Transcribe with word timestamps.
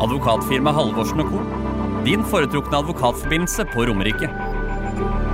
Advokatfirma 0.00 0.72
Halvorsen 0.72 1.18
Co. 1.30 1.38
Din 2.04 2.24
foretrukne 2.24 2.76
advokatforbindelse 2.78 3.64
på 3.64 3.86
Romerike. 3.86 4.30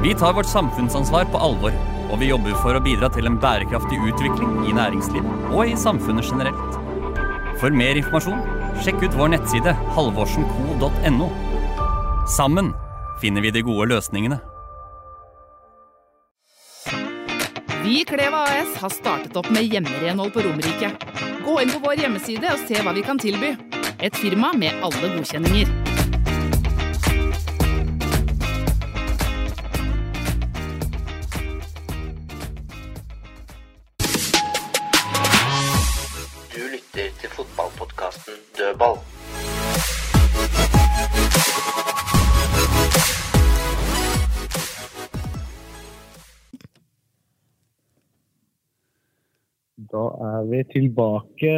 Vi 0.02 0.14
tar 0.14 0.32
vårt 0.32 0.46
samfunnsansvar 0.46 1.24
på 1.24 1.38
alvor, 1.38 1.73
og 2.10 2.20
vi 2.20 2.30
jobber 2.30 2.56
for 2.62 2.77
å 2.77 2.80
bidra 2.84 3.10
til 3.12 3.28
en 3.28 3.37
bærekraftig 3.40 3.98
utvikling 4.09 4.64
i 4.68 4.73
næringslivet 4.77 5.52
og 5.52 5.68
i 5.68 5.77
samfunnet 5.77 6.30
generelt. 6.30 6.80
For 7.60 7.77
mer 7.77 8.00
informasjon, 8.00 8.40
sjekk 8.80 9.04
ut 9.04 9.20
vår 9.20 9.34
nettside 9.37 9.77
halvorsenco.no. 9.98 11.28
Sammen 12.24 12.73
finner 13.20 13.45
vi 13.45 13.52
de 13.52 13.65
gode 13.68 13.90
løsningene. 13.92 14.40
Vi 17.84 18.01
i 18.01 18.04
Kleva 18.09 18.46
AS 18.48 18.78
har 18.80 18.96
startet 18.96 19.37
opp 19.37 19.52
med 19.52 19.68
hjemmerenhold 19.68 20.32
på 20.32 20.48
Romerike. 20.48 20.95
Gå 21.45 21.60
inn 21.60 21.73
på 21.76 21.84
vår 21.84 22.01
hjemmeside 22.01 22.56
og 22.56 22.65
se 22.65 22.80
hva 22.80 22.96
vi 22.96 23.04
kan 23.04 23.20
tilby. 23.20 23.52
Et 24.03 24.16
firma 24.16 24.53
med 24.53 24.69
alle 24.84 25.09
godkjenninger. 25.16 25.66
Du 36.55 36.63
lytter 36.73 37.09
til 37.21 37.30
fotballpodkasten 37.37 38.35
Dødball. 38.59 38.99
Da 49.93 50.05
er 50.29 50.45
vi 50.51 50.61
tilbake 50.73 51.55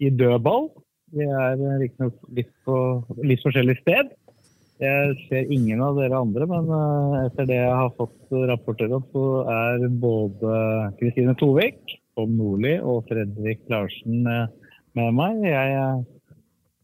i 0.00 0.10
dødball. 0.10 0.85
Vi 1.14 1.26
er 1.26 1.60
riktignok 1.80 2.16
litt 2.34 2.50
på 2.66 2.78
litt 3.22 3.42
forskjellig 3.44 3.76
sted. 3.82 4.08
Jeg 4.82 5.12
ser 5.30 5.52
ingen 5.54 5.80
av 5.80 5.96
dere 5.96 6.18
andre, 6.18 6.46
men 6.50 6.66
eh, 6.68 7.20
etter 7.28 7.46
det 7.48 7.60
jeg 7.62 7.76
har 7.78 7.94
fått 7.96 8.34
rapporter 8.50 8.90
om, 8.92 9.04
så 9.14 9.28
er 9.48 9.86
både 10.02 10.56
Kristine 10.98 11.32
Tovik, 11.40 11.78
Tom 12.16 12.34
Nordli 12.36 12.74
og 12.82 13.06
Fredrik 13.08 13.62
Larsen 13.72 14.26
eh, 14.28 14.50
med 14.98 15.16
meg. 15.16 15.38
Jeg 15.48 15.78
eh, 15.78 16.02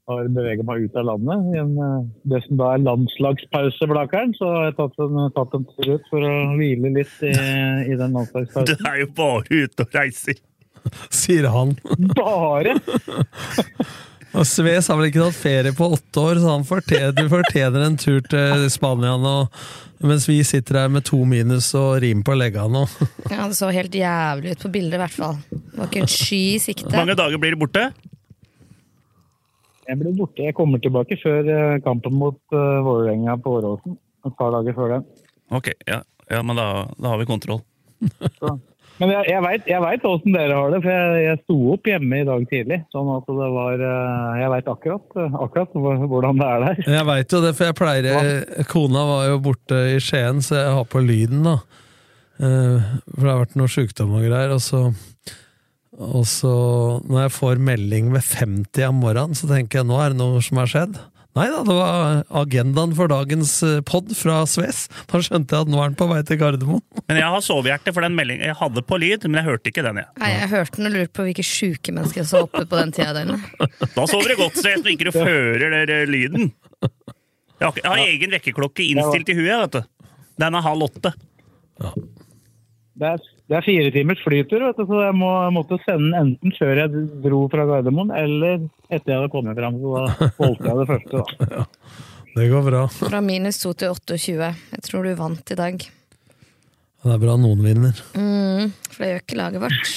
har 0.09 0.31
beveget 0.33 0.65
meg 0.69 0.87
ut 0.87 0.97
av 1.03 1.09
landet 1.11 1.51
i 1.51 1.61
en, 1.61 1.75
eh, 1.85 2.07
det 2.33 2.41
som 2.47 2.63
da 2.63 2.71
er 2.77 2.87
landslagspause, 2.87 3.91
Blakeren. 3.91 4.33
Så 4.39 4.49
har 4.55 4.71
jeg 4.71 4.79
tatt 4.79 5.03
en, 5.05 5.19
tatt 5.37 5.59
en 5.59 5.67
tur 5.75 5.91
ut 5.99 6.09
for 6.13 6.29
å 6.31 6.33
hvile 6.57 6.95
litt 6.97 7.19
i, 7.27 7.35
i 7.35 7.99
den 7.99 8.17
landslagspausen. 8.17 8.71
Du 8.73 8.89
er 8.89 9.03
jo 9.03 9.11
bare 9.19 9.67
ute 9.67 9.85
og 9.85 9.99
reiser. 10.01 10.41
Sier 11.13 11.51
han. 11.53 11.77
Bare! 12.17 12.79
Og 14.33 14.47
Sves 14.49 14.89
har 14.89 14.97
vel 14.97 15.11
ikke 15.11 15.27
tatt 15.27 15.37
ferie 15.37 15.73
på 15.77 15.87
åtte 15.93 16.23
år, 16.23 16.39
så 16.41 16.53
han 16.55 16.65
fortjener, 16.65 17.13
du 17.17 17.27
fortjener 17.29 17.85
en 17.85 17.99
tur 18.01 18.23
til 18.25 18.69
Spania 18.73 19.19
nå. 19.21 19.35
Mens 20.03 20.25
vi 20.27 20.41
sitter 20.47 20.81
her 20.81 20.89
med 20.91 21.05
to 21.07 21.21
minus 21.29 21.69
og 21.79 22.01
rim 22.03 22.25
på 22.27 22.35
legga 22.35 22.65
nå. 22.71 22.87
Ja, 23.31 23.45
Det 23.47 23.59
så 23.59 23.69
helt 23.71 23.95
jævlig 23.95 24.57
ut 24.57 24.65
på 24.65 24.71
bildet, 24.73 24.97
i 24.97 25.03
hvert 25.03 25.15
fall. 25.15 25.37
Det 25.53 25.77
var 25.77 25.91
ikke 25.91 26.03
en 26.03 26.11
sky 26.11 26.41
i 26.57 26.63
sikte. 26.63 26.89
Hvor 26.89 27.05
mange 27.05 27.19
dager 27.21 27.43
blir 27.43 27.55
du 27.55 27.61
borte? 27.61 27.85
Jeg 29.87 30.01
blir 30.01 30.17
borte. 30.17 30.49
Jeg 30.49 30.57
kommer 30.57 30.83
tilbake 30.83 31.19
før 31.21 31.53
eh, 31.53 31.79
kampen 31.85 32.17
mot 32.17 32.39
uh, 32.55 32.81
Vålerenga 32.87 33.37
på 33.45 33.59
Åråsen. 33.61 33.99
Et 34.27 34.37
par 34.39 34.55
dager 34.57 34.75
før 34.79 34.97
den. 34.97 35.07
Ok, 35.53 35.73
ja, 35.87 36.01
ja 36.33 36.43
men 36.47 36.59
da, 36.59 36.69
da 36.97 37.13
har 37.13 37.21
vi 37.21 37.29
kontroll. 37.29 37.61
Men 39.03 39.11
jeg, 39.11 39.27
jeg 39.33 39.43
veit 39.43 39.65
vet 39.83 40.05
åssen 40.07 40.37
dere 40.37 40.55
har 40.55 40.71
det, 40.71 40.79
for 40.85 40.95
jeg, 40.95 41.23
jeg 41.25 41.39
sto 41.43 41.57
opp 41.75 41.89
hjemme 41.91 42.21
i 42.23 42.27
dag 42.29 42.45
tidlig. 42.53 42.77
Sånn 42.95 43.09
at 43.17 43.31
det 43.35 43.49
var 43.57 43.83
eh, 43.89 44.37
Jeg 44.39 44.53
veit 44.53 44.69
akkurat, 44.71 45.17
akkurat 45.43 45.75
hvordan 46.13 46.39
det 46.39 46.51
er 46.53 46.67
der. 46.67 46.83
Jeg 46.87 47.09
veit 47.09 47.35
jo 47.35 47.41
det, 47.43 47.53
for 47.59 47.67
jeg 47.67 47.79
pleier 47.81 48.67
Kona 48.71 49.03
var 49.09 49.25
jo 49.33 49.41
borte 49.43 49.81
i 49.91 49.97
Skien, 50.03 50.39
så 50.47 50.61
jeg 50.61 50.77
har 50.79 50.87
på 50.93 51.03
lyden, 51.03 51.43
da. 51.49 51.57
Eh, 52.39 52.93
For 53.11 53.25
det 53.25 53.33
har 53.33 53.43
vært 53.43 53.59
noe 53.59 53.73
sjukdom 53.75 54.15
og 54.21 54.27
greier. 54.29 54.55
Og 54.55 54.63
så, 54.63 54.85
og 55.99 56.25
så 56.31 56.55
når 57.03 57.27
jeg 57.27 57.37
får 57.41 57.65
melding 57.73 58.13
ved 58.15 58.23
50 58.29 58.87
om 58.87 59.03
morgenen, 59.03 59.39
så 59.39 59.51
tenker 59.51 59.83
jeg 59.83 59.91
nå 59.91 59.99
er 59.99 60.15
det 60.15 60.23
noe 60.23 60.47
som 60.47 60.63
har 60.63 60.71
skjedd. 60.71 61.03
Nei 61.33 61.47
da, 61.49 61.63
det 61.65 61.73
var 61.73 62.19
agendaen 62.43 62.91
for 62.93 63.09
dagens 63.09 63.55
pod 63.89 64.11
fra 64.19 64.43
Sves. 64.45 64.83
Da 65.09 65.21
skjønte 65.25 65.57
jeg 65.57 65.65
at 65.65 65.71
nå 65.73 65.79
er 65.81 65.89
den 65.89 65.97
på 65.97 66.05
vei 66.11 66.19
til 66.29 66.37
Gardermoen. 66.43 66.83
Men 67.09 67.21
jeg 67.23 67.31
har 67.33 67.45
sovehjerte 67.47 67.95
for 67.97 68.05
den 68.05 68.13
meldingen 68.19 68.45
jeg 68.51 68.59
hadde 68.59 68.83
på 68.85 68.99
lyd, 69.01 69.25
men 69.31 69.41
jeg 69.41 69.47
hørte 69.49 69.73
ikke 69.73 69.85
den. 69.87 70.03
jeg. 70.03 70.11
Nei, 70.21 70.29
Jeg 70.35 70.51
hørte 70.53 70.77
den 70.77 70.91
og 70.91 70.95
lurte 70.99 71.15
på 71.17 71.25
hvilke 71.29 71.47
sjuke 71.49 71.95
mennesker 71.97 72.29
som 72.29 72.37
var 72.43 72.49
oppe 72.51 72.67
på 72.69 72.81
den 72.83 72.93
tida 72.93 73.09
av 73.15 73.17
døgnet. 73.23 73.89
Da 73.97 74.05
sover 74.13 74.29
du 74.35 74.37
godt, 74.43 74.61
Sves, 74.61 74.69
jeg 74.75 74.83
når 74.85 74.93
ikke 74.93 75.09
du 75.09 75.19
hører 75.23 75.75
der, 75.79 75.95
eh, 75.97 76.05
lyden. 76.13 76.51
Jeg 76.83 77.65
har, 77.65 77.81
jeg 77.81 77.89
har 77.89 78.05
egen 78.05 78.37
vekkerklokke 78.37 78.85
innstilt 78.93 79.33
i 79.33 79.39
huet. 79.41 79.57
vet 79.65 79.79
du. 79.81 80.09
Den 80.45 80.59
er 80.61 80.65
halv 80.69 80.85
åtte. 80.91 81.15
Det 83.01 83.09
er, 83.15 83.25
det 83.51 83.59
er 83.59 83.65
fire 83.67 83.91
timers 83.93 84.21
flytur, 84.23 84.63
vet 84.69 84.79
du, 84.79 84.85
så 84.89 85.01
jeg 85.03 85.17
må, 85.19 85.31
måtte 85.53 85.79
sende 85.83 86.13
den 86.13 86.19
enten 86.21 86.55
før 86.57 86.79
jeg 86.79 87.07
dro 87.25 87.41
fra 87.53 87.67
Gardermoen, 87.69 88.13
eller 88.17 88.63
etter 88.89 89.13
jeg 89.13 89.19
hadde 89.19 89.33
kommet 89.33 89.59
fram. 89.59 89.81
Så 89.83 89.95
da 89.97 90.31
valgte 90.39 90.71
jeg 90.71 90.79
det 90.79 90.89
første, 90.93 91.25
da. 91.51 91.65
Det 92.33 92.47
går 92.49 92.63
bra. 92.65 92.87
Fra 92.89 93.19
minus 93.21 93.59
2 93.61 93.75
til 93.77 93.91
28. 93.93 94.47
Jeg 94.73 94.85
tror 94.87 95.05
du 95.05 95.11
vant 95.19 95.51
i 95.53 95.57
dag. 95.59 95.83
Det 97.03 97.11
er 97.13 97.19
bra 97.21 97.35
noen 97.37 97.61
vinner. 97.61 97.99
Mm, 98.17 98.71
for 98.87 99.05
det 99.05 99.11
gjør 99.11 99.21
ikke 99.27 99.37
laget 99.37 99.65
vårt. 99.67 99.91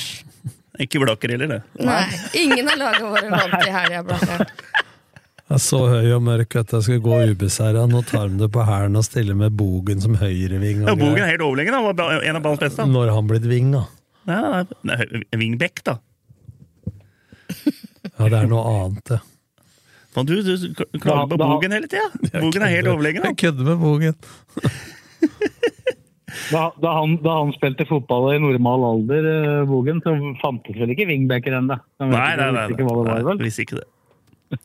Ikke 0.83 0.99
Blakker 0.99 1.31
heller, 1.31 1.53
det. 1.53 1.61
Nei, 1.87 2.01
ingen 2.41 2.67
av 2.73 2.81
lagene 2.81 3.13
våre 3.13 3.29
vant 3.31 3.55
i 3.61 3.71
helga. 3.71 4.03
Blakkaren. 4.09 4.51
Jeg 5.45 5.55
er 5.59 5.61
så 5.61 5.77
høy 5.91 6.07
og 6.15 6.23
mørk 6.25 6.55
at 6.57 6.71
jeg 6.73 6.85
skal 6.87 7.01
gå 7.05 7.17
ubeseira. 7.31 7.83
Nå 7.89 7.99
tar 8.09 8.31
de 8.31 8.39
det 8.39 8.47
på 8.55 8.63
hælen 8.65 8.97
og 8.97 9.03
stiller 9.05 9.37
med 9.37 9.53
Bogen 9.53 10.01
som 10.01 10.15
høyreving. 10.17 10.81
og 10.81 10.89
Ja, 10.89 10.95
Bogen 10.97 11.21
er 11.21 11.29
helt 11.35 11.43
overlegen. 11.45 11.75
Han 11.77 11.85
var 11.85 12.23
en 12.25 12.39
av 12.39 12.41
banens 12.47 12.63
beste. 12.63 12.87
Når 12.89 13.11
han 13.13 13.27
blitt 13.29 13.45
ving, 13.49 13.69
da? 13.75 13.83
Ja, 14.25 14.39
er 14.63 14.65
da. 15.85 15.99
Ja, 18.15 18.29
det 18.31 18.37
er 18.39 18.47
noe 18.49 18.63
annet, 18.71 19.03
det. 19.11 19.19
Men 20.15 20.25
Du, 20.29 20.33
du 20.41 20.53
klager 21.03 21.27
på 21.27 21.35
Da- 21.35 21.43
da- 21.43 21.49
Bogen 21.51 21.71
hele 21.75 21.87
tida. 21.91 22.09
Bogen 22.39 22.63
er 22.63 22.71
helt 22.71 22.87
overlegen. 22.87 23.23
Jeg 23.29 23.37
kødder 23.43 23.65
med 23.69 23.77
Bogen. 23.83 24.15
Da, 26.51 26.67
da, 26.81 26.89
han, 26.99 27.15
da 27.23 27.31
han 27.39 27.51
spilte 27.55 27.85
fotball 27.89 28.27
i 28.35 28.39
normal 28.43 28.83
alder, 28.85 29.23
eh, 29.31 29.61
Bogen, 29.69 30.01
så 30.03 30.11
fantes 30.41 30.75
vel 30.77 30.91
ikke 30.93 31.07
wingbacker 31.09 31.55
ennå? 31.57 31.77
Nei, 32.03 32.09
nei, 32.11 32.49
nei. 32.51 32.65
nei, 32.75 33.21
nei? 33.23 33.35
Visste 33.41 33.63
ikke 33.63 33.79
det. 33.79 34.59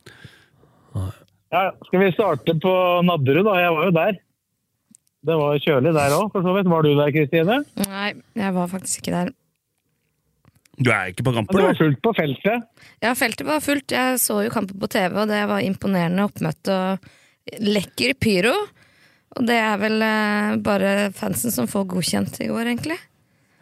Ja, 1.51 1.65
skal 1.87 1.99
vi 2.05 2.11
starte 2.15 2.53
på 2.63 2.73
Nadderud, 3.03 3.43
da? 3.49 3.57
Jeg 3.59 3.73
var 3.75 3.87
jo 3.89 3.93
der. 3.97 4.19
Det 5.21 5.35
var 5.37 5.59
kjølig 5.61 5.91
der 5.93 6.13
òg, 6.17 6.29
for 6.33 6.45
så 6.45 6.53
vidt. 6.55 6.69
Var 6.71 6.85
du 6.87 6.91
der, 6.97 7.11
Kristine? 7.13 7.57
Nei, 7.83 8.07
jeg 8.39 8.53
var 8.55 8.69
faktisk 8.71 9.01
ikke 9.03 9.13
der. 9.17 9.33
Du 10.81 10.89
er 10.89 11.11
ikke 11.11 11.25
på 11.27 11.33
kamper, 11.35 11.59
Det 11.59 11.65
var 11.67 11.77
fullt 11.77 11.99
på 12.01 12.13
feltet. 12.17 12.63
Ja, 13.03 13.11
feltet 13.19 13.45
var 13.45 13.59
fullt. 13.61 13.91
Jeg 13.93 14.21
så 14.23 14.39
jo 14.47 14.53
kampen 14.53 14.79
på 14.81 14.89
TV, 14.89 15.11
og 15.21 15.27
det 15.29 15.41
var 15.51 15.61
imponerende 15.61 16.23
oppmøte 16.25 16.73
og 16.73 17.11
lekker 17.61 18.15
pyro. 18.23 18.55
Og 19.37 19.45
det 19.47 19.59
er 19.61 19.77
vel 19.79 20.01
eh, 20.03 20.55
bare 20.63 21.11
fansen 21.15 21.53
som 21.53 21.67
får 21.69 21.85
godkjent 21.93 22.39
i 22.43 22.49
går, 22.49 22.71
egentlig. 22.73 22.97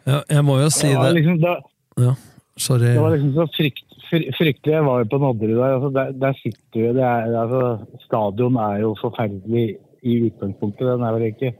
Ja, 0.08 0.22
jeg 0.30 0.46
må 0.46 0.56
jo 0.62 0.70
si 0.72 0.88
Det 0.88 0.96
var 0.96 1.10
det. 1.12 1.18
liksom, 1.20 1.42
det, 1.42 1.58
Ja, 2.06 2.14
sorry. 2.56 2.94
det 2.94 3.02
var 3.04 3.12
liksom 3.18 3.34
så 3.36 3.46
frykt, 3.58 3.84
fry- 4.10 4.30
fryktelig. 4.36 4.74
Jeg 4.74 4.86
var 4.86 5.02
jo 5.02 5.08
på 5.12 5.20
Nadderud 5.22 5.56
der. 5.56 5.74
Altså, 5.76 5.90
der, 5.96 6.12
der 6.24 6.38
sitter 6.42 6.80
jo 6.86 6.92
det 6.98 7.08
altså, 7.40 7.62
Stadion 8.04 8.56
er 8.56 8.76
jo 8.84 8.94
forferdelig 9.00 9.66
i 10.02 10.16
utgangspunktet. 10.28 10.86
Den 10.88 11.06
er 11.06 11.16
vel 11.16 11.28
ikke 11.30 11.54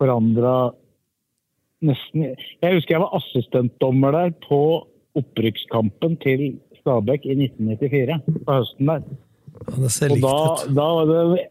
forandra 0.00 0.56
nesten 1.82 2.28
Jeg 2.62 2.76
husker 2.76 2.94
jeg 2.94 3.02
var 3.02 3.16
assistentdommer 3.18 4.14
der 4.14 4.34
på 4.46 4.60
opprykkskampen 5.18 6.16
til 6.22 6.60
Stabæk 6.80 7.26
i 7.26 7.34
1994. 7.48 8.44
På 8.46 8.60
høsten 8.60 8.88
der. 8.88 9.02
Ja, 9.62 9.74
det 9.82 9.90
ser 9.92 10.14
likt 10.14 10.24
ut. 10.24 10.62
da 10.76 10.86
var 10.98 11.10
det 11.10 11.48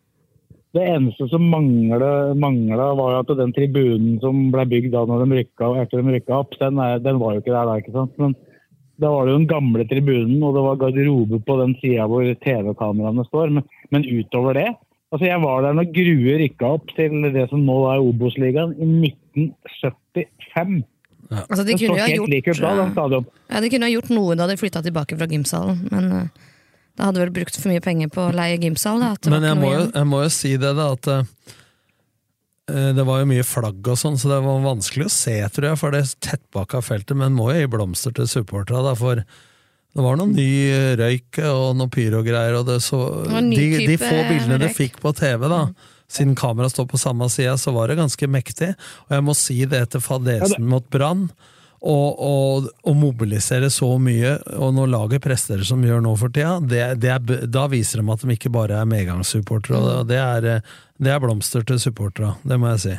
det 0.71 0.85
eneste 0.87 1.27
som 1.27 1.43
mangla, 1.51 2.85
var 2.95 3.17
at 3.19 3.31
den 3.35 3.51
tribunen 3.51 4.19
som 4.23 4.45
ble 4.53 4.63
bygd 4.71 4.93
da 4.93 5.03
når 5.07 5.25
de 5.25 5.41
rykka, 5.41 5.67
etter 5.81 5.99
de 5.99 6.13
rykka 6.15 6.37
opp, 6.37 6.55
den, 6.61 6.79
er, 6.79 7.01
den 7.03 7.19
var 7.19 7.35
jo 7.35 7.41
ikke 7.43 7.51
der 7.51 7.67
da. 7.67 7.73
ikke 7.81 7.95
sant? 7.95 8.13
Men 8.21 8.35
da 9.01 9.09
var 9.09 9.25
det 9.25 9.33
jo 9.33 9.39
den 9.39 9.49
gamle 9.49 9.85
tribunen, 9.89 10.37
og 10.45 10.55
det 10.55 10.63
var 10.67 10.79
garderobe 10.83 11.41
på 11.45 11.57
den 11.61 11.73
sida 11.81 12.05
hvor 12.09 12.27
TV-kameraene 12.45 13.25
står. 13.27 13.53
Men, 13.57 13.67
men, 13.93 14.05
utover 14.05 14.57
det 14.59 14.69
altså 15.11 15.27
Jeg 15.27 15.41
var 15.43 15.65
der 15.65 15.73
når 15.75 15.89
Grue 15.91 16.37
rykka 16.39 16.67
opp 16.77 16.93
til 16.95 17.25
det 17.33 17.49
som 17.51 17.65
nå 17.67 17.77
er 17.91 17.99
Obos-ligaen, 17.99 18.77
i 18.79 19.11
1975. 19.35 20.77
Ja. 21.31 21.41
Altså, 21.47 21.63
de, 21.67 21.75
kunne 21.79 22.05
gjort, 22.11 22.59
da, 22.59 23.19
ja, 23.51 23.59
de 23.63 23.69
kunne 23.71 23.87
ha 23.87 23.91
gjort 23.91 24.09
noe 24.11 24.35
da 24.39 24.47
de 24.47 24.55
flytta 24.59 24.81
tilbake 24.83 25.15
fra 25.19 25.27
gymsalen, 25.31 25.77
men 25.91 26.07
uh, 26.11 26.47
da 26.99 27.07
hadde 27.07 27.21
vel 27.23 27.33
brukt 27.35 27.55
for 27.55 27.71
mye 27.71 27.83
penger 27.83 28.11
på 28.11 28.25
å 28.27 28.33
leie 28.35 28.59
gymsal. 28.59 28.99
Da, 29.03 29.31
men 29.31 29.47
jeg 29.47 29.59
må, 29.59 29.69
jo, 29.71 29.85
jeg 29.95 30.09
må, 30.11 30.23
jo, 30.25 30.31
si 30.35 30.51
det, 30.59 30.73
da, 30.79 30.89
at 30.95 31.11
uh, 31.11 31.55
det 32.97 33.05
var 33.07 33.21
jo 33.21 33.29
mye 33.29 33.45
flagg 33.45 33.87
og 33.91 33.99
sånn, 33.99 34.17
så 34.19 34.31
det 34.31 34.41
var 34.45 34.65
vanskelig 34.65 35.07
å 35.07 35.13
se, 35.13 35.37
tror 35.53 35.71
jeg, 35.71 35.79
for 35.81 35.95
det 35.95 36.03
tettbakka 36.23 36.83
feltet, 36.85 37.17
men 37.19 37.35
må 37.37 37.51
jo 37.51 37.61
gi 37.61 37.71
blomster 37.71 38.15
til 38.17 38.29
supporterne, 38.31 38.93
for 38.99 39.21
det 39.21 40.03
var 40.05 40.19
noe 40.19 40.31
ny 40.31 40.51
røyk 40.99 41.41
og 41.49 41.73
noe 41.79 41.91
pyrogreier, 41.91 42.55
og 42.61 42.69
det 42.69 42.79
så 42.85 43.01
de, 43.27 43.65
de, 43.83 43.97
få 43.99 44.21
bildene 44.29 44.61
du 44.61 44.69
fikk 44.71 45.01
på 45.03 45.11
TV, 45.17 45.49
da, 45.51 45.65
siden 46.11 46.35
kameraet 46.39 46.75
står 46.75 46.87
på 46.91 46.99
samme 46.99 47.27
side, 47.31 47.57
så 47.59 47.73
var 47.75 47.91
det 47.91 47.99
ganske 47.99 48.27
mektig. 48.27 48.73
Og 49.07 49.17
jeg 49.17 49.25
må 49.27 49.35
si 49.37 49.57
det 49.67 49.85
etter 49.87 50.03
fadesen 50.03 50.67
mot 50.67 50.87
Brann. 50.91 51.29
Og, 51.81 52.19
og, 52.85 52.91
mobilisere 52.93 53.71
så 53.73 53.87
mye, 53.97 54.35
og 54.53 54.75
når 54.77 54.91
laget 54.91 55.23
presterer 55.23 55.65
som 55.65 55.81
gjør 55.81 56.03
nå 56.05 56.11
for 56.19 56.29
tida, 56.29 56.59
det, 56.61 56.83
det 57.01 57.09
er, 57.09 57.47
da 57.49 57.63
viser 57.71 58.03
de 58.03 58.13
at 58.13 58.21
de 58.21 58.35
ikke 58.35 58.51
bare 58.53 58.77
er 58.77 58.89
medgangssupportere. 58.91 59.79
Og 60.03 60.11
det 60.11 60.19
er, 60.21 60.49
det 61.01 61.11
er 61.11 61.19
blomster 61.23 61.65
til 61.65 61.81
supporterne, 61.81 62.37
det 62.45 62.59
må 62.61 62.73
jeg 62.75 62.85
si. 62.85 62.95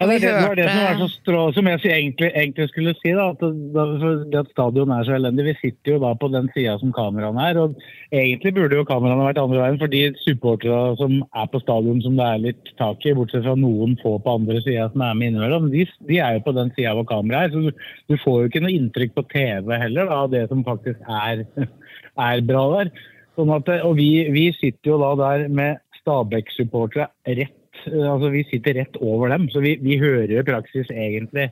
Ja, 0.00 0.08
det, 0.10 0.18
det, 0.24 0.32
var 0.34 0.56
det 0.58 0.64
som 0.66 0.80
var 0.82 0.96
så 0.98 1.06
strå, 1.12 1.40
som 1.54 1.68
jeg 1.70 1.80
egentlig, 1.86 2.30
egentlig 2.34 2.64
skulle 2.68 2.94
si. 2.98 3.12
da, 3.14 3.28
at, 3.30 4.34
at 4.40 4.48
stadion 4.50 4.90
er 4.90 5.04
så 5.06 5.14
elendig. 5.14 5.44
Vi 5.46 5.54
sitter 5.60 5.94
jo 5.94 6.00
da 6.02 6.10
på 6.18 6.28
den 6.34 6.48
sida 6.54 6.74
som 6.80 6.90
kameraene 6.92 7.44
er. 7.46 7.60
og 7.62 7.76
Egentlig 8.10 8.54
burde 8.56 8.80
jo 8.80 8.86
kameraene 8.88 9.28
vært 9.28 9.38
andre 9.38 9.60
veien, 9.62 9.78
for 9.78 9.92
de 9.92 10.02
supporterne 10.24 10.96
som 10.98 11.14
er 11.22 11.46
på 11.52 11.62
stadion 11.62 12.02
som 12.02 12.18
det 12.18 12.26
er 12.26 12.42
litt 12.48 12.74
tak 12.80 13.06
i, 13.06 13.14
bortsett 13.14 13.46
fra 13.46 13.54
noen 13.54 13.94
få 14.02 14.16
på 14.18 14.34
andre 14.40 14.58
sida 14.66 14.88
som 14.90 15.06
er 15.06 15.14
med 15.20 15.30
innimellom, 15.30 15.70
de, 15.70 15.86
de, 16.10 16.18
er 16.18 16.40
jo 16.40 16.44
på 16.48 16.56
den 16.58 16.74
sida 16.74 16.96
hvor 16.98 17.08
kameraet 17.14 17.48
er. 17.48 17.54
Så 17.54 17.62
du, 17.62 17.88
du, 18.10 18.18
får 18.26 18.40
jo 18.40 18.50
ikke 18.50 18.64
noe 18.66 18.74
inntrykk 18.74 19.14
på 19.14 19.26
TV 19.30 19.72
heller 19.86 20.10
da, 20.10 20.20
av 20.26 20.34
det 20.34 20.44
som 20.50 20.66
faktisk 20.66 21.06
er, 21.06 21.46
er 22.28 22.46
bra 22.50 22.66
der. 22.80 22.94
Sånn 23.38 23.54
at, 23.54 23.70
og 23.86 23.96
vi, 23.98 24.10
vi 24.34 24.48
sitter 24.58 24.94
jo 24.94 25.00
da 25.06 25.14
der 25.22 25.48
med 25.50 25.78
Stabæk-supportere 26.04 27.10
rett 27.26 27.60
Eh, 27.86 28.12
altså 28.12 28.30
Vi 28.32 28.44
sitter 28.50 28.80
rett 28.80 28.96
over 29.00 29.28
dem, 29.34 29.48
så 29.50 29.62
vi, 29.64 29.76
vi 29.82 29.98
hører 30.00 30.32
i 30.32 30.46
praksis 30.46 30.90
egentlig 30.92 31.50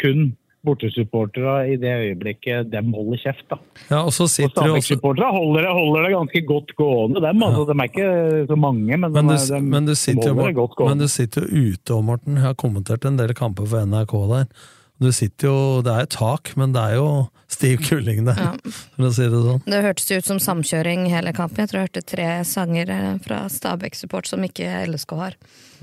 kun 0.00 0.32
bortesupportere 0.62 1.72
i 1.72 1.76
det 1.82 1.90
øyeblikket 1.90 2.68
dem 2.70 2.92
holder 2.94 3.18
kjeft. 3.18 3.46
da. 3.50 3.56
Ja, 3.88 4.04
og 4.04 4.12
så 4.14 4.28
sitter 4.30 4.52
og 4.52 4.68
Stabæk-supportere 4.68 5.30
holder, 5.34 5.66
holder, 5.74 6.04
det 6.06 6.12
ganske 6.14 6.42
godt 6.46 6.76
gående, 6.78 7.22
dem. 7.24 7.42
altså 7.42 7.64
De 7.66 7.74
er 7.78 7.90
ikke 7.90 8.46
så 8.52 8.58
mange, 8.66 8.96
men, 8.96 9.10
men, 9.10 9.32
du, 9.32 9.34
de, 9.34 9.62
men 9.62 9.90
du 9.90 9.94
sitter 9.98 10.28
jo, 10.30 10.68
men 10.86 11.02
du 11.02 11.08
sitter 11.08 11.48
jo 11.48 11.72
ute, 11.72 11.96
òg, 11.96 12.06
Morten. 12.12 12.38
Jeg 12.38 12.46
har 12.46 12.54
kommentert 12.54 13.08
en 13.08 13.18
del 13.18 13.34
kamper 13.34 13.66
for 13.66 13.90
NRK 13.90 14.14
der. 14.36 14.70
Du 15.02 15.10
sitter 15.12 15.48
jo, 15.48 15.82
Det 15.82 15.92
er 15.92 16.08
tak, 16.10 16.52
men 16.58 16.74
det 16.74 16.82
er 16.92 16.98
jo 17.00 17.06
stiv 17.50 17.82
kuling 17.84 18.22
der, 18.24 18.38
ja. 18.38 18.72
for 18.94 19.08
å 19.08 19.12
si 19.12 19.26
det 19.28 19.40
sånn. 19.44 19.62
Det 19.66 19.82
hørtes 19.84 20.10
ut 20.12 20.28
som 20.28 20.40
samkjøring 20.42 21.04
hele 21.12 21.34
kampen. 21.36 21.64
Jeg 21.64 21.72
tror 21.72 21.80
jeg 21.80 21.88
hørte 21.90 22.04
tre 22.14 22.28
sanger 22.48 22.92
eh, 22.94 23.08
fra 23.24 23.42
Stabæk-support 23.52 24.30
som 24.30 24.44
ikke 24.46 24.68
LSK 24.88 25.14
har. 25.18 25.36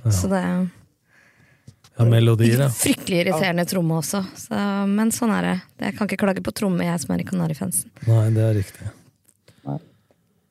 Ja. 0.06 0.13
Så 0.16 0.31
det 0.31 0.42
ja, 0.42 2.07
melodier, 2.07 2.63
ja. 2.66 2.69
Fryktelig 2.74 3.25
irriterende 3.25 3.68
tromme 3.69 4.00
også. 4.00 4.24
Så, 4.39 4.62
men 4.88 5.12
sånn 5.13 5.33
er 5.36 5.50
det. 5.50 5.56
Jeg 5.83 5.98
kan 5.98 6.10
ikke 6.10 6.22
klage 6.24 6.44
på 6.45 6.56
tromme, 6.56 6.88
jeg 6.88 7.04
som 7.04 7.13
er 7.13 7.24
i 7.24 7.27
Kanarifansen. 7.27 7.92
Nei, 8.07 8.25
det 8.36 8.45
er 8.45 8.56
riktig. 8.62 8.92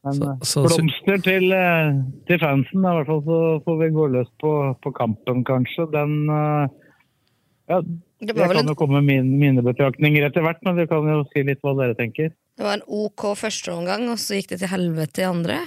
Men 0.06 0.14
så, 0.14 0.28
eh, 0.28 0.42
så, 0.46 0.66
blomster 0.68 1.24
til, 1.24 1.48
eh, 1.56 1.94
til 2.28 2.42
fansen. 2.44 2.84
I 2.84 2.98
hvert 3.00 3.08
fall 3.08 3.24
så 3.26 3.40
får 3.64 3.80
vi 3.80 3.94
gå 3.96 4.10
løs 4.12 4.28
på, 4.44 4.52
på 4.84 4.92
kampen, 5.00 5.40
kanskje. 5.48 5.88
Den 5.96 6.20
ja, 7.68 7.80
jeg 8.18 8.34
kan 8.34 8.66
jo 8.66 8.74
komme 8.78 8.98
med 8.98 9.06
min, 9.06 9.34
mine 9.38 9.62
betraktninger 9.62 10.24
etter 10.26 10.42
hvert, 10.42 10.62
men 10.66 10.78
du 10.78 10.86
kan 10.90 11.06
jo 11.06 11.20
si 11.30 11.44
litt 11.46 11.60
hva 11.62 11.74
dere 11.78 11.94
tenker. 11.98 12.32
Det 12.58 12.66
var 12.66 12.80
en 12.80 12.86
OK 12.86 13.28
første 13.38 13.70
omgang, 13.70 14.08
og 14.10 14.18
så 14.18 14.38
gikk 14.38 14.50
det 14.52 14.62
til 14.64 14.72
helvete 14.72 15.22
i 15.22 15.28
andre? 15.28 15.58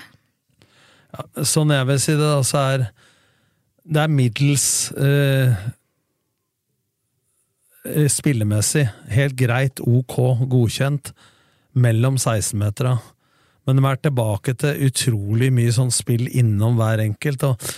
Ja, 1.11 1.27
sånn 1.47 1.71
jeg 1.71 1.87
vil 1.87 2.01
si 2.03 2.15
det, 2.17 2.27
da, 2.27 2.41
så 2.47 2.65
er 2.73 2.83
det 3.81 4.01
er 4.03 4.11
middels 4.11 4.65
eh, 4.99 5.55
eh 7.87 8.09
spillemessig. 8.11 8.85
Helt 9.15 9.39
greit, 9.39 9.79
OK, 9.81 10.19
godkjent, 10.51 11.13
mellom 11.73 12.19
16-metera. 12.19 12.97
Men 13.65 13.79
de 13.79 13.87
er 13.87 14.03
tilbake 14.03 14.53
til 14.59 14.85
utrolig 14.89 15.51
mye 15.55 15.71
sånn 15.73 15.91
spill 15.93 16.27
innom 16.27 16.75
hver 16.79 17.01
enkelt. 17.03 17.47
og 17.47 17.73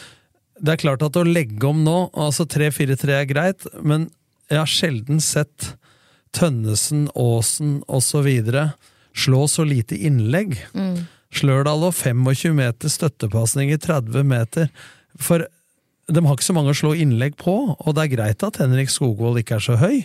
det 0.64 0.74
er 0.74 0.82
klart 0.84 1.04
at 1.06 1.18
å 1.20 1.26
legge 1.28 1.68
om 1.68 1.82
nå, 1.84 1.98
altså 2.14 2.46
3-4-3 2.48 3.16
er 3.18 3.30
greit, 3.30 3.66
men 3.84 4.08
jeg 4.52 4.60
har 4.60 4.70
sjelden 4.70 5.22
sett 5.24 5.74
Tønnesen, 6.34 7.08
Aasen 7.14 7.82
osv. 7.88 8.30
slå 9.14 9.48
så 9.48 9.66
lite 9.68 9.98
innlegg. 9.98 10.58
Mm. 10.74 11.06
Slørdal 11.34 11.86
og 11.90 11.94
25 11.94 12.56
meter 12.58 12.90
støttepasning 12.90 13.72
i 13.74 13.78
30 13.78 14.26
meter. 14.26 14.70
For 15.22 15.46
de 16.10 16.26
har 16.26 16.36
ikke 16.36 16.50
så 16.50 16.56
mange 16.58 16.74
å 16.74 16.78
slå 16.78 16.94
innlegg 16.98 17.38
på, 17.40 17.56
og 17.78 17.96
det 17.96 18.06
er 18.06 18.16
greit 18.16 18.46
at 18.46 18.60
Henrik 18.62 18.92
Skogvold 18.92 19.40
ikke 19.42 19.60
er 19.60 19.68
så 19.68 19.78
høy. 19.82 20.04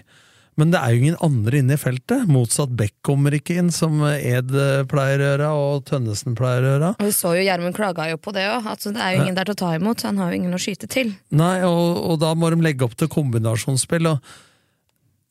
Men 0.59 0.73
det 0.75 0.81
er 0.81 0.91
jo 0.91 1.03
ingen 1.03 1.21
andre 1.23 1.61
inne 1.61 1.77
i 1.77 1.81
feltet. 1.81 2.27
Motsatt 2.27 2.73
Beck 2.75 2.97
kommer 3.07 3.35
ikke 3.37 3.61
inn, 3.61 3.71
som 3.75 4.01
Ed 4.09 4.51
pleier 4.91 5.23
å 5.23 5.29
gjøre, 5.29 5.53
og 5.55 5.85
Tønnesen 5.87 6.35
pleier 6.39 6.65
å 6.65 6.73
gjøre. 6.73 6.91
Vi 7.05 7.15
så 7.15 7.37
jo 7.39 7.45
Gjermund 7.47 7.77
klaga 7.79 8.09
jo 8.11 8.19
på 8.19 8.35
det 8.35 8.49
òg, 8.51 8.67
at 8.67 8.89
det 8.89 8.99
er 8.99 9.15
jo 9.15 9.23
ingen 9.23 9.39
der 9.39 9.47
til 9.47 9.55
å 9.55 9.63
ta 9.63 9.71
imot. 9.79 10.03
Så 10.03 10.11
han 10.11 10.19
har 10.19 10.35
jo 10.35 10.41
ingen 10.43 10.59
å 10.59 10.61
skyte 10.63 10.91
til. 10.91 11.15
Nei, 11.31 11.55
og, 11.69 12.03
og 12.11 12.21
da 12.25 12.35
må 12.35 12.51
de 12.51 12.61
legge 12.65 12.87
opp 12.89 12.99
til 12.99 13.11
kombinasjonsspill. 13.13 14.11
og 14.11 14.37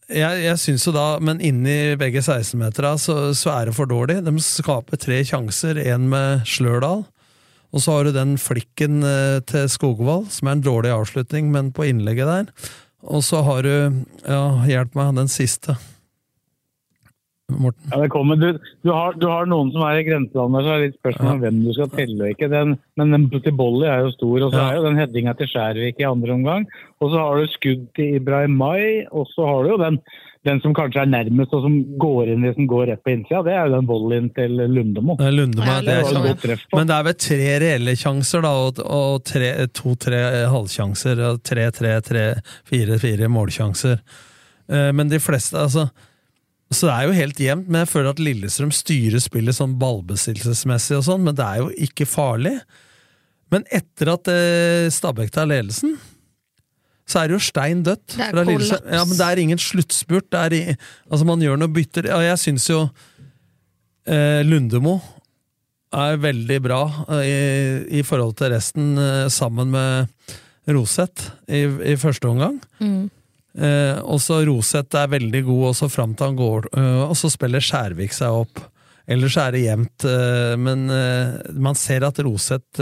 jeg, 0.08 0.40
jeg 0.46 0.60
synes 0.62 0.88
jo 0.88 0.94
da, 0.96 1.08
men 1.20 1.42
inni 1.44 1.98
begge 2.00 2.22
16-metera 2.24 2.94
så, 3.02 3.18
så, 3.36 3.52
er 3.58 3.68
det 3.68 3.76
for 3.76 3.90
dårlig. 3.92 4.22
De 4.24 4.34
skaper 4.44 5.00
tre 5.04 5.20
sjanser, 5.28 5.80
én 5.84 6.08
med 6.12 6.48
Slørdal. 6.48 7.04
Og 7.76 7.84
så 7.84 7.98
har 7.98 8.08
du 8.08 8.16
den 8.16 8.38
flikken 8.40 9.02
eh, 9.04 9.40
til 9.48 9.68
Skogvold, 9.70 10.30
som 10.32 10.48
er 10.48 10.56
en 10.56 10.64
dårlig 10.64 10.94
avslutning, 10.96 11.52
men 11.52 11.74
på 11.76 11.90
innlegget 11.90 12.30
der. 12.32 12.70
Og 13.06 13.22
så 13.24 13.44
har 13.46 13.62
du 13.64 13.76
Ja, 14.26 14.42
hjelp 14.66 14.98
meg, 14.98 15.16
den 15.16 15.30
siste. 15.32 15.78
Morten? 17.48 17.88
Ja, 17.94 18.02
det 18.02 18.10
kommer. 18.12 18.36
Du, 18.36 18.60
du, 18.84 18.90
har, 18.92 19.14
du 19.16 19.24
har, 19.30 19.46
noen 19.48 19.70
som 19.72 19.86
er 19.88 20.02
i 20.02 20.04
grenselandet, 20.04 20.66
så 20.66 20.72
er 20.72 20.82
det 20.82 20.88
litt 20.90 20.98
spørsmål 21.00 21.30
om 21.30 21.38
ja. 21.38 21.44
hvem 21.46 21.62
du 21.64 21.70
skal 21.78 21.92
telle 21.94 22.18
og 22.26 22.34
ikke. 22.34 22.50
Den, 22.52 22.74
men 23.00 23.14
den 23.16 23.28
til 23.32 23.56
Bolly 23.56 23.86
er 23.88 24.04
jo 24.04 24.12
stor, 24.18 24.36
og 24.42 24.52
så 24.52 24.60
ja. 24.60 24.66
er 24.68 24.80
jo 24.80 24.88
den 24.90 25.00
headinga 25.00 25.34
til 25.40 25.50
Skjærvik 25.54 26.02
i 26.02 26.10
andre 26.10 26.36
omgang. 26.36 26.68
Og 27.00 27.14
så 27.14 27.22
har 27.22 27.40
du 27.40 27.54
skudd 27.54 27.86
til 27.96 28.18
Ibrahim 28.20 28.58
Mai, 28.60 29.06
og 29.16 29.30
så 29.32 29.48
har 29.48 29.64
du 29.64 29.72
jo 29.72 29.80
den 29.80 30.02
den 30.46 30.62
som 30.64 30.74
kanskje 30.78 31.02
er 31.04 31.10
nærmest 31.10 31.54
og 31.58 31.64
som 31.66 31.78
går 32.00 32.34
inn 32.34 32.46
hvis 32.46 32.58
den 32.60 32.70
går 32.70 32.86
rett 32.92 33.04
på 33.06 33.14
innsida, 33.16 33.42
det 33.46 33.56
er 33.56 33.68
jo 33.68 33.76
den 33.78 33.90
volleyen 33.90 34.30
til 34.36 34.54
Lundemo. 34.62 35.18
Det 35.20 35.28
er 35.30 35.36
Lundemo, 35.36 35.68
ja, 35.68 35.80
det 35.82 35.96
er 35.98 36.38
det 36.44 36.58
Men 36.76 36.90
det 36.90 36.98
er 36.98 37.08
vel 37.10 37.18
tre 37.28 37.52
reelle 37.64 37.96
sjanser, 38.00 38.46
da, 38.46 38.54
og, 38.68 38.82
og 38.84 39.32
to-tre 39.78 40.24
halvsjanser. 40.54 41.24
Tre-tre, 41.48 41.96
tre-fire-fire 42.06 43.32
målsjanser. 43.32 44.04
Eh, 44.72 44.92
men 44.96 45.10
de 45.12 45.20
fleste, 45.24 45.58
altså 45.58 45.88
så 46.68 46.90
det 46.90 46.94
er 46.94 47.06
jo 47.08 47.16
helt 47.16 47.40
jevnt, 47.40 47.70
men 47.72 47.86
jeg 47.86 47.90
føler 47.94 48.12
at 48.12 48.20
Lillestrøm 48.20 48.74
styrer 48.76 49.22
spillet 49.24 49.56
sånn 49.56 49.78
ballbesittelsesmessig 49.80 50.98
og 50.98 51.06
sånn, 51.08 51.24
men 51.24 51.38
det 51.38 51.46
er 51.46 51.62
jo 51.62 51.70
ikke 51.88 52.08
farlig. 52.10 52.58
Men 53.54 53.64
etter 53.72 54.12
at 54.12 54.28
eh, 54.32 54.90
Stabæk 54.92 55.32
tar 55.32 55.48
ledelsen, 55.48 55.96
så 57.08 57.22
er 57.22 57.30
det 57.30 57.38
jo 57.38 57.44
stein 57.44 57.84
dødt. 57.88 58.18
Det 58.18 58.26
er 58.26 58.36
kollaps. 58.36 58.72
Ja, 58.84 59.04
men 59.08 59.16
det 59.16 59.28
er 59.28 59.42
ingen 59.44 59.62
sluttspurt. 59.62 60.34
Er 60.36 60.56
i, 60.56 60.64
altså 61.08 61.28
Man 61.28 61.44
gjør 61.44 61.60
noe 61.62 61.72
bytter. 61.72 62.10
Ja, 62.12 62.20
jeg 62.34 62.42
syns 62.42 62.68
jo 62.68 62.82
eh, 64.08 64.44
Lundemo 64.48 64.98
er 65.96 66.20
veldig 66.20 66.58
bra 66.66 66.82
eh, 67.16 67.24
i, 67.24 68.00
i, 68.00 68.04
forhold 68.04 68.36
til 68.40 68.52
resten, 68.52 68.96
eh, 69.00 69.28
sammen 69.32 69.72
med 69.72 70.34
Roseth 70.68 71.32
i, 71.48 71.64
i 71.94 71.96
første 72.00 72.28
omgang. 72.28 72.60
Mm. 72.84 73.08
Eh, 73.58 74.00
også 74.04 74.42
Roseth 74.50 75.00
er 75.00 75.14
veldig 75.16 75.46
god 75.48 75.70
også 75.72 75.90
fram 75.90 76.14
til 76.14 76.32
han 76.32 76.40
går, 76.40 76.68
eh, 76.76 77.04
og 77.08 77.16
så 77.18 77.32
spiller 77.32 77.64
Skjærvik 77.64 78.16
seg 78.16 78.44
opp. 78.44 78.66
Ellers 79.08 79.38
er 79.40 79.54
det 79.56 79.62
jevnt, 79.64 80.04
men 80.60 80.82
man 81.64 81.78
ser 81.80 82.04
at 82.04 82.18
Roseth 82.26 82.82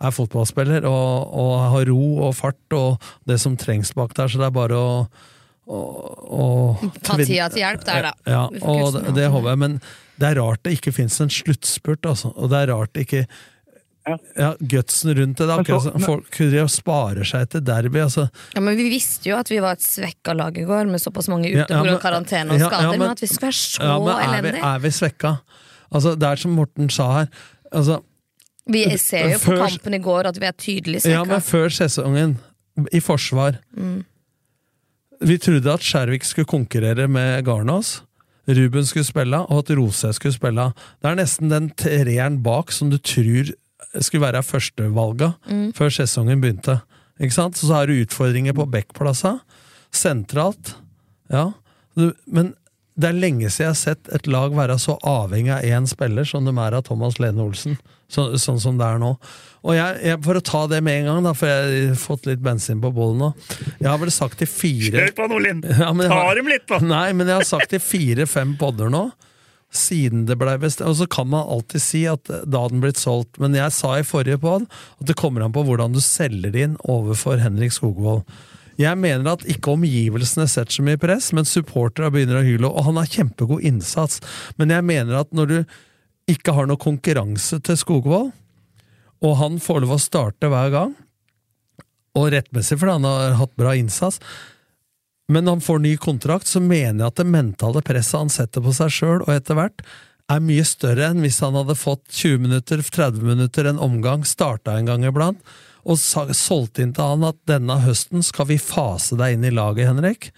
er 0.00 0.12
fotballspiller 0.12 0.84
og, 0.84 1.32
og, 1.32 1.54
har 1.72 1.88
ro 1.88 2.28
og 2.28 2.34
fart 2.36 2.76
og 2.76 3.02
det 3.28 3.38
som 3.40 3.56
trengs 3.56 3.94
bak 3.96 4.12
der, 4.18 4.28
så 4.28 4.38
det 4.42 4.46
er 4.50 4.54
bare 4.56 4.76
å, 4.76 4.92
å, 5.66 5.80
å 6.36 6.46
Ta 7.02 7.16
tida 7.16 7.48
til 7.52 7.62
hjelp 7.64 7.84
der, 7.88 8.10
da. 8.10 8.14
Ja, 8.28 8.44
og 8.62 8.92
det, 8.98 9.14
det 9.16 9.28
håper 9.32 9.54
jeg, 9.54 9.62
men 9.64 9.78
det 10.20 10.30
er 10.30 10.40
rart 10.42 10.62
det 10.64 10.76
ikke 10.78 10.92
fins 10.96 11.18
en 11.24 11.32
sluttspurt, 11.32 12.06
altså. 12.08 12.32
Og 12.36 12.52
det 12.52 12.64
er 12.64 12.74
rart 12.74 12.92
det 12.96 13.06
ikke 13.08 13.26
ja, 14.06 14.52
gutsen 14.60 15.14
rundt 15.18 15.38
det. 15.40 15.46
da 15.50 15.56
Men 15.56 15.66
så- 15.66 15.92
folk 16.04 16.30
driver 16.30 16.62
og 16.62 16.70
sparer 16.70 17.26
seg 17.26 17.48
til 17.50 17.60
derby. 17.66 17.98
Altså. 18.04 18.28
Ja, 18.54 18.60
men 18.60 18.76
Vi 18.76 18.88
visste 18.90 19.28
jo 19.28 19.36
at 19.36 19.48
vi 19.50 19.58
var 19.58 19.72
et 19.72 19.82
svekka 19.82 20.36
lag 20.36 20.56
i 20.56 20.62
går, 20.62 20.86
med 20.86 21.00
såpass 21.02 21.28
mange 21.28 21.50
ute 21.50 21.66
Ja, 21.66 21.82
ja, 21.82 21.82
pga. 21.82 21.98
karantene 22.00 22.52
og 22.54 22.60
skader. 22.60 22.82
ja, 22.82 22.90
men, 22.90 23.00
men- 23.00 23.10
at 23.10 23.20
vi 23.20 23.26
skulle 23.26 23.50
være 23.50 23.58
så 23.58 23.82
Ja, 23.82 23.98
men 23.98 24.34
er 24.36 24.42
vi, 24.42 24.58
er 24.60 24.78
vi 24.78 24.88
svekka? 24.90 25.40
Altså, 25.92 26.14
det 26.18 26.28
er 26.28 26.36
som 26.36 26.50
Morten 26.54 26.88
sa 26.90 27.12
her. 27.18 27.28
Altså, 27.72 28.02
Vi 28.66 28.82
ser 28.98 29.30
jo 29.30 29.38
på 29.38 29.52
Før- 29.54 29.68
kampen 29.68 29.94
i 29.94 29.98
går 30.02 30.26
at 30.26 30.38
vi 30.42 30.46
er 30.48 30.52
tydelig 30.58 31.04
ja, 31.06 31.22
men 31.24 31.40
før 31.40 31.68
sesongen, 31.70 32.36
i 32.92 33.00
forsvar 33.00 33.58
Mm. 33.76 34.04
Vi 35.22 35.38
trodde 35.38 35.72
at 35.72 35.80
Skjervik 35.80 36.24
skulle 36.28 36.44
konkurrere 36.44 37.06
med 37.08 37.44
Garnås. 37.46 38.02
Ruben 38.46 38.84
skulle 38.84 39.04
spille, 39.06 39.38
og 39.48 39.58
at 39.62 39.70
Rose 39.78 40.10
skulle 40.12 40.34
spille. 40.34 40.66
Det 41.00 41.08
er 41.08 41.16
nesten 41.16 41.48
den 41.48 41.70
treeren 41.70 42.42
bak 42.44 42.70
som 42.70 42.90
du 42.90 42.98
tror 42.98 43.48
skulle 44.02 44.20
være 44.26 44.42
førstevalga 44.44 45.30
Mm. 45.48 45.72
før 45.72 45.88
sesongen 45.88 46.40
begynte. 46.42 46.82
Ikke 47.18 47.32
sant? 47.32 47.56
Så 47.56 47.72
har 47.72 47.86
du 47.86 47.94
utfordringer 48.04 48.52
på 48.52 48.68
backplassa. 48.70 49.38
Sentralt. 49.90 50.74
Ja. 51.32 51.52
Du, 51.96 52.12
men 52.26 52.54
det 52.96 53.10
er 53.10 53.18
lenge 53.18 53.50
siden 53.52 53.66
jeg 53.66 53.72
har 53.74 53.78
sett 53.80 54.08
et 54.16 54.28
lag 54.30 54.54
være 54.56 54.78
så 54.80 54.94
avhengig 55.04 55.52
av 55.52 55.66
én 55.68 55.84
spiller 55.88 56.24
som 56.24 56.46
de 56.48 56.54
er 56.56 56.76
av 56.78 56.86
Thomas 56.86 57.18
Lene 57.20 57.44
Olsen. 57.44 57.76
Så, 58.08 58.28
sånn 58.38 58.60
som 58.62 58.78
det 58.78 58.86
er 58.86 59.00
nå. 59.02 59.10
Og 59.66 59.74
jeg, 59.74 59.98
jeg, 60.06 60.20
For 60.22 60.38
å 60.38 60.42
ta 60.46 60.62
det 60.70 60.78
med 60.86 61.00
en 61.02 61.08
gang, 61.10 61.24
da, 61.26 61.32
for 61.36 61.50
jeg 61.50 61.88
har 61.90 61.98
fått 62.00 62.28
litt 62.30 62.42
bensin 62.44 62.80
på 62.80 62.92
bollen 62.94 63.24
nå. 63.24 63.30
Jeg 63.80 63.90
har 63.90 64.00
vel 64.00 64.12
sagt 64.14 64.38
til 64.40 64.48
fire 64.48 64.94
Kjør 64.94 65.14
på, 65.18 65.28
Nordlien! 65.32 65.62
Ja, 65.82 65.92
Ta 65.92 66.22
dem 66.38 66.50
litt, 66.50 66.64
da! 66.70 66.80
Nei, 66.94 67.08
men 67.18 67.28
jeg 67.28 67.42
har 67.42 67.48
sagt 67.48 67.72
til 67.74 67.82
fire-fem 67.82 68.56
podder 68.60 68.92
nå. 68.94 69.08
Siden 69.76 70.24
det 70.30 70.38
ble 70.40 70.54
bestemt. 70.62 70.88
Og 70.88 70.96
så 71.02 71.08
kan 71.10 71.28
man 71.34 71.50
alltid 71.52 71.82
si 71.82 72.04
at 72.08 72.30
da 72.30 72.64
hadde 72.64 72.78
den 72.78 72.84
blitt 72.86 73.02
solgt. 73.02 73.36
Men 73.42 73.58
jeg 73.58 73.74
sa 73.76 73.96
i 73.98 74.06
forrige 74.06 74.40
pod 74.40 74.64
at 74.70 75.08
det 75.10 75.18
kommer 75.18 75.44
an 75.44 75.52
på 75.52 75.66
hvordan 75.66 75.92
du 75.92 76.00
selger 76.00 76.54
det 76.54 76.68
inn 76.70 76.78
overfor 76.86 77.42
Henrik 77.42 77.74
Skogvold. 77.76 78.22
Jeg 78.80 78.98
mener 79.00 79.32
at 79.32 79.46
ikke 79.48 79.72
omgivelsene 79.72 80.46
setter 80.50 80.78
så 80.78 80.84
mye 80.84 81.00
press, 81.00 81.30
men 81.36 81.48
supporterne 81.48 82.10
begynner 82.12 82.40
å 82.40 82.46
hyle. 82.46 82.68
Og 82.68 82.88
han 82.88 83.00
har 83.00 83.08
kjempegod 83.08 83.64
innsats. 83.64 84.20
Men 84.60 84.74
jeg 84.74 84.84
mener 84.84 85.22
at 85.22 85.32
når 85.36 85.52
du 85.52 85.58
ikke 86.30 86.54
har 86.56 86.68
noe 86.68 86.80
konkurranse 86.80 87.60
til 87.64 87.78
Skogvold, 87.80 88.34
og 89.24 89.38
han 89.40 89.56
får 89.62 89.82
lov 89.84 89.96
å 89.96 90.02
starte 90.02 90.50
hver 90.52 90.72
gang, 90.74 90.92
og 92.16 92.30
rettmessig 92.32 92.78
fordi 92.80 92.96
han 92.98 93.08
har 93.08 93.38
hatt 93.40 93.54
bra 93.58 93.72
innsats, 93.76 94.20
men 95.32 95.48
han 95.50 95.62
får 95.64 95.80
ny 95.82 95.96
kontrakt, 95.98 96.46
så 96.46 96.60
mener 96.62 97.00
jeg 97.00 97.08
at 97.08 97.22
det 97.22 97.30
mentale 97.30 97.82
presset 97.84 98.20
han 98.20 98.30
setter 98.32 98.62
på 98.62 98.74
seg 98.76 98.92
sjøl, 98.94 99.24
og 99.24 99.32
etter 99.32 99.58
hvert, 99.58 99.82
er 100.26 100.42
mye 100.42 100.64
større 100.66 101.10
enn 101.10 101.22
hvis 101.22 101.38
han 101.44 101.54
hadde 101.54 101.78
fått 101.78 102.04
20 102.10 102.42
minutter, 102.42 102.82
30 102.82 103.26
minutter, 103.26 103.68
en 103.70 103.82
omgang, 103.82 104.26
starta 104.26 104.74
en 104.74 104.88
gang 104.90 105.06
iblant, 105.06 105.38
og 105.86 106.00
solgte 106.00 106.82
inn 106.82 106.94
til 106.96 107.12
han 107.12 107.26
at 107.28 107.38
denne 107.48 107.78
høsten 107.84 108.24
skal 108.26 108.48
vi 108.50 108.58
fase 108.58 109.18
deg 109.18 109.36
inn 109.36 109.46
i 109.46 109.54
laget, 109.54 109.86
Henrik, 109.86 110.30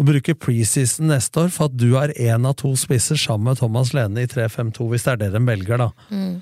og 0.00 0.08
bruke 0.08 0.34
preseason 0.34 1.10
neste 1.12 1.44
år 1.44 1.52
for 1.54 1.68
at 1.68 1.76
du 1.78 1.92
er 2.00 2.14
én 2.16 2.48
av 2.48 2.56
to 2.58 2.72
spisser 2.78 3.20
sammen 3.20 3.52
med 3.52 3.60
Thomas 3.60 3.92
Lene 3.94 4.24
i 4.24 4.30
3-5-2, 4.30 4.88
hvis 4.90 5.06
det 5.06 5.12
er 5.12 5.20
det 5.22 5.32
de 5.36 5.42
velger, 5.46 5.84
da. 5.84 5.90
Mm. 6.10 6.32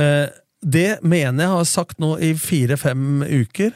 Eh, 0.00 0.28
det 0.62 0.90
mener 1.02 1.42
jeg 1.42 1.54
har 1.56 1.66
sagt 1.68 1.98
nå 2.02 2.14
i 2.22 2.30
fire-fem 2.38 3.24
uker. 3.26 3.74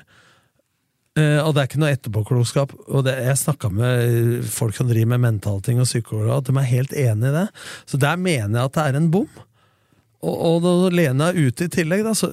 Eh, 1.18 1.40
og 1.42 1.54
det 1.54 1.62
er 1.62 1.68
ikke 1.68 1.80
noe 1.82 1.94
etterpåklokskap. 1.96 2.74
Og 2.86 3.02
det, 3.06 3.16
jeg 3.26 3.40
snakka 3.40 3.70
med 3.74 4.46
folk 4.52 4.76
som 4.78 4.88
driver 4.88 5.16
med 5.16 5.24
mentalting 5.24 5.82
og 5.82 5.88
psykologer, 5.88 6.36
at 6.36 6.46
de 6.46 6.54
er 6.54 6.70
helt 6.70 6.94
enig 6.94 7.32
i 7.32 7.36
det. 7.40 7.46
Så 7.90 8.00
der 8.00 8.20
mener 8.20 8.60
jeg 8.60 8.70
at 8.70 8.78
det 8.78 8.84
er 8.84 9.00
en 9.00 9.10
bom. 9.12 9.42
Og, 10.22 10.36
og 10.36 10.62
når 10.64 10.96
Lene 10.96 11.32
er 11.32 11.42
ute 11.48 11.66
i 11.66 11.72
tillegg, 11.72 12.06
da, 12.06 12.14
så, 12.16 12.30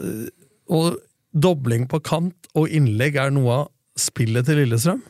og 0.70 1.02
dobling 1.34 1.88
på 1.90 2.00
kant 2.06 2.50
og 2.54 2.70
innlegg 2.70 3.18
er 3.20 3.34
noe 3.34 3.64
av 3.64 3.70
spillet 4.00 4.46
til 4.48 4.62
Lillestrøm. 4.62 5.02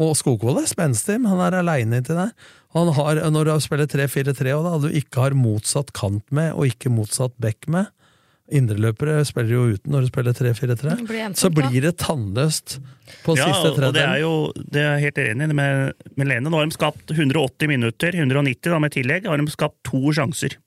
Og 0.00 0.14
Skogvold 0.16 0.62
er 0.62 0.68
spenstig, 0.70 1.18
men 1.20 1.32
han 1.32 1.40
er 1.48 1.58
aleine 1.60 1.98
til 2.06 2.16
der. 2.16 2.30
Han 2.76 2.92
har, 2.94 3.18
når 3.34 3.48
du 3.48 3.54
spiller 3.64 3.88
3-4-3, 3.90 4.52
og 4.54 4.66
da 4.68 4.74
du 4.86 4.92
ikke 4.96 5.24
har 5.24 5.34
motsatt 5.36 5.90
kant 5.96 6.24
med, 6.32 6.52
og 6.54 6.68
ikke 6.70 6.92
motsatt 6.94 7.34
back 7.42 7.66
med 7.68 7.90
Indreløpere 8.50 9.20
spiller 9.28 9.52
jo 9.54 9.60
uten 9.76 9.92
når 9.94 10.02
du 10.02 10.08
spiller 10.10 10.34
3-4-3. 10.34 10.94
Det 10.98 11.06
blir 11.06 11.20
ensomt, 11.22 11.38
Så 11.38 11.50
blir 11.54 11.84
det 11.84 11.92
tannløst 12.02 12.80
på 13.22 13.36
ja, 13.38 13.46
siste 13.46 13.70
tredjedel. 13.76 13.94
det 13.94 14.06
er 14.08 14.22
jo 14.24 14.32
det 14.74 14.82
er 14.82 14.96
helt 15.04 15.20
enig 15.22 15.48
med, 15.54 15.92
med 16.18 16.30
Lene. 16.32 16.50
Nå 16.50 16.58
har 16.58 16.66
de 16.66 16.74
skapt 16.74 17.12
180 17.14 17.70
minutter, 17.70 18.16
190 18.18 18.72
da 18.74 18.80
med 18.82 18.94
tillegg, 18.96 19.28
har 19.30 19.38
de 19.38 19.54
skapt 19.54 19.78
to 19.86 20.02
sjanser. 20.16 20.58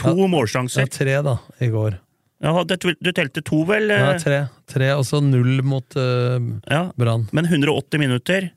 To 0.00 0.14
Ja, 0.16 0.30
målsjanser. 0.32 0.86
Ja, 0.86 0.92
tre, 0.94 1.18
da, 1.26 1.36
i 1.60 1.68
går. 1.74 1.98
Ja, 2.44 2.52
det, 2.62 2.78
du 3.02 3.10
telte 3.14 3.42
to, 3.42 3.64
vel? 3.66 3.90
Ja, 3.90 4.12
eh? 4.14 4.20
tre. 4.22 4.38
tre 4.70 4.92
og 4.94 5.02
så 5.08 5.18
null 5.24 5.58
mot 5.66 5.96
uh, 5.98 6.38
Ja, 6.70 6.84
Brann. 6.98 7.26
men 7.34 7.48
180 7.50 7.98
minutter 7.98 8.52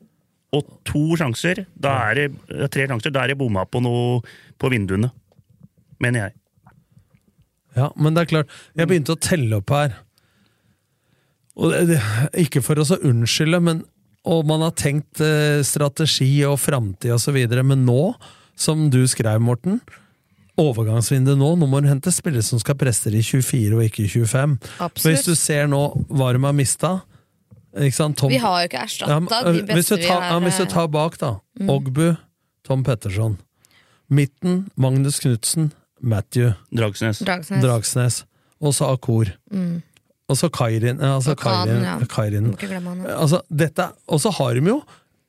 og 0.52 0.68
to 0.86 1.16
sjanser, 1.18 1.64
da 1.80 1.96
er 2.12 2.20
det 2.20 2.70
tre 2.74 2.86
sjanser, 2.90 3.14
da 3.16 3.24
er 3.24 3.32
det 3.32 3.40
bomma 3.40 3.64
på 3.66 3.80
noe 3.82 4.20
på 4.60 4.70
vinduene. 4.74 5.10
Mener 6.04 6.26
jeg. 6.26 6.36
Ja, 7.80 7.88
men 7.96 8.14
det 8.14 8.26
er 8.26 8.32
klart, 8.34 8.58
jeg 8.76 8.90
begynte 8.90 9.16
å 9.16 9.22
telle 9.22 9.62
opp 9.62 9.72
her. 9.72 9.96
Og 11.56 11.72
det, 11.72 11.86
det, 11.94 12.02
ikke 12.44 12.64
for 12.66 12.82
å 12.82 12.86
så 12.88 13.00
unnskylde, 13.08 13.62
men 13.64 13.82
og 14.30 14.46
man 14.46 14.62
har 14.62 14.76
tenkt 14.78 15.22
eh, 15.24 15.64
strategi 15.66 16.44
og 16.46 16.60
framtid 16.62 17.16
videre, 17.34 17.64
men 17.66 17.88
nå, 17.88 18.14
som 18.54 18.90
du 18.94 19.02
skrev, 19.10 19.42
Morten, 19.42 19.80
overgangsvindu 20.60 21.36
nå, 21.40 21.54
nå 21.60 21.68
må 21.70 21.80
du 21.82 21.88
hente 21.90 22.12
spillere 22.14 22.44
som 22.46 22.60
skal 22.60 22.76
presse 22.80 23.10
i 23.12 23.22
24 23.24 23.78
og 23.78 23.84
ikke 23.86 24.04
i 24.06 24.10
25. 24.12 24.58
Absolutt. 24.80 25.06
Hvis 25.06 25.26
du 25.28 25.36
ser 25.40 25.70
nå 25.72 25.82
hva 26.10 26.34
de 26.36 26.44
har 26.44 26.58
mista 26.58 26.98
ikke 27.72 27.96
sant, 27.96 28.18
Tom, 28.20 28.32
Vi 28.32 28.40
har 28.42 28.58
jo 28.60 28.68
ikke 28.68 28.82
erstatta 28.84 29.14
Ja, 29.16 29.52
de 29.54 29.62
beste 29.64 29.76
hvis, 29.78 29.88
du 29.88 29.96
vi 29.96 30.08
tar, 30.10 30.22
har. 30.22 30.34
ja, 30.34 30.40
hvis 30.44 30.58
du 30.60 30.64
eh, 30.64 30.72
tar 30.74 30.88
bak, 30.92 31.14
da. 31.22 31.30
Mm. 31.60 31.70
Ogbu, 31.72 32.08
Tom 32.68 32.84
Petterson. 32.84 33.38
Midten, 34.12 34.58
Magnus 34.76 35.22
Knutsen, 35.24 35.72
Matthew. 36.02 36.52
Dragsnes. 36.76 37.22
Dragsnes. 37.24 37.64
Dragsnes. 37.64 38.26
Og 38.60 38.76
så 38.76 38.92
Akor. 38.92 39.32
Mm. 39.54 39.82
Og 40.28 40.38
så 40.38 40.50
Kairin. 40.52 41.00
Altså 41.00 41.32
Og 41.32 41.38
Kairin, 41.38 42.08
Kairin, 42.10 42.46
ja. 42.52 42.56
Kairin. 42.60 43.06
Altså, 43.08 43.42
dette, 43.50 43.88
og 44.08 44.20
så 44.22 44.30
har 44.36 44.54
de 44.60 44.68
jo 44.68 44.82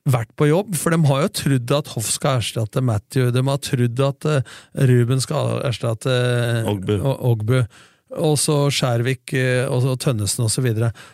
vært 0.09 0.33
på 0.39 0.49
jobb, 0.49 0.73
for 0.75 0.93
de 0.93 0.99
har 1.07 1.23
jo 1.23 1.33
trodd 1.39 1.73
at 1.77 1.91
Hoff 1.93 2.09
skal 2.11 2.41
erstatte 2.41 2.83
Matthew. 2.83 3.31
De 3.35 3.43
har 3.47 3.61
trodd 3.63 4.01
at 4.03 4.27
eh, 4.29 4.55
Ruben 4.89 5.21
skal 5.23 5.61
erstatte 5.63 6.11
eh, 6.11 6.71
Ogbu. 6.71 6.97
Ogbu. 7.03 7.59
Og 8.23 8.35
så 8.41 8.57
Skjærvik 8.73 9.35
eh, 9.39 9.63
og 9.67 9.85
så 9.85 9.95
Tønnesen 9.99 10.43
og 10.45 10.51
så. 10.51 10.65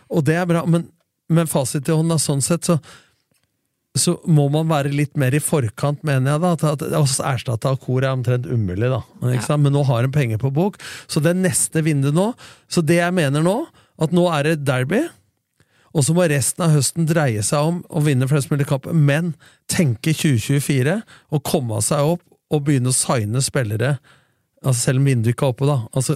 Og 0.10 0.26
det 0.26 0.40
er 0.40 0.50
bra, 0.50 0.66
men 0.66 0.90
med 1.30 1.52
fasit 1.52 1.86
i 1.86 1.94
hånda, 1.94 2.18
sånn 2.18 2.42
sett, 2.42 2.66
så 2.66 2.80
så 3.98 4.14
må 4.30 4.46
man 4.54 4.68
være 4.70 4.92
litt 4.94 5.16
mer 5.20 5.34
i 5.34 5.42
forkant, 5.42 6.04
mener 6.08 6.36
jeg. 6.36 6.42
da, 6.44 6.72
at, 6.72 6.84
erstatte 7.26 7.72
Akor 7.74 8.04
er 8.04 8.14
omtrent 8.14 8.46
umulig, 8.46 8.90
da. 8.92 9.02
Men, 9.22 9.40
sant? 9.44 9.64
Men 9.66 9.74
nå 9.76 9.82
har 9.88 10.06
de 10.06 10.12
penger 10.14 10.42
på 10.42 10.52
bok. 10.54 10.78
Så 11.10 11.24
det 11.26 11.34
neste 11.40 11.82
vinduet 11.86 12.16
nå 12.16 12.32
Så 12.72 12.84
det 12.86 13.00
jeg 13.00 13.16
mener 13.18 13.44
nå, 13.44 13.56
at 14.00 14.14
nå 14.16 14.28
er 14.32 14.46
det 14.46 14.60
derby, 14.68 15.02
og 15.94 16.04
så 16.06 16.14
må 16.14 16.28
resten 16.30 16.66
av 16.66 16.76
høsten 16.78 17.08
dreie 17.10 17.42
seg 17.46 17.72
om 17.72 17.82
å 17.90 18.04
vinne 18.06 18.28
flest 18.30 18.52
mulig 18.52 18.68
kamper, 18.70 18.94
men 18.94 19.34
tenke 19.72 20.14
2024 20.14 21.00
og 21.34 21.44
komme 21.48 21.82
seg 21.86 22.14
opp 22.16 22.24
og 22.54 22.64
begynne 22.66 22.90
å 22.92 22.96
signe 22.98 23.42
spillere. 23.46 23.96
Altså 24.60 24.90
Selv 24.90 25.00
om 25.00 25.06
vinduet 25.08 25.32
ikke 25.38 25.46
er 25.48 25.54
oppe, 25.54 25.68
da. 25.70 25.76
Altså, 25.96 26.16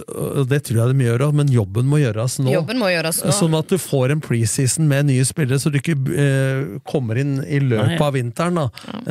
det 0.50 0.58
tror 0.66 0.80
jeg 0.82 0.94
de 0.98 1.04
gjør, 1.06 1.22
men 1.32 1.48
jobben 1.48 1.86
må 1.88 1.96
gjøres 2.02 2.34
nå. 2.44 2.50
Jobben 2.52 2.76
må 2.82 2.90
gjøres 2.92 3.22
nå. 3.24 3.32
Sånn 3.32 3.54
at 3.56 3.70
du 3.72 3.78
får 3.80 4.12
en 4.12 4.20
preseason 4.20 4.84
med 4.90 5.06
nye 5.08 5.24
spillere, 5.24 5.56
så 5.62 5.72
du 5.72 5.78
ikke 5.80 5.94
eh, 6.12 6.74
kommer 6.90 7.16
inn 7.22 7.38
i 7.46 7.62
løpet 7.64 7.94
Nei. 7.94 8.02
av 8.04 8.12
vinteren 8.18 8.60
da, 8.60 8.66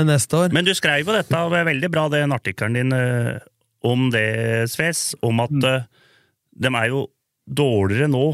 neste 0.05 0.37
år. 0.37 0.53
Men 0.53 0.67
du 0.67 0.73
skrev 0.77 1.01
jo 1.07 1.15
dette, 1.17 1.33
og 1.39 1.49
det 1.55 1.63
er 1.63 1.69
veldig 1.71 1.89
bra, 1.95 2.05
den 2.13 2.35
artikkelen 2.37 2.77
din 2.77 2.93
eh, 2.93 3.39
om 3.89 4.05
det, 4.13 4.69
Sves, 4.71 5.09
om 5.25 5.41
at 5.43 5.49
Mm. 5.51 5.65
eh, 5.71 5.83
de 6.53 6.69
er 6.77 6.91
jo 6.93 7.07
dårligere 7.49 8.11
nå 8.13 8.25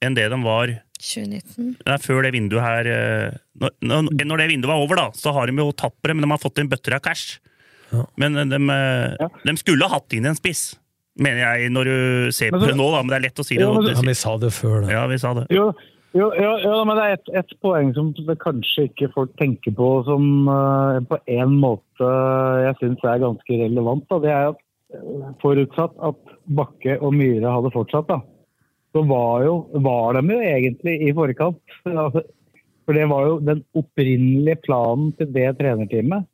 enn 0.00 0.16
det 0.16 0.30
de 0.32 0.38
var 0.42 0.72
2019. 1.00 1.70
det 1.80 1.94
er 1.94 2.02
før 2.04 2.24
det 2.26 2.34
vinduet 2.36 2.64
her 2.64 2.88
eh, 2.92 3.38
når, 3.60 4.10
når 4.24 4.42
det 4.42 4.48
vinduet 4.52 4.72
var 4.72 4.82
over, 4.84 5.00
da, 5.00 5.06
så 5.16 5.32
har 5.36 5.50
de 5.50 5.56
jo 5.58 5.70
tappere, 5.72 6.14
men 6.14 6.24
de 6.26 6.30
har 6.32 6.42
fått 6.42 6.60
inn 6.62 6.70
bøtter 6.70 6.96
av 6.96 7.04
cash. 7.04 7.40
Men 8.20 8.36
eh, 8.36 8.48
de, 8.50 8.60
eh, 8.70 9.30
de 9.44 9.56
skulle 9.60 9.86
ha 9.86 9.98
hatt 9.98 10.16
inn 10.16 10.28
en 10.30 10.38
spiss, 10.38 10.74
mener 11.20 11.42
jeg, 11.42 11.70
når 11.74 11.90
du 11.90 12.34
ser 12.34 12.54
på 12.54 12.62
det 12.62 12.76
nå, 12.78 12.90
da, 12.94 13.02
men 13.02 13.12
det 13.12 13.18
er 13.18 13.26
lett 13.28 13.42
å 13.42 13.46
si 13.46 13.58
det. 13.58 13.66
Ja, 13.66 13.72
men 13.74 13.90
Ja, 13.90 14.04
vi 14.06 14.18
sa 14.18 14.36
det 14.40 14.52
før, 14.56 14.76
da. 14.84 14.92
Ja, 14.94 15.06
vi 15.10 15.18
sa 15.20 15.34
det. 15.36 15.46
Jo, 15.54 15.70
jo, 16.16 16.30
jo, 16.34 16.54
jo 16.64 16.78
men 16.88 16.98
det 16.98 17.04
er 17.04 17.16
ett 17.18 17.28
et 17.42 17.52
poeng 17.62 17.92
som 17.94 18.10
det 18.16 18.38
kanskje 18.42 18.88
ikke 18.88 19.10
folk 19.14 19.36
tenker 19.38 19.74
på, 19.76 19.90
som 20.08 20.48
uh, 20.50 20.98
på 21.06 21.20
en 21.30 21.54
måte 21.62 22.10
jeg 22.64 22.78
syns 22.80 23.06
er 23.06 23.22
ganske 23.22 23.60
relevant. 23.62 24.06
Da. 24.10 24.18
Det 24.24 24.32
er 24.34 24.50
at 24.50 24.60
eh, 24.96 25.30
forutsatt 25.42 25.94
at 26.10 26.34
Bakke 26.58 26.96
og 26.98 27.14
Myhre 27.14 27.52
hadde 27.54 27.70
fortsatt, 27.74 28.10
da, 28.10 28.18
så 28.92 29.02
var, 29.06 29.44
jo, 29.46 29.54
var 29.86 30.18
de 30.18 30.34
jo 30.34 30.42
egentlig 30.42 30.98
i 31.06 31.14
forkant. 31.14 31.62
Altså, 31.86 32.24
For 32.88 32.96
det 32.96 33.06
var 33.06 33.26
jo 33.28 33.34
den 33.46 33.60
opprinnelige 33.78 34.58
planen 34.64 35.12
til 35.18 35.28
det 35.34 35.50
trenerteamet 35.60 36.24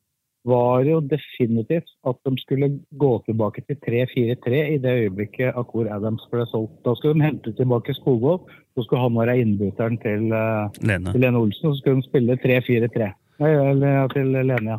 var 0.46 0.84
jo 0.86 1.00
definitivt 1.02 1.88
at 2.06 2.18
de 2.26 2.32
skulle 2.38 2.68
gå 3.00 3.12
tilbake 3.26 3.64
til 3.66 3.78
3-4-3 3.86 4.60
i 4.74 4.78
det 4.82 4.92
øyeblikket 5.02 5.58
Akor 5.58 5.88
Adams 5.90 6.26
ble 6.30 6.46
solgt. 6.50 6.76
Da 6.86 6.94
skulle 6.94 7.18
de 7.18 7.26
hente 7.26 7.54
tilbake 7.58 7.94
Skogvold, 7.96 8.46
så 8.74 8.84
skulle 8.84 9.02
han 9.02 9.18
være 9.18 9.38
innbytteren 9.42 9.98
til, 10.04 10.28
uh, 10.30 10.70
Lene. 10.86 11.12
til 11.12 11.24
Lene 11.24 11.42
Olsen, 11.42 11.72
så 11.72 11.80
skulle 11.80 12.02
de 12.02 12.06
spille 12.06 12.38
3-4-3. 12.44 13.10
Nei, 13.42 13.50
ja, 13.50 14.06
til 14.14 14.30
Lene, 14.36 14.76
ja. 14.76 14.78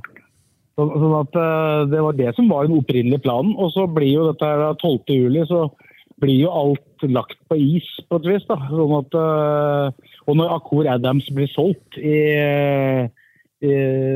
Så, 0.77 0.85
sånn 0.93 1.17
at 1.17 1.35
uh, 1.35 1.83
Det 1.89 2.01
var 2.05 2.15
det 2.15 2.31
som 2.37 2.49
var 2.53 2.67
den 2.67 2.77
opprinnelige 2.77 3.25
planen. 3.25 3.55
Og 3.57 3.73
så 3.75 3.87
blir 3.91 4.13
jo 4.13 4.29
dette 4.29 4.47
her 4.47 4.63
da 4.63 4.71
12. 4.77 5.03
juli, 5.09 5.43
så 5.49 5.65
blir 6.21 6.41
jo 6.41 6.53
alt 6.53 7.05
lagt 7.05 7.39
på 7.49 7.57
is 7.61 7.87
på 8.09 8.19
et 8.19 8.29
vis. 8.33 8.45
da. 8.49 8.57
Sånn 8.71 8.95
at, 8.99 9.17
uh, 9.17 10.13
og 10.27 10.39
når 10.39 10.57
Akor 10.57 10.89
Adams 10.89 11.29
blir 11.33 11.49
solgt 11.53 11.99
i, 12.01 12.17
i 13.61 13.73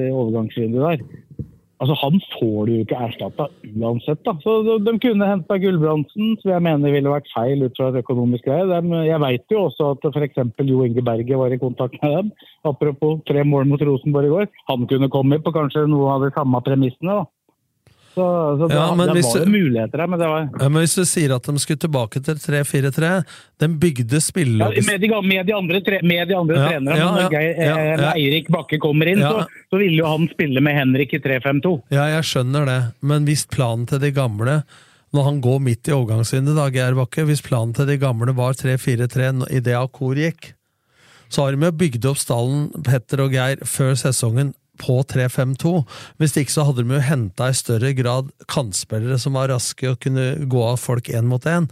overgangsvinduet 0.09 1.01
der, 1.01 1.47
altså 1.81 1.95
han 1.97 2.19
får 2.35 2.67
du 2.67 2.71
jo 2.73 2.83
ikke 2.85 2.99
erstatta 3.07 3.47
uansett. 3.71 4.21
da. 4.25 4.35
Så 4.43 4.57
de, 4.67 4.77
de 4.85 4.95
kunne 5.01 5.29
henta 5.29 5.57
Gulbrandsen, 5.61 6.35
som 6.41 6.53
jeg 6.53 6.65
mener 6.67 6.93
ville 6.93 7.13
vært 7.13 7.29
feil 7.33 7.65
ut 7.65 7.77
fra 7.77 7.89
et 7.89 8.01
økonomisk 8.03 8.45
greie. 8.49 8.67
De, 8.69 9.01
jeg 9.07 9.23
veit 9.23 9.53
jo 9.53 9.65
også 9.67 9.93
at 9.95 10.09
f.eks. 10.11 10.41
Jo 10.71 10.85
Inge 10.85 11.05
Berge 11.05 11.41
var 11.41 11.53
i 11.53 11.61
kontakt 11.61 11.97
med 12.03 12.17
dem. 12.17 12.33
Apropos 12.69 13.21
tre 13.29 13.45
mål 13.47 13.69
mot 13.71 13.81
Rosenborg 13.81 14.29
i 14.29 14.33
går. 14.35 14.49
Han 14.69 14.89
kunne 14.89 15.09
komme 15.13 15.41
på 15.41 15.53
kanskje 15.55 15.87
noen 15.89 16.17
av 16.17 16.25
de 16.25 16.33
samme 16.37 16.65
premissene. 16.65 17.21
da. 17.21 17.29
Så, 18.11 18.23
så 18.59 18.67
det, 18.67 18.75
Ja, 18.75 18.95
men 18.95 19.07
det 19.07 19.23
var 19.23 19.37
jo 19.39 19.45
muligheter 19.47 20.03
her, 20.03 20.09
men 20.11 20.19
det 20.19 20.27
var 20.27 20.49
Ja, 20.59 20.67
men 20.67 20.83
hvis 20.83 20.95
du 20.99 21.05
sier 21.07 21.31
at 21.37 21.47
de 21.47 21.63
skulle 21.63 21.79
tilbake 21.79 22.19
til 22.25 22.35
3-4-3 22.43 23.11
De 23.63 23.69
bygde 23.79 24.19
ja, 24.19 24.67
med, 24.67 25.01
de, 25.01 25.09
med 25.23 25.47
de 25.47 25.55
andre, 25.55 25.81
tre, 25.85 26.01
med 26.03 26.27
de 26.27 26.35
andre 26.35 26.59
trenerne. 26.67 27.09
når 27.15 27.31
Geir, 27.31 27.51
eh. 27.55 28.05
Eirik 28.11 28.51
Bakke 28.51 28.79
kommer 28.83 29.07
inn, 29.07 29.21
så, 29.23 29.45
så 29.69 29.79
ville 29.79 30.01
jo 30.01 30.07
han 30.09 30.27
spille 30.33 30.63
med 30.63 30.75
Henrik 30.75 31.13
i 31.15 31.21
3-5-2. 31.23 31.73
Ja, 31.93 32.07
jeg 32.17 32.27
skjønner 32.27 32.67
det, 32.67 32.79
men 33.05 33.27
hvis 33.29 33.45
planen 33.47 33.87
til 33.87 34.01
de 34.03 34.11
gamle 34.15 34.61
når 35.11 35.27
han 35.27 35.41
går 35.43 35.59
midt 35.59 35.89
i 35.89 35.93
overgangsvinduet, 35.95 36.55
da, 36.55 36.69
Geir 36.71 36.95
Bakke, 36.95 37.25
hvis 37.27 37.43
planen 37.43 37.75
til 37.75 37.89
de 37.89 37.97
gamle 37.99 38.31
var 38.35 38.55
3-4-3 38.55 39.49
idet 39.51 39.75
Akor 39.75 40.15
gikk, 40.15 40.53
så 41.31 41.45
har 41.45 41.55
de 41.55 41.67
jo 41.67 41.75
bygd 41.75 42.07
opp 42.11 42.19
stallen, 42.19 42.69
Petter 42.83 43.23
og 43.23 43.35
Geir, 43.35 43.63
før 43.67 43.95
sesongen 43.99 44.53
på 44.81 44.97
3-5-2. 45.13 45.73
Hvis 46.21 46.35
ikke 46.41 46.53
så 46.53 46.65
hadde 46.67 46.85
de 46.85 46.97
jo 46.97 47.05
henta 47.05 47.51
i 47.51 47.57
større 47.57 47.93
grad 47.97 48.31
kantspillere 48.51 49.19
som 49.21 49.37
var 49.37 49.51
raske 49.53 49.93
og 49.93 49.99
kunne 50.03 50.33
gå 50.49 50.63
av 50.65 50.81
folk 50.81 51.11
én 51.13 51.29
mot 51.29 51.45
én. 51.49 51.69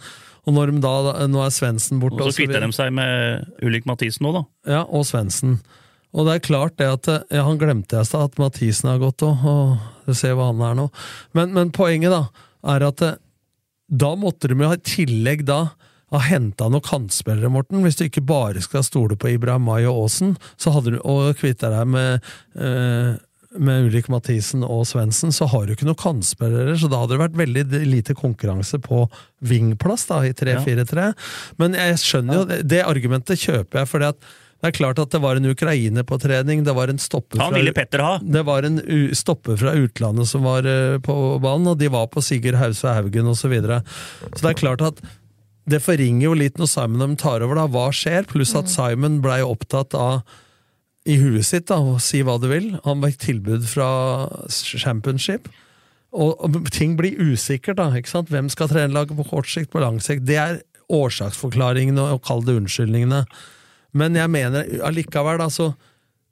Og 0.47 0.55
når 0.55 0.71
de 0.71 0.81
da, 0.83 0.95
nå 1.29 1.41
er 1.43 1.53
Svendsen 1.53 1.99
borte 2.01 2.21
Og 2.23 2.31
så 2.31 2.41
kvitter 2.41 2.63
de 2.63 2.71
seg 2.73 2.93
med 2.95 3.49
Ulrik 3.65 3.85
Mathisen 3.89 4.25
nå, 4.25 4.33
da. 4.37 4.43
Ja, 4.69 4.83
og 4.85 5.05
Svendsen. 5.09 5.59
Og 6.15 6.25
det 6.25 6.35
er 6.35 6.45
klart 6.47 6.77
det 6.81 6.87
at 6.89 7.09
ja, 7.29 7.43
Han 7.45 7.59
glemte 7.61 7.99
jeg 7.99 8.09
da, 8.09 8.23
at 8.25 8.39
Mathisen 8.41 8.89
har 8.89 9.01
gått 9.01 9.25
òg, 9.25 9.43
og 9.45 10.07
du 10.09 10.15
ser 10.17 10.37
hva 10.37 10.49
han 10.49 10.63
er 10.65 10.77
nå. 10.79 10.87
Men, 11.37 11.53
men 11.57 11.73
poenget 11.75 12.15
da, 12.15 12.23
er 12.73 12.87
at 12.87 13.03
eh, 13.05 13.19
da 13.89 14.13
måtte 14.17 14.49
de 14.49 14.57
jo 14.57 14.71
i 14.73 14.81
tillegg 14.85 15.45
da 15.49 15.61
ha 16.09 16.21
henta 16.25 16.69
noen 16.69 16.85
kantspillere, 16.85 17.51
Morten. 17.53 17.83
Hvis 17.85 17.99
du 17.99 18.05
ikke 18.07 18.25
bare 18.25 18.63
skal 18.65 18.85
stole 18.87 19.17
på 19.19 19.33
Ibrahim 19.35 19.67
Mai 19.69 19.83
og 19.83 20.05
Aasen, 20.05 20.35
så 20.57 20.73
hadde 20.75 20.95
du, 20.95 21.01
og 21.03 21.35
kvitte 21.39 21.71
deg 21.73 21.89
med 21.89 22.29
eh, 22.57 23.17
med 23.57 23.87
Ulrik 23.87 24.09
Mathisen 24.13 24.61
og 24.61 24.83
Svendsen, 24.85 25.31
så 25.33 25.47
har 25.49 25.65
du 25.65 25.73
ikke 25.73 25.87
noen 25.87 25.97
kantspillere, 25.97 26.75
så 26.77 26.89
da 26.89 26.99
hadde 27.01 27.15
det 27.15 27.23
vært 27.23 27.39
veldig 27.39 27.63
lite 27.89 28.13
konkurranse 28.17 28.77
på 28.83 29.07
vingplass 29.41 30.05
da, 30.11 30.19
i 30.27 30.35
3-4-3. 30.37 31.07
Men 31.61 31.77
jeg 31.79 31.97
skjønner 32.03 32.37
jo, 32.37 32.43
det, 32.49 32.59
det 32.69 32.83
argumentet 32.85 33.41
kjøper 33.41 33.81
jeg, 33.81 34.11
at 34.11 34.29
det 34.59 34.67
er 34.67 34.75
klart 34.75 34.99
at 34.99 35.13
det 35.13 35.21
var 35.23 35.39
en 35.39 35.47
ukrainer 35.47 36.03
på 36.03 36.17
trening, 36.19 36.65
det 36.67 36.73
var 36.75 36.91
en 36.91 36.99
stopper 36.99 37.39
Han 37.39 37.55
ville 37.55 37.71
Petter 37.75 38.03
ha. 38.03 38.17
det 38.19 38.41
var 38.43 38.67
en 38.67 38.81
stopper 39.15 39.55
fra 39.61 39.71
utlandet 39.79 40.27
som 40.27 40.43
var 40.43 40.67
eh, 40.67 40.97
på 41.01 41.15
banen, 41.39 41.71
og 41.71 41.79
de 41.79 41.87
var 41.91 42.09
på 42.11 42.21
Sigurd 42.21 42.59
Hause 42.59 42.91
Haugen 42.97 43.31
osv. 43.31 43.39
Så, 43.39 43.51
videre. 43.53 43.79
så 44.35 44.43
det 44.43 44.49
er 44.51 44.59
klart 44.59 44.83
at 44.83 44.99
det 45.69 45.81
forringer 45.85 46.27
jo 46.27 46.35
litt 46.37 46.59
når 46.59 46.69
Simon 46.71 47.17
tar 47.19 47.43
over, 47.45 47.59
da. 47.59 47.65
Hva 47.71 47.89
skjer? 47.95 48.27
Pluss 48.29 48.55
at 48.57 48.71
Simon 48.71 49.19
blei 49.23 49.39
opptatt 49.45 49.95
av 49.97 50.21
i 51.09 51.15
huet 51.17 51.47
sitt, 51.47 51.69
da, 51.71 51.79
og 51.79 52.01
si 52.03 52.21
hva 52.25 52.37
du 52.41 52.49
vil. 52.51 52.71
Han 52.85 53.03
fikk 53.05 53.19
tilbud 53.23 53.65
fra 53.69 53.89
Championship. 54.49 55.49
Og, 56.09 56.33
og 56.41 56.71
ting 56.73 56.95
blir 56.99 57.17
usikkert, 57.17 57.77
da. 57.79 57.89
ikke 57.97 58.11
sant? 58.11 58.33
Hvem 58.33 58.49
skal 58.51 58.71
trene 58.71 58.95
laget 58.95 59.17
på 59.17 59.27
kort 59.29 59.49
sikt, 59.49 59.71
på 59.73 59.81
lang 59.83 60.01
sikt? 60.03 60.25
Det 60.29 60.39
er 60.41 60.59
årsaksforklaringene, 60.89 62.01
og 62.15 62.23
kall 62.25 62.43
det 62.45 62.57
unnskyldningene. 62.59 63.23
Men 63.97 64.17
jeg 64.17 64.33
mener 64.33 64.67
allikevel, 64.85 65.41
da, 65.41 65.49
så 65.53 65.71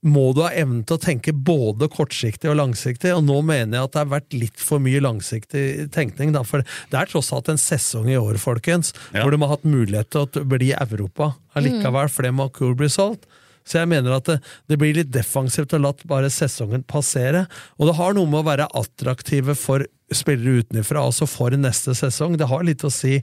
må 0.06 0.28
du 0.36 0.44
ha 0.46 0.52
evnen 0.54 0.84
til 0.86 0.98
å 0.98 1.02
tenke 1.02 1.34
både 1.34 1.88
kortsiktig 1.90 2.52
og 2.52 2.60
langsiktig, 2.60 3.10
og 3.16 3.24
nå 3.26 3.40
mener 3.46 3.80
jeg 3.80 3.88
at 3.88 3.96
det 3.96 4.02
har 4.04 4.12
vært 4.12 4.36
litt 4.38 4.62
for 4.62 4.84
mye 4.84 5.02
langsiktig 5.04 5.88
tenkning. 5.96 6.32
Da, 6.36 6.44
for 6.46 6.62
det 6.62 7.00
er 7.00 7.10
tross 7.10 7.32
alt 7.34 7.50
en 7.50 7.58
sesong 7.62 8.10
i 8.14 8.20
år, 8.20 8.38
folkens, 8.42 8.94
Ja. 9.14 9.24
hvor 9.24 9.32
de 9.34 9.42
har 9.42 9.56
hatt 9.56 9.66
mulighet 9.66 10.10
til 10.14 10.22
å 10.28 10.46
bli 10.46 10.72
Europa 10.74 11.36
allikevel, 11.56 12.10
fordi 12.14 12.52
cool 12.54 12.76
bli 12.76 12.88
solgt. 12.88 13.26
Så 13.68 13.80
jeg 13.82 13.90
mener 13.92 14.16
at 14.16 14.24
det, 14.30 14.38
det 14.70 14.78
blir 14.80 14.96
litt 14.96 15.12
defensivt 15.12 15.74
å 15.76 15.82
la 15.82 15.92
bare 16.08 16.30
sesongen 16.32 16.86
passere. 16.88 17.48
Og 17.78 17.90
det 17.90 17.98
har 17.98 18.14
noe 18.16 18.26
med 18.30 18.40
å 18.40 18.48
være 18.48 18.70
attraktive 18.80 19.56
for 19.60 19.84
spillere 20.14 20.64
utenfra, 20.64 21.04
altså 21.04 21.28
for 21.28 21.52
neste 21.52 21.92
sesong. 21.98 22.38
Det 22.40 22.48
har 22.48 22.64
litt 22.64 22.86
å 22.88 22.92
si. 22.94 23.18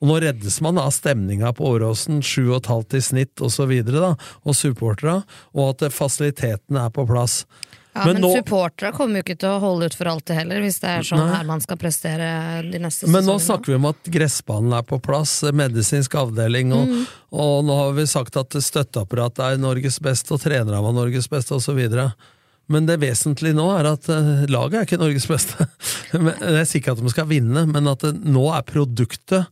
Og 0.00 0.10
nå 0.10 0.18
reddes 0.26 0.60
man 0.64 0.78
av 0.82 0.90
stemninga 0.94 1.52
på 1.56 1.70
Åråsen, 1.76 2.20
7,5 2.22 2.98
i 2.98 3.00
snitt 3.04 3.40
og 3.44 3.52
så 3.54 3.66
videre, 3.70 4.02
da, 4.02 4.28
og 4.44 4.56
supporterne, 4.58 5.22
og 5.56 5.72
at 5.74 5.92
fasilitetene 5.94 6.84
er 6.84 6.92
på 6.92 7.06
plass. 7.08 7.44
Ja, 7.96 8.04
men 8.12 8.20
supportere 8.20 8.90
kommer 8.92 9.20
jo 9.20 9.24
ikke 9.24 9.38
til 9.40 9.54
å 9.54 9.60
holde 9.62 9.86
ut 9.88 9.94
for 9.96 10.10
alltid 10.10 10.36
heller, 10.36 10.60
hvis 10.60 10.76
det 10.82 10.90
er 10.98 11.06
sånn 11.08 11.22
Nei. 11.22 11.30
her 11.32 11.46
man 11.48 11.62
skal 11.64 11.78
prestere 11.80 12.26
de 12.68 12.80
neste 12.82 13.08
Men 13.08 13.24
nå 13.24 13.38
snakker 13.40 13.72
vi 13.72 13.78
om 13.78 13.88
at 13.88 14.10
gressbanen 14.12 14.74
er 14.76 14.84
på 14.84 14.98
plass, 15.00 15.38
medisinsk 15.56 16.12
avdeling, 16.20 16.74
og, 16.76 16.90
Mm. 16.92 17.06
og 17.32 17.64
nå 17.64 17.76
har 17.80 17.92
vi 17.96 18.04
sagt 18.04 18.36
at 18.36 18.52
støtteapparatet 18.52 19.40
er 19.46 19.56
Norges 19.62 19.96
beste, 19.98 20.34
og 20.36 20.42
trenerne 20.44 20.82
var 20.84 20.92
Norges 20.92 21.28
beste, 21.32 21.56
osv. 21.56 22.12
Men 22.68 22.84
det 22.84 22.98
vesentlige 23.00 23.54
nå 23.56 23.70
er 23.78 23.88
at 23.94 24.08
eh, 24.10 24.44
laget 24.50 24.74
er 24.74 24.84
ikke 24.84 25.00
Norges 25.00 25.26
beste. 25.30 25.66
Det 26.12 26.20
Jeg 26.20 26.60
er 26.60 26.68
sikker 26.68 26.92
at 26.92 27.00
de 27.00 27.08
skal 27.14 27.28
vinne, 27.30 27.64
men 27.70 27.88
at 27.88 28.02
nå 28.02 28.44
er 28.52 28.66
produktet 28.66 29.46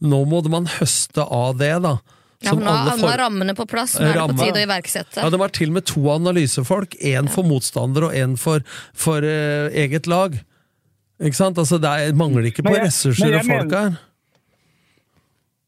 Nå 0.00 0.22
må 0.30 0.42
man 0.50 0.66
høste 0.78 1.24
av 1.24 1.56
det, 1.58 1.72
da. 1.82 1.96
Ja, 2.44 2.52
nå, 2.54 2.62
alle 2.70 2.92
for- 3.00 3.10
er 3.10 3.18
rammene 3.18 3.54
på 3.58 3.64
plass, 3.66 3.96
nå 3.98 4.06
er 4.06 4.14
det 4.14 4.26
på 4.30 4.44
tide 4.44 4.60
å 4.60 4.66
iverksette. 4.68 5.22
Ja, 5.24 5.30
Det 5.30 5.38
var 5.40 5.48
til 5.50 5.72
og 5.72 5.74
med 5.80 5.86
to 5.90 6.04
analysefolk. 6.12 6.94
Én 7.02 7.28
for 7.28 7.42
motstander 7.42 8.06
og 8.06 8.12
én 8.14 8.36
for, 8.38 8.60
for 8.94 9.18
uh, 9.26 9.66
eget 9.74 10.06
lag. 10.06 10.38
Ikke 11.18 11.34
sant? 11.34 11.58
Altså, 11.58 11.80
det 11.82 11.90
er, 11.90 12.12
mangler 12.14 12.46
ikke 12.46 12.62
på 12.62 12.70
Men 12.70 12.78
jeg- 12.78 12.92
ressurser 12.92 13.34
og 13.40 13.44
folk 13.48 13.72
her. 13.74 13.98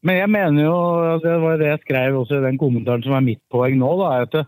Men 0.01 0.15
jeg 0.17 0.29
mener 0.33 0.63
jo, 0.63 0.77
det 1.21 1.33
var 1.43 1.57
det 1.61 1.67
jeg 1.67 1.81
skrev 1.83 2.15
også 2.23 2.39
i 2.39 2.45
den 2.47 2.57
kommentaren 2.57 3.03
som 3.05 3.13
er 3.13 3.21
mitt 3.25 3.41
poeng 3.53 3.75
nå, 3.77 3.89
da, 3.99 4.21
at, 4.23 4.31
det, 4.33 4.45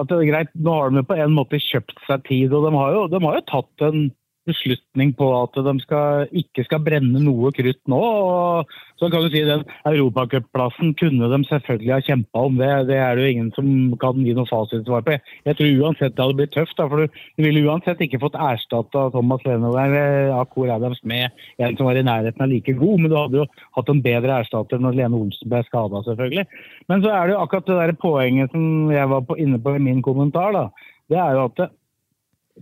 at 0.00 0.08
det 0.08 0.16
er 0.22 0.30
greit, 0.30 0.54
nå 0.56 0.72
har 0.72 0.94
de 0.94 1.02
på 1.04 1.18
en 1.20 1.34
måte 1.36 1.60
kjøpt 1.60 1.98
seg 2.06 2.22
tid, 2.30 2.54
og 2.56 2.64
de 2.64 2.70
har 2.78 2.94
jo, 2.94 3.02
de 3.12 3.20
har 3.26 3.36
jo 3.36 3.44
tatt 3.50 3.84
en 3.90 4.06
beslutning 4.46 5.12
på 5.18 5.28
at 5.36 5.56
de 5.66 5.74
skal, 5.82 6.26
ikke 6.30 6.64
skal 6.66 6.82
brenne 6.84 7.22
noe 7.22 7.52
krutt 7.54 7.80
nå. 7.90 8.00
og 8.00 8.76
så 8.96 9.10
kan 9.12 9.24
du 9.24 9.28
si 9.30 9.42
Den 9.44 9.64
europacupplassen 9.84 10.94
kunne 10.96 11.28
de 11.28 11.38
selvfølgelig 11.48 11.92
ha 11.92 12.00
kjempa 12.04 12.44
om. 12.48 12.56
Det, 12.56 12.70
det 12.88 12.96
er 12.96 13.16
det 13.16 13.26
jo 13.26 13.32
ingen 13.34 13.50
som 13.56 13.68
kan 14.00 14.22
gi 14.24 14.32
noe 14.36 14.48
fasitsvar 14.48 15.04
på. 15.04 15.18
Jeg 15.44 15.58
tror 15.58 15.82
uansett 15.82 16.16
det 16.16 16.24
hadde 16.24 16.38
blitt 16.40 16.54
tøft. 16.56 16.76
Da, 16.78 16.88
for 16.88 17.04
Du, 17.04 17.20
ville 17.44 17.64
uansett 17.68 18.00
ikke 18.00 18.22
fått 18.22 18.38
erstatta 18.40 19.06
Thomas 19.14 19.44
Lenover 19.44 20.32
Akor 20.40 20.72
Adams 20.72 21.02
med 21.04 21.28
en 21.60 21.76
som 21.76 21.88
var 21.88 22.00
i 22.00 22.04
nærheten 22.06 22.42
av 22.42 22.50
like 22.50 22.72
god, 22.78 23.00
men 23.00 23.12
du 23.12 23.16
hadde 23.18 23.42
jo 23.42 23.48
hatt 23.76 23.92
en 23.92 24.02
bedre 24.04 24.40
erstatter 24.40 24.80
når 24.80 24.96
Lene 24.96 25.20
Olsen 25.20 25.52
ble 25.52 25.62
skada, 25.68 26.02
selvfølgelig. 26.08 26.46
Men 26.88 27.04
så 27.04 27.12
er 27.12 27.26
det 27.26 27.36
jo 27.36 27.42
akkurat 27.44 27.68
det 27.68 27.80
der 27.82 27.98
poenget 28.00 28.54
som 28.54 28.92
jeg 28.94 29.12
var 29.12 29.26
på, 29.28 29.36
inne 29.42 29.60
på 29.60 29.76
i 29.76 29.82
min 29.82 30.00
kommentar. 30.04 30.56
da, 30.56 30.68
det 31.12 31.20
er 31.20 31.36
jo 31.36 31.48
at 31.50 31.68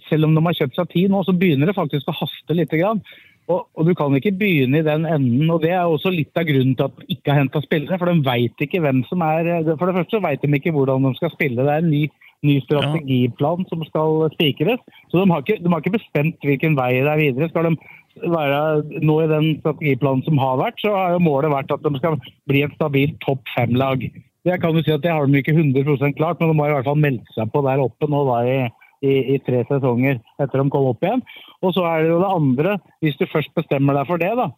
selv 0.09 0.29
om 0.29 0.35
de 0.35 0.43
har 0.47 0.59
kjøpt 0.59 0.81
seg 0.81 0.91
tid 0.93 1.13
nå, 1.13 1.23
så 1.27 1.37
begynner 1.37 1.71
det 1.71 1.77
faktisk 1.77 2.11
å 2.11 2.17
haste 2.19 2.57
litt. 2.57 2.73
Grann. 2.75 3.03
Og, 3.53 3.67
og 3.77 3.89
du 3.89 3.93
kan 3.97 4.15
ikke 4.17 4.33
begynne 4.41 4.81
i 4.81 4.87
den 4.87 5.05
enden. 5.05 5.51
og 5.53 5.63
Det 5.63 5.73
er 5.75 5.85
også 5.85 6.13
litt 6.13 6.37
av 6.39 6.47
grunnen 6.49 6.77
til 6.79 6.89
at 6.89 7.01
de 7.01 7.17
ikke 7.17 7.33
har 7.33 7.43
henta 7.43 7.61
spillere. 7.65 7.99
For 8.01 8.11
de 8.11 8.25
vet 8.25 8.67
ikke 8.67 8.81
hvem 8.85 9.03
som 9.11 9.25
er 9.27 9.51
For 9.75 9.87
det 9.89 9.97
første 10.01 10.23
vet 10.25 10.45
de 10.45 10.61
ikke 10.61 10.73
hvordan 10.75 11.09
de 11.09 11.13
skal 11.19 11.33
spille. 11.35 11.61
Det 11.61 11.75
er 11.75 11.85
en 11.85 11.93
ny, 11.93 12.05
ny 12.49 12.57
strategiplan 12.65 13.67
som 13.69 13.85
skal 13.89 14.31
spikres. 14.37 14.81
Så 15.13 15.21
de 15.21 15.29
har, 15.31 15.45
ikke, 15.45 15.61
de 15.61 15.73
har 15.73 15.85
ikke 15.85 15.99
bestemt 15.99 16.49
hvilken 16.49 16.79
vei 16.79 16.93
det 16.97 17.13
er 17.13 17.21
videre. 17.21 17.51
Skal 17.53 17.69
de 17.69 17.77
være 18.33 19.03
nå 19.05 19.19
i 19.25 19.31
den 19.31 19.49
strategiplanen 19.61 20.23
som 20.25 20.39
har 20.41 20.61
vært, 20.61 20.79
så 20.81 20.95
har 20.95 21.17
jo 21.17 21.25
målet 21.27 21.53
vært 21.53 21.75
at 21.75 21.83
de 21.85 21.93
skal 21.99 22.17
bli 22.49 22.63
et 22.65 22.77
stabilt 22.79 23.19
topp 23.25 23.43
fem-lag. 23.57 24.07
Jeg 24.45 24.61
kan 24.61 24.77
jo 24.77 24.85
si 24.85 24.93
at 24.93 25.03
Det 25.03 25.11
har 25.11 25.27
de 25.27 25.41
ikke 25.41 25.57
100% 25.57 26.17
klart, 26.17 26.41
men 26.41 26.53
de 26.53 26.61
har 26.61 26.73
i 26.73 26.77
hvert 26.79 26.89
fall 26.89 27.01
meldt 27.01 27.29
seg 27.35 27.51
på 27.53 27.65
der 27.65 27.83
oppe 27.83 28.09
nå 28.09 28.25
da 28.29 28.41
i 28.45 28.57
i, 29.05 29.35
i 29.35 29.41
tre 29.45 29.63
sesonger 29.69 30.21
etter 30.43 30.61
de 30.63 30.71
kom 30.73 30.89
opp 30.91 31.05
igjen. 31.05 31.23
Og 31.65 31.75
så 31.77 31.85
er 31.89 32.05
det 32.05 32.13
jo 32.13 32.21
det 32.23 32.31
andre, 32.39 32.77
hvis 33.05 33.19
du 33.21 33.27
først 33.31 33.53
bestemmer 33.57 33.99
deg 33.99 34.09
for 34.09 34.23
det, 34.23 34.33
da, 34.41 34.49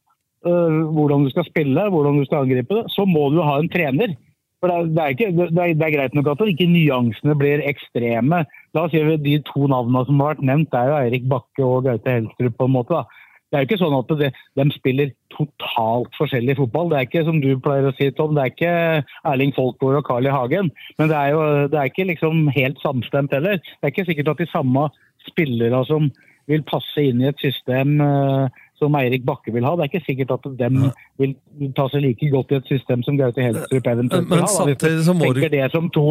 øh, 0.49 0.79
hvordan 0.97 1.27
du 1.27 1.33
skal 1.35 1.49
spille, 1.49 1.89
hvordan 1.93 2.21
du 2.21 2.29
skal 2.29 2.47
angripe 2.47 2.79
det, 2.79 2.87
så 2.95 3.07
må 3.09 3.29
du 3.35 3.43
ha 3.45 3.59
en 3.61 3.71
trener. 3.73 4.17
For 4.63 4.73
det 4.73 4.77
er, 4.77 4.87
det, 4.89 5.03
er 5.03 5.15
ikke, 5.15 5.31
det, 5.37 5.49
er, 5.53 5.75
det 5.77 5.87
er 5.87 5.95
greit 5.99 6.15
nok 6.17 6.33
at 6.33 6.47
ikke 6.49 6.69
nyansene 6.71 7.37
blir 7.39 7.63
ekstreme. 7.69 8.45
La 8.75 8.87
oss 8.87 8.95
si 8.95 9.03
De 9.23 9.37
to 9.51 9.69
navnene 9.71 10.07
som 10.09 10.23
har 10.23 10.35
vært 10.35 10.47
nevnt, 10.49 10.73
det 10.73 10.81
er 10.81 10.91
jo 10.91 10.99
Eirik 11.03 11.29
Bakke 11.31 11.67
og 11.67 11.85
Gaute 11.87 12.17
Helstrup. 12.17 12.57
på 12.57 12.69
en 12.69 12.77
måte 12.79 12.97
da. 12.97 13.05
Det 13.47 13.59
er 13.59 13.63
jo 13.63 13.69
ikke 13.69 13.79
sånn 13.79 13.95
at 13.95 14.15
de 14.59 14.65
spiller 14.75 15.13
totalt 15.37 16.14
forskjellig 16.18 16.57
fotball. 16.59 16.90
Det 16.90 16.99
er 16.99 17.09
ikke 17.09 17.25
som 17.29 17.40
du 17.42 17.51
pleier 17.62 17.88
å 17.90 17.94
si, 17.96 18.11
Tom, 18.16 18.35
det 18.37 18.42
er 18.44 18.53
ikke 18.55 18.75
Erling 19.33 19.53
Folkvord 19.57 20.01
og 20.01 20.07
Carl 20.09 20.27
I. 20.29 20.33
Hagen. 20.35 20.70
Men 20.99 21.11
det 21.12 21.16
er 21.16 21.35
jo 21.35 21.42
det 21.72 21.81
er 21.81 21.90
ikke 21.90 22.09
liksom 22.11 22.46
helt 22.57 22.81
samstemt 22.83 23.35
heller. 23.37 23.61
Det 23.61 23.85
er 23.88 23.94
ikke 23.94 24.09
sikkert 24.09 24.33
at 24.35 24.42
de 24.42 24.49
samme 24.53 24.88
spillere 25.27 25.83
som 25.88 26.11
vil 26.46 26.62
passe 26.66 27.03
inn 27.03 27.22
i 27.25 27.29
et 27.31 27.40
system 27.42 28.01
eh, 28.01 28.62
som 28.79 28.94
Eirik 28.99 29.25
Bakke 29.27 29.53
vil 29.55 29.64
ha. 29.66 29.75
Det 29.77 29.87
er 29.87 29.92
ikke 29.92 30.07
sikkert 30.07 30.35
at 30.37 30.49
de 30.61 30.90
vil 31.20 31.37
ta 31.77 31.88
seg 31.92 32.05
like 32.05 32.29
godt 32.33 32.53
i 32.53 32.59
et 32.61 32.68
system 32.70 33.03
som 33.07 33.18
Gaute 33.18 33.42
Helstrup 33.42 33.88
eventuelt 33.92 34.29
vil 34.31 34.44
ha. 34.44 34.51
Hvis 34.68 34.83
du 34.83 35.12
du- 35.12 35.22
tenker 35.25 35.55
det 35.57 35.70
som 35.72 35.90
to 35.90 36.07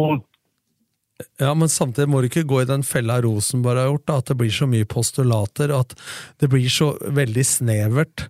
Ja, 1.40 1.54
men 1.54 1.68
samtidig 1.68 2.10
må 2.12 2.20
du 2.20 2.28
ikke 2.28 2.44
gå 2.44 2.60
i 2.60 2.66
den 2.68 2.82
fella 2.82 3.22
Rosenborg 3.24 3.78
har 3.80 3.86
gjort, 3.88 4.06
da, 4.06 4.16
at 4.18 4.26
det 4.26 4.36
blir 4.36 4.50
så 4.52 4.66
mye 4.68 4.84
postulater, 4.84 5.72
at 5.72 5.94
det 6.40 6.50
blir 6.52 6.68
så 6.68 6.90
veldig 7.00 7.44
snevert, 7.46 8.28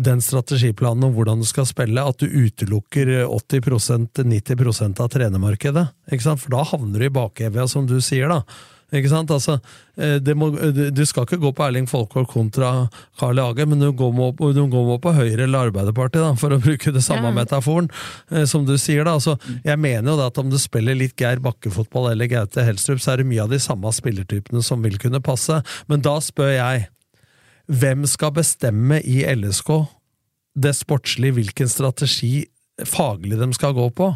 den 0.00 0.20
strategiplanen 0.24 1.04
om 1.08 1.14
hvordan 1.16 1.40
du 1.42 1.46
skal 1.48 1.66
spille, 1.68 2.02
at 2.04 2.18
du 2.18 2.26
utelukker 2.26 3.26
80-90 3.26 5.00
av 5.00 5.08
trenermarkedet. 5.12 5.86
For 6.24 6.50
da 6.50 6.64
havner 6.72 6.98
du 6.98 7.06
i 7.06 7.14
bakevja, 7.14 7.68
som 7.68 7.86
du 7.86 7.98
sier, 8.04 8.28
da. 8.32 8.42
Ikke 8.88 9.10
sant? 9.12 9.28
Altså, 9.28 9.58
eh, 10.00 10.16
må, 10.34 10.46
du- 10.56 10.90
du 10.90 11.02
skal 11.04 11.26
ikke 11.26 11.36
gå 11.42 11.50
på 11.52 11.66
Erling 11.66 11.84
Folkvord 11.86 12.26
kontra 12.26 12.88
Carl 13.20 13.36
Hage, 13.36 13.66
men 13.68 13.78
du 13.80 13.92
går 13.92 14.14
må, 14.16 14.30
du 14.34 14.62
går 14.66 14.86
må 14.88 14.96
på 14.98 15.12
Høyre 15.12 15.42
eller 15.44 15.68
Arbeiderpartiet, 15.68 16.22
da, 16.24 16.32
for 16.34 16.48
å 16.56 16.58
bruke 16.58 16.90
det 16.94 17.02
samme 17.04 17.28
Ja. 17.28 17.32
metaforen, 17.44 17.90
eh, 18.30 18.46
som 18.46 18.64
du 18.64 18.78
sier. 18.78 19.04
da. 19.04 19.12
Altså, 19.18 19.38
jeg 19.62 19.78
mener 19.78 20.16
jo 20.16 20.26
at 20.26 20.38
om 20.38 20.48
du 20.48 20.56
spiller 20.56 20.94
litt 20.96 21.16
Geir 21.20 21.36
Bakke-fotball 21.36 22.12
eller 22.12 22.26
Gaute 22.28 22.64
Helstrup, 22.64 22.98
så 22.98 23.12
er 23.12 23.16
det 23.18 23.26
mye 23.26 23.42
av 23.42 23.50
de 23.50 23.58
samme 23.58 23.92
spillertypene 23.92 24.62
som 24.64 24.80
vil 24.80 24.96
kunne 24.96 25.20
passe. 25.20 25.62
Men 25.86 26.00
da 26.00 26.16
spør 26.20 26.56
jeg, 26.56 26.88
hvem 27.68 28.06
skal 28.08 28.34
bestemme 28.36 29.00
i 29.04 29.20
LSK 29.28 29.70
det 30.58 30.74
sportslige, 30.74 31.36
hvilken 31.36 31.70
strategi 31.70 32.48
faglig 32.88 33.38
de 33.38 33.48
skal 33.54 33.76
gå 33.76 33.88
på? 33.94 34.10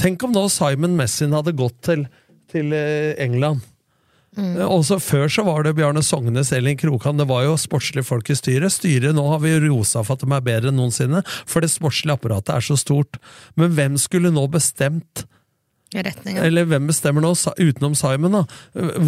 Tenk 0.00 0.24
om 0.26 0.34
nå 0.34 0.46
Simon 0.52 0.96
Messin 0.98 1.34
hadde 1.36 1.54
gått 1.56 1.78
til, 1.86 2.06
til 2.52 2.72
eh, 2.74 3.14
England. 3.22 3.62
Mm. 4.36 4.58
Også 4.66 4.98
Før 5.00 5.30
så 5.32 5.46
var 5.46 5.64
det 5.64 5.76
Bjarne 5.78 6.02
Sognes, 6.04 6.50
Elin 6.52 6.76
Krokan, 6.76 7.16
det 7.16 7.28
var 7.28 7.46
jo 7.46 7.54
sportslige 7.60 8.04
folk 8.04 8.28
i 8.28 8.36
styret. 8.36 8.74
Styret 8.74 9.16
nå 9.16 9.24
har 9.30 9.40
vi 9.44 9.54
rosa 9.64 10.02
for 10.04 10.16
at 10.16 10.24
de 10.24 10.28
er 10.28 10.44
bedre 10.44 10.72
enn 10.72 10.76
noensinne, 10.76 11.22
for 11.48 11.64
det 11.64 11.72
sportslige 11.72 12.18
apparatet 12.18 12.52
er 12.56 12.66
så 12.66 12.76
stort. 12.80 13.16
Men 13.56 13.72
hvem 13.76 13.96
skulle 14.00 14.34
nå 14.34 14.44
bestemt 14.52 15.24
Retninga. 16.04 16.44
eller 16.44 16.66
hvem 16.68 16.88
bestemmer 16.90 17.24
nå, 17.24 17.32
utenom 17.56 17.94
Simon, 17.98 18.40
da, 18.40 18.44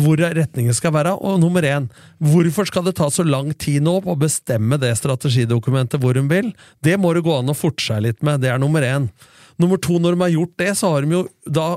hvor 0.02 0.20
retningen 0.20 0.76
skal 0.76 0.94
være? 0.96 1.16
Og 1.20 1.40
nummer 1.42 1.64
én, 1.66 1.88
hvorfor 2.22 2.68
skal 2.68 2.86
det 2.88 2.96
ta 3.00 3.10
så 3.12 3.26
lang 3.26 3.52
tid 3.54 3.84
nå 3.84 3.98
på 4.04 4.14
å 4.14 4.20
bestemme 4.20 4.78
det 4.80 4.94
strategidokumentet 5.00 6.00
hvor 6.02 6.18
hun 6.18 6.30
vil? 6.30 6.52
Det 6.84 6.96
må 7.00 7.12
det 7.14 7.26
gå 7.26 7.36
an 7.38 7.52
å 7.52 7.56
forte 7.58 7.84
seg 7.84 8.04
litt 8.06 8.22
med, 8.22 8.42
det 8.44 8.52
er 8.52 8.62
nummer 8.62 8.84
én. 8.84 9.10
Nummer 9.58 9.80
to, 9.82 9.98
når 9.98 10.14
de 10.14 10.22
har 10.22 10.34
gjort 10.36 10.56
det, 10.62 10.72
så 10.78 10.92
har 10.92 11.02
de 11.02 11.16
jo 11.16 11.24
da 11.44 11.68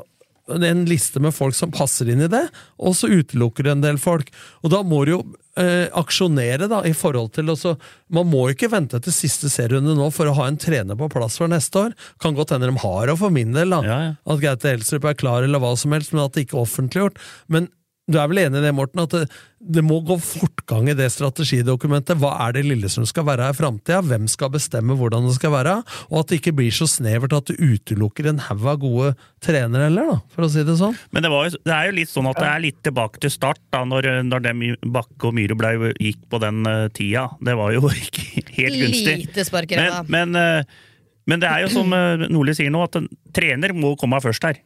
en 0.50 0.86
liste 0.90 1.22
med 1.24 1.36
folk 1.36 1.56
som 1.56 1.72
passer 1.74 2.10
inn 2.12 2.24
i 2.26 2.32
det, 2.32 2.44
og 2.82 2.96
så 2.98 3.10
utelukker 3.12 3.68
det 3.68 3.76
en 3.76 3.84
del 3.86 4.00
folk. 4.02 4.32
Og 4.66 4.74
da 4.74 4.82
må 4.88 5.04
du 5.06 5.14
jo 5.14 5.20
eh, 5.60 5.88
aksjonere, 5.98 6.70
da, 6.72 6.82
i 6.88 6.94
forhold 6.98 7.34
til 7.36 7.52
også 7.54 7.76
Man 8.12 8.30
må 8.32 8.48
ikke 8.52 8.72
vente 8.72 9.00
til 9.04 9.16
siste 9.16 9.52
serierunde 9.52 9.96
nå 9.96 10.10
for 10.12 10.28
å 10.28 10.36
ha 10.40 10.48
en 10.50 10.60
trener 10.60 10.98
på 11.00 11.10
plass 11.14 11.38
for 11.40 11.52
neste 11.52 11.88
år. 11.88 11.94
Kan 12.24 12.36
godt 12.38 12.56
hende 12.56 12.72
de 12.72 12.84
har 12.84 13.08
det, 13.08 13.18
for 13.22 13.34
min 13.34 13.54
del, 13.56 13.76
da. 13.76 13.82
At 14.26 14.42
Gaute 14.44 14.74
Elstrup 14.74 15.08
er 15.08 15.20
klar, 15.20 15.46
eller 15.48 15.62
hva 15.64 15.76
som 15.80 15.96
helst, 15.96 16.16
men 16.16 16.26
at 16.26 16.36
det 16.36 16.48
ikke 16.48 16.60
er 16.60 16.66
offentliggjort. 16.66 17.22
Men 17.52 17.70
du 18.10 18.18
er 18.20 18.30
vel 18.32 18.42
enig 18.42 18.60
i 18.60 18.64
det, 18.66 18.72
Morten, 18.76 19.04
at 19.04 19.14
det, 19.14 19.28
det 19.62 19.84
må 19.86 20.00
gå 20.06 20.16
fortgang 20.22 20.90
i 20.90 20.96
det 20.98 21.08
strategidokumentet. 21.14 22.18
Hva 22.20 22.34
er 22.48 22.56
det 22.56 22.64
Lillestrøm 22.66 23.06
skal 23.08 23.28
være 23.28 23.52
i 23.52 23.56
framtida? 23.56 24.02
Hvem 24.06 24.26
skal 24.32 24.52
bestemme 24.56 24.98
hvordan 24.98 25.28
det 25.28 25.36
skal 25.38 25.54
være? 25.54 25.76
Og 26.10 26.18
at 26.24 26.32
det 26.32 26.42
ikke 26.42 26.56
blir 26.58 26.74
så 26.76 26.90
snevert 26.90 27.36
at 27.38 27.52
du 27.52 27.62
utelukker 27.62 28.32
en 28.32 28.42
haug 28.48 28.66
av 28.74 28.82
gode 28.82 29.14
trenere 29.44 29.88
heller, 29.88 30.12
da, 30.16 30.18
for 30.34 30.48
å 30.48 30.52
si 30.52 30.66
det 30.68 30.78
sånn. 30.82 30.98
Men 31.14 31.28
det, 31.28 31.32
var 31.34 31.48
jo, 31.48 31.62
det 31.62 31.78
er 31.78 31.92
jo 31.92 31.96
litt 32.02 32.14
sånn 32.14 32.32
at 32.32 32.42
det 32.42 32.50
er 32.50 32.66
litt 32.66 32.82
tilbake 32.90 33.24
til 33.24 33.34
start, 33.38 33.62
da, 33.74 33.86
når, 33.88 34.10
når 34.28 34.46
dem 34.50 34.66
Bakke 34.98 35.30
og 35.30 35.38
Myhre 35.38 35.58
ble, 35.62 35.94
gikk 36.02 36.26
på 36.32 36.42
den 36.44 36.66
uh, 36.68 36.90
tida. 36.98 37.30
Det 37.40 37.58
var 37.62 37.78
jo 37.78 37.86
ikke 38.10 38.28
helt 38.58 38.82
gunstig. 38.82 39.18
Lite 39.28 39.48
sparkere 39.48 39.88
da. 39.94 40.04
Men, 40.10 40.34
men, 40.34 40.66
uh, 40.66 41.02
men 41.30 41.42
det 41.44 41.54
er 41.54 41.68
jo 41.68 41.74
som 41.78 41.94
uh, 41.94 42.28
Nordli 42.28 42.58
sier 42.58 42.74
nå, 42.74 42.82
at 42.90 42.98
en 42.98 43.10
trener 43.32 43.78
må 43.78 43.94
komme 44.00 44.20
først 44.26 44.50
her. 44.50 44.64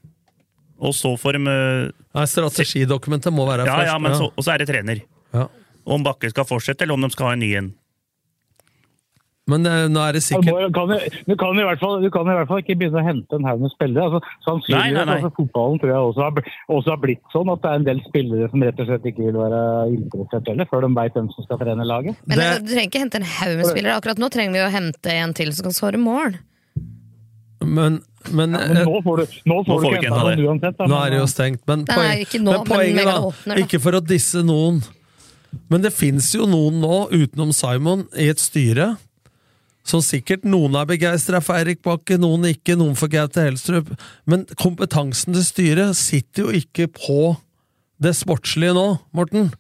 Og 0.80 0.96
så 0.96 1.14
får 1.20 1.38
de 1.38 1.54
eh, 1.54 1.94
Nei, 2.16 2.28
strategidokumentet 2.32 3.34
må 3.36 3.48
være 3.48 3.68
ja, 3.68 3.78
først. 3.80 3.92
Ja, 3.94 3.96
men 4.02 4.16
så, 4.18 4.30
og 4.32 4.44
så 4.44 4.56
er 4.56 4.64
det 4.64 4.70
trener. 4.72 5.02
Ja. 5.36 5.50
Om 5.86 6.06
Bakke 6.06 6.32
skal 6.32 6.48
fortsette, 6.48 6.86
eller 6.86 6.98
om 6.98 7.06
de 7.06 7.12
skal 7.14 7.32
ha 7.32 7.34
en 7.36 7.44
ny 7.44 7.52
en. 7.60 7.74
Men 9.46 9.66
eh, 9.70 9.84
nå 9.94 10.02
er 10.02 10.18
det 10.18 10.24
sikkert 10.26 10.48
Du 10.50 10.74
kan, 10.74 10.90
du, 10.90 11.34
kan 11.38 11.60
i 11.60 11.66
hvert 11.68 11.82
fall, 11.82 12.00
du 12.02 12.08
kan 12.14 12.26
i 12.26 12.38
hvert 12.40 12.50
fall 12.50 12.64
ikke 12.64 12.78
begynne 12.80 12.98
å 12.98 13.06
hente 13.06 13.38
en 13.38 13.46
haug 13.46 13.62
med 13.62 13.74
spillere. 13.76 14.08
Altså, 14.08 14.38
sannsynligvis, 14.48 14.80
Nei, 14.80 14.96
nei, 14.96 15.04
nei. 15.06 15.18
Altså, 15.20 15.32
Fotballen 15.38 15.78
tror 15.84 15.92
jeg 15.92 16.08
også 16.10 16.24
har, 16.26 16.50
også 16.78 16.94
har 16.96 17.04
blitt 17.04 17.22
sånn 17.36 17.52
at 17.54 17.62
det 17.62 17.70
er 17.70 17.82
en 17.82 17.88
del 17.92 18.02
spillere 18.08 18.50
som 18.50 18.66
rett 18.66 18.82
og 18.82 18.90
slett 18.90 19.06
ikke 19.12 19.28
vil 19.28 19.38
være 19.38 19.62
interessert 19.94 20.50
heller, 20.50 20.70
før 20.72 20.88
de 20.88 20.92
veit 20.98 21.20
hvem 21.20 21.30
som 21.36 21.46
skal 21.46 21.62
trene 21.62 21.86
laget. 21.92 22.26
Men 22.26 22.42
det, 22.42 22.50
du 22.64 22.74
trenger 22.74 22.90
ikke 22.90 23.04
hente 23.06 23.22
en 23.22 23.30
haug 23.36 23.54
med 23.60 23.70
spillere. 23.70 24.00
Akkurat 24.02 24.24
nå 24.24 24.32
trenger 24.34 24.58
vi 24.58 24.66
å 24.66 24.74
hente 24.80 25.18
en 25.22 25.38
til 25.38 25.54
som 25.54 25.70
kan 25.70 25.78
skåre 25.78 26.02
mål. 26.02 26.40
Men, 27.66 27.98
men, 28.32 28.56
men 28.56 28.82
nå 28.86 29.00
får 29.06 29.22
du, 29.22 29.40
nå 29.50 29.62
får 29.68 29.82
du 29.82 29.88
ikke 29.90 30.04
henta 30.06 30.22
noen 30.22 30.44
uansett. 30.50 30.78
da, 30.78 30.90
Nå 30.92 31.00
er 31.02 31.16
det 31.16 31.22
jo 31.22 31.32
stengt. 31.32 31.64
Men, 31.70 31.86
Nei, 31.88 31.96
poen, 31.96 32.22
ikke 32.26 32.44
nå, 32.44 32.54
men 32.54 32.70
poenget, 32.70 33.10
da, 33.10 33.18
åpner, 33.30 33.56
da. 33.58 33.66
ikke 33.66 33.82
for 33.84 33.98
å 33.98 34.04
disse 34.04 34.44
noen, 34.46 34.80
men 35.72 35.84
det 35.86 35.94
fins 35.96 36.30
jo 36.36 36.48
noen 36.50 36.80
nå, 36.84 37.02
utenom 37.16 37.54
Simon, 37.56 38.06
i 38.20 38.30
et 38.34 38.42
styre 38.42 38.96
som 39.86 40.02
sikkert 40.02 40.46
noen 40.50 40.74
er 40.80 40.88
begeistra 40.90 41.40
for 41.46 41.60
Eirik 41.60 41.84
Bakke, 41.86 42.18
noen 42.18 42.48
ikke, 42.50 42.74
noen 42.80 42.96
for 42.98 43.12
Gaute 43.12 43.44
Helstrup. 43.46 43.92
Men 44.26 44.48
kompetansen 44.58 45.36
til 45.38 45.46
styret 45.46 46.00
sitter 46.00 46.48
jo 46.48 46.62
ikke 46.64 46.88
på 46.90 47.20
det 48.02 48.16
sportslige 48.18 48.74
nå, 48.76 48.88
Morten. 49.16 49.52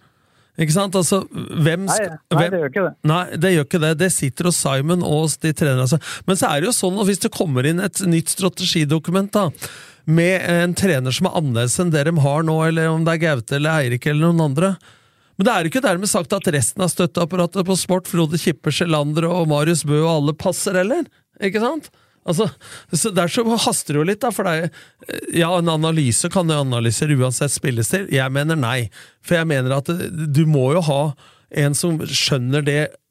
Ikke 0.57 0.71
sant? 0.71 0.95
Altså, 0.95 1.21
hvem 1.33 1.81
Nei, 1.85 1.95
skal 1.97 2.09
nei, 2.13 2.39
hvem- 2.39 2.51
det 2.53 2.59
gjør 2.61 2.69
ikke 2.71 2.83
det. 2.85 2.93
Nei, 3.11 3.23
det 3.43 3.49
gjør 3.55 3.65
ikke 3.67 3.81
det. 3.83 3.89
Det 3.99 4.11
sitter 4.15 4.47
hos 4.49 4.55
Simon 4.63 5.03
og 5.03 5.17
hos 5.25 5.37
de 5.43 5.51
trenerne. 5.51 5.81
altså. 5.83 5.99
Men 6.27 6.35
så 6.39 6.47
er 6.51 6.61
det 6.61 6.69
jo 6.69 6.75
sånn 6.77 6.99
at 7.01 7.09
hvis 7.09 7.19
det 7.25 7.31
kommer 7.35 7.65
inn 7.67 7.79
et 7.83 7.99
nytt 8.07 8.31
strategidokument 8.31 9.31
da, 9.35 9.49
med 10.07 10.41
en 10.47 10.73
trener 10.77 11.11
som 11.11 11.27
er 11.27 11.35
annerledes 11.41 11.79
enn 11.81 11.91
det 11.91 12.05
de 12.07 12.13
har 12.23 12.43
nå, 12.47 12.55
eller 12.67 12.87
om 12.93 13.03
det 13.03 13.15
er 13.17 13.23
Gaute 13.25 13.57
eller 13.57 13.81
Eirik 13.81 14.05
eller 14.07 14.29
noen 14.31 14.43
andre 14.51 14.75
Men 15.37 15.45
det 15.47 15.51
er 15.51 15.63
jo 15.65 15.69
ikke 15.73 15.81
dermed 15.83 16.07
sagt 16.07 16.31
at 16.31 16.47
resten 16.53 16.81
av 16.85 16.87
støtteapparatet 16.93 17.65
på 17.67 17.75
sport, 17.75 18.07
Frode 18.07 18.37
Kippe, 18.39 18.71
Sjelander 18.71 19.25
og 19.27 19.49
Marius 19.51 19.83
Bø 19.83 19.97
og 20.05 20.11
alle 20.13 20.33
passer 20.39 20.77
heller. 20.79 21.03
Ikke 21.43 21.59
sant? 21.59 21.89
Altså, 22.25 22.49
så 22.91 23.11
Der 23.13 23.29
så 23.29 23.43
haster 23.45 23.93
det 23.93 23.99
jo 23.99 24.07
litt, 24.09 24.21
da. 24.23 24.31
For 24.33 24.47
det 24.47 24.55
er, 24.57 25.21
ja, 25.37 25.51
en 25.59 25.69
analyse 25.69 26.29
kan 26.33 26.49
jo 26.49 26.57
analyser 26.63 27.13
uansett 27.13 27.53
spilles 27.53 27.91
til. 27.93 28.07
Jeg 28.13 28.33
mener 28.33 28.57
nei. 28.59 28.89
For 29.25 29.37
jeg 29.39 29.49
mener 29.49 29.77
at 29.77 29.91
du 30.11 30.45
må 30.49 30.71
jo 30.75 30.83
ha 30.89 31.01
en 31.55 31.77
som 31.77 31.99
skjønner 32.01 32.65
det 32.65 32.79
eh, 32.89 33.01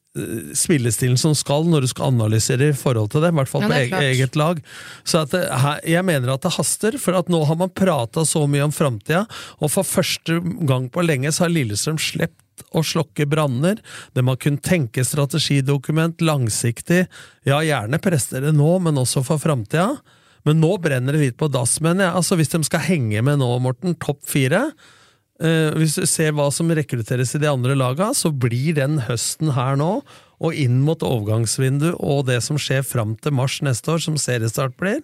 spillestilen 0.55 1.17
som 1.19 1.35
skal, 1.35 1.67
når 1.67 1.85
du 1.85 1.89
skal 1.91 2.13
analysere 2.13 2.69
i 2.71 2.77
forhold 2.77 3.11
til 3.11 3.23
det. 3.25 3.33
I 3.33 3.37
hvert 3.39 3.51
fall 3.51 3.65
Ja, 3.65 3.67
på 3.67 3.77
eget, 3.81 3.95
eget 4.13 4.39
lag. 4.39 4.61
Så 5.03 5.23
at 5.25 5.35
det, 5.35 5.43
jeg 5.91 6.07
mener 6.07 6.33
at 6.33 6.45
det 6.45 6.53
haster, 6.55 6.97
for 7.01 7.19
at 7.19 7.31
nå 7.31 7.43
har 7.49 7.59
man 7.59 7.73
prata 7.75 8.23
så 8.27 8.45
mye 8.47 8.65
om 8.67 8.73
framtida, 8.75 9.25
og 9.59 9.71
for 9.73 9.87
første 9.87 10.39
gang 10.67 10.87
på 10.91 11.03
lenge 11.05 11.33
så 11.35 11.45
har 11.45 11.53
Lillestrøm 11.55 11.99
sluppet 11.99 12.41
å 12.75 12.83
slokke 12.85 13.27
branner. 13.27 13.81
De 14.15 14.23
har 14.23 14.39
kunnet 14.39 14.63
tenke 14.63 15.03
strategidokument 15.03 16.23
langsiktig. 16.23 17.05
Ja, 17.47 17.59
gjerne 17.65 17.99
prestere 17.99 18.55
nå, 18.55 18.77
men 18.83 19.01
også 19.01 19.25
for 19.27 19.41
framtida. 19.41 19.97
Men 20.45 20.61
nå 20.61 20.75
brenner 20.79 21.15
det 21.15 21.23
litt 21.23 21.39
på 21.41 21.49
dass, 21.51 21.79
mener 21.83 22.07
jeg. 22.07 22.15
Altså, 22.21 22.37
hvis 22.39 22.53
de 22.53 22.61
skal 22.67 22.85
henge 22.85 23.23
med 23.25 23.41
nå, 23.41 23.49
Morten, 23.63 23.97
topp 23.99 24.21
fire 24.29 24.67
eh, 24.69 24.93
Hvis 25.39 25.97
du 25.99 26.05
ser 26.07 26.31
hva 26.31 26.45
som 26.53 26.69
rekrutteres 26.71 27.33
i 27.35 27.39
de 27.43 27.49
andre 27.51 27.75
laga, 27.75 28.13
så 28.15 28.29
blir 28.31 28.73
den 28.77 29.01
høsten 29.03 29.51
her 29.51 29.75
nå, 29.75 30.01
og 30.39 30.53
inn 30.55 30.77
mot 30.83 30.99
overgangsvindu 31.03 31.93
og 31.99 32.25
det 32.27 32.37
som 32.43 32.55
skjer 32.59 32.83
fram 32.87 33.17
til 33.19 33.33
mars 33.35 33.57
neste 33.63 33.91
år, 33.91 33.99
som 34.03 34.15
seriestart 34.19 34.77
blir, 34.79 35.01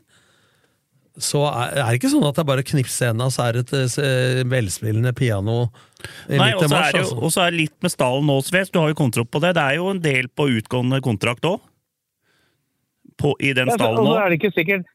så 1.19 1.41
er 1.51 1.73
er 1.81 1.89
det 1.91 1.97
ikke 1.99 2.11
sånn 2.13 2.23
at 2.23 2.35
det 2.37 2.43
er 2.45 2.47
bare 2.47 2.63
å 2.63 2.69
knipse 2.71 3.09
henda, 3.09 3.27
så 3.29 3.49
er 3.49 3.57
det 3.59 3.73
et 3.75 3.97
eh, 3.99 4.43
velspillende 4.47 5.11
piano 5.13 5.57
Nei, 6.29 6.37
midt 6.39 6.55
og 6.55 6.63
i 6.63 6.67
så 6.67 6.71
mars. 6.71 6.87
er 6.87 6.91
det 6.95 7.01
jo 7.01 7.07
altså. 7.09 7.19
og 7.27 7.31
så 7.35 7.41
er 7.43 7.51
det 7.51 7.59
litt 7.59 7.75
med 7.83 7.91
stallen 7.91 8.25
nå, 8.31 8.37
Sves. 8.47 8.71
Du 8.71 8.79
har 8.79 8.87
jo 8.93 8.95
kontroll 8.95 9.27
på 9.27 9.41
det. 9.43 9.51
Det 9.59 9.65
er 9.67 9.75
jo 9.81 9.89
en 9.91 9.99
del 9.99 10.29
på 10.31 10.47
utgående 10.47 11.01
kontrakt 11.03 11.43
òg. 11.43 11.59
I 13.43 13.51
den 13.53 13.67
Ja, 13.67 13.75
så- 13.75 13.77
stallen 13.77 13.99
og 13.99 14.05
nå. 14.07 14.13
så 14.15 14.21
er 14.23 14.29
det 14.31 14.39
ikke 14.39 14.53
sikkert 14.55 14.85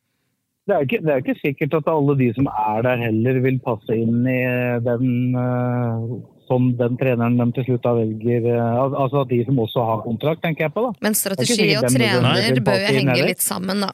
det 0.67 0.75
er, 0.75 0.87
ikke, 0.87 0.99
det 1.05 1.13
er 1.13 1.21
ikke 1.23 1.39
sikkert 1.39 1.77
at 1.79 1.91
alle 1.93 2.17
de 2.19 2.27
som 2.35 2.49
er 2.51 2.81
der 2.83 3.03
heller 3.05 3.37
vil 3.45 3.61
passe 3.63 3.95
inn 3.95 4.25
i 4.27 4.41
den 4.83 5.37
eh, 5.39 6.17
som 6.47 6.67
den 6.79 6.99
treneren 6.99 7.39
de 7.39 7.47
til 7.55 7.69
slutt 7.69 7.85
da 7.85 7.93
velger. 7.99 8.49
eh, 8.51 8.81
altså 8.83 9.23
at 9.23 9.31
de 9.31 9.41
som 9.47 9.61
også 9.63 9.87
har 9.91 10.03
kontrakt, 10.03 10.43
tenker 10.43 10.67
jeg 10.67 10.75
på. 10.75 10.89
da. 10.89 10.93
Men 11.07 11.15
strategi 11.19 11.71
og 11.79 11.89
trener 11.91 12.61
bør 12.67 12.83
jo 12.83 12.93
henge 12.99 13.19
litt 13.31 13.45
sammen, 13.45 13.87
da. 13.87 13.93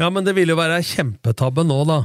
Ja, 0.00 0.10
men 0.10 0.26
det 0.26 0.34
vil 0.36 0.50
jo 0.50 0.58
være 0.58 0.82
kjempetabbe 0.82 1.64
nå, 1.68 1.78
da. 1.92 2.00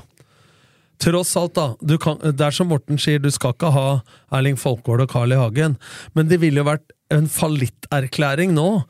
tross 1.00 1.36
alt, 1.40 1.56
da. 1.56 1.68
Du 1.80 1.98
kan, 1.98 2.20
det 2.20 2.44
er 2.44 2.56
som 2.56 2.68
Morten 2.70 3.00
sier, 3.00 3.24
du 3.24 3.32
skal 3.32 3.56
ikke 3.56 3.72
ha 3.72 3.88
Erling 4.36 4.60
Folkvord 4.60 5.06
og 5.06 5.12
Carl 5.12 5.32
I. 5.32 5.40
Hagen, 5.40 5.80
men 6.14 6.28
det 6.28 6.42
ville 6.44 6.60
jo 6.60 6.68
vært 6.68 6.92
en 7.10 7.32
fallitterklæring 7.32 8.52
nå. 8.54 8.84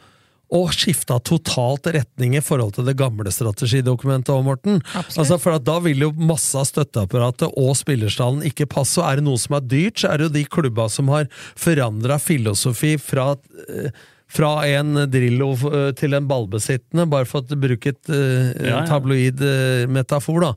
Og 0.56 0.72
skifta 0.74 1.20
totalt 1.22 1.86
retning 1.94 2.36
i 2.38 2.42
forhold 2.42 2.74
til 2.78 2.88
det 2.88 2.98
gamle 2.98 3.30
strategidokumentet 3.34 4.32
òg, 4.34 4.44
Morten. 4.48 4.80
Altså, 4.98 5.38
for 5.38 5.58
at 5.60 5.66
Da 5.68 5.78
vil 5.86 6.02
jo 6.08 6.12
masse 6.18 6.58
av 6.58 6.66
støtteapparatet 6.70 7.54
og 7.54 7.76
spillerstallen 7.78 8.46
ikke 8.50 8.70
passe. 8.70 8.98
Og 9.02 9.06
er 9.06 9.20
det 9.20 9.28
noe 9.28 9.42
som 9.42 9.60
er 9.60 9.68
dyrt, 9.70 10.02
så 10.02 10.10
er 10.10 10.18
det 10.18 10.30
jo 10.30 10.38
de 10.40 10.46
klubba 10.50 10.88
som 10.90 11.12
har 11.14 11.30
forandra 11.60 12.18
filosofi 12.22 12.96
fra 13.02 13.36
eh, 13.68 13.92
fra 14.30 14.52
en 14.70 14.94
Drillo 15.10 15.56
eh, 15.74 15.88
til 15.98 16.14
en 16.14 16.28
ballbesittende, 16.30 17.08
bare 17.10 17.26
for 17.26 17.42
å 17.42 17.58
bruke 17.58 17.96
et 17.96 18.12
uh, 18.14 18.52
Ja, 18.62 18.76
ja. 18.76 18.84
tabloid 18.86 19.42
uh, 19.42 19.88
metafor. 19.90 20.44
da. 20.44 20.52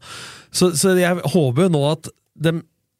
Så, 0.52 0.74
så 0.76 0.92
jeg 0.98 1.22
håper 1.33 1.66
jo 1.66 1.72
nå 1.72 1.81
at 1.88 2.11
de 2.42 2.52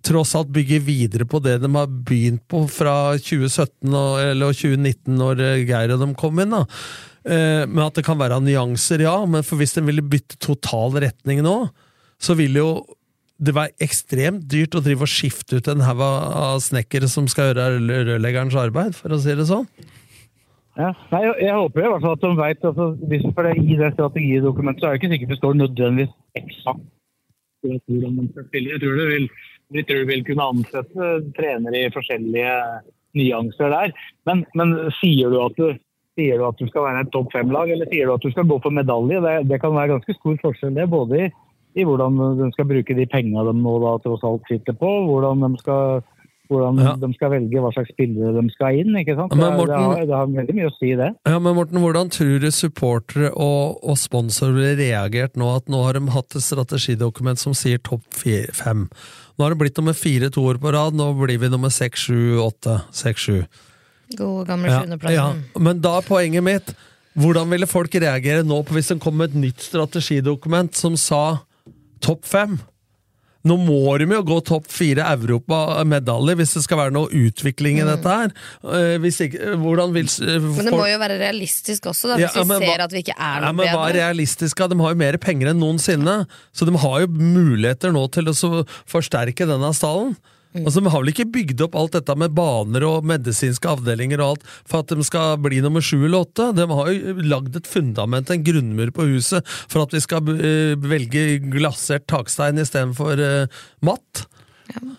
tross 0.05 0.35
alt 0.39 0.51
bygger 0.55 0.83
videre 0.87 1.27
på 1.29 1.41
det 1.45 1.59
de 1.63 1.71
har 1.75 1.91
begynt 1.91 2.43
på 2.51 2.65
fra 2.71 3.15
2017 3.19 3.89
og, 3.91 4.19
eller 4.23 4.57
2019, 4.57 5.17
når 5.19 5.43
eh, 5.47 5.65
Geir 5.69 5.95
og 5.95 6.03
dem 6.03 6.17
kom 6.19 6.41
inn. 6.43 6.55
da. 6.55 6.65
Eh, 7.25 7.63
men 7.69 7.85
at 7.87 7.99
det 7.99 8.07
kan 8.07 8.19
være 8.21 8.41
nyanser, 8.43 9.05
ja. 9.07 9.15
Men 9.27 9.47
for 9.47 9.61
hvis 9.61 9.77
de 9.79 9.85
ville 9.87 10.05
bytte 10.05 10.41
total 10.43 10.99
retning 11.05 11.43
nå, 11.45 11.57
så 12.23 12.37
vil 12.39 12.59
jo 12.59 12.69
det 13.43 13.55
være 13.57 13.75
ekstremt 13.83 14.45
dyrt 14.51 14.77
å 14.79 14.83
drive 14.85 15.03
og 15.07 15.11
skifte 15.11 15.59
ut 15.59 15.69
en 15.73 15.83
haug 15.83 16.03
av 16.05 16.61
snekkere 16.63 17.09
som 17.11 17.27
skal 17.31 17.51
gjøre 17.51 17.73
rø- 17.81 18.05
rørleggerens 18.13 18.55
arbeid, 18.59 18.95
for 18.95 19.15
å 19.15 19.19
si 19.19 19.35
det 19.35 19.49
sånn. 19.49 19.67
Ja. 20.79 20.93
Nei, 21.11 21.23
jeg, 21.43 21.53
håper 21.53 21.83
i 21.83 21.89
hvert 21.91 22.05
fall 22.05 22.15
at 22.17 22.23
de 22.23 22.31
vet, 22.39 22.63
altså, 22.71 22.87
hvis, 23.11 23.25
for 23.35 23.49
det, 23.49 23.57
I 23.61 23.79
det 23.81 23.91
strategidokumentet 23.97 24.85
så 24.85 24.89
er 24.89 24.95
det 24.95 25.03
ikke 25.03 25.13
sikkert 25.13 25.35
det 25.35 25.41
står 25.41 25.59
nødvendigvis 25.59 26.15
eksakt. 26.39 26.87
Jeg 27.63 28.79
tror 28.83 28.97
det 28.99 29.09
vil, 29.11 29.27
jeg 29.77 29.89
tror 29.89 30.05
vil 30.09 30.25
kunne 30.27 30.49
ansette 30.55 31.13
trenere 31.37 31.87
i 31.87 31.93
forskjellige 31.95 32.57
nyanser 33.19 33.73
der. 33.73 33.95
Men, 34.29 34.45
men 34.59 34.75
sier, 35.01 35.33
du 35.33 35.41
du, 35.57 35.79
sier 36.19 36.41
du 36.41 36.47
at 36.49 36.61
du 36.61 36.69
skal 36.69 36.87
være 36.89 37.07
et 37.07 37.13
topp 37.15 37.33
fem-lag, 37.35 37.73
eller 37.73 37.89
sier 37.91 38.09
du 38.09 38.17
at 38.17 38.25
du 38.25 38.33
skal 38.33 38.49
gå 38.49 38.59
for 38.65 38.75
medalje? 38.75 39.21
Det, 39.25 39.37
det 39.51 39.61
kan 39.63 39.77
være 39.77 39.95
ganske 39.97 40.17
stor 40.19 40.39
forskjell 40.45 40.77
det, 40.79 40.89
både 40.93 41.27
i, 41.27 41.29
i 41.79 41.87
hvordan 41.89 42.19
de 42.41 42.51
skal 42.57 42.69
bruke 42.69 42.97
de 42.97 43.09
pengene 43.09 43.47
de 43.49 43.55
nå 43.59 43.77
da 43.85 43.97
tross 44.05 44.25
alt 44.29 44.49
sitter 44.51 44.77
på, 44.77 44.91
hvordan 45.09 45.45
de 45.47 45.61
skal 45.63 46.03
hvordan 46.53 47.01
de 47.03 47.09
skal 47.17 47.33
velge 47.33 47.63
hva 47.65 47.71
slags 47.75 47.91
spillere 47.95 48.35
de 48.37 48.53
skal 48.55 48.79
inn. 48.83 48.93
ikke 49.01 49.17
sant? 49.19 49.35
Men 49.35 49.57
Det, 49.59 49.67
det, 49.73 49.81
har, 49.81 50.05
det 50.11 50.17
har 50.19 50.31
veldig 50.37 50.57
mye 50.59 50.69
å 50.71 50.75
si, 50.77 50.93
det. 51.01 51.09
Ja, 51.29 51.39
men 51.43 51.57
Morten, 51.59 51.81
hvordan 51.83 52.13
tror 52.13 52.39
du 52.45 52.49
supportere 52.55 53.33
og, 53.33 53.81
og 53.83 53.99
sponsorer 54.01 54.55
ville 54.59 54.77
reagert 54.85 55.37
nå 55.41 55.49
at 55.57 55.69
nå 55.73 55.83
har 55.87 55.99
de 55.99 56.05
hatt 56.15 56.37
et 56.39 56.45
strategidokument 56.47 57.41
som 57.41 57.57
sier 57.57 57.81
topp 57.83 58.05
fem? 58.21 58.87
Nå 59.39 59.47
har 59.47 59.55
det 59.55 59.61
blitt 59.65 59.79
nummer 59.81 59.97
fire 59.97 60.29
to 60.31 60.45
år 60.53 60.61
på 60.63 60.73
rad, 60.77 60.95
nå 60.95 61.11
blir 61.19 61.41
vi 61.41 61.49
nummer 61.53 61.73
seks, 61.73 62.07
sju, 62.09 62.37
åtte. 62.45 62.79
Seks, 62.93 63.29
sju. 63.29 63.43
God 64.13 64.47
gamle 64.51 64.69
Ja, 64.69 64.81
sjuendeplassen. 64.83 65.45
ja. 65.57 65.61
Men 65.65 65.79
da 65.81 65.95
er 66.03 66.05
poenget 66.05 66.45
mitt 66.45 66.75
Hvordan 67.17 67.51
ville 67.53 67.67
folk 67.69 67.93
reagere 68.01 68.41
nå 68.45 68.59
på 68.65 68.73
hvis 68.73 68.89
det 68.89 68.99
kom 69.05 69.21
et 69.21 69.35
nytt 69.37 69.61
strategidokument 69.61 70.73
som 70.77 70.95
sa 70.97 71.43
topp 72.01 72.25
fem? 72.25 72.55
Nå 73.45 73.57
må 73.59 73.79
de 73.99 74.07
jo 74.07 74.21
gå 74.23 74.37
topp 74.47 74.69
fire 74.71 75.03
Europa-medaljer 75.17 76.37
hvis 76.39 76.53
det 76.57 76.63
skal 76.63 76.79
være 76.79 76.95
noe 76.95 77.11
utvikling 77.11 77.81
i 77.83 77.87
dette 77.89 78.07
her. 78.17 78.31
Eh, 78.63 78.97
Hvis 79.03 79.19
ikke, 79.27 79.57
hvordan 79.59 79.95
vil 79.97 80.07
eh, 80.07 80.39
Men 80.47 80.69
det 80.69 80.75
må 80.77 80.85
jo 80.87 80.99
være 81.03 81.19
realistisk 81.19 81.89
også, 81.91 82.13
da, 82.13 82.19
Ja, 82.23 82.29
hvis 82.31 82.39
vi 82.39 82.59
ser 82.61 82.67
hva- 82.69 82.85
at 82.87 82.93
vi 82.95 83.03
ikke 83.03 83.17
er 83.19 83.41
ja, 83.41 83.49
noe 83.49 83.53
men 83.59 83.67
Hva 83.67 83.73
er 83.73 83.93
bedre. 83.93 83.99
realistisk? 83.99 84.63
De 84.73 84.79
har 84.85 84.95
jo 84.95 85.01
mer 85.03 85.19
penger 85.19 85.51
enn 85.53 85.59
noensinne, 85.63 86.17
så 86.55 86.69
de 86.69 86.77
har 86.85 87.01
jo 87.03 87.11
muligheter 87.19 87.91
nå 87.93 88.05
til 88.15 88.31
å 88.31 88.35
forsterke 88.87 89.47
denne 89.49 89.73
stallen. 89.75 90.15
Mm. 90.53 90.67
Altså, 90.67 90.81
De 90.81 90.91
har 90.93 91.01
vel 91.01 91.13
ikke 91.13 91.31
bygd 91.33 91.63
opp 91.65 91.77
alt 91.81 91.95
dette 91.97 92.17
med 92.21 92.35
baner 92.37 92.85
og 92.85 93.07
medisinske 93.09 93.71
avdelinger 93.73 94.21
og 94.21 94.35
alt 94.35 94.45
for 94.69 94.83
at 94.83 94.93
de 94.93 95.07
skal 95.07 95.39
bli 95.41 95.63
nummer 95.65 95.85
sju 95.85 96.03
eller 96.03 96.27
åtte? 96.27 96.51
De 96.57 96.67
har 96.69 96.91
jo 96.93 97.15
lagd 97.25 97.57
et 97.57 97.71
fundament, 97.71 98.29
en 98.31 98.45
grunnmur 98.45 98.93
på 98.93 99.09
huset, 99.15 99.49
for 99.73 99.87
at 99.87 99.97
vi 99.97 100.03
skal 100.05 100.29
uh, 100.29 100.77
velge 100.77 101.41
glasert 101.53 102.05
takstein 102.11 102.61
istedenfor 102.61 103.23
uh, 103.23 103.65
matt. 103.81 104.27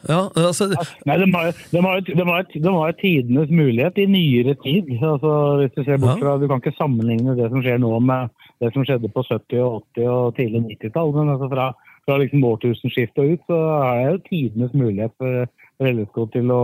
Ja, 0.08 0.28
altså, 0.36 0.68
Nei, 1.08 1.16
de 1.18 1.28
har, 1.34 1.54
de, 1.72 1.82
har, 1.82 2.02
de, 2.06 2.26
har, 2.28 2.44
de 2.54 2.74
har 2.76 2.96
tidenes 3.00 3.54
mulighet 3.54 3.98
i 4.02 4.06
nyere 4.10 4.56
tid. 4.66 4.90
Altså, 5.00 5.32
hvis 5.62 5.74
Du 5.78 5.84
ser 5.86 6.02
bort 6.02 6.22
fra, 6.22 6.36
du 6.42 6.48
kan 6.50 6.62
ikke 6.62 6.76
sammenligne 6.78 7.38
det 7.40 7.50
som 7.54 7.64
skjer 7.64 7.80
nå 7.82 7.94
med 8.04 8.34
det 8.62 8.74
som 8.76 8.86
skjedde 8.86 9.10
på 9.14 9.24
70-, 9.26 9.64
og 9.64 9.82
80- 9.98 10.12
og 10.12 10.36
tidlig 10.38 10.64
90-tall. 10.68 11.14
Men 11.16 11.34
altså 11.36 11.50
fra, 11.52 11.72
fra 12.06 12.20
liksom 12.20 12.44
årtusenskiftet 12.48 13.34
ut, 13.34 13.42
så 13.48 13.60
er 13.80 14.04
det 14.04 14.12
jo 14.12 14.22
tidenes 14.28 14.76
mulighet 14.76 15.16
for, 15.22 15.50
for 15.80 15.90
LSK 15.90 16.22
til 16.36 16.54
å, 16.54 16.64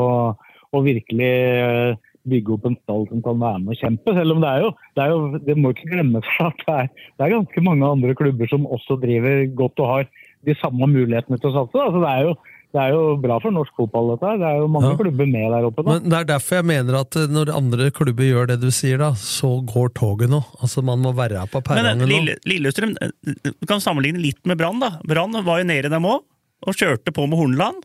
å 0.75 0.83
virkelig 0.85 1.31
eh, 1.31 1.97
bygge 2.29 2.55
opp 2.55 2.67
en 2.67 2.77
stall 2.83 3.05
som 3.09 3.23
kan 3.25 3.39
være 3.41 3.61
med 3.63 3.75
og 3.75 3.81
kjempe. 3.81 4.15
Selv 4.17 4.35
om 4.35 4.43
det 4.43 4.51
er 4.51 4.65
jo, 4.65 4.71
det, 4.95 5.03
er 5.03 5.13
jo, 5.13 5.41
det 5.47 5.57
må 5.57 5.73
ikke 5.73 5.91
glemmes 5.93 6.31
at 6.47 6.65
det 6.65 6.75
er, 6.75 6.89
det 7.15 7.25
er 7.25 7.35
ganske 7.37 7.65
mange 7.65 7.93
andre 7.95 8.15
klubber 8.19 8.51
som 8.51 8.67
også 8.67 8.99
driver 9.03 9.45
godt 9.59 9.83
og 9.83 9.93
har 9.93 10.09
de 10.47 10.55
samme 10.59 10.87
mulighetene 10.87 11.39
til 11.39 11.51
å 11.51 11.55
satse. 11.57 11.83
Altså, 11.83 12.03
det, 12.03 12.11
er 12.11 12.27
jo, 12.27 12.35
det 12.73 12.79
er 12.83 12.91
jo 12.93 13.15
bra 13.17 13.39
for 13.41 13.49
norsk 13.55 13.73
fotball, 13.79 14.11
dette 14.13 14.27
her. 14.29 14.37
Det 14.41 14.45
er 14.49 14.57
jo 14.61 14.67
mange 14.69 14.91
Ja. 14.91 14.97
klubber 14.99 15.25
med 15.27 15.51
der 15.55 15.65
oppe 15.65 15.83
Da. 15.83 15.91
Men 15.95 16.09
det 16.11 16.17
er 16.19 16.27
derfor 16.29 16.55
jeg 16.59 16.65
mener 16.69 16.99
at 16.99 17.15
eh, 17.17 17.27
når 17.27 17.51
andre 17.55 17.87
klubber 17.91 18.23
gjør 18.27 18.47
det 18.51 18.59
du 18.61 18.69
sier, 18.71 18.97
da, 19.01 19.11
så 19.17 19.49
går 19.65 19.89
toget 19.97 20.29
nå. 20.29 20.43
Altså, 20.61 20.83
man 20.85 20.99
må 21.01 21.13
være 21.17 21.41
på 21.49 21.57
eh, 21.57 21.65
perrongen 21.65 22.03
nå. 22.03 22.09
Lille, 22.11 22.35
Lillestrøm 22.45 22.93
eh, 23.01 23.09
Du 23.49 23.65
kan 23.67 23.81
sammenligne 23.81 24.21
litt 24.21 24.45
med 24.45 24.57
Brann. 24.61 24.79
da. 24.79 24.99
Brann 25.07 25.33
var 25.43 25.63
jo 25.63 25.65
nede 25.71 25.89
dem 25.89 26.05
òg, 26.05 26.21
og 26.67 26.75
kjørte 26.75 27.11
på 27.15 27.25
med 27.27 27.39
Horneland. 27.39 27.81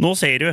Nå 0.00 0.14
ser 0.16 0.38
du. 0.38 0.50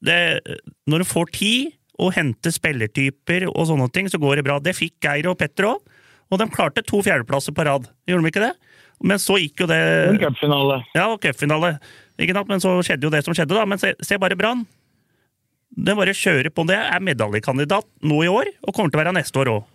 Det, 0.00 0.40
når 0.88 1.02
du 1.04 1.04
får 1.04 1.30
tid 1.36 1.72
og 2.00 2.14
henter 2.16 2.50
spillertyper 2.50 3.44
og 3.50 3.66
sånne 3.68 3.90
ting, 3.92 4.08
så 4.08 4.16
går 4.18 4.36
det 4.40 4.44
bra. 4.46 4.58
Det 4.64 4.72
fikk 4.78 4.96
Geir 5.04 5.28
og 5.28 5.36
Petter 5.38 5.68
òg. 5.74 5.80
Og 6.30 6.38
de 6.38 6.46
klarte 6.48 6.80
to 6.86 7.02
fjerdeplasser 7.02 7.52
på 7.52 7.64
rad. 7.66 7.88
Gjorde 8.08 8.22
de 8.24 8.30
ikke 8.30 8.44
det? 8.46 8.52
Men 9.02 9.18
så 9.18 9.36
gikk 9.40 9.62
jo 9.64 9.66
det 9.66 9.78
En 10.10 10.18
cupfinale. 10.20 10.76
Ja, 10.94 11.08
og 11.12 11.20
cupfinale. 11.20 11.74
Ikke 12.20 12.36
sant? 12.36 12.50
Men 12.52 12.62
så 12.62 12.76
skjedde 12.84 13.08
jo 13.08 13.12
det 13.14 13.24
som 13.26 13.36
skjedde, 13.36 13.56
da. 13.56 13.66
Men 13.68 13.80
se, 13.80 13.94
se 14.04 14.20
bare 14.20 14.38
Brann. 14.38 14.66
Den 15.70 15.98
bare 15.98 16.14
kjører 16.16 16.50
på. 16.52 16.66
Det 16.68 16.78
er 16.78 17.04
medaljekandidat 17.04 17.86
nå 18.06 18.24
i 18.26 18.30
år, 18.30 18.50
og 18.66 18.74
kommer 18.74 18.92
til 18.92 19.00
å 19.00 19.04
være 19.04 19.18
neste 19.20 19.40
år 19.42 19.54
òg. 19.54 19.68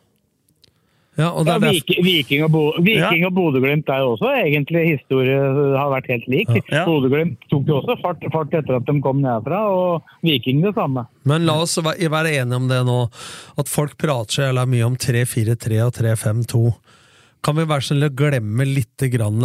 Ja, 1.15 1.29
og 1.31 1.47
Ja, 1.47 1.55
Viking, 1.63 2.01
Viking 2.03 2.41
og, 2.43 2.49
Bo, 2.51 2.61
Viking 2.83 3.23
og 3.23 3.31
Bodø-Glimt 3.37 3.87
er 3.87 4.03
også 4.03 4.33
egentlig 4.35 4.81
historie 4.97 5.37
har 5.77 5.87
vært 5.93 6.09
helt 6.11 6.25
lik. 6.27 6.51
Ja. 6.67 6.83
Bodø-Glimt 6.87 7.45
tok 7.51 7.69
jo 7.71 7.77
også 7.79 7.95
fart, 8.01 8.25
fart 8.33 8.55
etter 8.59 8.75
at 8.81 8.89
de 8.89 8.97
kom 9.03 9.21
nedfra, 9.23 9.61
og 9.71 10.09
Viking 10.27 10.59
det 10.65 10.73
samme. 10.75 11.05
Men 11.23 11.47
la 11.47 11.55
oss 11.63 11.77
være 11.79 12.33
enige 12.35 12.59
om 12.59 12.67
det 12.67 12.81
nå, 12.87 12.97
at 13.55 13.71
folk 13.71 13.95
prater 14.01 14.41
så 14.41 14.49
jævla 14.49 14.65
mye 14.67 14.89
om 14.89 14.99
3-4-3 14.99 15.79
og 15.85 15.95
3-5-2. 15.95 16.65
Kan 17.45 17.61
vi 17.61 17.69
være 17.69 17.87
snill 17.87 18.09
å 18.09 18.11
glemme 18.11 18.67
lite 18.67 19.07
grann 19.13 19.39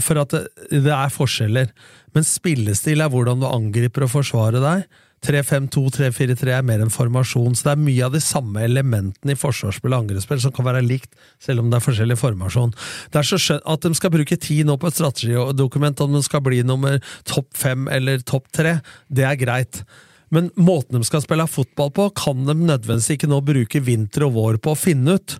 For 0.00 0.20
at 0.22 0.32
det, 0.32 0.44
det 0.70 0.92
er 0.94 1.12
forskjeller. 1.12 1.72
Men 2.16 2.28
spillestil 2.28 3.04
er 3.04 3.12
hvordan 3.12 3.42
du 3.42 3.48
angriper 3.48 4.06
og 4.06 4.14
forsvarer 4.14 4.62
deg. 4.64 4.84
3-5-2, 5.22 5.84
3-4-3 5.94 6.50
er 6.56 6.64
mer 6.66 6.80
en 6.82 6.90
formasjon, 6.90 7.54
så 7.54 7.68
det 7.68 7.72
er 7.72 7.82
mye 7.84 8.06
av 8.08 8.14
de 8.16 8.20
samme 8.22 8.62
elementene 8.66 9.36
i 9.36 9.38
forsvarsspill 9.38 9.94
og 9.94 10.00
angrepsspill 10.02 10.40
som 10.42 10.54
kan 10.54 10.66
være 10.66 10.82
likt, 10.82 11.12
selv 11.42 11.62
om 11.62 11.70
det 11.70 11.78
er 11.78 11.84
forskjellig 11.84 12.16
formasjon. 12.18 12.72
Det 13.12 13.20
er 13.20 13.28
så 13.28 13.38
skjønt 13.38 13.68
At 13.72 13.86
de 13.86 13.94
skal 13.94 14.14
bruke 14.14 14.38
tid 14.42 14.66
nå 14.66 14.76
på 14.82 14.90
et 14.90 14.98
strategidokument 14.98 16.02
om 16.02 16.16
de 16.16 16.24
skal 16.26 16.42
bli 16.42 16.64
nummer 16.66 16.98
topp 17.28 17.52
fem 17.54 17.86
eller 17.92 18.24
topp 18.26 18.50
tre, 18.50 18.80
det 19.06 19.28
er 19.28 19.38
greit. 19.38 19.84
Men 20.34 20.50
måten 20.56 20.98
de 20.98 21.06
skal 21.06 21.22
spille 21.22 21.46
fotball 21.46 21.92
på, 21.94 22.08
kan 22.18 22.42
de 22.48 22.56
nødvendigvis 22.56 23.12
ikke 23.14 23.30
nå 23.30 23.42
bruke 23.46 23.84
vinter 23.84 24.26
og 24.26 24.34
vår 24.38 24.58
på 24.64 24.74
å 24.74 24.80
finne 24.80 25.20
ut. 25.20 25.38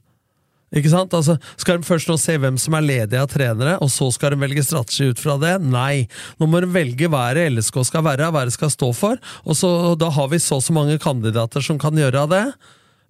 Ikke 0.72 0.92
sant? 0.92 1.12
Altså, 1.12 1.36
skal 1.60 1.80
de 1.80 1.86
først 1.86 2.08
nå 2.08 2.16
se 2.20 2.38
hvem 2.40 2.56
som 2.60 2.76
er 2.78 2.86
ledig 2.86 3.18
av 3.20 3.28
trenere, 3.32 3.76
og 3.84 3.90
så 3.92 4.08
skal 4.14 4.32
de 4.32 4.40
velge 4.40 4.64
strategi 4.64 5.10
ut 5.12 5.20
fra 5.20 5.36
det? 5.40 5.58
Nei. 5.64 6.06
Nå 6.40 6.48
må 6.48 6.62
de 6.64 6.70
velge 6.72 7.10
hva 7.12 7.26
det 7.36 7.50
LSK 7.52 7.82
skal 7.90 8.06
være, 8.06 8.30
hva 8.32 8.46
det 8.48 8.56
skal 8.56 8.72
stå 8.72 8.92
for, 8.96 9.20
og 9.44 9.58
så, 9.58 9.72
da 10.00 10.08
har 10.16 10.30
vi 10.32 10.40
så 10.40 10.60
og 10.60 10.64
så 10.64 10.74
mange 10.76 10.98
kandidater 11.02 11.64
som 11.64 11.80
kan 11.80 11.96
gjøre 11.98 12.24
av 12.24 12.32
det. 12.32 12.44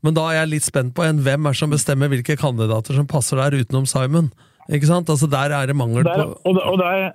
Men 0.03 0.15
da 0.17 0.29
er 0.31 0.41
jeg 0.41 0.53
litt 0.57 0.67
spent 0.67 0.95
på 0.97 1.05
en, 1.07 1.23
hvem 1.23 1.47
er 1.47 1.59
som 1.59 1.71
bestemmer 1.71 2.11
hvilke 2.11 2.35
kandidater 2.39 2.99
som 2.99 3.07
passer 3.11 3.39
der, 3.39 3.55
utenom 3.63 3.87
Simon. 3.87 4.33
Ikke 4.71 4.89
sant? 4.91 5.11
Altså, 5.11 5.29
der 5.31 5.55
er 5.55 5.71
det 5.71 5.79
mangel 5.79 6.07
Der, 6.07 6.23
på 6.23 6.51
og, 6.51 6.59
og 6.73 6.79
der, 6.81 7.13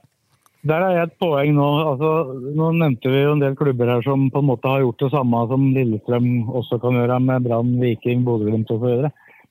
der 0.68 0.84
er 0.84 0.96
jeg 0.96 1.10
et 1.10 1.18
poeng 1.20 1.54
nå. 1.56 1.68
Altså, 1.92 2.12
nå 2.56 2.72
nevnte 2.80 3.12
vi 3.12 3.24
jo 3.24 3.36
en 3.36 3.44
del 3.44 3.56
klubber 3.60 3.92
her 3.92 4.04
som 4.08 4.30
på 4.32 4.44
en 4.44 4.50
måte 4.52 4.72
har 4.72 4.84
gjort 4.84 5.04
det 5.04 5.12
samme 5.16 5.44
som 5.52 5.70
Lillestrøm 5.76 6.30
også 6.60 6.80
kan 6.84 7.00
gjøre 7.00 7.20
med 7.28 7.48
Brann, 7.48 7.76
Viking, 7.84 8.24
Bodø-Glimt 8.28 8.72
osv. 8.76 9.08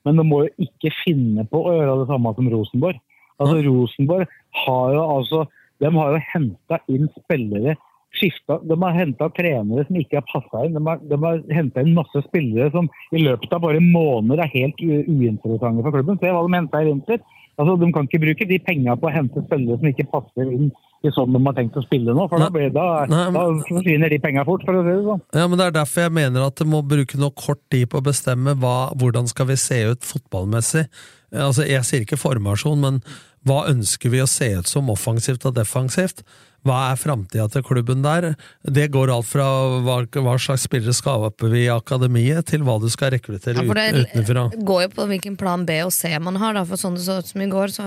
Men 0.07 0.21
de 0.21 0.25
må 0.27 0.45
jo 0.45 0.67
ikke 0.67 0.93
finne 1.03 1.43
på 1.51 1.61
å 1.67 1.75
gjøre 1.75 1.99
det 2.01 2.07
samme 2.11 2.33
som 2.37 2.49
Rosenborg. 2.53 3.03
Altså 3.37 3.59
Rosenborg 3.67 4.31
har 4.63 4.95
jo 4.95 5.03
altså 5.17 5.43
De 5.77 5.89
har 5.93 6.15
jo 6.15 6.21
henta 6.31 6.79
inn 6.89 7.05
spillere 7.19 7.75
skifta, 8.17 8.55
De 8.65 8.73
har 8.81 8.95
henta 8.95 9.27
trenere 9.37 9.83
som 9.85 9.99
ikke 9.99 10.17
har 10.17 10.25
passa 10.25 10.63
inn. 10.65 10.73
De 10.73 10.81
har, 10.87 11.01
de 11.05 11.19
har 11.21 11.41
henta 11.53 11.83
inn 11.83 11.93
masse 11.97 12.23
spillere 12.25 12.71
som 12.73 12.89
i 13.13 13.21
løpet 13.21 13.53
av 13.53 13.61
bare 13.67 13.83
måneder 13.83 14.41
er 14.45 14.53
helt 14.55 14.81
uinteressante 14.81 15.85
for 15.85 15.93
klubben. 15.93 16.17
Se 16.17 16.31
hva 16.33 16.41
de 16.47 16.57
henta 16.57 16.81
i 16.81 16.89
vinter. 16.89 17.21
Altså, 17.57 17.75
de 17.81 17.91
kan 17.93 18.09
ikke 18.09 18.23
bruke 18.23 18.49
de 18.49 18.59
penga 18.63 18.97
på 18.97 19.09
å 19.09 19.13
hente 19.13 19.43
spillere 19.45 19.77
som 19.77 19.91
ikke 19.91 20.09
passer 20.13 20.49
inn 20.49 20.71
ikke 21.03 21.13
sånn 21.13 21.33
de 21.35 21.41
har 21.45 21.53
tenkt 21.57 21.77
å 21.77 21.83
spille 21.85 22.15
nå. 22.17 22.25
For 22.31 22.41
da, 22.41 22.49
blir, 22.53 22.71
da, 22.73 22.87
Nei, 23.11 23.23
da 23.35 23.43
forsvinner 23.69 24.09
de 24.09 24.19
penga 24.23 24.43
fort, 24.47 24.65
for 24.65 24.79
å 24.79 24.81
si 24.85 24.95
det 24.95 25.05
sånn. 25.05 25.21
Ja, 25.37 25.45
men 25.47 25.57
Det 25.61 25.67
er 25.67 25.77
derfor 25.77 26.07
jeg 26.07 26.15
mener 26.17 26.47
at 26.47 26.55
det 26.57 26.67
må 26.67 26.81
bruke 26.85 27.19
noe 27.21 27.31
kort 27.37 27.61
tid 27.73 27.89
på 27.91 28.01
å 28.01 28.05
bestemme 28.07 28.55
hva, 28.57 28.91
hvordan 28.97 29.29
skal 29.29 29.49
vi 29.51 29.57
se 29.61 29.83
ut 29.91 30.01
fotballmessig. 30.07 30.87
Altså, 31.35 31.67
Jeg 31.67 31.83
sier 31.85 32.01
ikke 32.05 32.17
formasjon, 32.19 32.79
men 32.81 33.01
hva 33.47 33.67
ønsker 33.69 34.09
vi 34.11 34.19
å 34.23 34.27
se 34.27 34.49
ut 34.57 34.67
som 34.67 34.89
offensivt 34.89 35.45
og 35.47 35.55
defensivt? 35.55 36.23
Hva 36.67 36.89
er 36.91 36.97
framtida 36.99 37.45
til 37.53 37.63
klubben 37.63 38.01
der? 38.03 38.33
Det 38.65 38.89
går 38.91 39.11
alt 39.13 39.27
fra 39.29 39.45
hva, 39.85 39.99
hva 40.03 40.33
slags 40.41 40.65
spillere 40.67 40.91
skaper 40.95 41.47
vi 41.53 41.61
i 41.67 41.71
akademiet, 41.71 42.47
til 42.49 42.65
hva 42.67 42.79
du 42.81 42.89
skal 42.91 43.13
rekruttere 43.13 43.63
Ja, 43.63 44.01
utenfra. 44.01 44.49
det 44.51 44.65
går 44.67 44.81
jo 44.87 44.89
på 44.97 45.05
hvilken 45.13 45.37
plan 45.39 45.63
B 45.69 45.77
og 45.85 45.93
C 45.95 46.11
man 46.19 46.35
har, 46.41 46.57
da. 46.57 46.65
For 46.67 46.75
sånn 46.81 46.97
det 46.97 47.05
så 47.05 47.19
ut 47.21 47.29
som 47.29 47.41
i 47.45 47.47
går, 47.47 47.71
så 47.71 47.85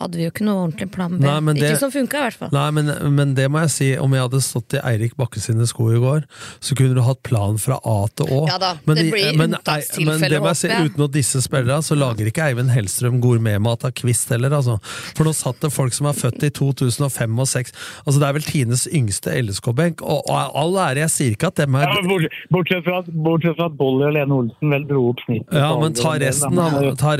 hadde 0.00 0.18
vi 0.18 0.24
jo 0.26 0.30
ikke 0.32 0.44
noe 0.46 0.64
ordentlig 0.66 0.88
plan 0.94 1.12
B. 1.18 1.22
Nei, 1.24 1.54
det- 1.54 1.70
Ikke 1.70 1.78
som 1.78 1.90
funka, 1.94 2.18
i 2.18 2.24
hvert 2.28 2.38
fall. 2.40 2.50
Nei, 2.52 2.70
men, 2.74 3.14
men 3.14 3.34
det 3.34 3.48
må 3.50 3.60
jeg 3.64 3.70
si, 3.70 3.88
om 3.98 4.12
jeg 4.16 4.24
hadde 4.26 4.40
stått 4.42 4.74
i 4.74 4.80
Eirik 4.90 5.14
Bakke 5.16 5.38
sine 5.40 5.66
sko 5.70 5.88
i 5.94 6.00
går, 6.02 6.24
så 6.60 6.74
kunne 6.78 6.94
du 6.96 7.02
hatt 7.06 7.22
plan 7.22 7.58
fra 7.62 7.78
A 7.84 7.96
til 8.16 8.26
Å. 8.34 8.40
Ja 8.50 8.58
da, 8.58 8.72
men, 8.86 8.96
det 8.96 9.06
blir 9.12 9.36
men, 9.38 9.54
men 9.54 10.20
det 10.24 10.40
må 10.42 10.50
jeg 10.50 10.60
si, 10.64 10.68
uten 10.68 11.04
å 11.06 11.10
disse 11.10 11.42
spillere, 11.44 11.78
så 11.86 11.94
lager 11.98 12.26
ikke 12.30 12.42
Eivind 12.48 12.72
Hellstrøm 12.74 13.20
gourmetmat 13.22 13.84
av 13.86 13.94
Kvist 13.94 14.28
heller, 14.34 14.50
altså. 14.58 14.80
For 15.14 15.24
nå 15.28 15.32
satt 15.36 15.60
det 15.62 15.70
folk 15.74 15.94
som 15.94 16.06
er 16.10 16.18
født 16.18 16.42
i 16.42 16.50
2005 16.50 17.38
og 17.38 17.46
2006. 17.46 17.72
Altså, 18.06 18.18
det 18.20 18.26
er 18.28 18.36
vel 18.38 18.42
Tines 18.48 18.86
yngste 18.90 19.34
LSK-benk, 19.44 20.02
og, 20.02 20.24
og 20.28 20.58
all 20.58 20.74
ære, 20.88 21.04
jeg 21.04 21.12
sier 21.14 21.36
ikke 21.38 21.52
at 21.52 21.62
dem 21.62 21.74
er 21.78 21.86
Ja, 21.86 21.94
men 22.02 22.28
bortsett, 22.50 22.84
fra, 22.84 22.98
at- 23.04 23.10
bortsett 23.14 23.56
fra 23.58 23.66
at 23.70 23.76
Bolly 23.78 24.08
og 24.08 24.14
Lene 24.16 24.34
Olsen 24.42 24.70
vel 24.74 24.84
dro 24.90 25.08
opp 25.12 25.22
snittet. 25.26 25.54
Ja, 25.54 25.70
men 25.78 25.94
ta 25.94 26.16
resten, 26.20 26.58
da. 26.58 26.68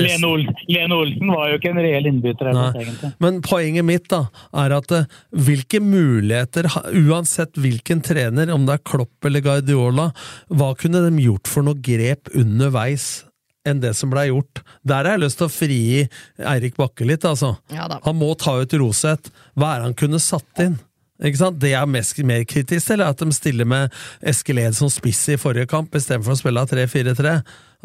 Lene, 0.01 0.27
Ol 0.27 0.45
Lene 0.69 0.99
Olsen 0.99 1.31
var 1.31 1.51
jo 1.53 1.59
ikke 1.61 1.71
en 1.71 1.81
reell 1.85 2.11
innbytter. 2.11 2.53
Nei. 2.55 2.64
Egentlig. 2.73 3.11
Men 3.21 3.41
poenget 3.45 3.85
mitt 3.85 4.09
da, 4.13 4.23
er 4.65 4.75
at 4.79 4.95
eh, 4.97 5.05
hvilke 5.35 5.81
muligheter, 5.85 6.69
uansett 7.05 7.59
hvilken 7.61 8.01
trener, 8.07 8.51
om 8.55 8.65
det 8.69 8.79
er 8.79 8.85
Klopp 8.89 9.25
eller 9.29 9.45
Guardiola, 9.45 10.09
hva 10.49 10.73
kunne 10.81 11.03
de 11.09 11.25
gjort 11.27 11.51
for 11.51 11.67
noe 11.67 11.75
grep 11.85 12.31
underveis 12.35 13.25
enn 13.67 13.79
det 13.81 13.95
som 13.97 14.11
ble 14.13 14.27
gjort? 14.29 14.61
Der 14.85 15.05
har 15.07 15.15
jeg 15.17 15.25
lyst 15.27 15.39
til 15.41 15.49
å 15.49 15.53
frigi 15.53 16.03
Eirik 16.45 16.77
Bakke 16.81 17.07
litt, 17.09 17.25
altså. 17.25 17.55
Ja 17.73 17.87
da. 17.89 18.01
Han 18.05 18.19
må 18.21 18.33
ta 18.41 18.59
ut 18.61 18.75
Roseth. 18.81 19.31
Hva 19.57 19.75
er 19.75 19.79
det 19.81 19.89
han 19.91 20.01
kunne 20.05 20.21
satt 20.21 20.65
inn? 20.65 20.77
Ikke 21.25 21.39
sant? 21.39 21.61
Det 21.63 21.71
jeg 21.71 21.79
er 21.81 21.87
mest 21.89 22.19
mer 22.27 22.43
kritisk 22.45 22.89
til, 22.91 23.01
er 23.01 23.13
at 23.15 23.21
de 23.23 23.33
stiller 23.33 23.65
med 23.71 23.93
Eskil 24.27 24.59
Ed 24.61 24.75
som 24.77 24.91
spiss 24.93 25.23
i 25.33 25.37
forrige 25.41 25.69
kamp, 25.71 25.95
istedenfor 25.95 26.35
å 26.35 26.41
spille 26.41 26.65
3-4-3. 26.69 27.37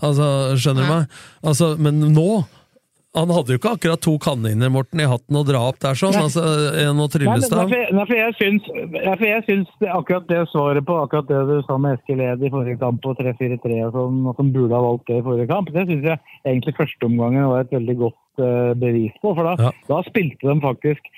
Altså, 0.01 0.25
skjønner 0.59 0.81
du 0.81 0.87
Ja. 0.89 0.95
meg? 0.97 1.19
Altså, 1.45 1.67
men 1.77 1.99
nå 2.15 2.25
han 3.17 3.31
hadde 3.33 3.55
jo 3.55 3.57
ikke 3.57 3.71
akkurat 3.73 4.01
to 4.05 4.11
kaniner 4.21 4.69
Morten, 4.69 5.01
i 5.01 5.07
hatten 5.09 5.37
å 5.39 5.41
dra 5.47 5.63
opp 5.71 5.79
der 5.81 5.97
sånn, 5.97 6.13
Nei. 6.13 6.25
altså 6.27 6.43
en 6.83 6.99
og 7.01 7.09
tryllestav. 7.13 7.71
derfor, 7.71 8.13
jeg 8.13 9.29
jeg 9.29 9.45
syns 9.47 9.87
akkurat 9.89 10.27
det 10.29 10.43
svaret 10.51 10.85
på 10.85 10.97
akkurat 11.01 11.27
det 11.31 11.39
du 11.49 11.55
sa 11.65 11.77
med 11.81 11.97
Eskil 11.97 12.21
Ed 12.21 12.43
i 12.45 12.51
forrige 12.53 12.77
kamp 12.83 13.01
på 13.01 13.15
3-4-3 13.17 13.79
og 13.87 13.97
sånn, 13.97 14.19
og 14.29 14.37
som 14.37 14.51
burde 14.53 14.77
ha 14.77 14.83
valgt 14.85 15.09
det 15.09 15.17
i 15.17 15.25
forrige 15.25 15.49
kamp, 15.49 15.73
det 15.73 15.87
syns 15.89 16.05
jeg 16.05 16.19
egentlig 16.45 16.75
førsteomgangen 16.77 17.49
var 17.49 17.65
et 17.65 17.73
veldig 17.73 17.97
godt 18.03 18.43
uh, 18.45 18.73
bevis 18.77 19.17
på. 19.23 19.33
For 19.33 19.43
da, 19.49 19.55
Ja. 19.57 19.73
da 19.89 20.03
spilte 20.05 20.45
de 20.45 20.59
faktisk 20.61 21.09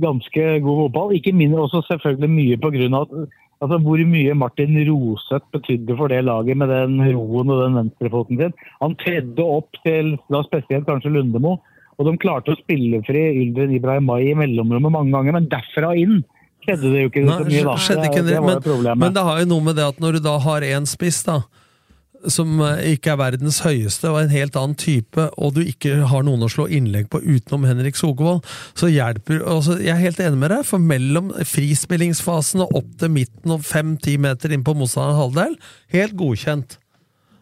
ganske 0.00 0.46
god 0.62 0.84
fotball. 0.84 1.16
Ikke 1.18 1.34
mindre 1.34 1.66
også 1.66 1.82
selvfølgelig 1.90 2.30
mye 2.30 2.60
på 2.62 2.70
grunn 2.78 2.94
av 2.94 3.10
at 3.10 3.38
Altså 3.60 3.76
Hvor 3.84 4.00
mye 4.08 4.34
Martin 4.40 4.78
Roseth 4.88 5.44
betydde 5.52 5.96
for 5.98 6.08
det 6.08 6.22
laget 6.24 6.56
med 6.56 6.70
den 6.72 6.96
roen 7.12 7.52
og 7.52 7.58
den 7.60 7.76
venstrefoten 7.76 8.40
sin. 8.40 8.54
Han 8.80 8.96
tredde 9.02 9.44
opp 9.44 9.76
til 9.84 10.14
da 10.32 10.40
spesielt 10.46 10.88
kanskje 10.88 11.12
Lundemo, 11.12 11.58
og 12.00 12.08
de 12.08 12.14
klarte 12.22 12.54
å 12.54 12.60
spille 12.60 13.02
fri 13.04 13.26
Yldren 13.42 13.74
Ibrahimai 13.76 14.30
i 14.30 14.36
mellomrommet 14.38 14.94
mange 14.94 15.12
ganger, 15.12 15.36
men 15.36 15.50
derfra 15.52 15.92
inn 16.00 16.22
skjedde 16.64 16.92
det 16.92 17.02
jo 17.02 17.10
ikke 17.10 17.24
så 17.26 17.36
mye. 17.44 17.64
da. 17.66 17.76
det, 17.76 18.08
det, 18.16 18.32
det 18.32 18.40
men, 18.40 19.02
men 19.04 19.16
det 19.16 19.24
har 19.28 19.42
jo 19.42 19.50
noe 19.52 19.66
med 19.68 19.76
det 19.76 19.86
at 19.92 20.00
når 20.00 20.16
du 20.16 20.24
da 20.24 20.38
har 20.40 20.64
en 20.70 20.88
spiss, 20.88 21.20
da, 21.28 21.42
som 22.28 22.60
eh, 22.64 22.92
ikke 22.94 23.14
er 23.14 23.20
verdens 23.20 23.60
høyeste 23.64 24.10
og 24.10 24.20
en 24.20 24.32
helt 24.32 24.56
annen 24.58 24.76
type, 24.78 25.28
og 25.40 25.54
du 25.56 25.62
ikke 25.64 26.02
har 26.10 26.26
noen 26.26 26.44
å 26.44 26.50
slå 26.52 26.66
innlegg 26.68 27.08
på 27.12 27.22
utenom 27.22 27.64
Henrik 27.68 27.98
Skogvold, 27.98 28.44
så 28.78 28.90
hjelper 28.92 29.44
altså, 29.46 29.78
Jeg 29.80 29.94
er 29.94 30.04
helt 30.04 30.20
enig 30.20 30.40
med 30.42 30.52
deg, 30.52 30.66
for 30.68 30.82
mellom 30.82 31.32
frispillingsfasen 31.48 32.64
og 32.66 32.76
opp 32.82 32.90
til 33.00 33.14
midten 33.14 33.56
og 33.56 33.64
fem-ti 33.66 34.18
meter 34.20 34.52
inn 34.52 34.66
på 34.66 34.76
motstanderens 34.76 35.22
halvdel, 35.22 35.58
helt 35.96 36.16
godkjent. 36.20 36.76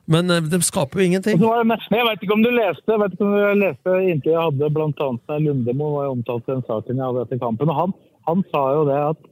Men 0.09 0.31
eh, 0.33 0.45
de 0.53 0.61
skaper 0.65 1.03
jo 1.03 1.09
ingenting. 1.11 1.41
Jeg 1.41 2.07
vet 2.11 2.23
ikke 2.23 2.37
om 2.37 2.45
du 2.45 2.53
leste 2.55 2.95
jeg 2.95 3.03
vet 3.03 3.17
ikke 3.17 3.27
om 3.27 3.35
du 3.35 3.65
leste 3.65 3.97
inntil 4.05 4.35
jeg 4.35 4.45
hadde 4.47 4.71
blant 4.77 5.03
annet 5.05 5.43
Lundemo 5.49 5.91
var 5.97 6.13
omtalt 6.13 6.47
i 6.47 6.55
den 6.55 6.65
saken 6.69 6.97
jeg 6.97 7.05
hadde 7.11 7.27
etter 7.27 7.43
kampen. 7.43 7.73
og 7.73 7.83
Han, 7.83 7.99
han 8.31 8.47
sa 8.53 8.65
jo 8.77 8.87
det 8.89 9.03
at 9.11 9.27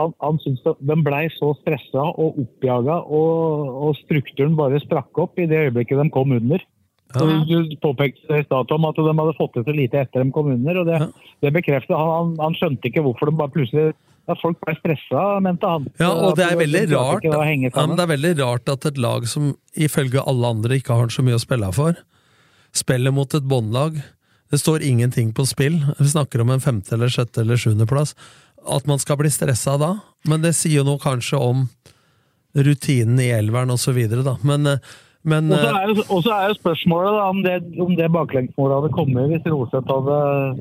han, 0.00 0.14
han 0.22 0.38
syntes 0.42 0.78
de 0.80 0.96
blei 1.06 1.26
så 1.36 1.52
stressa 1.60 2.06
og 2.18 2.38
oppjaga, 2.42 3.00
og, 3.06 3.74
og 3.88 3.98
strukturen 4.02 4.56
bare 4.58 4.82
strakk 4.82 5.20
opp 5.22 5.38
i 5.38 5.48
det 5.50 5.68
øyeblikket 5.68 6.00
de 6.02 6.08
kom 6.14 6.34
under. 6.34 6.62
Så 7.14 7.26
Du 7.46 7.76
påpekte 7.82 8.40
i 8.40 8.46
stad 8.46 8.72
om 8.74 8.88
at 8.88 8.96
de 8.98 9.12
hadde 9.12 9.36
fått 9.38 9.54
det 9.54 9.62
så 9.68 9.74
lite 9.76 10.00
etter 10.02 10.24
de 10.24 10.34
kom 10.34 10.50
under. 10.50 10.80
og 10.80 10.88
Det, 10.88 10.98
det 11.46 11.52
bekrefter 11.54 11.94
han, 11.94 12.10
han. 12.10 12.32
Han 12.42 12.58
skjønte 12.58 12.90
ikke 12.90 13.04
hvorfor 13.06 13.30
de 13.30 13.38
bare 13.38 13.54
plutselig 13.54 13.92
at 14.24 14.40
folk 14.40 14.58
ble 14.64 14.72
stressa, 14.78 15.22
mente 15.44 15.68
han. 15.68 15.86
Ja, 16.00 16.10
og 16.10 16.38
det 16.38 16.46
er 16.48 16.58
veldig 16.58 16.84
rart 16.94 17.26
ja, 17.28 17.36
men. 17.44 17.94
Det 17.94 18.04
er 18.06 18.10
veldig 18.14 18.34
rart 18.40 18.72
at 18.72 18.88
et 18.88 18.98
lag 18.98 19.28
som 19.30 19.52
ifølge 19.76 20.24
alle 20.24 20.52
andre 20.56 20.80
ikke 20.80 20.96
har 20.96 21.12
så 21.12 21.22
mye 21.22 21.36
å 21.36 21.42
spille 21.42 21.68
for, 21.76 21.98
spiller 22.74 23.14
mot 23.14 23.36
et 23.36 23.46
båndlag. 23.46 24.00
Det 24.50 24.60
står 24.62 24.86
ingenting 24.86 25.34
på 25.36 25.44
spill. 25.48 25.76
Vi 25.98 26.08
snakker 26.08 26.40
om 26.40 26.54
en 26.54 26.62
femte 26.64 26.96
eller 26.96 27.12
sjette 27.12 27.44
eller 27.44 27.60
sjuendeplass. 27.60 28.14
At 28.66 28.86
man 28.88 28.98
skal 28.98 29.16
bli 29.20 29.28
stressa 29.30 29.76
da. 29.80 29.92
Men 30.28 30.40
det 30.44 30.54
sier 30.56 30.80
jo 30.80 30.84
noe 30.88 30.98
kanskje 31.02 31.36
om 31.40 31.66
rutinen 32.54 33.18
i 33.20 33.30
elveren 33.34 33.72
og 33.74 33.80
så 33.82 33.92
videre, 33.92 34.22
da. 34.24 34.36
Men, 34.46 34.66
eh, 34.66 34.78
men 35.24 35.50
Og 35.52 35.58
så 35.58 35.68
eh, 35.68 35.82
er, 35.82 35.88
jo- 35.90 36.32
er 36.32 36.48
jo 36.52 36.56
spørsmålet 36.60 37.12
da, 37.18 37.24
om 37.32 37.42
det, 37.42 37.54
om 37.80 37.94
det 37.98 38.08
baklengsmålet 38.14 38.76
hadde 38.78 38.92
kommet 38.94 39.30
hvis 39.32 39.46
Roseth 39.50 39.90
hadde 39.90 40.18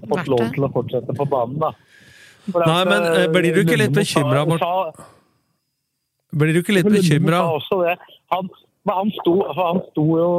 fått 0.10 0.28
lov 0.34 0.44
til 0.56 0.64
å 0.68 0.72
fortsette 0.74 1.16
på 1.16 1.28
banen. 1.30 1.60
da. 1.62 1.72
For 2.52 2.60
Nei, 2.66 2.82
at, 2.82 2.88
men, 2.90 3.04
eh, 3.22 3.28
blir 3.32 3.54
du 3.56 3.62
ikke 3.64 3.78
litt 3.80 3.94
bekymra, 3.96 4.44
Morten? 4.50 5.06
blir 6.34 6.54
du 6.54 6.60
ikke 6.64 6.74
litt 6.76 6.90
bekymra? 6.90 7.44
Han, 8.34 8.50
men 8.84 8.96
han, 8.98 9.12
sto, 9.22 9.36
for 9.54 9.64
han 9.70 9.80
sto 9.92 10.04
jo 10.18 10.30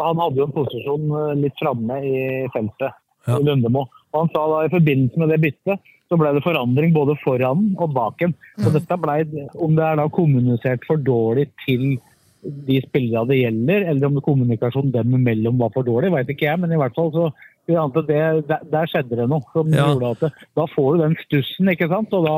Han 0.00 0.16
hadde 0.22 0.40
jo 0.40 0.46
en 0.48 0.54
posisjon 0.56 1.04
eh, 1.20 1.34
litt 1.44 1.58
framme 1.60 1.98
i 2.02 2.48
feltet, 2.54 2.96
Ja. 3.28 3.36
i 3.38 3.44
Lundemo. 3.46 3.84
Og 4.12 4.18
han 4.24 4.30
sa 4.34 4.42
da 4.50 4.64
i 4.66 4.72
forbindelse 4.72 5.16
med 5.22 5.28
det 5.32 5.40
byttet 5.44 5.80
så 6.10 6.18
ble 6.20 6.34
det 6.36 6.42
forandring 6.44 6.92
både 6.94 7.16
foran 7.22 7.70
og 7.80 7.94
baken. 7.96 8.34
Mm. 8.60 8.72
dette 8.76 8.98
ble, 9.00 9.48
Om 9.56 9.76
det 9.78 9.84
er 9.86 9.96
da 10.02 10.08
kommunisert 10.12 10.84
for 10.86 11.00
dårlig 11.00 11.48
til 11.64 11.96
de 12.44 12.76
spillerne 12.84 13.30
det 13.30 13.38
gjelder, 13.40 13.86
eller 13.88 14.06
om 14.10 14.18
kommunikasjonen 14.20 14.92
dem 14.92 15.14
imellom 15.16 15.58
var 15.62 15.70
for 15.72 15.86
dårlig, 15.86 16.10
vet 16.12 16.28
ikke 16.34 16.44
jeg. 16.50 16.60
Men 16.60 16.74
i 16.74 16.80
hvert 16.80 16.94
fall 16.96 17.08
så 17.14 17.30
det, 17.64 18.08
der, 18.10 18.42
der 18.68 18.90
skjedde 18.92 19.16
det 19.16 19.28
noe 19.30 19.40
som 19.54 19.70
Ja. 19.72 19.86
gjorde 19.94 20.10
at 20.10 20.20
det, 20.26 20.32
da 20.56 20.66
får 20.74 20.90
du 20.98 21.02
den 21.06 21.16
stussen, 21.24 21.70
ikke 21.72 21.88
sant? 21.88 22.12
Og 22.12 22.26
da, 22.26 22.34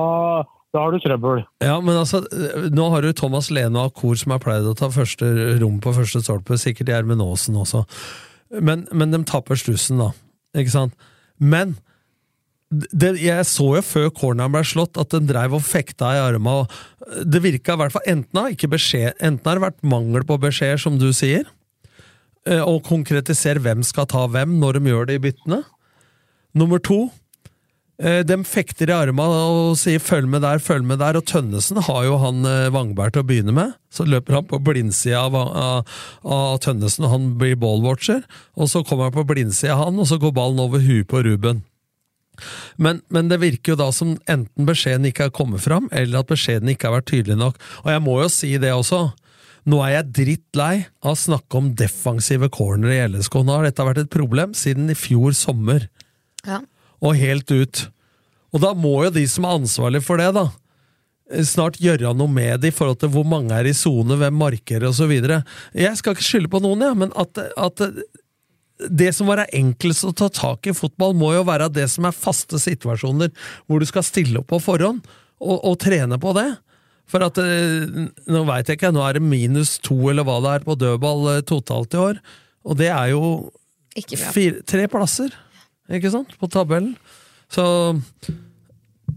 da 0.72 0.85
har 0.85 0.94
du 0.94 1.00
trøbbel. 1.02 1.42
Ja, 1.64 1.81
men 1.83 1.96
altså, 1.98 2.22
nå 2.70 2.87
har 2.94 3.02
du 3.02 3.11
Thomas 3.12 3.50
Lene 3.50 3.83
og 3.83 3.90
Akor 3.90 4.14
som 4.14 4.31
har 4.37 4.38
pleid 4.44 4.62
å 4.70 4.76
ta 4.79 4.92
første 4.94 5.59
rom 5.59 5.81
på 5.83 5.90
første 5.96 6.22
stolpe, 6.22 6.55
sikkert 6.62 6.92
Gjermund 6.94 7.24
Aasen 7.26 7.59
også. 7.59 7.83
Men, 8.62 8.87
men 8.94 9.11
de 9.11 9.24
tapper 9.26 9.59
stussen, 9.59 9.98
da. 9.98 10.12
Ikke 10.55 10.70
sant? 10.70 10.94
Men 11.42 11.74
det, 12.70 13.12
jeg 13.22 13.46
så 13.46 13.66
jo 13.76 13.83
før 13.87 14.09
corneren 14.14 14.55
ble 14.55 14.62
slått, 14.66 14.98
at 14.98 15.12
den 15.14 15.29
dreiv 15.29 15.55
og 15.59 15.62
fekta 15.62 16.14
i 16.16 16.22
arma. 16.24 16.64
Det 17.22 17.42
virka 17.44 17.76
i 17.76 17.83
hvert 17.83 17.94
fall 17.94 18.09
Enten 18.11 18.40
har, 18.40 18.50
ikke 18.55 18.72
beskjed, 18.72 19.14
enten 19.20 19.46
har 19.46 19.59
det 19.59 19.66
vært 19.68 19.87
mangel 19.87 20.26
på 20.26 20.40
beskjeder, 20.42 20.81
som 20.83 20.98
du 20.98 21.12
sier, 21.14 21.46
eh, 22.46 22.62
og 22.62 22.83
konkretisere 22.88 23.62
hvem 23.62 23.87
skal 23.87 24.11
ta 24.11 24.26
hvem 24.26 24.59
når 24.62 24.81
de 24.81 24.92
gjør 24.92 25.07
det 25.11 25.20
i 25.20 25.24
byttene. 25.29 25.62
Nummer 26.57 26.83
to 26.83 27.07
Eh, 27.96 28.20
De 28.29 28.37
fekter 28.44 28.90
i 28.90 28.92
arma 28.92 29.24
og 29.24 29.76
sier 29.81 29.98
'følg 29.98 30.29
med 30.29 30.42
der, 30.42 30.59
følg 30.59 30.85
med 30.85 30.98
der', 30.98 31.16
og 31.16 31.24
Tønnesen 31.24 31.81
har 31.81 32.05
jo 32.05 32.18
han 32.18 32.44
eh, 32.44 32.68
Vangberg 32.68 33.12
til 33.12 33.22
å 33.22 33.26
begynne 33.26 33.55
med. 33.55 33.72
Så 33.90 34.05
løper 34.05 34.35
han 34.35 34.44
på 34.44 34.61
blindsida 34.61 35.24
av, 35.24 35.35
av, 35.35 35.87
av 36.24 36.59
Tønnesen, 36.61 37.05
og 37.05 37.11
han 37.11 37.38
blir 37.38 37.57
ballwatcher. 37.57 38.22
Og 38.57 38.68
så 38.68 38.85
kommer 38.85 39.09
han 39.09 39.16
på 39.16 39.24
blindsida 39.24 39.72
av 39.72 39.87
han, 39.87 39.98
og 39.98 40.07
så 40.07 40.20
går 40.20 40.35
ballen 40.37 40.61
over 40.61 40.79
huet 40.79 41.09
på 41.09 41.24
Ruben. 41.24 41.62
Men, 42.83 43.03
men 43.12 43.29
det 43.33 43.40
virker 43.42 43.75
jo 43.75 43.79
da 43.81 43.90
som 43.94 44.14
enten 44.31 44.68
beskjeden 44.68 45.09
ikke 45.09 45.29
har 45.29 45.35
kommet 45.37 45.64
fram, 45.64 45.88
eller 45.92 46.20
at 46.22 46.31
beskjeden 46.31 46.70
ikke 46.72 46.88
har 46.90 46.99
vært 46.99 47.11
tydelig 47.12 47.38
nok. 47.40 47.60
Og 47.85 47.90
jeg 47.94 48.04
må 48.04 48.19
jo 48.23 48.29
si 48.33 48.52
det 48.63 48.73
også. 48.75 49.02
Nå 49.67 49.81
er 49.83 49.96
jeg 49.96 50.13
drittlei 50.21 50.75
av 51.02 51.17
å 51.17 51.19
snakke 51.19 51.58
om 51.58 51.73
defensive 51.75 52.48
corner 52.54 52.92
i 52.94 53.00
LSK. 53.08 53.40
Nå 53.42 53.56
har 53.56 53.67
dette 53.67 53.87
vært 53.88 54.04
et 54.04 54.13
problem 54.13 54.54
siden 54.54 54.92
i 54.92 54.98
fjor 54.98 55.35
sommer 55.35 55.88
Ja. 56.46 56.60
og 57.02 57.17
helt 57.19 57.50
ut. 57.50 57.88
Og 58.54 58.63
da 58.63 58.71
må 58.79 58.92
jo 59.04 59.10
de 59.10 59.25
som 59.29 59.44
er 59.44 59.56
ansvarlig 59.58 60.04
for 60.06 60.23
det, 60.23 60.29
da, 60.37 60.46
snart 61.42 61.81
gjøre 61.83 62.13
noe 62.15 62.31
med 62.31 62.63
det 62.63 62.71
i 62.71 62.77
forhold 62.77 63.00
til 63.02 63.10
hvor 63.17 63.27
mange 63.27 63.50
er 63.56 63.67
i 63.67 63.75
sone, 63.75 64.15
hvem 64.21 64.38
markerer 64.38 64.87
osv. 64.92 65.10
Jeg 65.75 65.98
skal 65.98 66.15
ikke 66.15 66.29
skylde 66.29 66.52
på 66.52 66.63
noen, 66.63 66.87
ja, 66.87 66.92
men 66.94 67.10
at, 67.19 67.42
at 67.58 67.83
det 68.77 69.12
som 69.16 69.29
var 69.31 69.46
enklest 69.46 70.04
å 70.04 70.12
ta 70.16 70.29
tak 70.33 70.66
i 70.66 70.72
i 70.72 70.77
fotball, 70.77 71.14
må 71.16 71.33
jo 71.35 71.46
være 71.48 71.70
det 71.72 71.87
som 71.92 72.08
er 72.08 72.16
faste 72.16 72.60
situasjoner 72.60 73.33
hvor 73.66 73.81
du 73.81 73.88
skal 73.88 74.04
stille 74.06 74.42
opp 74.42 74.50
på 74.52 74.60
forhånd, 74.62 75.04
og, 75.40 75.56
og 75.56 75.77
trene 75.81 76.18
på 76.20 76.33
det. 76.37 76.48
For 77.06 77.22
at 77.22 77.38
eh, 77.38 77.87
Nå 78.27 78.42
veit 78.48 78.68
jeg 78.68 78.81
ikke, 78.81 78.92
nå 78.94 79.04
er 79.06 79.18
det 79.18 79.24
minus 79.24 79.77
to 79.85 79.96
eller 80.10 80.27
hva 80.27 80.40
det 80.42 80.56
er 80.56 80.66
på 80.66 80.77
dødball 80.79 81.29
eh, 81.37 81.44
totalt 81.46 81.94
i 81.94 82.02
år, 82.02 82.20
og 82.66 82.81
det 82.81 82.90
er 82.90 83.12
jo 83.14 83.22
fire, 84.35 84.64
tre 84.66 84.88
plasser, 84.90 85.31
ikke 85.87 86.10
sant, 86.12 86.35
på 86.40 86.50
tabellen. 86.50 86.96
Så 87.52 87.62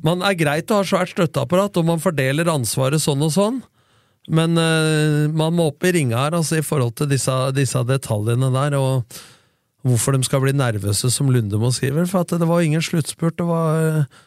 man 0.05 0.21
er 0.23 0.37
greit 0.37 0.69
å 0.71 0.79
ha 0.79 0.85
svært 0.85 1.15
støtteapparat, 1.15 1.79
og 1.81 1.87
man 1.89 2.03
fordeler 2.03 2.51
ansvaret 2.51 3.01
sånn 3.03 3.25
og 3.25 3.33
sånn, 3.35 3.59
men 4.29 4.53
uh, 4.61 5.25
man 5.33 5.55
må 5.57 5.71
opp 5.71 5.83
i 5.87 5.93
ringa 5.95 6.19
her 6.21 6.37
altså, 6.37 6.59
i 6.59 6.65
forhold 6.65 6.93
til 6.99 7.09
disse, 7.09 7.33
disse 7.57 7.81
detaljene 7.89 8.51
der, 8.53 8.77
og 8.77 9.19
hvorfor 9.87 10.15
de 10.15 10.23
skal 10.27 10.43
bli 10.43 10.55
nervøse, 10.57 11.11
som 11.13 11.29
Lundemo 11.31 11.71
skriver. 11.73 12.07
For 12.09 12.25
at 12.25 12.33
det 12.39 12.47
var 12.49 12.63
ingen 12.63 12.83
sluttspurt. 12.83 13.37
Det 13.39 13.47
var 13.47 13.83
eh, 13.83 14.19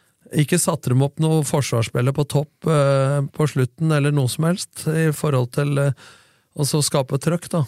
ikke 0.43 0.61
satte 0.61 0.93
de 0.93 1.05
opp 1.05 1.21
noe 1.23 1.43
forsvarsspiller 1.49 2.15
på 2.17 2.27
topp 2.31 2.71
eh, 2.71 3.19
på 3.35 3.49
slutten, 3.51 3.93
eller 3.93 4.15
noe 4.15 4.31
som 4.33 4.49
helst, 4.49 4.87
i 4.89 5.11
forhold 5.17 5.53
til 5.57 5.77
eh, 5.83 6.07
å 6.57 6.69
så 6.69 6.83
skape 6.85 7.21
trøkk, 7.21 7.51
da. 7.53 7.67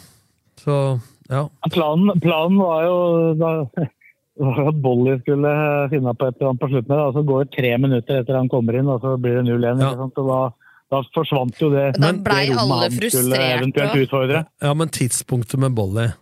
Så, 0.64 0.78
ja. 1.28 1.44
Planen, 1.72 2.16
planen 2.24 2.60
var 2.60 2.86
jo 2.86 2.96
da, 3.40 3.52
var 4.48 4.64
at 4.70 4.82
Bolly 4.84 5.18
skulle 5.20 5.54
finne 5.92 6.16
på 6.16 6.28
et 6.28 6.40
eller 6.40 6.52
annet 6.52 6.64
på 6.64 6.72
slutten. 6.72 6.96
Da, 6.96 7.06
Så 7.12 7.24
går 7.28 7.44
det 7.44 7.56
tre 7.56 7.76
minutter 7.84 8.20
etter 8.22 8.40
han 8.40 8.52
kommer 8.52 8.80
inn, 8.80 8.92
og 8.92 9.04
så 9.04 9.16
blir 9.20 9.42
det 9.42 9.46
0-1. 9.50 9.84
Ja. 9.84 10.10
Da, 10.16 10.42
da 10.94 11.04
forsvant 11.12 11.60
jo 11.60 11.72
det. 11.74 11.90
Da 12.00 12.16
blei 12.16 12.46
det 12.48 12.56
rommet 12.56 12.76
alle 12.80 12.92
han 12.92 13.16
skulle 13.18 13.46
eventuelt 13.58 14.04
utfordre. 14.06 14.44
Ja, 14.64 14.76
men 14.78 14.92
tidspunktet 14.94 15.60
med 15.60 15.76
Bolly 15.76 16.12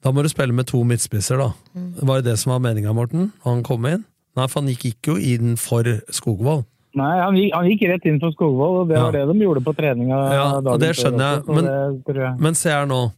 Da 0.00 0.12
må 0.16 0.22
du 0.24 0.30
spille 0.32 0.54
med 0.56 0.66
to 0.70 0.80
midtspisser, 0.88 1.36
da. 1.40 1.50
Mm. 1.76 1.90
var 2.08 2.20
det 2.22 2.30
det 2.30 2.38
som 2.40 2.54
var 2.54 2.62
meninga, 2.64 2.94
Morten, 2.96 3.32
han 3.44 3.62
kom 3.66 3.84
inn. 3.86 4.04
Nei, 4.38 4.46
for 4.48 4.62
han 4.62 4.70
gikk 4.72 4.86
ikke 4.94 5.12
jo 5.14 5.16
inn 5.34 5.56
for 5.60 5.84
Skogvold. 6.14 6.64
Nei, 6.96 7.10
han 7.20 7.36
gikk, 7.38 7.52
han 7.54 7.68
gikk 7.68 7.84
rett 7.90 8.06
inn 8.08 8.18
for 8.22 8.32
Skogvold, 8.34 8.80
og 8.80 8.88
det 8.88 8.96
Ja. 8.96 9.02
var 9.04 9.12
det 9.12 9.26
de 9.28 9.44
gjorde 9.44 9.62
på 9.62 9.74
treninga. 9.76 10.18
Ja, 10.32 10.46
og 10.56 10.64
dagen 10.64 10.80
det 10.80 10.96
før 10.96 11.02
skjønner 11.02 11.26
jeg, 11.36 11.54
men, 11.54 12.14
jeg. 12.16 12.40
men 12.40 12.54
se 12.54 12.70
her 12.70 12.86
nå. 12.86 13.12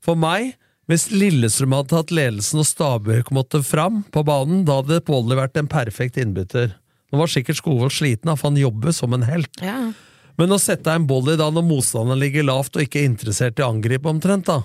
For 0.00 0.14
meg, 0.16 0.56
hvis 0.90 1.06
Lillestrøm 1.12 1.72
hadde 1.72 1.88
tatt 1.94 2.10
ledelsen 2.12 2.58
og 2.60 2.66
Stabøk 2.68 3.30
måtte 3.32 3.62
fram 3.64 4.02
på 4.12 4.24
banen, 4.24 4.64
da 4.66 4.82
hadde 4.82 5.00
Bolli 5.06 5.36
vært 5.38 5.56
en 5.56 5.68
perfekt 5.68 6.18
innbytter. 6.20 6.74
Nå 7.12 7.18
var 7.22 7.30
sikkert 7.30 7.56
Skogvold 7.62 7.94
sliten, 7.94 8.34
for 8.36 8.50
han 8.50 8.58
jobber 8.58 8.92
som 8.92 9.14
en 9.14 9.22
helt. 9.22 9.62
Ja. 9.62 9.92
Men 10.36 10.50
å 10.50 10.58
sette 10.58 10.90
en 10.92 11.06
Bolli 11.06 11.36
da 11.38 11.48
når 11.48 11.62
motstanderen 11.68 12.18
ligger 12.20 12.42
lavt 12.44 12.74
og 12.76 12.82
ikke 12.82 13.00
er 13.00 13.08
interessert 13.08 13.60
i 13.60 13.62
å 13.62 13.70
angripe 13.70 14.10
omtrent, 14.10 14.44
da, 14.50 14.64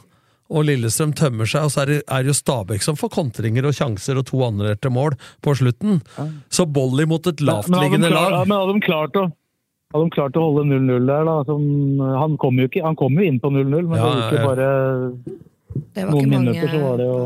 og 0.50 0.66
Lillestrøm 0.66 1.12
tømmer 1.18 1.50
seg, 1.50 1.68
og 1.68 1.74
så 1.74 1.84
er 1.84 1.92
det, 1.92 1.98
er 2.10 2.26
jo 2.26 2.34
Stabæk 2.34 2.86
som 2.86 2.98
får 2.98 3.12
kontringer 3.14 3.68
og 3.70 3.76
sjanser 3.78 4.18
og 4.18 4.26
to 4.30 4.42
annullerte 4.46 4.90
mål 4.94 5.18
på 5.46 5.54
slutten. 5.60 6.00
Så 6.50 6.66
Bolly 6.66 7.06
mot 7.10 7.30
et 7.30 7.44
lavtliggende 7.46 8.10
lag 8.14 8.40
men 8.48 8.58
hadde 8.58 8.80
de 8.80 8.86
klart 8.86 9.20
å 9.20 9.28
hadde 9.94 10.04
de 10.06 10.14
klart 10.14 10.36
å 10.38 10.48
holde 10.48 10.66
0-0 10.70 11.06
der, 11.10 11.24
da 11.26 11.38
som, 11.48 11.62
Han 12.22 12.36
kom 12.42 12.60
jo 12.62 12.68
ikke, 12.70 12.84
han 12.86 12.98
kom 12.98 13.16
jo 13.18 13.26
inn 13.26 13.40
på 13.42 13.50
0-0, 13.54 13.88
men 13.90 13.96
Ja, 13.98 14.10
det 14.10 14.20
gikk 14.20 14.36
jo 14.36 14.50
bare 14.50 14.68
Det 15.70 16.04
noen 16.04 16.12
mange 16.14 16.28
minutter, 16.36 16.74
så 16.74 16.84
var 16.84 17.00
det 17.00 17.08
jo 17.10 17.24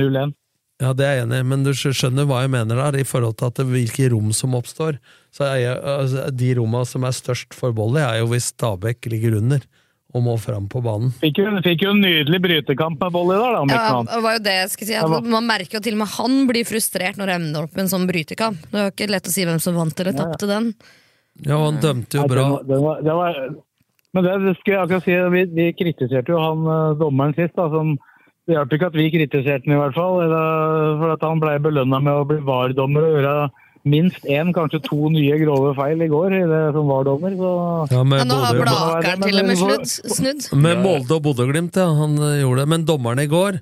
0-1. 0.00 0.38
Ja, 0.82 0.90
det 0.98 1.04
er 1.06 1.12
jeg 1.14 1.26
enig 1.26 1.38
i, 1.38 1.46
men 1.46 1.66
du 1.66 1.70
skjønner 1.76 2.26
hva 2.26 2.40
jeg 2.42 2.50
mener 2.52 2.80
der, 2.80 2.96
i 2.98 3.06
forhold 3.06 3.36
til 3.38 3.52
at 3.52 3.60
det, 3.60 3.68
hvilke 3.70 4.08
rom 4.10 4.32
som 4.34 4.56
oppstår. 4.58 4.96
Så 5.30 5.44
er 5.46 5.58
jeg, 5.60 5.76
altså, 5.78 6.24
De 6.34 6.48
rommene 6.58 6.88
som 6.88 7.04
er 7.06 7.14
størst 7.14 7.54
for 7.54 7.76
Bolly, 7.76 8.00
er 8.02 8.18
jo 8.22 8.32
hvis 8.32 8.50
Stabæk 8.50 9.06
ligger 9.12 9.38
under 9.38 9.62
og 10.12 10.20
må 10.26 10.34
fram 10.40 10.66
på 10.68 10.82
banen. 10.84 11.10
Fikk 11.22 11.38
jo, 11.40 11.46
fikk 11.64 11.82
jo 11.86 11.90
en 11.94 12.02
nydelig 12.04 12.40
brytekamp 12.44 13.00
med 13.00 13.14
volley 13.14 13.38
der, 13.40 13.54
da. 13.56 13.62
Ja, 13.72 14.02
det 14.10 14.18
var 14.26 14.34
jo 14.36 14.42
det 14.44 14.56
jeg 14.58 14.70
skulle 14.74 14.90
si. 14.90 14.96
At 15.00 15.28
man 15.32 15.46
merker 15.48 15.78
jo 15.78 15.82
til 15.86 15.94
og 15.96 16.02
med 16.02 16.10
han 16.18 16.34
blir 16.50 16.66
frustrert 16.68 17.16
når 17.16 17.30
det 17.32 17.36
ender 17.40 17.64
opp 17.68 17.72
med 17.78 17.84
en 17.86 17.92
sånn 17.94 18.04
brytekamp. 18.10 18.66
Det 18.68 18.76
er 18.82 18.84
jo 18.90 18.92
ikke 18.92 19.08
lett 19.14 19.30
å 19.30 19.32
si 19.32 19.46
hvem 19.48 19.60
som 19.64 19.78
vant 19.80 20.00
eller 20.04 20.18
tapte 20.18 20.48
den. 20.50 20.72
Ja, 21.48 21.56
han 21.64 21.80
dømte 21.80 22.18
jo 22.20 22.26
Nei, 22.26 22.28
bra. 22.34 22.44
var- 22.50 22.64
den 22.68 22.82
var- 22.84 23.02
det 23.02 23.14
var, 23.22 23.38
men 24.12 24.24
det, 24.24 24.32
det 24.44 24.56
skulle 24.60 24.76
jeg 24.76 24.84
akkurat 24.84 25.04
si, 25.08 25.16
vi, 25.32 25.44
vi 25.56 25.72
kritiserte 25.72 26.28
jo 26.28 26.42
han 26.44 26.66
eh, 26.68 26.94
dommeren 27.00 27.32
sist. 27.34 27.56
Da, 27.56 27.70
som, 27.72 27.94
det 28.46 28.58
hjalp 28.58 28.72
ikke 28.76 28.90
at 28.92 28.98
vi 29.00 29.08
kritiserte 29.14 29.64
han 29.64 29.76
i 29.78 29.80
hvert 29.80 29.96
fall. 29.96 30.20
Eller, 30.26 30.98
for 31.00 31.14
at 31.16 31.24
han 31.24 31.40
ble 31.40 31.56
belønna 31.64 32.02
med 32.04 32.12
å 32.20 32.26
bli 32.28 32.36
VAR-dommer 32.44 33.08
og 33.08 33.16
gjøre 33.16 33.34
minst 33.84 34.24
én, 34.30 34.52
kanskje 34.54 34.80
to 34.84 35.08
nye 35.10 35.36
grove 35.40 35.72
feil 35.78 36.02
i 36.04 36.08
går 36.10 36.34
i 36.36 36.42
det 36.50 36.60
som 36.76 36.86
VAR-dommer. 36.90 37.34
Så 37.38 37.50
Ja, 37.90 38.02
Ja, 38.02 38.24
nå 38.28 38.38
har 38.42 38.58
Blakeren 38.60 39.22
til 39.26 39.40
og 39.40 39.46
med 39.48 39.58
snudd. 39.58 39.86
snudd. 40.16 40.46
Med 40.62 40.82
Molde 40.84 41.16
og 41.18 41.22
Bodø-Glimt, 41.26 41.76
ja. 41.76 41.88
Han 41.98 42.16
eh, 42.18 42.40
gjorde 42.42 42.62
det. 42.62 42.68
Men 42.68 42.84
dommeren 42.86 43.22
i 43.22 43.26
går, 43.26 43.58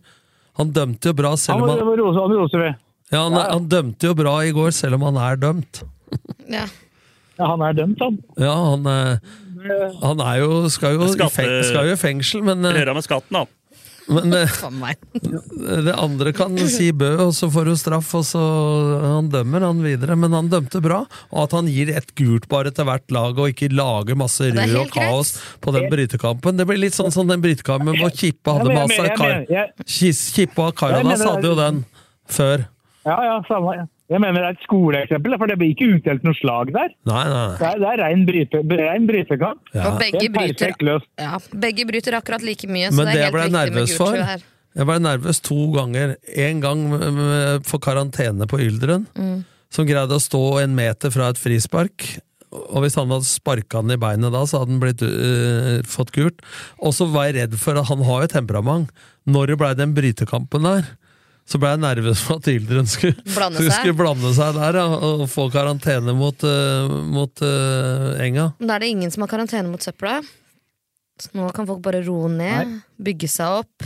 han 0.60 0.72
dømte 0.76 1.12
jo 1.12 1.16
bra 1.16 1.34
selv 1.40 1.62
om 1.64 1.68
han 1.70 1.78
han 1.80 1.98
roser, 2.02 2.20
han 2.20 2.36
roser 2.36 2.64
vi. 2.66 2.70
Ja, 3.10 3.24
han, 3.26 3.38
han 3.38 3.68
dømte 3.68 4.06
jo 4.10 4.14
bra 4.14 4.36
i 4.46 4.52
går, 4.54 4.70
selv 4.76 5.00
om 5.00 5.08
han 5.08 5.16
er 5.18 5.40
dømt. 5.40 5.82
Ja. 6.50 6.66
Ja, 7.40 7.46
han 7.54 7.62
er 7.64 7.72
dømt, 7.72 8.02
han. 8.04 8.18
Ja, 8.36 8.52
han, 8.74 8.84
eh, 8.86 9.94
han 10.02 10.20
er 10.20 10.36
jo 10.42 10.68
skal, 10.68 10.98
jo 10.98 11.08
i 11.08 11.28
feng, 11.32 11.54
skal 11.64 11.88
jo 11.88 11.96
i 11.96 12.00
fengsel, 12.00 12.42
men, 12.44 12.64
eh, 12.68 12.76
Røra 12.76 12.94
med 12.94 13.06
skatten, 13.06 13.32
da. 13.38 13.46
Men 14.10 14.32
det, 14.34 14.42
det 15.86 15.94
andre 15.94 16.32
kan 16.36 16.56
si 16.70 16.90
bø, 16.96 17.10
og 17.28 17.34
så 17.36 17.48
får 17.52 17.70
du 17.70 17.74
straff, 17.78 18.10
og 18.18 18.24
så 18.26 18.42
Han 19.04 19.30
dømmer 19.32 19.66
han 19.68 19.82
videre, 19.84 20.16
men 20.18 20.34
han 20.36 20.50
dømte 20.52 20.82
bra. 20.84 21.02
Og 21.30 21.44
at 21.44 21.54
han 21.56 21.70
gir 21.70 21.92
ett 21.94 22.12
gult 22.18 22.48
bare 22.50 22.72
til 22.74 22.88
hvert 22.88 23.06
lag, 23.14 23.38
og 23.38 23.54
ikke 23.54 23.70
lager 23.74 24.18
masse 24.18 24.50
rør 24.50 24.76
og 24.82 24.92
kaos 24.94 25.36
på 25.62 25.74
den 25.76 25.88
brytekampen. 25.92 26.58
Det 26.58 26.66
blir 26.68 26.82
litt 26.82 26.98
sånn 26.98 27.14
som 27.14 27.30
den 27.30 27.42
brytekampen 27.44 27.96
hvor 28.00 28.12
Kippe 28.14 28.56
hadde 28.58 28.74
Ja, 28.74 28.82
med 28.82 28.96
seg 29.88 30.34
Kippe 30.34 30.68
og 30.68 30.76
Karadas 30.78 31.24
hadde 31.26 31.48
jo 31.50 31.56
den 31.58 31.84
før. 32.30 32.66
Ja, 33.06 33.16
ja, 33.24 33.40
samme. 33.48 33.88
Jeg 34.10 34.18
mener 34.18 34.42
det 34.42 34.48
er 34.48 34.56
et 34.56 34.64
skoleeksempel, 34.66 35.34
for 35.38 35.50
det 35.50 35.56
blir 35.60 35.70
ikke 35.70 35.86
utdelt 35.94 36.24
noe 36.26 36.34
slag 36.34 36.72
der. 36.74 36.94
Nei, 37.06 37.24
nei, 37.30 37.44
Det 37.60 37.66
er, 37.68 37.76
det 37.82 37.90
er 37.92 38.00
rein, 38.02 38.24
bryte, 38.26 38.62
rein 38.80 39.04
brytekamp. 39.06 39.60
Ja. 39.76 39.92
Begge 40.00 40.30
bryter, 40.34 41.04
ja, 41.20 41.36
begge 41.66 41.86
bryter 41.86 42.16
akkurat 42.18 42.42
like 42.42 42.66
mye, 42.66 42.90
så 42.90 43.04
det 43.04 43.12
det 43.14 43.20
er 43.20 43.28
jeg 43.28 43.36
ble 43.36 43.44
helt 43.44 43.54
riktig 43.54 43.54
med 43.54 43.76
nervøs 43.76 43.92
gult 43.92 44.00
for 44.00 44.16
skjul 44.16 44.26
her. 44.32 44.48
Jeg 44.80 44.86
ble 44.86 44.96
nervøs 45.02 45.40
to 45.46 45.60
ganger. 45.74 46.16
En 46.46 46.60
gang 46.62 46.82
for 47.66 47.82
karantene 47.82 48.46
på 48.50 48.60
Yldren, 48.66 49.06
Mm. 49.14 49.44
som 49.70 49.86
greide 49.86 50.18
å 50.18 50.22
stå 50.22 50.42
en 50.64 50.74
meter 50.74 51.10
fra 51.14 51.30
et 51.30 51.38
frispark. 51.38 52.08
Og 52.50 52.82
hvis 52.82 52.96
han 52.98 53.10
hadde 53.14 53.28
sparka 53.30 53.78
den 53.82 53.94
i 53.94 54.00
beinet 54.02 54.32
da, 54.34 54.42
så 54.42 54.58
hadde 54.58 54.74
han 54.74 54.80
blitt, 54.82 55.02
uh, 55.06 55.82
fått 55.86 56.10
gult. 56.10 56.42
Og 56.82 56.90
så 56.96 57.06
var 57.06 57.28
jeg 57.30 57.36
redd 57.36 57.54
for 57.62 57.78
at 57.78 57.86
han 57.86 58.02
har 58.02 58.24
jo 58.26 58.32
temperament. 58.34 58.90
Når 59.30 59.52
det 59.52 59.58
blei 59.60 59.74
den 59.78 59.94
brytekampen 59.94 60.66
der, 60.66 60.88
så 61.48 61.58
ble 61.58 61.70
jeg 61.72 61.80
nervøs 61.82 62.20
for 62.22 62.38
at 62.40 62.48
Yldren 62.52 62.86
skulle 62.90 63.16
Blande 63.34 63.62
seg. 63.64 63.72
skulle 63.74 63.96
blande 63.98 64.30
seg 64.36 64.54
der 64.58 64.76
ja, 64.80 64.84
og 64.86 65.24
få 65.30 65.48
karantene 65.50 66.12
mot, 66.14 66.44
uh, 66.46 66.92
mot 67.10 67.42
uh, 67.42 68.20
Enga. 68.22 68.50
Men 68.60 68.70
Da 68.70 68.76
er 68.76 68.84
det 68.84 68.90
ingen 68.94 69.10
som 69.10 69.24
har 69.26 69.32
karantene 69.32 69.70
mot 69.72 69.82
søpla. 69.82 70.20
Så 71.20 71.32
nå 71.36 71.48
kan 71.52 71.66
folk 71.68 71.82
bare 71.84 72.00
roe 72.06 72.30
ned, 72.32 72.78
bygge 73.02 73.28
seg 73.28 73.58
opp, 73.64 73.84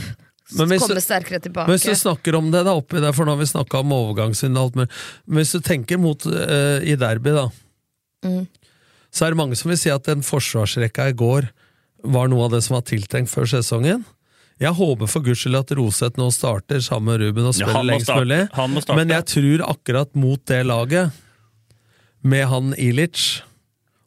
Men 0.55 0.69
hvis 0.71 0.85
komme 0.85 1.01
sterkere 1.03 1.41
tilbake. 1.43 1.67
Men 1.67 1.79
hvis 1.81 1.89
du 1.89 1.97
snakker 2.05 2.37
om 2.39 2.51
det, 2.53 2.61
da, 2.69 2.75
oppi 2.79 3.01
der, 3.03 3.15
for 3.17 3.25
nå 3.27 3.33
har 3.35 3.41
vi 3.41 3.49
snakka 3.49 3.81
om 3.81 3.95
overgangssynd 3.97 4.55
og 4.61 4.67
alt 4.69 4.77
mulig, 4.79 4.91
men 5.27 5.41
hvis 5.41 5.55
du 5.57 5.65
tenker 5.65 5.99
mot 5.99 6.27
uh, 6.29 6.79
i 6.85 6.95
derby, 7.01 7.33
da, 7.37 7.49
Mm. 8.25 8.47
så 9.13 9.27
er 9.27 9.35
det 9.35 9.37
mange 9.37 9.57
som 9.61 9.69
vil 9.69 9.77
si 9.77 9.91
at 9.93 10.07
den 10.09 10.23
forsvarsrekka 10.25 11.11
i 11.11 11.17
går 11.21 11.45
var 12.09 12.31
noe 12.33 12.47
av 12.47 12.55
det 12.55 12.63
som 12.65 12.79
var 12.79 12.85
tiltenkt 12.89 13.29
før 13.29 13.45
sesongen. 13.51 14.01
Jeg 14.61 14.71
håper 14.79 15.09
for 15.11 15.21
guds 15.27 15.41
skyld 15.43 15.57
at 15.59 15.73
Roseth 15.77 16.19
nå 16.21 16.29
starter 16.33 16.79
sammen 16.85 17.11
med 17.11 17.21
Ruben 17.25 17.49
og 17.51 17.55
spiller 17.57 17.75
ja, 17.75 17.83
lengst 17.83 18.07
starte. 18.07 18.23
mulig, 18.23 18.39
Han 18.55 18.71
må 18.71 18.83
starte. 18.85 18.97
men 19.01 19.09
jeg 19.09 19.25
tror 19.33 19.65
akkurat 19.71 20.15
mot 20.15 20.45
det 20.47 20.61
laget, 20.67 21.11
med 22.23 22.47
han 22.49 22.71
Ilic 22.79 23.43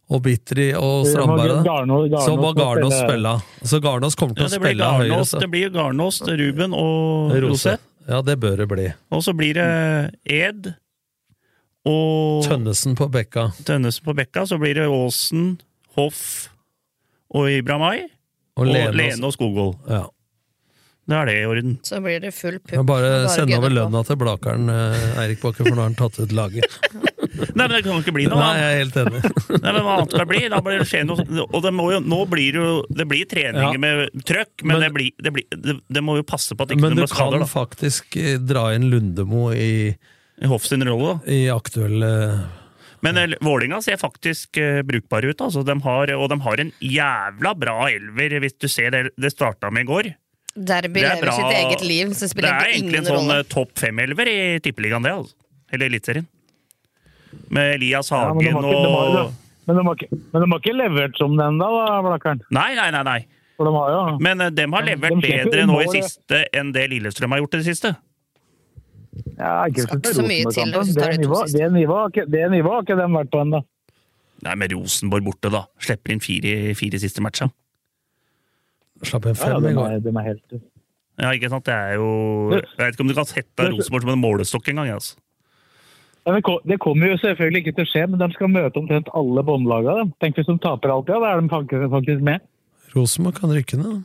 og 0.10 0.24
Bitri 0.24 0.70
og 0.74 1.06
Strandberg, 1.06 1.68
så 2.24 2.38
må 2.40 2.54
Garnås 2.56 2.96
spille-. 2.96 3.36
Så 3.68 3.82
Garnås 3.84 4.16
kommer 4.16 4.36
til 4.40 4.48
Ja, 4.48 4.48
å 4.48 4.62
spille 4.62 4.92
høyre. 5.02 5.26
Så- 5.26 5.40
det 5.44 5.50
blir 5.52 5.70
Garnås, 5.70 6.22
Ruben 6.26 6.74
og 6.74 7.36
Roseth. 7.44 7.84
Ja, 8.08 8.22
det 8.22 8.40
bør 8.40 8.56
det 8.58 8.68
bli. 8.72 8.88
Og 9.12 9.22
så 9.22 9.34
blir 9.36 9.54
det 9.54 10.16
Ed 10.26 10.74
og 11.86 12.44
Tønnesen 12.48 12.96
på 12.96 13.10
bekka. 13.12 13.50
Tønnesen 13.68 14.04
på 14.06 14.16
bekka. 14.16 14.46
Så 14.48 14.58
blir 14.58 14.76
det 14.76 14.88
Aasen, 14.88 15.60
Hoff 15.98 16.50
og 17.36 17.50
Ibramai. 17.52 18.06
Og 18.58 18.66
Og 18.66 18.74
Lene 18.74 18.92
Lene, 18.96 19.20
og- 19.22 19.26
og 19.28 19.34
Skogvold. 19.34 19.76
Ja. 19.90 20.06
Da 21.08 21.22
er 21.22 21.30
det 21.30 21.36
i 21.40 21.46
orden. 21.48 21.78
Så 21.88 22.02
blir 22.04 22.20
det 22.20 22.34
full 22.36 22.58
pupp. 22.60 22.82
Bare 22.88 23.12
Bare 23.24 23.30
send 23.32 23.54
over 23.56 23.72
lønna 23.72 24.02
til 24.08 24.18
Blakeren, 24.20 24.68
eh, 24.74 25.22
Eirik 25.24 25.40
Bakke, 25.40 25.64
for 25.64 25.72
nå 25.72 25.80
har 25.80 25.88
han 25.88 25.96
tatt 25.96 26.18
ut 26.20 26.34
laget. 26.36 26.68
Nei, 27.58 27.66
men 27.68 27.74
det 27.78 27.80
kan 27.86 28.00
ikke 28.02 28.14
bli 28.16 28.26
noe 28.30 28.40
Nei, 28.40 28.58
jeg 28.58 28.68
er 28.68 28.80
helt 28.82 28.98
enig. 29.02 29.22
Nei, 29.64 29.72
men 29.72 29.80
hva 29.86 29.94
annet 29.98 30.12
skal 30.14 30.22
det 30.24 30.28
bli? 30.34 30.42
Da 30.52 30.60
blir 30.66 30.82
det 30.82 30.88
skje 30.90 31.02
noe. 31.08 31.26
Og 31.48 31.58
det 31.64 31.72
må 31.76 31.86
jo, 31.94 32.02
nå 32.04 32.20
blir 32.30 32.56
det 32.56 32.62
jo 32.64 32.74
Det 33.00 33.06
blir 33.10 33.28
treninger 33.30 33.78
Ja. 33.78 33.82
med 33.84 34.24
trøkk, 34.28 34.54
men, 34.64 34.74
Men- 34.76 34.84
det, 34.86 34.92
blir, 34.98 35.12
det, 35.24 35.34
blir, 35.36 35.48
det, 35.66 35.76
det 35.98 36.04
må 36.06 36.18
jo 36.20 36.26
passe 36.28 36.56
på 36.58 36.66
at 36.68 36.74
ikke 36.76 36.84
Men 36.86 36.96
du 36.98 37.02
blir 37.04 37.12
skader. 37.12 37.44
kan 37.46 37.52
faktisk 37.56 38.18
eh, 38.20 38.38
dra 38.44 38.68
inn 38.76 38.88
Lundemo 38.92 39.48
i, 39.56 39.72
I 40.44 40.52
Hoff 40.52 40.68
sin 40.68 40.84
rolle, 40.88 41.18
da. 41.24 41.34
i 41.34 41.42
aktuelle 41.54 42.12
Men 43.06 43.18
eh, 43.24 43.36
Vålinga 43.46 43.82
ser 43.86 44.00
faktisk 44.02 44.58
uh, 44.62 44.82
brukbare 44.88 45.32
ut. 45.34 45.42
Altså, 45.48 45.64
de 45.68 45.76
har, 45.88 46.14
og 46.18 46.30
de 46.34 46.40
har 46.42 46.64
en 46.64 46.72
jævla 46.82 47.54
bra 47.58 47.76
elver, 47.94 48.40
hvis 48.44 48.58
du 48.60 48.68
ser 48.72 48.92
det 48.96 49.04
det 49.18 49.32
starta 49.36 49.70
med 49.72 49.86
i 49.86 49.92
går. 49.92 50.14
Derby 50.58 51.00
Det 51.02 51.06
er 51.12 51.16
lever 51.22 51.32
sitt 51.32 51.54
eget 51.54 51.82
liv, 51.86 52.08
så 52.18 52.28
det 52.28 52.36
Det 52.36 52.46
er 52.46 52.60
egentlig 52.72 52.84
ingen 52.84 52.96
en 52.96 53.06
sånn 53.06 53.28
rolle. 53.28 53.40
eh, 53.40 53.44
topp 53.44 53.72
fem-elver 53.78 54.28
i 54.28 54.60
Tippeligaen, 54.60 55.04
det. 55.04 55.12
altså. 55.12 55.34
Eller 55.72 55.86
Eliteserien. 55.90 56.26
Med 57.50 57.76
Elias 57.76 58.10
Ja, 58.12 58.34
men 58.34 58.44
Hagen 58.46 58.56
ikke- 58.56 58.62
de 58.62 58.90
har- 58.90 59.26
og 59.26 59.34
Men 59.68 59.76
de 59.76 59.84
har 59.84 59.96
ikke, 59.96 60.10
men 60.34 60.42
ikke 60.60 60.74
levert 60.74 61.18
som 61.18 61.36
den 61.38 61.58
da, 61.60 62.02
Blakkern? 62.02 62.40
Nei, 62.50 62.74
nei, 62.76 62.90
nei. 62.92 63.04
nei. 63.04 63.26
For 63.58 63.66
de 63.66 63.72
har 63.74 63.90
jo 63.92 64.18
Men 64.20 64.42
eh, 64.42 64.50
dem 64.50 64.72
har 64.74 64.82
levert 64.84 65.22
de 65.22 65.28
de 65.28 65.28
bedre 65.46 65.66
nå 65.68 65.82
i 65.84 66.02
siste 66.02 66.46
enn 66.54 66.72
det 66.72 66.90
Lillestrøm 66.90 67.30
har 67.32 67.40
gjort 67.42 67.54
i 67.56 67.58
det 67.58 67.66
siste. 67.66 67.96
ja, 69.38 69.66
ikke 69.68 69.82
Skal 69.82 70.00
ikke 70.00 70.14
så 70.14 70.22
mye 70.28 70.46
til 70.54 70.72
Det 70.72 71.04
de 71.04 71.18
nivået 71.18 71.98
har 71.98 72.10
ikke- 72.10 72.30
det 72.32 72.42
har 72.64 72.82
ikke 72.82 72.96
de 72.96 73.08
vært 73.18 73.30
på 73.30 73.42
ennå. 73.42 73.64
Nei, 74.44 74.56
med 74.56 74.72
Rosenborg 74.72 75.24
borte, 75.26 75.52
da. 75.52 75.66
Slipper 75.80 76.12
inn 76.12 76.20
fire, 76.20 76.74
fire 76.76 77.00
siste 77.00 77.20
matcha. 77.22 77.50
Slapp 79.06 79.30
inn 79.30 79.38
Ja, 79.38 79.54
ja, 79.54 79.60
fem 79.60 79.64
de 79.68 79.86
er, 79.86 80.02
de 80.02 80.14
er 80.14 80.28
helt 80.32 80.58
Ja, 80.58 81.32
ikke 81.34 81.50
sant? 81.54 81.66
Det 81.68 81.74
er 81.76 81.96
jo 81.98 82.10
Jeg 82.56 82.82
vet 82.82 82.96
ikke 82.96 83.06
om 83.06 83.12
du 83.12 83.18
kan 83.18 83.30
sette 83.30 83.72
Rosenborg 83.72 84.06
som 84.06 84.14
en 84.14 84.22
målestokk 84.22 84.70
engang. 84.74 84.94
Altså. 84.98 85.18
Ja, 86.28 86.36
det 86.68 86.78
kommer 86.84 87.14
jo 87.14 87.18
selvfølgelig 87.22 87.64
ikke 87.64 87.76
til 87.78 87.86
å 87.86 87.90
skje, 87.90 88.04
men 88.12 88.20
de 88.20 88.28
skal 88.34 88.52
møte 88.52 88.82
omtrent 88.82 89.10
alle 89.16 89.44
båndlagene. 89.48 90.10
Tenk 90.20 90.36
hvis 90.36 90.50
de 90.50 90.58
taper 90.60 90.92
alt, 90.92 91.08
ja, 91.08 91.22
da 91.24 91.30
er 91.32 91.40
de 91.40 91.52
faktisk, 91.54 92.24
med. 92.28 92.44
Rosenborg 92.92 93.38
kan 93.40 93.54
rykke 93.56 93.80
ned. 93.80 94.02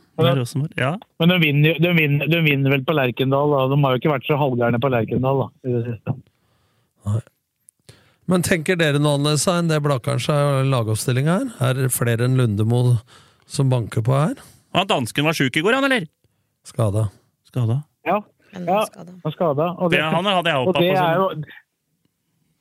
Ja. 0.79 0.93
Men 1.19 1.33
de 1.33 1.39
vinner, 1.41 1.79
de 1.83 1.91
vinner, 1.97 2.29
de 2.31 2.39
vinner 2.45 2.75
vel 2.77 2.85
på 2.87 2.95
Lerkendal, 2.95 3.51
da. 3.51 3.65
De 3.73 3.79
har 3.83 3.95
jo 3.95 4.01
ikke 4.01 4.13
vært 4.13 4.29
så 4.29 4.39
halvgærne 4.39 4.79
på 4.79 4.91
Lerkendal 4.93 5.43
da, 5.43 5.49
i 5.67 5.75
det 5.75 5.83
siste. 5.89 6.15
Men 8.31 8.45
tenker 8.45 8.79
dere 8.79 9.01
noe 9.03 9.17
annerledes 9.17 9.43
enn 9.51 9.67
det 9.67 9.81
Blakkaren 9.83 10.21
sa 10.23 10.39
i 10.61 10.67
lagoppstillinga 10.71 11.37
her? 11.59 11.73
Er 11.73 11.81
det 11.81 11.91
flere 11.91 12.23
enn 12.23 12.39
Lundemo 12.39 13.01
som 13.51 13.71
banker 13.71 14.05
på 14.05 14.15
her? 14.15 14.39
Han 14.73 14.89
dansken 14.89 15.27
var 15.27 15.37
sjuk 15.37 15.57
i 15.57 15.63
går, 15.65 15.77
han, 15.77 15.89
eller? 15.89 16.07
Skada. 16.67 17.07
Skada. 17.49 17.81
Ja, 18.07 18.21
ja 18.53 18.79
han 18.93 19.11
er 19.13 19.35
skada. 19.35 19.73
Og 19.77 19.91
Det, 19.93 20.01
han 20.01 20.25
hadde 20.25 20.49
jeg 20.49 20.61
og 20.61 20.71
håpa 20.71 20.79
på. 20.79 20.87
Sånn. 20.97 21.19
jo 21.19 21.61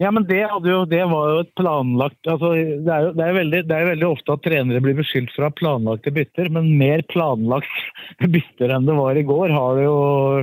ja, 0.03 0.11
men 0.11 0.25
det, 0.27 0.41
hadde 0.51 0.71
jo, 0.71 0.81
det 0.89 1.03
var 1.07 1.29
jo 1.31 1.43
et 1.45 1.51
planlagt 1.55 2.27
altså, 2.27 2.49
det, 2.57 2.91
er 2.91 3.05
jo, 3.07 3.11
det, 3.15 3.23
er 3.23 3.37
veldig, 3.37 3.61
det 3.69 3.77
er 3.77 3.91
veldig 3.93 4.07
ofte 4.09 4.35
at 4.35 4.43
trenere 4.43 4.81
blir 4.83 4.97
beskyldt 4.99 5.31
for 5.31 5.45
å 5.45 5.51
ha 5.51 5.55
planlagte 5.55 6.11
bytter, 6.17 6.49
men 6.57 6.73
mer 6.81 7.05
planlagt 7.13 7.71
bytter 8.35 8.73
enn 8.75 8.89
det 8.89 8.97
var 8.99 9.21
i 9.21 9.25
går, 9.29 9.53
har 9.55 9.79
det 9.79 9.87
jo 9.87 9.99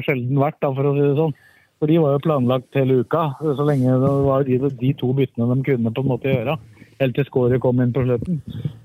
sjelden 0.05 0.39
vært, 0.39 0.59
da, 0.63 0.72
for 0.78 0.88
å 0.88 0.95
si 0.95 1.03
det 1.03 1.17
sånn. 1.17 1.36
For 1.80 1.91
de 1.91 1.99
var 2.03 2.15
jo 2.15 2.24
planlagt 2.24 2.76
hele 2.76 3.01
uka, 3.03 3.26
så 3.39 3.65
lenge 3.67 3.97
det 3.99 4.13
var 4.30 4.47
de, 4.47 4.61
de 4.80 4.93
to 4.99 5.11
byttene 5.15 5.47
de 5.51 5.67
kunne 5.67 5.93
på 5.95 6.03
en 6.05 6.11
måte 6.13 6.32
gjøre. 6.32 6.55
Helt 7.00 7.16
til 7.16 7.28
skåret 7.30 7.62
kom 7.64 7.80
inn 7.80 7.93
på 7.95 8.04
slutten. 8.04 8.41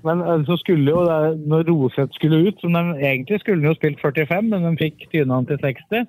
Men 0.07 0.21
eh, 0.23 0.45
så 0.47 0.55
skulle 0.61 0.93
jo, 0.93 1.03
det, 1.07 1.35
når 1.51 1.65
Roseth 1.67 2.15
skulle 2.15 2.45
ut, 2.47 2.61
som 2.63 2.75
de, 2.77 2.83
egentlig 3.01 3.41
skulle 3.41 3.59
han 3.59 3.73
jo 3.73 3.79
spilt 3.79 3.99
45, 4.03 4.51
men 4.53 4.67
de 4.69 4.73
fikk 4.79 5.07
tyna 5.11 5.41
han 5.41 5.49
til 5.49 5.59
60. 5.63 6.07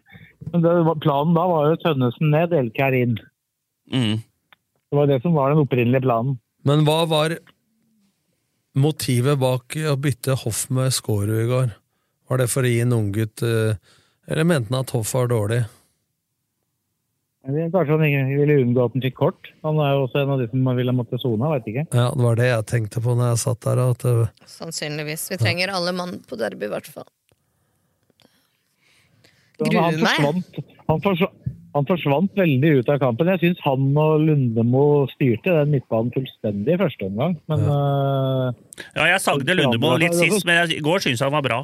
Men 0.52 0.64
det, 0.64 0.74
planen 1.02 1.34
da 1.36 1.46
var 1.50 1.70
jo 1.72 1.80
Tønnesen 1.82 2.30
ned, 2.34 2.54
Elkjær 2.54 2.96
inn. 2.98 3.18
Mm. 3.92 4.22
Det 4.86 4.98
var 5.00 5.10
det 5.10 5.20
som 5.24 5.34
var 5.34 5.52
den 5.52 5.64
opprinnelige 5.64 6.06
planen. 6.06 6.38
Men 6.66 6.86
hva 6.86 7.02
var 7.10 7.34
motivet 8.76 9.38
bak 9.40 9.78
å 9.90 9.96
bytte 9.98 10.38
Hoff 10.44 10.66
med 10.74 10.94
Skårud 10.94 11.40
i 11.42 11.50
går? 11.50 11.74
Var 12.26 12.42
det 12.42 12.50
for 12.50 12.66
å 12.66 12.70
gi 12.70 12.82
en 12.82 12.94
unggutt 12.96 13.42
eh, 13.46 13.78
Eller 14.26 14.46
mente 14.46 14.72
han 14.72 14.82
at 14.82 14.90
Hoff 14.94 15.12
var 15.14 15.30
dårlig? 15.30 15.60
Kanskje 17.46 17.94
han 17.94 18.30
ville 18.40 18.56
unngå 18.64 18.84
at 18.88 18.94
han 18.96 19.04
fikk 19.04 19.16
kort. 19.20 19.50
Han 19.66 19.78
er 19.82 19.92
jo 19.94 20.06
også 20.06 20.22
en 20.22 20.32
av 20.34 20.40
de 20.42 20.48
som 20.50 20.70
ville 20.78 20.94
måtte 20.96 21.18
sone, 21.22 21.50
ikke. 21.62 21.84
Ja, 21.94 22.08
det 22.10 22.24
var 22.24 22.38
det 22.40 22.48
jeg 22.50 22.66
tenkte 22.72 23.02
på 23.04 23.14
når 23.14 23.32
jeg 23.32 23.42
satt 23.44 23.60
der. 23.66 23.82
At 23.84 24.02
det, 24.02 24.14
Sannsynligvis. 24.50 25.28
Vi 25.30 25.38
trenger 25.40 25.74
alle 25.76 25.94
mann 25.96 26.18
på 26.26 26.38
derby, 26.40 26.66
i 26.66 26.72
hvert 26.74 26.90
fall. 26.90 27.06
Han, 29.60 29.70
Gruer 29.70 29.86
han, 29.86 30.00
meg. 30.02 30.42
han, 30.90 31.00
forsvant, 31.04 31.54
han 31.76 31.86
forsvant 31.88 32.34
veldig 32.36 32.72
ut 32.80 32.90
av 32.92 32.98
kampen. 33.04 33.30
Jeg 33.36 33.42
syns 33.44 33.62
han 33.64 33.86
og 34.02 34.26
Lundemo 34.26 34.82
styrte 35.14 35.54
den 35.60 35.72
midtbanen 35.76 36.12
fullstendig 36.16 36.74
i 36.74 36.80
første 36.82 37.08
omgang. 37.08 37.38
Men 37.48 37.64
øh, 37.70 38.50
Ja, 38.98 39.06
jeg 39.14 39.22
sagde 39.24 39.56
Lundemo 39.56 39.94
litt 40.02 40.18
sist, 40.18 40.44
men 40.48 40.74
i 40.74 40.82
går 40.84 41.06
syns 41.06 41.22
jeg 41.22 41.30
han 41.30 41.38
var 41.38 41.46
bra. 41.46 41.62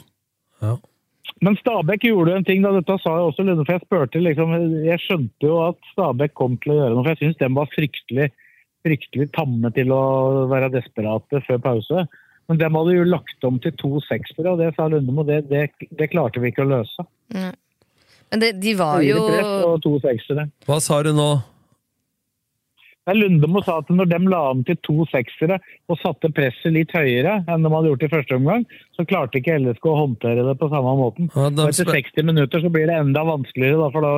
Men 1.42 1.56
Stabæk 1.58 2.04
gjorde 2.06 2.36
en 2.36 2.46
ting, 2.46 2.62
da. 2.64 2.72
Dette 2.76 2.96
sa 3.02 3.16
jeg 3.18 3.30
også 3.30 3.44
for 3.62 3.72
jeg 3.72 3.82
spurte 3.84 4.22
liksom 4.22 4.52
Jeg 4.84 5.02
skjønte 5.02 5.48
jo 5.48 5.60
at 5.68 5.78
Stabæk 5.92 6.34
kom 6.38 6.56
til 6.62 6.74
å 6.74 6.78
gjøre 6.80 6.96
noe, 6.96 7.04
for 7.04 7.14
jeg 7.14 7.20
syns 7.22 7.40
de 7.40 7.50
var 7.58 7.70
fryktelig, 7.74 8.28
fryktelig 8.86 9.28
tamme 9.36 9.70
til 9.74 9.94
å 9.94 10.02
være 10.50 10.72
desperate 10.74 11.42
før 11.46 11.62
pause. 11.62 12.06
Men 12.50 12.58
de 12.58 12.70
hadde 12.74 12.96
jo 12.96 13.08
lagt 13.08 13.46
om 13.46 13.58
til 13.62 13.74
to 13.78 14.00
seksere, 14.08 14.54
og 14.54 14.62
det 14.62 14.72
sa 14.76 14.88
Lundemo, 14.90 15.24
det, 15.26 15.44
det, 15.50 15.68
det 15.98 16.10
klarte 16.12 16.42
vi 16.42 16.50
ikke 16.50 16.66
å 16.66 16.72
løse. 16.72 17.06
Mm. 17.34 17.52
Men 18.32 18.42
det, 18.42 18.52
de 18.62 18.74
var 18.78 19.02
jo 19.04 19.26
hva 20.66 20.78
sa 20.80 21.02
du 21.04 21.12
nå? 21.12 21.30
Nei, 23.02 23.16
Lundemo 23.18 23.58
sa 23.66 23.80
at 23.80 23.88
når 23.90 24.06
de 24.12 24.18
la 24.30 24.40
om 24.52 24.60
til 24.62 24.76
to 24.86 25.02
seksere 25.10 25.56
og 25.90 25.98
satte 25.98 26.28
presset 26.30 26.70
litt 26.70 26.92
høyere 26.94 27.40
enn 27.50 27.64
de 27.66 27.70
hadde 27.72 27.88
gjort 27.90 28.04
i 28.06 28.10
første 28.12 28.36
omgang, 28.38 28.62
så 28.94 29.02
klarte 29.10 29.40
ikke 29.40 29.56
LSK 29.58 29.88
å 29.90 29.96
håndtere 29.98 30.44
det 30.46 30.54
på 30.60 30.68
samme 30.70 30.92
måten. 31.00 31.26
Ja, 31.34 31.48
de 31.50 31.64
etter 31.66 31.90
60 31.90 32.28
minutter 32.28 32.62
så 32.62 32.70
blir 32.70 32.86
det 32.86 33.00
enda 33.02 33.24
vanskeligere, 33.26 33.80
da, 33.80 33.88
for 33.90 34.06
da 34.06 34.12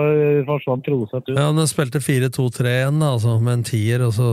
forsvant 0.51 0.91
Roseth 0.93 1.31
ut. 1.31 1.33
Ja, 1.39 1.47
men 1.49 1.63
De 1.65 1.71
spilte 1.73 2.03
4-2-3 2.05 2.75
igjen, 2.75 3.01
da, 3.01 3.15
altså, 3.17 3.39
med 3.41 3.53
en 3.61 3.65
tier, 3.71 4.05
og 4.05 4.13
så 4.19 4.29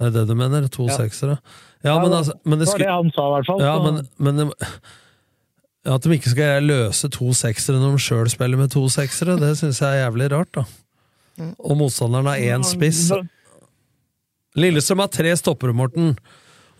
Er 0.00 0.08
det 0.08 0.14
det 0.14 0.28
du 0.30 0.34
mener? 0.38 0.64
To 0.72 0.86
Ja. 0.86 0.94
seksere? 0.96 1.34
Ja, 1.84 1.98
men, 2.00 2.12
altså, 2.16 2.32
men 2.46 2.58
det 2.58 2.68
var 2.70 2.78
det 2.78 2.86
han 2.88 3.10
sa, 3.12 3.26
i 3.26 3.32
hvert 3.34 3.46
fall. 3.50 3.60
Ja, 3.60 3.74
så- 3.76 3.92
men, 3.92 4.08
men 4.16 4.36
det- 4.36 4.54
At 5.84 6.02
de 6.02 6.08
ikke 6.10 6.30
skal 6.30 6.62
løse 6.62 7.08
to 7.10 7.32
seksere 7.32 7.76
når 7.80 7.98
de 7.98 7.98
sjøl 7.98 8.28
spiller 8.30 8.56
med 8.56 8.70
to 8.70 8.86
seksere, 8.88 9.36
det 9.40 9.56
syns 9.58 9.80
jeg 9.80 9.88
er 9.98 10.10
jævlig 10.10 10.30
rart, 10.32 10.52
da. 10.52 10.64
Og 11.58 11.76
motstanderen 11.76 12.26
har 12.26 12.36
én 12.36 12.62
spiss. 12.64 13.10
Lillestrøm 14.58 15.02
har 15.04 15.10
tre 15.14 15.32
stoppere, 15.38 15.74
Morten. 15.76 16.16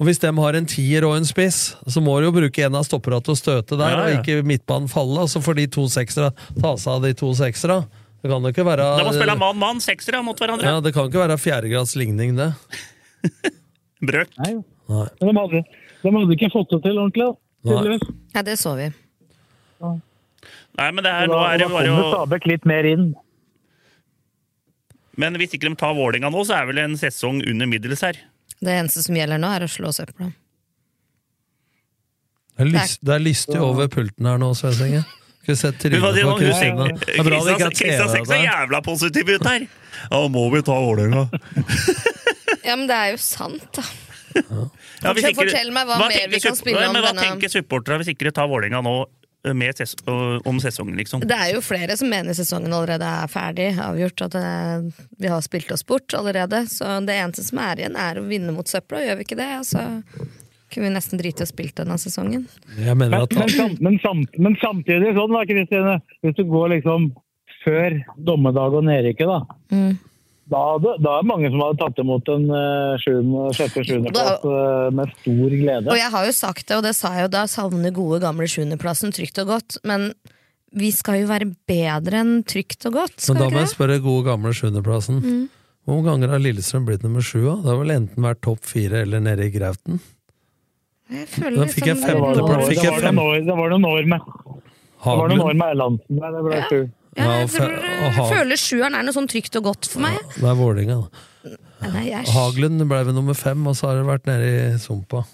Og 0.01 0.07
hvis 0.09 0.19
de 0.23 0.31
har 0.33 0.57
en 0.57 0.67
tier 0.67 1.05
og 1.05 1.13
en 1.19 1.27
spiss, 1.29 1.75
så 1.87 2.01
må 2.03 2.15
de 2.19 2.27
jo 2.31 2.33
bruke 2.33 2.65
en 2.65 2.79
av 2.79 2.87
stopperne 2.89 3.21
til 3.23 3.35
å 3.35 3.39
støte 3.39 3.77
der, 3.77 3.91
Ja, 3.93 4.07
ja. 4.09 4.19
og 4.19 4.25
ikke 4.25 4.47
midtbanen 4.49 4.89
falle. 4.89 5.21
Og 5.27 5.29
så 5.29 5.43
får 5.45 5.59
de 5.61 5.67
to 5.77 5.85
seksere 5.93 6.31
ta 6.61 6.73
seg 6.81 6.93
av 6.95 7.03
de 7.05 7.13
to 7.21 7.29
seksere. 7.37 7.83
Det 8.21 8.29
kan 8.33 8.43
jo 8.45 8.53
ikke 8.53 8.65
være 8.67 8.87
Da 8.99 9.05
må 9.07 9.13
spille 9.17 9.37
mann-mann, 9.41 9.79
seksere 9.81 10.23
mot 10.25 10.37
hverandre. 10.41 10.67
Ja, 10.67 10.81
Det 10.81 10.93
kan 10.97 11.07
ikke 11.09 11.21
være 11.23 11.37
fjerdegrads 11.41 11.95
ligning, 11.97 12.35
det. 12.37 12.51
Brøk. 14.09 14.33
Nei, 14.41 14.55
Nei. 14.89 15.07
men 15.21 15.35
de 15.37 15.41
hadde, 15.45 15.63
de 16.03 16.13
hadde 16.17 16.37
ikke 16.37 16.51
fått 16.53 16.71
det 16.75 16.83
til 16.89 16.99
ordentlig. 16.99 17.31
Nei. 17.69 17.99
Ja, 18.35 18.43
det 18.43 18.57
så 18.61 18.73
vi. 18.77 18.89
Nei, 19.81 20.91
men 20.97 21.05
det 21.05 21.13
Så 21.13 21.25
er, 21.25 21.29
nå 21.29 21.41
er 21.45 21.59
det 21.61 21.69
bare 21.73 21.93
å 21.93 22.05
Stabæk 22.15 22.47
litt 22.49 22.65
mer 22.69 22.89
inn. 22.89 23.11
Men 25.21 25.37
hvis 25.41 25.55
ikke 25.57 25.69
de 25.69 25.77
tar 25.81 25.95
Vålerenga 25.99 26.31
nå, 26.33 26.43
så 26.49 26.57
er 26.61 26.69
vel 26.71 26.81
en 26.83 26.97
sesong 27.01 27.43
under 27.51 27.69
middels 27.71 28.03
her. 28.07 28.19
Det 28.61 28.73
eneste 28.77 29.03
som 29.05 29.17
gjelder 29.17 29.41
nå, 29.41 29.51
er 29.57 29.65
å 29.67 29.71
slå 29.71 29.93
søpla. 29.97 30.31
Det 32.61 32.67
er, 32.67 32.71
lyst, 32.75 33.01
det 33.09 33.15
er 33.15 33.23
lystig 33.25 33.61
over 33.65 33.89
pulten 33.93 34.27
her 34.29 34.41
nå, 34.41 34.51
Svensenge. 34.59 35.01
Skal 35.41 35.55
vi 35.55 35.57
se 35.57 35.71
Men 35.71 35.79
trynet 35.81 36.19
på 36.29 36.35
Kristina. 36.43 36.89
Kristian 37.01 37.71
er 37.71 38.11
ser 38.13 38.27
så 38.29 38.37
jævla 38.43 38.81
positiv 38.85 39.31
ut 39.33 39.47
her! 39.49 39.65
Ja, 40.11 40.19
må 40.33 40.43
vi 40.53 40.61
ta 40.67 40.77
Vålerenga? 40.85 41.27
Ja, 42.61 42.75
men 42.77 42.85
det 42.91 42.95
er 42.95 43.15
jo 43.15 43.19
sant, 43.25 43.63
da. 43.73 43.83
Ja, 44.37 45.15
hvis 45.17 45.25
Fortell- 45.25 45.31
ikke- 45.33 45.39
fortell 45.41 45.71
meg 45.75 45.87
hva 45.89 45.97
mer 46.03 46.13
tenker 46.13 46.31
vi 46.35 46.41
kan 46.45 46.59
spille 46.59 46.83
om 46.87 46.93
denne 46.95 47.01
Hva 47.09 47.23
tenker 47.25 47.51
supporterne 47.51 47.97
hvis 48.03 48.11
ikke 48.13 48.29
de 48.29 48.33
tar 48.37 48.51
Vålerenga 48.53 48.83
nå 48.85 48.93
ses 49.43 49.97
om 50.45 50.61
sesongen, 50.61 50.97
liksom? 50.97 51.23
Det 51.25 51.37
er 51.37 51.55
jo 51.55 51.63
flere 51.65 51.97
som 51.97 52.11
mener 52.11 52.37
sesongen 52.37 52.73
allerede 52.73 53.07
er 53.07 53.31
ferdig, 53.31 53.71
avgjort. 53.81 54.27
At 54.27 54.37
det, 54.37 55.07
vi 55.19 55.31
har 55.33 55.41
spilt 55.41 55.73
oss 55.73 55.87
bort 55.87 56.15
allerede. 56.15 56.67
Så 56.69 57.01
det 57.07 57.17
eneste 57.17 57.47
som 57.47 57.63
er 57.65 57.81
igjen, 57.81 57.97
er 57.97 58.21
å 58.21 58.27
vinne 58.29 58.53
mot 58.57 58.69
søpla. 58.69 59.03
Gjør 59.07 59.21
vi 59.21 59.27
ikke 59.29 59.41
det, 59.41 59.51
så 59.69 59.87
kunne 60.71 60.87
vi 60.87 60.93
nesten 60.95 61.19
drite 61.19 61.43
i 61.43 61.49
å 61.49 61.51
spille 61.51 61.75
denne 61.81 61.97
sesongen. 61.99 62.47
Jeg 62.79 62.95
mener 62.99 63.27
Men, 63.27 63.41
men, 63.41 63.51
samt, 63.57 63.81
men, 63.81 63.99
samt, 64.05 64.39
men 64.39 64.61
samtidig 64.63 65.17
sånn 65.17 65.35
da, 65.35 65.43
Kristine. 65.49 65.97
Hvis 66.23 66.37
du 66.39 66.45
går 66.51 66.77
liksom 66.77 67.11
før 67.65 67.99
dommedag 68.17 68.77
og 68.79 68.87
nedrykket, 68.87 69.29
da. 69.29 69.59
Mm. 69.75 69.99
Da, 70.51 70.61
da 70.83 71.13
er 71.15 71.23
det 71.23 71.29
mange 71.31 71.51
som 71.53 71.61
hadde 71.63 71.79
tatt 71.79 72.01
imot 72.03 72.29
en 72.35 72.49
sjette-sjuendeplass 72.99 74.43
uh, 74.43 74.89
med 74.91 75.13
stor 75.21 75.55
glede. 75.55 75.87
Og 75.87 75.99
jeg 76.01 76.11
har 76.11 76.27
jo 76.27 76.35
sagt 76.35 76.67
det, 76.67 76.79
og 76.81 76.83
det 76.89 76.95
sa 76.99 77.13
jeg 77.15 77.29
jo 77.29 77.33
da, 77.37 77.45
savner 77.51 77.95
gode 77.95 78.19
gamle 78.25 78.49
sjuendeplassen 78.51 79.15
trygt 79.15 79.39
og 79.45 79.53
godt. 79.53 79.79
Men 79.87 80.11
vi 80.75 80.91
skal 80.95 81.23
jo 81.23 81.31
være 81.31 81.53
bedre 81.71 82.23
enn 82.25 82.37
trygt 82.47 82.87
og 82.91 82.99
godt, 82.99 83.17
Men 83.31 83.43
da 83.43 83.49
må 83.51 83.63
jeg 83.63 83.73
spørre 83.77 83.99
gode 84.03 84.27
gamle 84.27 84.53
sjuendeplassen. 84.55 85.23
Mm. 85.23 85.49
Hvor 85.85 85.97
mange 85.97 86.11
ganger 86.11 86.35
har 86.35 86.43
Lillestrøm 86.43 86.87
blitt 86.87 87.03
nummer 87.07 87.25
sju? 87.25 87.41
da? 87.47 87.57
Det 87.63 87.71
har 87.73 87.79
vel 87.81 87.95
enten 87.97 88.27
vært 88.27 88.43
topp 88.47 88.67
fire 88.69 89.05
eller 89.07 89.23
nede 89.25 89.47
i 89.49 89.55
Grauten? 89.55 90.01
Jeg 91.11 91.27
føler 91.27 91.57
Da 91.65 91.67
fikk 91.67 91.87
jeg 91.87 91.97
liksom- 91.97 92.11
det 92.11 92.21
var, 92.21 92.35
femteplass. 92.35 92.69
det 92.69 92.77
var, 92.87 93.11
noen 93.11 93.25
år, 93.25 93.35
det 93.39 93.47
Det 93.47 93.57
var 93.59 95.29
noen 95.31 95.41
år 95.41 95.55
med 95.55 95.69
Erlandsen 95.75 96.21
der. 96.21 96.31
Det 96.31 96.43
ble 96.47 96.63
sju. 96.69 96.81
Ja, 96.85 97.00
jeg, 97.21 98.13
Ha- 98.17 98.29
føler 98.31 98.57
sjueren 98.61 98.95
er 98.99 99.03
noe 99.07 99.15
sånn 99.17 99.29
trygt 99.31 99.57
og 99.61 99.65
godt 99.71 99.87
for 99.93 100.01
meg. 100.05 100.19
Det 100.37 100.45
er 100.49 100.57
Vålerenga, 100.59 100.97
da. 101.03 101.27
Haglund 102.35 102.83
ble 102.89 103.05
ved 103.09 103.15
nummer 103.17 103.35
fem, 103.39 103.63
og 103.67 103.77
så 103.79 103.89
har 103.89 104.01
det 104.01 104.07
vært 104.09 104.27
nede 104.29 104.49
i 104.75 104.79
sumpa. 104.83 105.25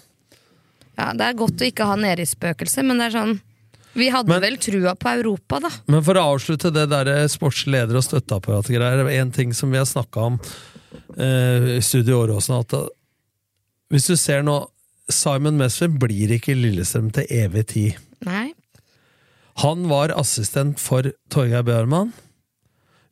ja, 0.97 1.11
det 1.13 1.21
er 1.27 1.33
godt 1.37 1.61
å 1.61 1.67
ikke 1.67 1.85
ha 1.85 1.95
nedrykksspøkelse, 1.99 2.83
men 2.85 2.97
det 2.97 3.09
er 3.13 3.17
sånn 3.19 3.41
Vi 3.97 4.09
hadde 4.13 4.27
Men- 4.29 4.41
vel 4.41 4.57
trua 4.61 4.93
på 4.95 5.09
Europa, 5.17 5.59
da. 5.59 5.69
Men 5.87 6.03
for 6.03 6.13
å 6.13 6.35
avslutte 6.35 6.71
det 6.71 6.87
der 6.89 7.05
sportsleder- 7.27 7.95
og 7.97 8.03
støtteapparat-greier, 8.05 9.09
en 9.19 9.31
ting 9.31 9.53
som 9.53 9.71
vi 9.71 9.77
har 9.77 9.85
snakka 9.85 10.17
om 10.21 10.39
eh, 11.17 11.77
i 11.77 11.81
Studio 11.81 12.21
Åråsen, 12.27 12.59
at 12.59 12.73
eh, 12.73 12.87
hvis 13.91 14.05
du 14.07 14.15
ser 14.15 14.43
nå 14.43 14.67
Simon 15.09 15.57
Mesvin 15.57 15.97
blir 15.97 16.29
ikke 16.35 16.53
Lillestrøm 16.53 17.11
til 17.11 17.25
evig 17.31 17.65
tid. 17.67 17.95
Nei. 18.25 18.53
Han 19.63 19.87
var 19.89 20.13
assistent 20.13 20.81
for 20.81 21.11
Torgeir 21.33 21.65
Bjørman. 21.65 22.13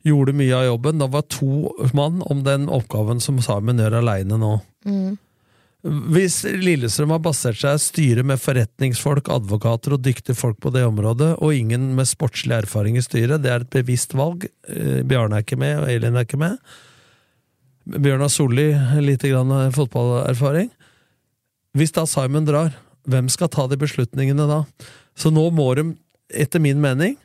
Gjorde 0.06 0.34
mye 0.38 0.54
av 0.54 0.66
jobben. 0.68 1.00
Da 1.02 1.08
var 1.10 1.26
to 1.32 1.72
mann 1.96 2.20
om 2.22 2.44
den 2.46 2.68
oppgaven 2.70 3.22
som 3.22 3.40
Simon 3.42 3.82
gjør 3.82 3.98
aleine 3.98 4.38
nå. 4.38 4.52
Mm. 4.86 5.16
Hvis 5.86 6.40
Lillestrøm 6.46 7.12
har 7.14 7.22
basert 7.22 7.58
seg 7.60 7.78
styre 7.82 8.24
med 8.26 8.40
forretningsfolk, 8.42 9.28
advokater 9.30 9.94
og 9.94 10.02
dyktige 10.02 10.38
folk 10.38 10.58
på 10.62 10.72
det 10.74 10.82
området, 10.86 11.36
og 11.38 11.54
ingen 11.54 11.92
med 11.98 12.08
sportslig 12.10 12.56
erfaring 12.56 12.98
i 12.98 13.04
styret, 13.04 13.42
det 13.44 13.52
er 13.52 13.62
et 13.62 13.74
bevisst 13.74 14.16
valg. 14.18 14.48
Eh, 14.70 15.02
Bjarne 15.06 15.38
er 15.38 15.46
ikke 15.46 15.58
med, 15.60 15.82
og 15.82 15.92
Elin 15.92 16.18
er 16.18 16.26
ikke 16.26 16.40
med. 16.42 16.58
Bjørnar 17.86 18.32
Solli 18.34 18.72
lite 19.02 19.30
grann 19.30 19.52
fotballerfaring. 19.74 20.72
Hvis 21.76 21.94
da 21.94 22.06
Simon 22.08 22.48
drar, 22.48 22.74
hvem 23.06 23.30
skal 23.30 23.52
ta 23.52 23.68
de 23.70 23.78
beslutningene 23.78 24.48
da? 24.50 24.64
Så 25.16 25.30
nå 25.30 25.44
må 25.54 25.68
de, 25.78 25.90
etter 26.32 26.62
min 26.62 26.80
mening, 26.80 27.16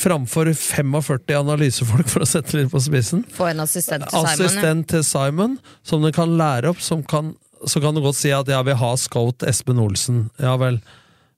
framfor 0.00 0.52
45 0.54 1.36
analysefolk, 1.36 2.08
for 2.08 2.24
å 2.24 2.28
sette 2.28 2.54
det 2.54 2.64
litt 2.64 2.72
på 2.72 2.80
spissen, 2.82 3.24
Få 3.34 3.50
en 3.50 3.60
assistent 3.64 4.06
til 4.06 4.16
Simon. 4.16 4.30
assistent 4.30 4.88
til 4.88 5.04
Simon, 5.04 5.58
som 5.82 6.02
du 6.02 6.10
kan 6.14 6.36
lære 6.38 6.70
opp, 6.72 6.80
som 6.80 7.02
kan, 7.02 7.34
så 7.66 7.82
kan 7.82 7.94
du 7.94 8.00
godt 8.04 8.16
si 8.20 8.32
at 8.32 8.48
jeg 8.48 8.68
vil 8.68 8.78
ha 8.80 8.90
scout 8.96 9.44
Espen 9.46 9.82
Olsen. 9.82 10.28
Ja 10.40 10.56
vel. 10.60 10.80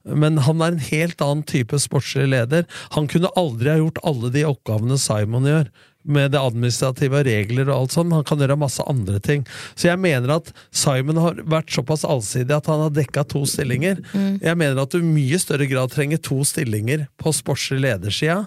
Men 0.05 0.41
han 0.43 0.61
er 0.63 0.75
en 0.75 0.83
helt 0.83 1.21
annen 1.23 1.45
type 1.47 1.79
sportslig 1.79 2.29
leder. 2.33 2.67
Han 2.97 3.07
kunne 3.11 3.31
aldri 3.39 3.71
ha 3.71 3.79
gjort 3.79 4.01
alle 4.07 4.33
de 4.35 4.45
oppgavene 4.49 4.99
Simon 4.99 5.47
gjør, 5.47 5.71
med 6.03 6.33
det 6.35 6.41
administrative 6.41 7.23
regler 7.27 7.69
og 7.69 7.77
alt 7.77 7.95
sånt. 7.95 8.15
Han 8.15 8.27
kan 8.27 8.41
gjøre 8.43 8.59
masse 8.59 8.85
andre 8.91 9.21
ting. 9.23 9.45
Så 9.75 9.89
jeg 9.91 10.01
mener 10.03 10.35
at 10.37 10.51
Simon 10.75 11.21
har 11.23 11.39
vært 11.47 11.73
såpass 11.75 12.05
allsidig 12.09 12.57
at 12.57 12.71
han 12.71 12.83
har 12.87 12.97
dekka 12.97 13.25
to 13.31 13.45
stillinger. 13.49 14.03
Mm. 14.13 14.41
Jeg 14.43 14.59
mener 14.59 14.83
at 14.83 14.95
du 14.95 15.01
i 15.01 15.07
mye 15.07 15.39
større 15.43 15.69
grad 15.71 15.95
trenger 15.95 16.23
to 16.23 16.43
stillinger 16.49 17.07
på 17.23 17.35
sportslig 17.37 17.83
ledersida 17.87 18.45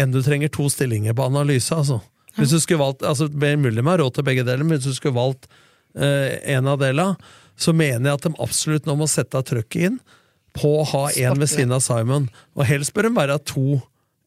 enn 0.00 0.10
du 0.14 0.20
trenger 0.26 0.50
to 0.50 0.66
stillinger 0.72 1.14
på 1.14 1.28
analyse, 1.28 1.70
altså. 1.74 2.00
Hvis 2.34 2.50
du 2.50 2.58
skulle 2.58 2.80
valgt, 2.80 3.04
altså 3.06 3.28
Det 3.30 3.52
mulig 3.62 3.84
med 3.84 4.00
råd 4.00 4.16
til 4.16 4.26
begge 4.26 4.42
deler, 4.42 4.64
men 4.66 4.74
hvis 4.78 4.88
du 4.88 4.96
skulle 4.96 5.14
valgt 5.14 5.46
eh, 5.94 6.40
en 6.56 6.66
av 6.66 6.80
delene, 6.80 7.14
så 7.54 7.70
mener 7.70 8.10
jeg 8.10 8.18
at 8.18 8.26
de 8.26 8.32
absolutt 8.42 8.88
nå 8.88 8.96
må 8.98 9.06
sette 9.06 9.38
trøkket 9.38 9.86
inn 9.86 10.00
på 10.54 10.70
å 10.80 10.86
ha 10.90 11.04
en 11.10 11.38
ved 11.38 11.50
siden 11.50 11.74
av 11.74 11.82
Simon. 11.84 12.26
Og 12.58 12.66
helst 12.66 12.94
bør 12.94 13.08
de 13.08 13.14
være 13.14 13.38
to 13.46 13.78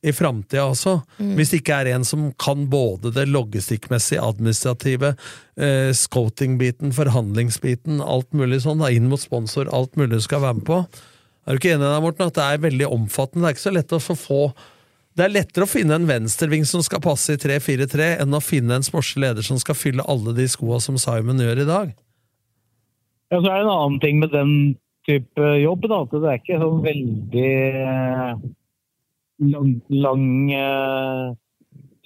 i 0.05 0.13
framtida 0.13 0.67
også. 0.69 0.99
Mm. 1.17 1.33
Hvis 1.39 1.51
det 1.51 1.61
ikke 1.61 1.79
er 1.81 1.91
en 1.95 2.05
som 2.07 2.29
kan 2.39 2.67
både 2.69 3.11
det 3.15 3.27
logistikkmessige, 3.31 4.21
administrative, 4.23 5.15
eh, 5.57 5.91
scouting-biten, 5.97 6.93
forhandlingsbiten, 6.95 8.01
alt 8.03 8.29
mulig 8.37 8.61
sånn, 8.65 8.83
da, 8.83 8.91
inn 8.93 9.09
mot 9.09 9.21
sponsor, 9.21 9.71
alt 9.73 9.97
mulig 9.97 10.19
du 10.19 10.25
skal 10.27 10.45
være 10.45 10.59
med 10.61 10.67
på. 10.69 10.81
Er 11.47 11.55
du 11.55 11.61
ikke 11.61 11.75
enig 11.75 11.87
i 11.87 11.91
det, 11.91 12.01
Morten, 12.03 12.27
at 12.27 12.37
det 12.37 12.47
er 12.47 12.65
veldig 12.67 12.89
omfattende? 12.91 13.45
Det 13.45 13.49
er 13.49 13.57
ikke 13.57 13.69
så 13.69 13.77
lett 13.77 13.95
å 13.97 14.03
få 14.03 14.41
det 15.17 15.25
er 15.25 15.33
lettere 15.33 15.65
å 15.65 15.69
finne 15.69 15.95
en 15.97 16.05
venstreving 16.05 16.65
som 16.69 16.83
skal 16.85 17.01
passe 17.01 17.33
i 17.33 17.39
3-4-3, 17.41 18.19
enn 18.21 18.37
å 18.37 18.41
finne 18.43 18.75
en 18.77 18.83
sportslig 18.85 19.23
leder 19.23 19.45
som 19.45 19.57
skal 19.57 19.73
fylle 19.73 20.05
alle 20.05 20.35
de 20.37 20.45
skoa 20.45 20.77
som 20.83 20.99
Simon 21.01 21.41
gjør 21.41 21.63
i 21.63 21.65
dag. 21.65 21.95
Ja, 23.31 23.39
så 23.39 23.47
er 23.49 23.55
det 23.55 23.63
en 23.63 23.71
annen 23.73 23.97
ting 24.03 24.19
med 24.21 24.29
den 24.35 24.51
type 25.09 25.47
jobb. 25.63 25.87
Da, 25.89 26.03
at 26.05 26.13
det 26.13 26.29
er 26.29 26.37
ikke 26.37 26.59
sånn 26.61 26.83
veldig 26.85 27.55
eh, 27.81 28.45
lang, 29.43 29.77
lang 29.93 30.25
eh, 30.55 31.23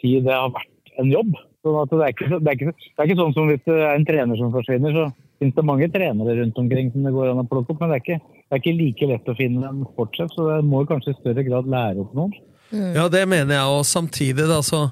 tid 0.01 0.27
det 0.27 0.35
har 0.35 0.53
vært 0.53 0.93
en 1.01 1.11
jobb. 1.11 1.33
Sånn 1.61 1.77
at 1.77 1.91
det, 1.93 2.01
er 2.01 2.15
ikke, 2.15 2.29
det, 2.31 2.41
er 2.41 2.57
ikke, 2.57 2.73
det 2.73 3.03
er 3.03 3.09
ikke 3.09 3.19
sånn 3.21 3.35
som 3.37 3.51
hvis 3.51 3.65
det 3.67 3.77
er 3.77 3.93
en 3.93 4.07
trener 4.07 4.39
som 4.39 4.53
forsvinner, 4.53 4.95
så 4.97 5.07
finnes 5.41 5.57
det 5.57 5.65
mange 5.65 5.89
trenere 5.93 6.37
rundt 6.39 6.61
omkring 6.61 6.91
som 6.93 7.05
det 7.05 7.13
går 7.15 7.31
an 7.31 7.43
å 7.43 7.47
plukke 7.49 7.73
opp. 7.73 7.81
Men 7.83 7.93
det 7.93 7.99
er 7.99 8.03
ikke, 8.05 8.37
det 8.41 8.57
er 8.57 8.63
ikke 8.63 8.77
like 8.77 9.09
lett 9.13 9.31
å 9.31 9.37
finne 9.37 9.69
en 9.69 9.85
sportssjef, 9.93 10.35
så 10.35 10.47
det 10.49 10.59
må 10.67 10.83
kanskje 10.89 11.13
i 11.13 11.19
større 11.21 11.45
grad 11.47 11.69
lære 11.71 12.03
opp 12.03 12.13
noen. 12.17 12.35
Ja, 12.71 13.07
det 13.11 13.25
mener 13.27 13.57
jeg, 13.57 13.71
og 13.71 13.87
samtidig 13.87 14.45
da, 14.47 14.61
så, 14.63 14.85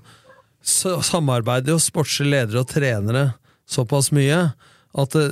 så 0.60 0.98
samarbeider 1.06 1.74
jo 1.74 1.80
sportslige 1.82 2.34
ledere 2.34 2.64
og 2.66 2.72
trenere 2.72 3.24
såpass 3.70 4.10
mye 4.16 4.50
at 5.00 5.16
det 5.16 5.28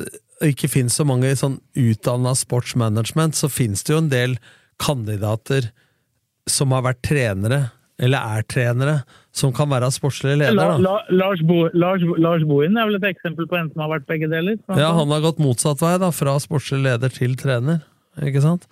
ikke 0.46 0.70
finnes 0.70 0.96
så 0.96 1.04
mange 1.08 1.32
sånn 1.38 1.58
utdanna 1.78 2.36
sportsmanagement, 2.38 3.36
så 3.36 3.50
finnes 3.50 3.82
det 3.84 3.94
jo 3.94 4.02
en 4.04 4.12
del 4.12 4.38
kandidater 4.82 5.72
som 6.48 6.72
har 6.76 6.82
vært 6.86 7.02
trenere, 7.06 7.62
eller 8.00 8.38
er 8.38 8.44
trenere, 8.50 8.98
som 9.34 9.52
kan 9.54 9.70
være 9.70 9.90
sportslige 9.94 10.38
La, 10.38 10.50
ledere. 10.52 10.74
da. 10.74 10.78
la, 10.86 10.96
Lars, 11.10 11.42
Bo, 11.46 11.64
Lars, 11.74 12.02
Lars 12.18 12.44
Bohin 12.50 12.78
er 12.78 12.86
vel 12.90 12.98
et 13.00 13.08
eksempel 13.16 13.48
på 13.50 13.58
en 13.60 13.72
som 13.74 13.82
har 13.86 13.90
vært 13.98 14.06
begge 14.10 14.30
deler? 14.32 14.58
Ja, 14.78 14.92
han 14.98 15.10
har 15.14 15.22
gått 15.26 15.40
motsatt 15.42 15.82
vei, 15.82 15.96
da, 16.02 16.12
fra 16.14 16.36
sportslig 16.42 16.84
leder 16.86 17.10
til 17.14 17.34
trener, 17.38 17.82
ikke 18.22 18.42
sant? 18.46 18.68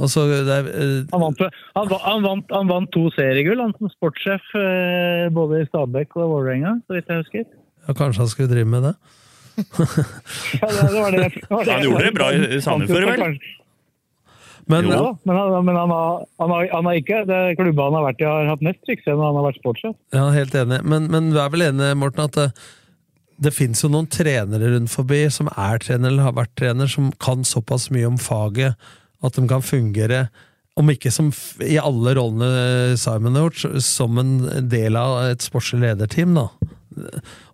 Og 0.00 0.08
så 0.08 0.22
det 0.30 0.48
er, 0.54 0.66
eh, 0.72 1.04
Han 1.12 1.20
vant, 1.20 1.40
han, 1.76 1.88
han, 2.06 2.22
vant, 2.24 2.52
han 2.54 2.68
vant 2.70 2.90
to 2.94 3.10
seriegull, 3.12 3.60
han 3.60 3.74
som 3.76 3.90
sportssjef 3.92 4.40
uh, 4.56 5.28
både 5.36 5.60
i 5.60 5.66
Stabæk 5.68 6.14
og 6.16 6.30
Vålerenga, 6.32 6.78
så 6.88 6.96
vidt 6.96 7.10
jeg 7.12 7.20
husker. 7.24 7.44
ja, 7.88 7.92
kanskje 7.98 8.22
han 8.24 8.30
skulle 8.32 8.48
drive 8.54 8.70
med 8.70 8.86
det? 8.88 8.94
Ja, 9.60 10.68
det, 10.70 10.86
det 10.88 11.00
var 11.00 11.10
det, 11.12 11.24
det 11.34 11.50
var 11.50 11.64
det. 11.64 11.72
Han 11.74 11.82
gjorde 11.84 12.04
det 12.06 12.14
bra 12.16 12.28
i- 12.32 12.48
i 12.56 12.60
Sandefjord, 12.64 13.08
vel? 13.10 13.38
Men, 14.66 14.90
jo 14.90 14.98
da, 14.98 15.14
men, 15.24 15.36
han, 15.36 15.54
men 15.64 15.78
han, 15.78 15.94
har, 15.94 16.26
han, 16.42 16.52
har, 16.52 16.66
han 16.74 16.88
har 16.90 16.98
ikke 17.00 17.22
Det 17.28 17.40
klubba 17.58 17.88
han 17.88 17.96
har 17.98 18.04
vært 18.10 18.20
i, 18.20 18.28
har 18.28 18.50
hatt 18.52 18.66
mest 18.66 18.82
suksess 18.84 19.14
når 19.14 19.24
han 19.24 19.38
har 19.40 19.48
vært 19.48 19.62
sportssjef. 19.62 19.96
Ja, 20.16 20.26
helt 20.34 20.54
enig. 20.58 20.82
Men, 20.84 21.08
men 21.12 21.32
du 21.32 21.40
er 21.40 21.50
vel 21.54 21.66
enig, 21.70 21.90
Morten, 21.98 22.28
at 22.28 22.38
det, 22.38 22.48
det 23.40 23.54
finnes 23.56 23.80
jo 23.82 23.90
noen 23.92 24.08
trenere 24.12 24.74
rundt 24.74 24.92
forbi 24.92 25.22
som 25.32 25.48
er 25.56 25.80
trener 25.82 26.12
eller 26.12 26.28
har 26.28 26.36
vært 26.36 26.54
trener, 26.60 26.90
som 26.90 27.08
kan 27.22 27.46
såpass 27.46 27.88
mye 27.94 28.08
om 28.10 28.20
faget 28.20 28.76
at 29.20 29.36
de 29.36 29.44
kan 29.48 29.64
fungere, 29.64 30.26
om 30.80 30.88
ikke 30.92 31.12
som 31.12 31.28
i 31.64 31.76
alle 31.80 32.14
rollene 32.16 32.96
Simon 33.00 33.36
har 33.36 33.48
gjort, 33.48 33.80
som 33.84 34.20
en 34.20 34.36
del 34.70 34.96
av 34.96 35.26
et 35.26 35.44
sportslig 35.44 35.82
lederteam, 35.82 36.36
da. 36.38 36.46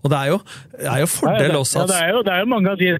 Og 0.02 0.10
det 0.12 0.18
er 0.18 0.30
jo, 0.30 0.38
det 0.76 0.90
er 0.90 1.02
jo 1.02 1.08
fordel 1.10 1.58
også 1.58 1.82
også 1.82 1.82
ja, 1.82 1.86
det, 1.90 1.98
er 2.02 2.14
jo, 2.14 2.22
det 2.24 2.32
er 2.32 2.40
jo 2.42 2.50
mange 2.50 2.70
av 2.72 2.78
de 2.80 2.92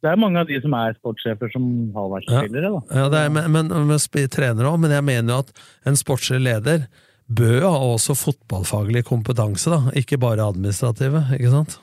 det 0.00 0.08
er 0.08 0.20
mange 0.20 0.40
av 0.40 0.48
de 0.48 0.56
som 0.64 0.74
er 0.78 0.96
sportssjefer 0.96 1.52
som 1.52 1.64
har 1.96 2.08
vært 2.14 2.28
spillere. 2.30 2.72
da. 2.72 2.80
Ja, 3.02 3.06
det 3.12 3.20
er, 3.20 3.30
men, 3.36 3.50
men, 3.52 3.68
men 3.68 4.00
trenere 4.00 4.32
trener 4.32 4.68
også, 4.70 4.82
men 4.86 4.96
jeg 4.96 5.06
mener 5.10 5.34
jo 5.34 5.44
at 5.44 5.54
en 5.90 5.98
sportslig 6.00 6.40
leder 6.46 6.86
bør 7.30 7.66
ha 7.68 7.76
også 7.92 8.16
fotballfaglig 8.18 9.04
kompetanse, 9.06 9.70
da, 9.70 9.94
ikke 10.00 10.18
bare 10.22 10.48
administrative, 10.50 11.26
ikke 11.36 11.52
sant? 11.52 11.78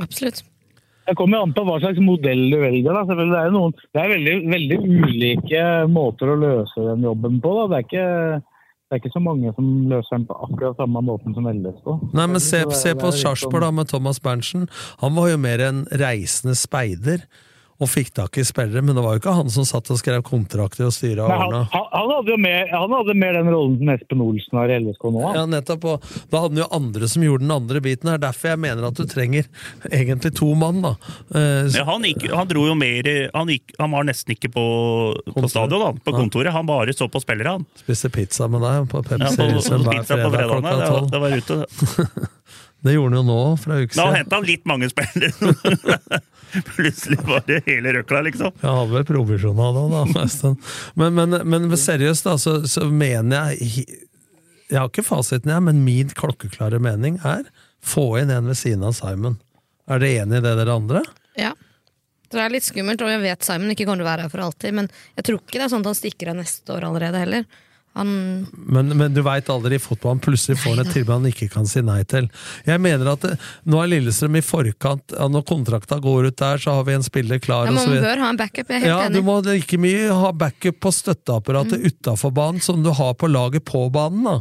Absolutt. 0.00 0.42
Det 1.06 1.14
kommer 1.14 1.44
an 1.44 1.52
på 1.54 1.62
hva 1.62 1.76
slags 1.78 2.00
modell 2.02 2.48
du 2.50 2.56
velger. 2.58 2.90
da. 2.90 3.04
Selvfølgelig, 3.06 3.36
det 3.36 3.42
er, 3.44 3.52
noen, 3.54 3.74
det 3.94 4.02
er 4.02 4.12
veldig, 4.16 4.34
veldig 4.50 4.78
ulike 4.82 5.64
måter 5.92 6.32
å 6.32 6.38
løse 6.40 6.86
den 6.88 7.06
jobben 7.06 7.38
på. 7.44 7.52
da. 7.60 7.66
Det 7.70 7.76
er 7.78 7.86
ikke, 7.86 8.06
det 8.86 8.94
er 8.94 9.00
ikke 9.02 9.10
så 9.16 9.22
mange 9.22 9.50
som 9.56 9.66
løser 9.90 10.14
den 10.14 10.26
på 10.28 10.34
akkurat 10.46 10.76
samme 10.78 11.00
måten 11.02 11.34
som 11.34 11.46
LSK. 11.50 11.88
Nei, 12.14 12.26
men 12.30 12.38
se, 12.42 12.60
se 12.70 12.92
på 12.94 13.10
Sarpsborg 13.10 13.64
da, 13.64 13.66
sånn- 13.72 13.74
med 13.80 13.88
Thomas 13.90 14.20
Berntsen. 14.22 14.68
Han 15.02 15.16
var 15.18 15.32
jo 15.32 15.38
mer 15.42 15.58
en 15.66 15.80
reisende 15.90 16.54
speider, 16.54 17.24
og 17.76 17.90
fikk 17.92 18.10
tak 18.16 18.38
i 18.40 18.44
spillere, 18.46 18.80
men 18.80 18.96
det 18.96 19.02
var 19.04 19.16
jo 19.16 19.20
ikke 19.20 19.34
han 19.36 19.50
som 19.52 19.66
satt 19.68 19.90
og 19.92 19.98
skrev 20.00 20.22
kontrakter 20.24 20.86
og 20.88 20.94
styra 20.96 21.26
årene. 21.26 21.58
Han, 21.60 21.66
han, 21.74 21.86
han, 21.92 22.12
hadde 22.14 22.32
jo 22.32 22.38
mer, 22.40 22.70
han 22.72 22.94
hadde 22.96 23.16
mer 23.20 23.36
den 23.36 23.50
rollen 23.52 23.74
som 23.82 23.90
Espen 23.92 24.22
Olsen 24.24 24.58
har 24.60 24.72
i 24.72 24.78
LSK 24.80 25.04
nå. 25.12 25.24
han. 25.26 25.36
Ja, 25.36 25.42
nettopp. 25.56 25.84
Og 25.92 26.06
da 26.32 26.40
hadde 26.44 26.54
han 26.56 26.62
jo 26.62 26.68
andre 26.78 27.10
som 27.12 27.26
gjorde 27.26 27.44
den 27.44 27.52
andre 27.56 27.82
biten. 27.84 28.08
Det 28.08 28.14
er 28.16 28.22
derfor 28.24 28.52
jeg 28.54 28.62
mener 28.64 28.88
at 28.88 28.96
du 28.96 29.04
trenger 29.10 29.48
egentlig 29.90 30.32
to 30.40 30.48
mann, 30.56 30.80
da. 30.86 30.94
Uh, 31.28 31.68
Men 31.68 31.88
han, 31.90 32.08
gikk, 32.08 32.26
han 32.32 32.48
dro 32.50 32.64
jo 32.70 32.74
mer 32.78 33.10
Han, 33.34 33.50
gikk, 33.52 33.76
han 33.80 33.92
var 33.92 34.06
nesten 34.08 34.32
ikke 34.36 34.50
på, 34.56 34.64
på 35.36 35.52
stadion, 35.52 35.84
da, 35.84 35.92
på 36.06 36.16
kontoret. 36.16 36.54
Han 36.56 36.68
bare 36.68 36.96
så 36.96 37.10
på 37.12 37.20
spillere, 37.22 37.58
han. 37.58 37.68
Spiste 37.84 38.08
pizza 38.14 38.48
med 38.48 38.64
deg 38.64 38.88
på 38.92 39.04
Pepsi 39.04 39.20
Ja, 39.20 39.34
på, 39.36 39.50
hver 39.52 40.00
pizza 40.00 40.16
på 40.16 40.32
fredag 40.32 40.32
fredagene. 40.32 40.48
klokka 40.48 40.72
Det, 40.72 40.80
var- 40.80 40.96
tolv. 40.96 41.10
det 41.12 41.20
var 41.20 41.36
ute. 41.36 42.26
Det 42.86 42.92
gjorde 42.96 43.12
han 43.16 43.20
jo 43.20 43.26
nå, 43.28 43.40
fra 43.60 43.78
uke 43.82 43.90
uke 43.90 43.96
Da 43.96 44.02
siden. 44.06 44.16
henta 44.22 44.40
han 44.40 44.48
litt 44.48 44.66
mange 44.72 44.88
spillere. 44.92 46.20
Plutselig 46.72 47.20
var 47.26 47.44
det 47.48 47.62
hele 47.66 47.92
røkla, 47.98 48.22
liksom. 48.28 48.54
Jeg 48.62 48.78
hadde 48.78 48.94
vel 48.94 49.06
provisjon 49.08 49.62
av 49.62 49.76
det, 49.76 49.84
da. 49.92 50.52
Men, 51.00 51.20
men, 51.20 51.38
men 51.52 51.78
seriøst, 51.80 52.26
da, 52.28 52.36
så, 52.40 52.58
så 52.68 52.86
mener 52.90 53.52
jeg 53.52 53.84
Jeg 54.66 54.80
har 54.80 54.90
ikke 54.90 55.06
fasiten, 55.06 55.52
jeg, 55.52 55.62
men 55.62 55.84
min 55.86 56.10
klokkeklare 56.16 56.80
mening 56.82 57.20
er 57.24 57.46
få 57.86 58.16
inn 58.18 58.32
en 58.34 58.50
ved 58.50 58.58
siden 58.58 58.82
av 58.86 58.96
Simon. 58.98 59.38
Er 59.86 60.02
dere 60.02 60.24
enig 60.24 60.40
i 60.40 60.44
det, 60.44 60.56
dere 60.58 60.74
andre? 60.74 61.04
Ja. 61.38 61.52
Det 62.26 62.40
er 62.42 62.50
litt 62.50 62.66
skummelt, 62.66 63.02
og 63.06 63.12
jeg 63.12 63.22
vet 63.22 63.46
Simon 63.46 63.70
ikke 63.70 63.86
kommer 63.86 64.02
til 64.02 64.08
å 64.08 64.10
være 64.10 64.26
her 64.26 64.32
for 64.32 64.42
alltid, 64.42 64.74
men 64.74 64.88
jeg 65.14 65.28
tror 65.28 65.38
ikke 65.38 65.60
det 65.60 65.66
er 65.68 65.70
sånn 65.70 65.84
at 65.84 65.92
han 65.92 65.98
stikker 66.00 66.32
av 66.32 66.40
neste 66.40 66.74
år 66.74 66.88
allerede 66.88 67.20
heller. 67.22 67.46
Han 67.96 68.10
Men, 68.76 68.90
men 69.00 69.14
du 69.16 69.22
veit 69.24 69.48
aldri 69.52 69.78
i 69.78 69.82
fotballen. 69.82 70.20
Plutselig 70.20 70.58
får 70.60 70.76
han 70.76 70.84
et 70.86 70.92
tilbud 70.94 71.14
han 71.16 71.28
ikke 71.30 71.48
kan 71.52 71.66
si 71.70 71.80
nei 71.80 72.02
til. 72.04 72.28
Jeg 72.68 72.80
mener 72.84 73.08
at 73.14 73.24
det, 73.24 73.34
Nå 73.64 73.80
er 73.82 73.88
Lillestrøm 73.94 74.36
i 74.36 74.42
forkant. 74.44 75.14
Ja, 75.16 75.28
når 75.32 75.46
kontrakta 75.48 75.98
går 76.04 76.28
ut 76.30 76.36
der, 76.42 76.60
så 76.62 76.76
har 76.76 76.84
vi 76.88 76.92
en 76.98 77.06
spiller 77.06 77.38
klar. 77.40 77.66
ja, 77.66 77.72
og 77.72 77.78
så 77.80 77.88
Man 77.94 78.04
bør 78.04 78.22
ha 78.26 78.28
en 78.34 78.40
backup, 78.42 78.68
jeg 78.68 78.76
er 78.76 78.84
helt 78.84 78.92
Ja, 78.92 78.98
enig. 79.08 79.16
du 79.16 79.22
må 79.26 79.38
like 79.46 79.78
mye 79.80 80.08
ha 80.12 80.32
backup 80.32 80.80
på 80.80 80.92
støtteapparatet 80.92 81.80
Mm. 81.80 81.86
utafor 81.90 82.30
banen 82.36 82.60
som 82.60 82.82
du 82.82 82.90
har 82.92 83.14
på 83.14 83.26
laget 83.32 83.64
på 83.64 83.90
banen. 83.92 84.24
da. 84.24 84.36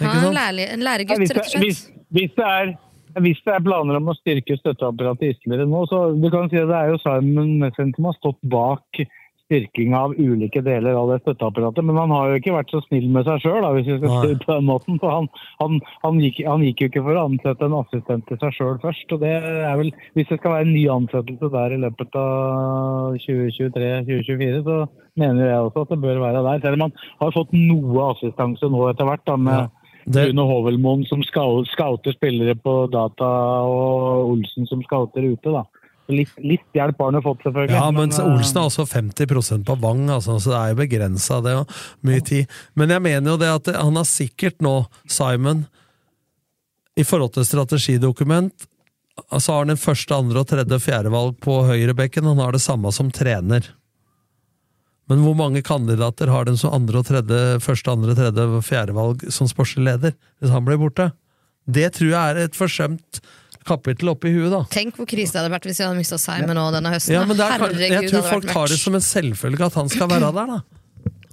Ikke 0.00 0.08
Ha 0.08 0.26
en, 0.28 0.34
lærlig, 0.34 0.66
en 0.72 0.80
læregutt, 0.80 1.18
rett 1.20 1.36
og 1.36 1.44
slett. 1.44 1.62
hvis, 1.62 1.80
hvis, 2.10 2.30
det 2.36 2.44
er, 2.48 2.74
hvis 3.20 3.40
det 3.44 3.52
er 3.54 3.60
planer 3.60 3.96
om 4.00 4.08
å 4.08 4.14
styrke 4.16 4.56
støtteapparatet 4.58 5.36
ytterligere 5.36 5.66
nå, 5.68 5.82
så 5.90 5.98
du 6.18 6.30
kan 6.32 6.48
si 6.48 6.56
at 6.56 6.68
det 6.70 6.78
er 6.78 6.88
jo 6.94 6.98
Simon 7.02 7.58
Messen 7.60 7.92
som 7.94 8.04
har 8.08 8.16
stått 8.16 8.40
bak 8.42 9.02
styrking 9.52 9.92
av 9.94 10.14
ulike 10.16 10.62
deler 10.64 10.96
av 10.96 11.10
det 11.12 11.18
støtteapparatet. 11.22 11.84
Men 11.84 11.98
han 12.00 12.12
har 12.14 12.30
jo 12.32 12.38
ikke 12.40 12.54
vært 12.56 12.72
så 12.72 12.80
snill 12.86 13.08
med 13.12 13.26
seg 13.28 13.42
sjøl, 13.44 13.66
hvis 13.76 13.90
vi 13.90 13.98
skal 14.00 14.14
si 14.22 14.30
det 14.32 14.46
på 14.46 14.54
den 14.56 14.68
måten. 14.68 14.98
For 15.02 15.12
han, 15.12 15.28
han, 15.60 15.78
han, 16.06 16.20
gikk, 16.24 16.40
han 16.48 16.64
gikk 16.64 16.80
jo 16.80 16.88
ikke 16.90 17.04
for 17.04 17.18
å 17.20 17.26
ansette 17.28 17.68
en 17.68 17.76
assistent 17.82 18.24
til 18.30 18.40
seg 18.40 18.56
sjøl 18.56 18.80
først. 18.82 19.12
Og 19.12 19.20
det 19.20 19.34
er 19.36 19.76
vel, 19.80 19.92
hvis 20.16 20.30
det 20.32 20.40
skal 20.40 20.56
være 20.56 20.68
en 20.68 20.74
ny 20.74 20.86
ansettelse 20.96 21.52
der 21.52 21.76
i 21.76 21.82
løpet 21.84 22.16
av 22.22 23.18
2023-2024, 23.26 24.64
så 24.64 24.80
mener 25.20 25.50
jeg 25.50 25.68
også 25.68 25.84
at 25.84 25.92
det 25.94 26.00
bør 26.06 26.22
være 26.24 26.42
der. 26.48 26.64
Selv 26.64 26.78
om 26.80 26.86
han 26.88 26.96
har 27.20 27.36
fått 27.36 27.54
noe 27.56 28.08
assistanse 28.14 28.72
nå 28.72 28.88
etter 28.90 29.08
hvert, 29.08 29.24
da, 29.28 29.36
med 29.36 29.70
Det- 30.04 30.32
Rune 30.32 30.42
Hovelmoen 30.42 31.04
som 31.06 31.22
scouter 31.22 32.10
spillere 32.16 32.56
på 32.58 32.90
data, 32.90 33.28
og 33.62 34.32
Olsen 34.32 34.66
som 34.66 34.82
scouter 34.82 35.22
ute. 35.22 35.52
da. 35.52 35.62
Litt, 36.10 36.32
litt 36.42 36.74
hjelp 36.74 36.98
har 36.98 37.12
han 37.12 37.18
jo 37.20 37.22
fått, 37.24 37.44
selvfølgelig. 37.46 37.76
Ja, 37.76 37.90
men 37.94 38.10
eh, 38.10 38.24
Olsen 38.26 38.58
er 38.58 38.66
også 38.66 38.86
50% 38.90 39.66
på 39.68 39.76
Vang, 39.82 40.02
altså, 40.10 40.38
så 40.42 40.50
det 40.50 40.58
er 40.58 40.72
jo 40.72 40.80
begrensa, 40.80 41.38
det. 41.44 41.54
Og 41.60 42.08
mye 42.08 42.24
tid. 42.26 42.56
Men 42.78 42.94
jeg 42.94 43.04
mener 43.04 43.34
jo 43.34 43.38
det 43.40 43.52
at 43.52 43.70
han 43.76 44.00
har 44.00 44.08
sikkert 44.08 44.58
nå, 44.64 44.74
Simon, 45.06 45.66
i 46.98 47.04
forhold 47.06 47.36
til 47.36 47.46
strategidokument, 47.48 48.66
så 49.38 49.52
har 49.52 49.62
han 49.62 49.74
en 49.74 49.80
første, 49.80 50.16
andre 50.16 50.42
og 50.42 50.50
tredje 50.50 50.76
og 50.76 50.82
fjerde 50.82 51.12
valg 51.12 51.38
på 51.44 51.60
høyrebekken. 51.68 52.26
Han 52.32 52.40
har 52.42 52.56
det 52.56 52.64
samme 52.64 52.90
som 52.92 53.12
trener. 53.12 53.70
Men 55.10 55.22
hvor 55.24 55.36
mange 55.36 55.62
kandidater 55.66 56.30
har 56.32 56.46
den 56.48 56.58
som 56.58 56.74
andre 56.74 57.02
og 57.02 57.08
tredje, 57.08 57.60
første, 57.62 57.92
andre, 57.92 58.16
tredje 58.16 58.46
og 58.48 58.64
fjerde 58.64 58.96
valg 58.96 59.24
som 59.34 59.50
sportslig 59.50 59.84
leder, 59.90 60.16
hvis 60.40 60.52
han 60.54 60.64
blir 60.66 60.80
borte? 60.80 61.10
Det 61.68 61.90
tror 61.96 62.10
jeg 62.10 62.18
er 62.18 62.40
et 62.42 62.58
forsømt 62.58 63.20
kapittel 63.68 64.10
oppi 64.12 64.32
huet, 64.34 64.50
da. 64.52 64.60
Tenk 64.72 64.96
hvor 64.98 65.08
krise 65.10 65.32
det 65.34 65.40
hadde 65.42 65.52
vært 65.54 65.66
hvis 65.68 65.80
vi 65.80 65.86
hadde 65.86 65.98
mista 66.00 66.18
Simon 66.20 66.56
nå 66.58 66.68
denne 66.74 66.92
høsten. 66.94 67.14
Ja, 67.16 67.24
men 67.28 67.38
det 67.38 67.46
er, 67.46 67.56
Herregud, 67.56 67.82
jeg 67.96 68.10
tror 68.12 68.28
folk 68.28 68.46
tar 68.50 68.72
det 68.72 68.78
som 68.82 68.94
en 68.98 69.04
selvfølge 69.06 69.66
at 69.68 69.78
han 69.80 69.88
skal 69.92 70.10
være 70.12 70.32
der, 70.38 70.54
da. 70.56 70.60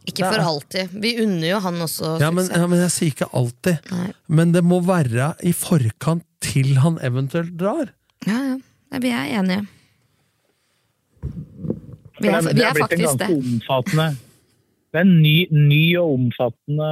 Ikke 0.10 0.26
for 0.26 0.42
alltid. 0.42 0.94
Vi 1.04 1.12
unner 1.22 1.48
jo 1.52 1.58
han 1.62 1.76
også 1.86 2.16
Ja, 2.22 2.32
men, 2.34 2.48
ja, 2.50 2.66
men 2.70 2.80
jeg 2.82 2.92
sier 2.96 3.12
ikke 3.14 3.28
alltid. 3.38 3.92
Nei. 3.94 4.08
Men 4.40 4.54
det 4.56 4.64
må 4.66 4.80
være 4.82 5.34
i 5.46 5.52
forkant 5.54 6.24
til 6.42 6.72
han 6.82 6.98
eventuelt 7.06 7.54
drar. 7.60 7.92
Ja, 8.26 8.40
ja. 8.56 8.58
Vi 9.04 9.12
er 9.14 9.36
enige. 9.38 9.68
Vi 12.20 12.28
er, 12.28 12.40
er, 12.42 12.50
er- 12.50 12.50
faktisk 12.50 12.50
det 12.50 12.58
Det 12.58 12.66
er 12.66 12.74
blitt 12.80 12.96
en 12.96 13.06
ganske 13.06 13.30
omfattende 13.38 14.08
Det 14.90 14.98
er 15.00 15.06
en 15.06 15.14
ny, 15.22 15.36
ny 15.54 15.84
og 16.02 16.16
omfattende 16.18 16.90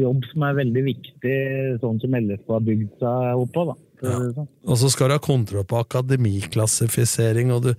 jobb 0.00 0.24
som 0.30 0.46
er 0.48 0.56
veldig 0.62 0.82
viktig, 0.86 1.34
sånn 1.82 1.98
som 2.00 2.16
LSK 2.16 2.48
har 2.54 2.62
bygd 2.64 2.94
seg 3.02 3.42
opp 3.42 3.52
på. 3.52 3.64
da. 3.68 3.74
Det 4.04 4.32
sånn. 4.38 4.48
Og 4.68 4.80
så 4.80 4.90
skal 4.92 5.10
du 5.10 5.16
ha 5.16 5.22
kontroll 5.22 5.64
på 5.68 5.80
akademiklassifisering. 5.84 7.52
og 7.54 7.62
du 7.68 7.74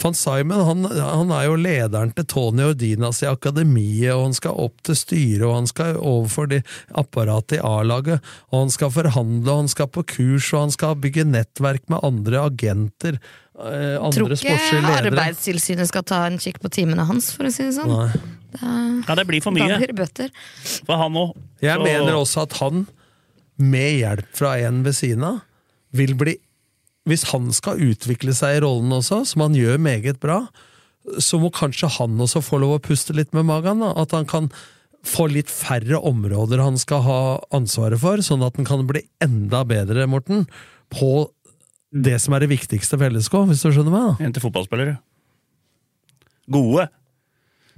Van 0.00 0.14
Simon 0.16 0.62
han, 0.64 0.84
han 0.96 1.32
er 1.34 1.44
jo 1.44 1.56
lederen 1.60 2.12
til 2.16 2.24
Tony 2.30 2.64
Ordinas 2.70 3.20
i 3.24 3.28
akademiet, 3.28 4.14
og 4.14 4.22
han 4.30 4.36
skal 4.36 4.56
opp 4.64 4.80
til 4.86 4.96
styret, 4.96 5.44
og 5.44 5.54
han 5.58 5.68
skal 5.68 5.98
overfor 5.98 6.48
de 6.48 6.62
apparatet 6.96 7.58
i 7.58 7.60
A-laget, 7.66 8.24
og 8.50 8.62
han 8.64 8.72
skal 8.72 8.92
forhandle, 8.94 9.50
og 9.52 9.64
han 9.64 9.68
skal 9.72 9.90
på 9.92 10.04
kurs, 10.14 10.48
og 10.54 10.66
han 10.66 10.74
skal 10.74 10.96
bygge 11.04 11.26
nettverk 11.28 11.84
med 11.92 12.00
andre 12.06 12.44
agenter, 12.48 13.18
eh, 13.60 13.98
Tror 14.16 14.32
ikke. 14.32 14.56
Arbeidstilsynet 14.94 15.90
skal 15.90 16.06
ta 16.08 16.22
en 16.30 16.40
kikk 16.40 16.62
på 16.64 16.72
timene 16.72 17.04
hans, 17.04 17.28
for 17.36 17.50
å 17.50 17.52
si 17.52 17.66
det 17.68 17.76
sånn. 17.76 17.92
Nei. 17.92 18.36
Da, 18.56 18.72
Ja, 19.06 19.14
det 19.20 19.26
blir 19.28 19.42
for 19.44 19.52
da 19.54 19.60
mye 19.60 19.76
blir 19.78 19.92
det 19.92 19.98
bøter. 20.00 20.32
for 20.86 20.96
han 20.96 21.12
òg. 21.12 21.36
Jeg 21.60 21.78
mener 21.78 22.16
også 22.16 22.42
at 22.48 22.56
han, 22.62 22.86
med 23.60 24.00
hjelp 24.00 24.32
fra 24.32 24.56
en 24.64 24.82
ved 24.82 24.96
siden 24.96 25.24
av, 25.28 25.42
vil 25.96 26.14
bli 26.18 26.36
Hvis 27.08 27.30
han 27.32 27.48
skal 27.56 27.80
utvikle 27.80 28.34
seg 28.36 28.58
i 28.58 28.60
rollen 28.62 28.92
også, 28.92 29.22
som 29.26 29.40
han 29.46 29.54
gjør 29.56 29.78
meget 29.80 30.18
bra, 30.20 30.42
så 31.18 31.38
må 31.40 31.48
kanskje 31.50 31.88
han 31.96 32.20
også 32.20 32.42
få 32.44 32.58
lov 32.60 32.74
å 32.76 32.82
puste 32.84 33.16
litt 33.16 33.32
med 33.32 33.48
magen. 33.48 33.80
Da. 33.80 33.94
At 33.96 34.12
han 34.12 34.28
kan 34.28 34.50
få 35.00 35.30
litt 35.32 35.48
færre 35.48 35.96
områder 35.96 36.60
han 36.60 36.76
skal 36.78 37.00
ha 37.06 37.20
ansvaret 37.56 38.02
for, 38.02 38.20
sånn 38.20 38.44
at 38.44 38.60
han 38.60 38.68
kan 38.68 38.84
bli 38.86 39.02
enda 39.24 39.64
bedre, 39.64 40.04
Morten, 40.12 40.44
på 40.92 41.30
det 41.90 42.18
som 42.22 42.36
er 42.36 42.44
det 42.44 42.52
viktigste 42.52 43.00
for 43.00 43.10
LSK, 43.10 43.38
hvis 43.48 43.64
du 43.64 43.72
skjønner 43.72 43.94
meg? 43.96 44.06
da. 44.10 44.26
Hente 44.26 44.44
fotballspillere. 44.44 44.98
Gode. 46.52 46.90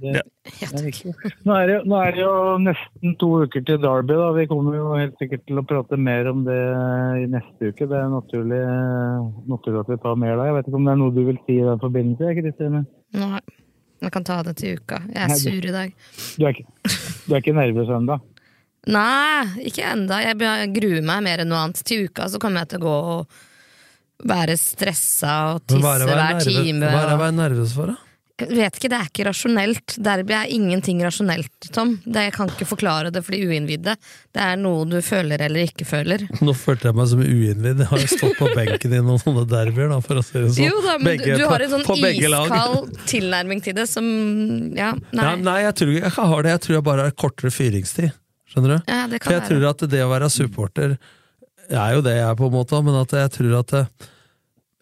Det, 0.03 0.21
det 0.43 0.67
er. 0.67 1.35
Nå 1.47 1.55
er, 1.55 1.69
det, 1.69 1.75
nå 1.87 1.99
er 2.03 2.15
det 2.15 2.23
jo 2.23 2.33
nesten 2.59 3.13
to 3.21 3.29
uker 3.45 3.63
til 3.63 3.79
Derby. 3.79 4.17
da. 4.19 4.27
Vi 4.35 4.45
kommer 4.51 4.75
jo 4.75 4.89
helt 4.97 5.15
sikkert 5.21 5.45
til 5.47 5.61
å 5.61 5.65
prate 5.67 5.99
mer 5.99 6.27
om 6.31 6.43
det 6.47 6.59
i 7.23 7.29
neste 7.31 7.71
uke. 7.71 7.87
Det 7.87 7.99
er 7.99 8.11
naturlig, 8.11 8.59
naturlig 9.51 9.83
at 9.85 9.93
vi 9.93 9.99
tar 10.03 10.19
mer 10.19 10.35
da. 10.35 10.49
Jeg 10.49 10.57
vet 10.57 10.69
ikke 10.69 10.81
om 10.81 10.89
det 10.89 10.95
er 10.95 11.01
noe 11.03 11.15
du 11.15 11.23
vil 11.29 11.39
si 11.45 11.57
i 11.61 11.69
den 11.69 11.81
forbindelse? 11.85 12.35
Kristine? 12.41 12.83
Nei, 13.23 13.41
jeg 14.03 14.15
kan 14.17 14.27
ta 14.27 14.41
det 14.49 14.57
til 14.59 14.81
uka. 14.81 14.99
Jeg 15.07 15.23
er 15.23 15.33
Nei, 15.33 15.39
sur 15.45 15.71
i 15.71 15.73
dag. 15.77 15.97
Du 16.35 16.45
er 16.49 16.57
ikke, 16.57 16.67
du 17.23 17.31
er 17.31 17.39
ikke 17.39 17.57
nervøs 17.61 17.95
ennå? 18.01 18.19
Nei, 18.93 19.65
ikke 19.71 19.87
enda. 19.93 20.19
Jeg 20.25 20.71
gruer 20.75 21.03
meg 21.07 21.23
mer 21.29 21.45
enn 21.45 21.51
noe 21.53 21.63
annet. 21.63 21.83
Til 21.87 22.09
uka 22.09 22.27
så 22.27 22.41
kommer 22.43 22.65
jeg 22.65 22.73
til 22.73 22.83
å 22.83 22.87
gå 22.89 22.99
og 23.15 23.43
være 24.27 24.55
stressa 24.59 25.35
og 25.53 25.63
tisse 25.67 25.93
er 25.95 26.07
hver 26.07 26.41
time. 26.43 26.87
hva 26.87 27.03
er 27.03 27.07
det 27.09 27.15
å 27.15 27.21
være 27.21 27.37
nervøs 27.37 27.75
for, 27.75 27.93
da? 27.93 28.02
Jeg 28.41 28.49
vet 28.57 28.77
ikke, 28.79 28.89
det 28.89 28.97
er 28.97 29.09
ikke 29.11 29.25
rasjonelt. 29.27 29.93
Derby 30.03 30.33
er 30.33 30.49
ingenting 30.49 31.03
rasjonelt, 31.05 31.67
Tom. 31.75 31.91
Det, 32.01 32.23
jeg 32.25 32.33
kan 32.33 32.49
ikke 32.49 32.65
forklare 32.65 33.11
det 33.13 33.21
for 33.23 33.35
de 33.35 33.43
uinnvidde. 33.45 33.93
Det 34.33 34.41
er 34.41 34.55
noe 34.57 34.87
du 34.89 34.95
føler 35.05 35.43
eller 35.45 35.67
ikke 35.67 35.85
føler. 35.85 36.23
Nå 36.41 36.55
følte 36.57 36.89
jeg 36.89 36.97
meg 36.97 37.11
som 37.11 37.21
uinnvidd. 37.21 37.83
Jeg 37.83 37.89
har 37.91 38.01
jo 38.01 38.09
stått 38.09 38.39
på 38.39 38.49
benken 38.57 38.95
i 38.97 39.01
noen 39.05 39.21
sånne 39.21 39.43
derbyer, 39.51 39.91
da, 39.93 39.99
for 40.01 40.17
å 40.17 40.23
si 40.25 40.33
det 40.39 40.49
sånn. 40.55 40.65
Jo 40.65 40.81
da, 40.81 40.95
men 40.97 41.11
Begge- 41.11 41.37
du, 41.37 41.43
du 41.43 41.45
har 41.51 41.61
en 41.67 41.73
sånn 41.75 41.85
iskald 41.85 42.97
tilnærming 43.13 43.61
til 43.69 43.77
det 43.77 43.85
som 43.91 44.07
Ja, 44.73 44.89
nei. 45.13 45.27
Ja, 45.29 45.35
nei, 45.37 45.59
jeg 45.67 45.75
tror 45.83 45.93
ikke 45.93 46.09
jeg 46.09 46.31
har 46.33 46.43
det. 46.49 46.55
Jeg 46.57 46.63
tror 46.65 46.77
jeg 46.79 46.85
bare 46.89 47.05
har 47.11 47.15
kortere 47.25 47.53
fyringstid. 47.53 48.15
Skjønner 48.49 48.73
du? 48.73 48.79
Ja, 48.89 49.03
det 49.13 49.21
kan 49.21 49.29
For 49.29 49.37
jeg 49.37 49.43
være. 49.45 49.51
tror 49.53 49.69
at 49.69 49.85
det 49.93 50.01
å 50.01 50.09
være 50.09 50.31
supporter 50.33 50.97
er 51.69 51.93
jo 51.95 52.01
det 52.09 52.17
jeg 52.17 52.25
er, 52.27 52.35
på 52.41 52.49
en 52.49 52.57
måte, 52.57 52.81
men 52.85 52.97
at 52.99 53.13
jeg 53.13 53.29
tror 53.37 53.53
at 53.61 53.77
det, 53.77 53.85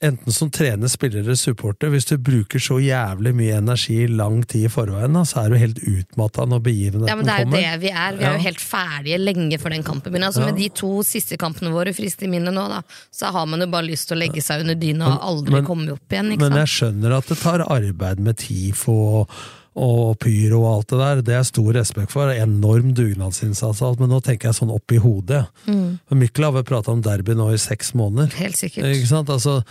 enten 0.02 0.34
som 0.34 0.50
trener, 0.50 0.90
spiller 0.90 1.20
eller 1.22 1.38
supporter, 1.38 1.92
hvis 1.94 2.08
du 2.10 2.16
bruker 2.18 2.60
så 2.64 2.80
jævlig 2.82 3.34
mye 3.38 3.58
energi 3.60 4.00
i 4.04 4.08
lang 4.10 4.42
tid 4.50 4.66
i 4.66 4.72
forveien, 4.74 5.14
da, 5.14 5.22
så 5.30 5.44
er 5.46 5.54
du 5.54 5.58
helt 5.62 5.78
utmatta 5.84 6.48
når 6.50 6.64
begivenheten 6.66 7.06
kommer. 7.06 7.12
Ja, 7.12 7.16
men 7.20 7.26
Det 7.26 7.34
er 7.36 7.40
jo 7.44 7.46
kommer. 7.46 7.62
det 7.62 7.82
vi 7.84 7.92
er. 7.94 8.18
Vi 8.18 8.26
er 8.26 8.34
jo 8.38 8.44
helt 8.48 8.64
ferdige 8.66 9.20
lenge 9.22 9.60
før 9.62 9.76
den 9.78 9.84
kampen 9.88 10.12
begynner. 10.12 10.32
Altså, 10.34 10.42
Ja. 10.42 10.52
Med 10.52 10.58
de 10.58 10.70
to 10.70 10.92
siste 11.06 11.38
kampene 11.38 11.72
våre 11.72 11.94
frist 11.94 12.24
i 12.24 12.28
minnet 12.28 12.54
nå, 12.54 12.68
da, 12.70 12.82
så 13.14 13.32
har 13.32 13.46
man 13.46 13.60
jo 13.62 13.68
bare 13.68 13.86
lyst 13.88 14.08
til 14.10 14.18
å 14.18 14.22
legge 14.26 14.42
seg 14.42 14.62
under 14.66 14.76
dyna 14.76 15.14
og 15.16 15.22
aldri 15.22 15.52
Men- 15.52 15.66
komme 15.66 15.92
opp 15.94 16.10
igjen. 16.10 16.32
Ikke 16.34 16.50
Men 16.50 16.58
jeg 16.66 16.68
skjønner 16.68 17.18
at 17.18 17.28
det 17.28 17.38
tar 17.38 17.60
arbeid 17.70 18.20
med 18.20 18.38
TIFO 18.38 18.92
og, 19.22 19.30
og 19.74 20.20
pyro 20.20 20.66
og 20.66 20.72
alt 20.82 20.88
det 20.90 20.98
der. 21.00 21.22
Det 21.22 21.36
er 21.38 21.44
stor 21.48 21.72
respekt 21.74 22.12
for. 22.12 22.28
Enorm 22.28 22.94
dugnadsinnsats 22.94 24.00
men 24.00 24.10
nå 24.10 24.20
tenker 24.24 24.50
jeg 24.50 24.58
sånn 24.58 24.74
opp 24.74 24.92
i 24.92 24.98
hodet. 24.98 25.46
Mm. 25.68 26.00
Mykla 26.12 26.18
Mikkel 26.20 26.44
har 26.44 26.52
vel 26.58 26.64
prata 26.68 26.92
om 26.92 27.02
derby 27.02 27.34
nå 27.38 27.52
i 27.54 27.58
seks 27.62 27.94
måneder. 27.94 28.34
Helt 28.34 28.56
sikkert. 28.60 28.84
Ikke 28.92 29.08
sant? 29.08 29.30
Altså, 29.30 29.64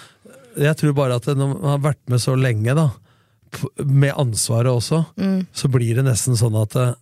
jeg 0.56 0.76
tror 0.80 0.94
bare 0.96 1.14
at 1.20 1.26
når 1.30 1.54
man 1.54 1.62
har 1.70 1.78
vært 1.92 2.02
med 2.08 2.18
så 2.22 2.34
lenge, 2.38 2.74
da, 2.74 2.88
med 3.84 4.12
ansvaret 4.14 4.70
også, 4.70 5.04
Mm. 5.18 5.46
så 5.52 5.68
blir 5.68 5.94
det 5.96 6.04
nesten 6.06 6.36
sånn 6.38 6.54
at 6.62 6.76
eh, 6.76 6.94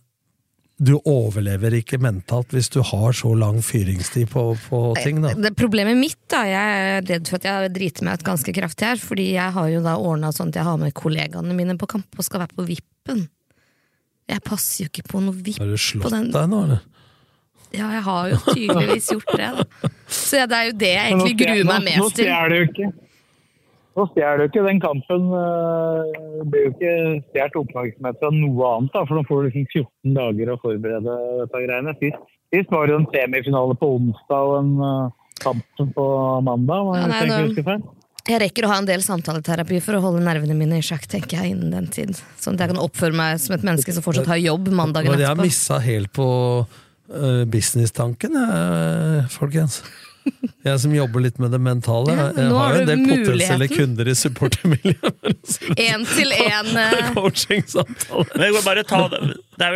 du 0.81 0.93
overlever 1.05 1.73
ikke 1.75 1.99
mentalt 1.99 2.53
hvis 2.55 2.69
du 2.71 2.79
har 2.81 3.11
så 3.11 3.33
lang 3.37 3.59
fyringstid 3.61 4.29
på, 4.31 4.43
på 4.69 4.79
ting. 5.03 5.19
da. 5.21 5.33
Det 5.35 5.51
Problemet 5.59 5.97
mitt, 5.99 6.15
da, 6.31 6.43
jeg 6.47 6.77
er 6.85 7.01
redd 7.03 7.27
for 7.27 7.35
at 7.35 7.43
jeg 7.49 7.73
driter 7.75 8.03
meg 8.07 8.13
ut 8.21 8.23
ganske 8.23 8.53
kraftig 8.55 8.87
her, 8.87 8.95
fordi 8.95 9.33
jeg 9.33 9.51
har 9.57 9.67
jo 9.73 9.81
da 9.83 9.97
ordna 9.99 10.31
sånn 10.31 10.53
at 10.53 10.55
jeg 10.61 10.63
har 10.69 10.77
med 10.79 10.93
kollegaene 10.95 11.53
mine 11.57 11.75
på 11.77 11.85
kamp 11.91 12.07
og 12.17 12.23
skal 12.23 12.39
være 12.45 12.55
på 12.55 12.65
vippen. 12.69 13.25
Jeg 14.29 14.41
passer 14.45 14.85
jo 14.85 14.89
ikke 14.93 15.03
på 15.09 15.19
noe 15.25 15.33
vipp. 15.35 15.59
Har 15.59 15.67
du 15.67 15.75
på 15.75 15.83
slått 15.83 16.11
den- 16.15 16.31
deg 16.31 16.47
nå, 16.49 16.63
eller? 16.63 16.81
Ja, 17.75 17.91
jeg 17.93 18.01
har 18.01 18.29
jo 18.31 18.37
tydeligvis 18.49 19.11
gjort 19.13 19.35
det, 19.37 19.49
da. 19.59 19.89
Så 20.07 20.39
ja, 20.39 20.45
det 20.49 20.57
er 20.57 20.65
jo 20.71 20.77
det 20.79 20.93
jeg 20.95 21.11
egentlig 21.11 21.35
gruer 21.37 21.65
meg 21.65 21.83
nå- 21.83 21.97
Nå 21.99 22.03
mest 22.07 22.15
til. 22.15 22.25
stjeler 22.25 22.49
du 22.49 22.55
jo 22.55 22.67
ikke. 22.71 22.89
Nå 23.97 24.05
stjeler 24.11 24.41
du 24.41 24.47
ikke 24.47 24.65
den 24.65 24.81
kampen. 24.83 25.29
Det 25.33 26.47
blir 26.51 26.67
jo 26.67 26.73
ikke 26.75 26.95
stjålet 27.31 27.61
oppmerksomhet 27.63 28.19
fra 28.21 28.33
noe 28.35 28.73
annet, 28.73 28.91
da, 28.93 29.05
for 29.05 29.17
nå 29.17 29.23
får 29.27 29.39
du 29.39 29.47
liksom 29.49 29.69
14 29.73 30.17
dager 30.19 30.51
å 30.53 30.59
forberede 30.63 31.15
dette 31.41 31.63
greiene. 31.65 31.95
Sist, 32.01 32.27
sist 32.53 32.75
var 32.75 32.89
det 32.89 32.99
en 32.99 33.07
semifinale 33.13 33.77
på 33.79 33.93
onsdag 33.97 34.51
og 34.51 34.57
en 34.59 34.75
øh, 34.89 35.31
kamp 35.43 35.85
på 35.95 36.09
mandag. 36.45 36.91
Ja, 36.95 37.07
det 37.07 37.15
nei, 37.15 37.23
tenker 37.55 37.71
nå-? 37.71 37.95
Jeg 38.29 38.41
rekker 38.43 38.67
å 38.67 38.69
ha 38.69 38.77
en 38.81 38.85
del 38.85 39.01
samtaleterapi 39.01 39.79
for 39.81 39.97
å 39.97 40.03
holde 40.03 40.21
nervene 40.21 40.53
mine 40.57 40.81
i 40.81 40.85
sjakk, 40.85 41.07
tenker 41.09 41.39
jeg, 41.39 41.55
innen 41.55 41.71
den 41.73 41.87
tid. 41.89 42.11
Sånn 42.37 42.57
at 42.57 42.65
jeg 42.65 42.73
kan 42.75 42.81
oppføre 42.83 43.15
meg 43.17 43.39
som 43.41 43.55
et 43.55 43.65
menneske 43.65 43.95
som 43.95 44.05
fortsatt 44.05 44.29
har 44.29 44.41
jobb 44.41 44.69
mandagen 44.75 45.15
Men 45.15 45.23
jeg 45.23 45.31
har 45.31 45.39
missa 45.39 45.79
helt 45.81 46.11
på 46.13 46.27
uh, 46.61 47.41
businesstanken, 47.49 48.37
jeg, 48.37 49.23
folkens. 49.33 49.79
Jeg 50.67 50.79
som 50.83 50.93
jobber 50.93 51.23
litt 51.23 51.37
med 51.39 51.53
det 51.55 51.59
mentale. 51.63 52.13
Ja, 52.13 52.25
jeg 52.35 52.51
har 52.51 52.75
jo 52.75 52.81
en 52.81 52.89
del 52.89 53.03
potensielle 53.07 53.67
kunder 53.71 54.09
i 54.11 54.15
supportermiljøet. 54.17 55.53
Én 55.79 56.03
til 56.17 56.33
én. 56.35 56.71
eh, 56.83 57.13
Coachingsamtale. 57.15 58.27
Det 58.35 58.49
er 58.49 58.53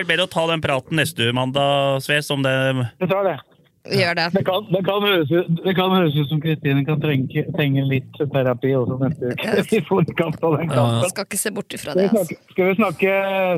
vel 0.01 0.07
bedre 0.09 0.27
å 0.27 0.31
ta 0.31 0.45
den 0.51 0.63
praten 0.63 0.99
neste 0.99 1.31
mandag, 1.35 2.03
Sves, 2.03 2.29
om 2.35 2.43
det 2.45 2.53
Vi 2.99 3.09
tar 3.09 3.29
det. 3.31 3.37
Gjør 3.83 4.15
det. 4.15 4.25
Det 4.31 4.41
kan, 4.47 4.63
det 4.71 4.79
kan, 4.87 5.01
høres, 5.03 5.31
ut, 5.33 5.47
det 5.59 6.27
som 6.29 6.39
Kristine 6.39 6.85
kan 6.87 7.01
trenge, 7.03 7.41
trenge 7.51 7.81
litt 7.89 8.19
terapi 8.31 8.69
også 8.79 8.95
neste 9.01 9.33
uke. 9.33 9.63
I 9.75 9.81
forkant 9.89 10.37
av 10.39 10.55
den 10.55 10.69
kampen. 10.71 11.09
Skal 11.11 11.27
ikke 11.27 11.39
se 11.41 11.51
bort 11.51 11.75
ifra 11.75 11.95
det. 11.97 12.05
Altså. 12.07 12.37
skal, 12.53 12.69
vi 12.69 12.77
snakke, 12.77 13.15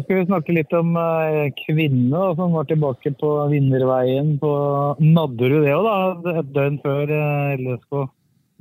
skal 0.07 0.17
vi 0.17 0.23
snakke 0.31 0.55
litt 0.57 0.73
om 0.73 0.97
uh, 0.97 1.43
kvinner 1.61 2.33
som 2.39 2.57
var 2.57 2.65
tilbake 2.71 3.13
på 3.21 3.31
vinnerveien 3.53 4.33
på 4.41 4.51
Nadderud 5.03 5.61
det 5.67 5.75
òg, 5.77 5.85
da? 6.25 6.33
Et 6.41 6.49
døgn 6.57 6.79
før 6.81 7.13
uh, 7.13 7.53
LSK 7.61 8.01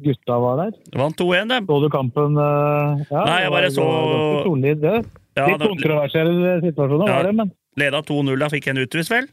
gutta 0.04 0.36
var 0.42 0.60
der. 0.60 0.76
Vant 1.00 1.16
2-1, 1.16 1.48
dem. 1.54 1.70
Så 1.70 1.80
du 1.80 1.88
kampen? 1.96 2.36
Uh, 2.36 3.00
ja, 3.08 3.24
Nei, 3.24 3.40
jeg 3.40 3.48
det 3.48 3.48
var- 3.48 3.56
bare 3.56 3.70
det 3.70 3.74
så- 3.78 4.42
Solid, 4.44 4.84
det. 4.84 4.96
Ja, 5.34 5.48
Litt 5.48 5.64
kontroversiell 5.64 6.60
situasjon, 6.62 7.08
Ja. 7.08 7.14
var 7.16 7.24
det, 7.30 7.34
men 7.40 7.50
Leda 7.80 8.04
2-0, 8.06 8.36
da 8.38 8.46
fikk 8.52 8.68
en 8.70 8.84
utvist, 8.84 9.10
vel? 9.10 9.26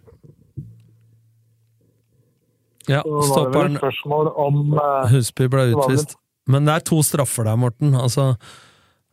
Ja, 2.90 3.02
så 3.04 3.12
var 3.12 3.22
det 3.22 3.22
vel 3.22 3.32
stopperen 3.32 3.78
et 3.78 3.84
spørsmål 3.84 4.32
om 4.42 4.60
uh, 4.78 4.84
Husby 5.12 5.48
ble 5.52 5.68
utvist. 5.76 6.18
Men 6.50 6.66
det 6.68 6.74
er 6.74 6.86
to 6.90 7.02
straffer 7.06 7.46
der, 7.46 7.60
Morten. 7.60 7.94
Altså, 7.96 8.32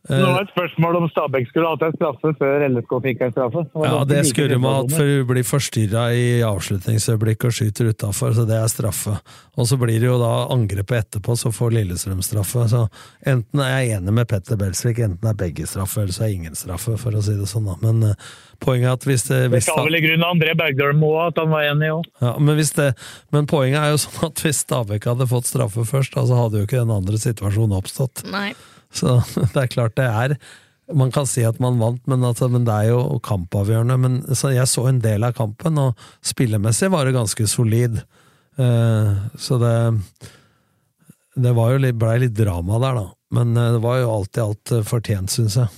Det 0.09 0.17
eh, 0.17 0.25
var 0.25 0.41
et 0.41 0.49
spørsmål 0.49 0.95
om 0.97 1.05
Stabæk 1.11 1.49
skulle 1.51 1.69
hatt 1.69 1.83
en 1.85 1.93
straffe 1.93 2.31
før 2.39 2.63
LSK 2.65 2.93
fikk 3.03 3.19
en 3.21 3.33
straffe. 3.35 3.61
ja, 3.85 3.97
det 4.09 4.23
skulle 4.25 4.57
man 4.57 4.79
hatt, 4.79 4.95
for 4.95 5.11
hun 5.11 5.27
blir 5.29 5.45
forstyrra 5.45 6.05
i 6.17 6.23
avslutningsøyeblikket 6.47 7.45
og 7.51 7.53
skyter 7.53 7.91
utafor, 7.93 8.33
så 8.33 8.45
det 8.49 8.57
er 8.57 8.71
straffe. 8.73 9.13
Og 9.53 9.67
så 9.69 9.77
blir 9.77 9.99
det 10.01 10.09
jo 10.09 10.17
da 10.17 10.31
angrepet 10.49 11.03
etterpå, 11.03 11.35
så 11.37 11.51
får 11.53 11.75
Lillestrøm 11.77 12.23
straffe. 12.25 12.65
Så 12.71 12.87
enten 13.21 13.61
er 13.61 13.75
jeg 13.75 13.99
enig 13.99 14.15
med 14.17 14.29
Petter 14.31 14.57
Belsvik, 14.57 15.03
enten 15.05 15.29
er 15.29 15.37
begge 15.37 15.67
straffe, 15.69 16.01
eller 16.01 16.17
så 16.17 16.25
er 16.25 16.33
ingen 16.39 16.57
straffe, 16.57 16.95
for 16.97 17.13
å 17.13 17.21
si 17.25 17.37
det 17.37 17.49
sånn, 17.51 17.69
da. 17.69 17.77
Men 17.83 18.09
eh, 18.09 18.33
poenget 18.65 18.89
er 18.89 18.97
at 18.97 19.07
hvis 19.11 19.27
det, 19.29 19.39
Det 19.53 19.61
skal 19.67 19.85
vel 19.91 19.99
i 19.99 20.01
grunnen 20.07 20.25
André 20.25 20.57
Bergdølm 20.57 21.05
òg, 21.05 21.19
at 21.27 21.43
han 21.43 21.53
var 21.53 21.69
enig 21.69 21.93
òg. 21.99 22.09
Ja, 22.25 22.33
men, 22.41 22.57
det, 22.57 22.89
men 23.35 23.45
poenget 23.51 23.83
er 23.83 23.93
jo 23.93 24.01
sånn 24.07 24.31
at 24.31 24.41
hvis 24.41 24.65
Stabæk 24.65 25.05
hadde 25.11 25.29
fått 25.29 25.53
straffe 25.53 25.85
først, 25.85 26.17
da, 26.17 26.25
så 26.25 26.41
hadde 26.41 26.63
jo 26.63 26.71
ikke 26.71 26.81
den 26.81 26.97
andre 26.97 27.21
situasjonen 27.21 27.77
oppstått. 27.77 28.25
Nei. 28.33 28.55
Så 28.93 29.19
det 29.53 29.63
er 29.63 29.71
klart 29.71 29.97
det 29.99 30.07
er 30.07 30.35
Man 30.89 31.11
kan 31.13 31.27
si 31.29 31.43
at 31.45 31.59
man 31.61 31.77
vant, 31.77 32.01
men, 32.09 32.23
altså, 32.25 32.47
men 32.49 32.65
det 32.65 32.73
er 32.73 32.89
jo 32.89 33.19
kampavgjørende. 33.21 33.97
Men 34.01 34.15
så 34.33 34.49
jeg 34.55 34.65
så 34.71 34.87
en 34.89 35.03
del 35.03 35.27
av 35.27 35.35
kampen, 35.37 35.77
og 35.77 36.07
spillemessig 36.25 36.89
var 36.89 37.05
det 37.05 37.13
ganske 37.13 37.45
solid. 37.45 38.01
Uh, 38.59 39.29
så 39.37 39.59
det 39.61 39.75
Det 41.39 41.53
var 41.55 41.71
jo 41.71 41.83
litt, 41.85 41.95
blei 41.95 42.17
litt 42.25 42.33
drama 42.35 42.81
der, 42.81 42.97
da. 42.97 43.05
Men 43.31 43.53
eh, 43.55 43.75
det 43.75 43.79
var 43.83 43.99
jo 44.01 44.09
alt 44.11 44.37
i 44.37 44.41
alt 44.41 44.71
eh, 44.73 44.81
fortjent, 44.83 45.31
syns 45.31 45.55
jeg. 45.55 45.69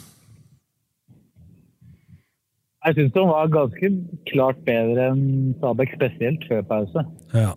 Jeg 2.82 2.97
syns 2.97 3.12
de 3.14 3.26
var 3.30 3.51
ganske 3.53 3.89
klart 4.32 4.64
bedre 4.66 5.12
enn 5.12 5.51
Stabæk, 5.59 5.91
spesielt 5.99 6.47
før 6.49 6.64
pause. 6.72 7.03
Ja. 7.36 7.51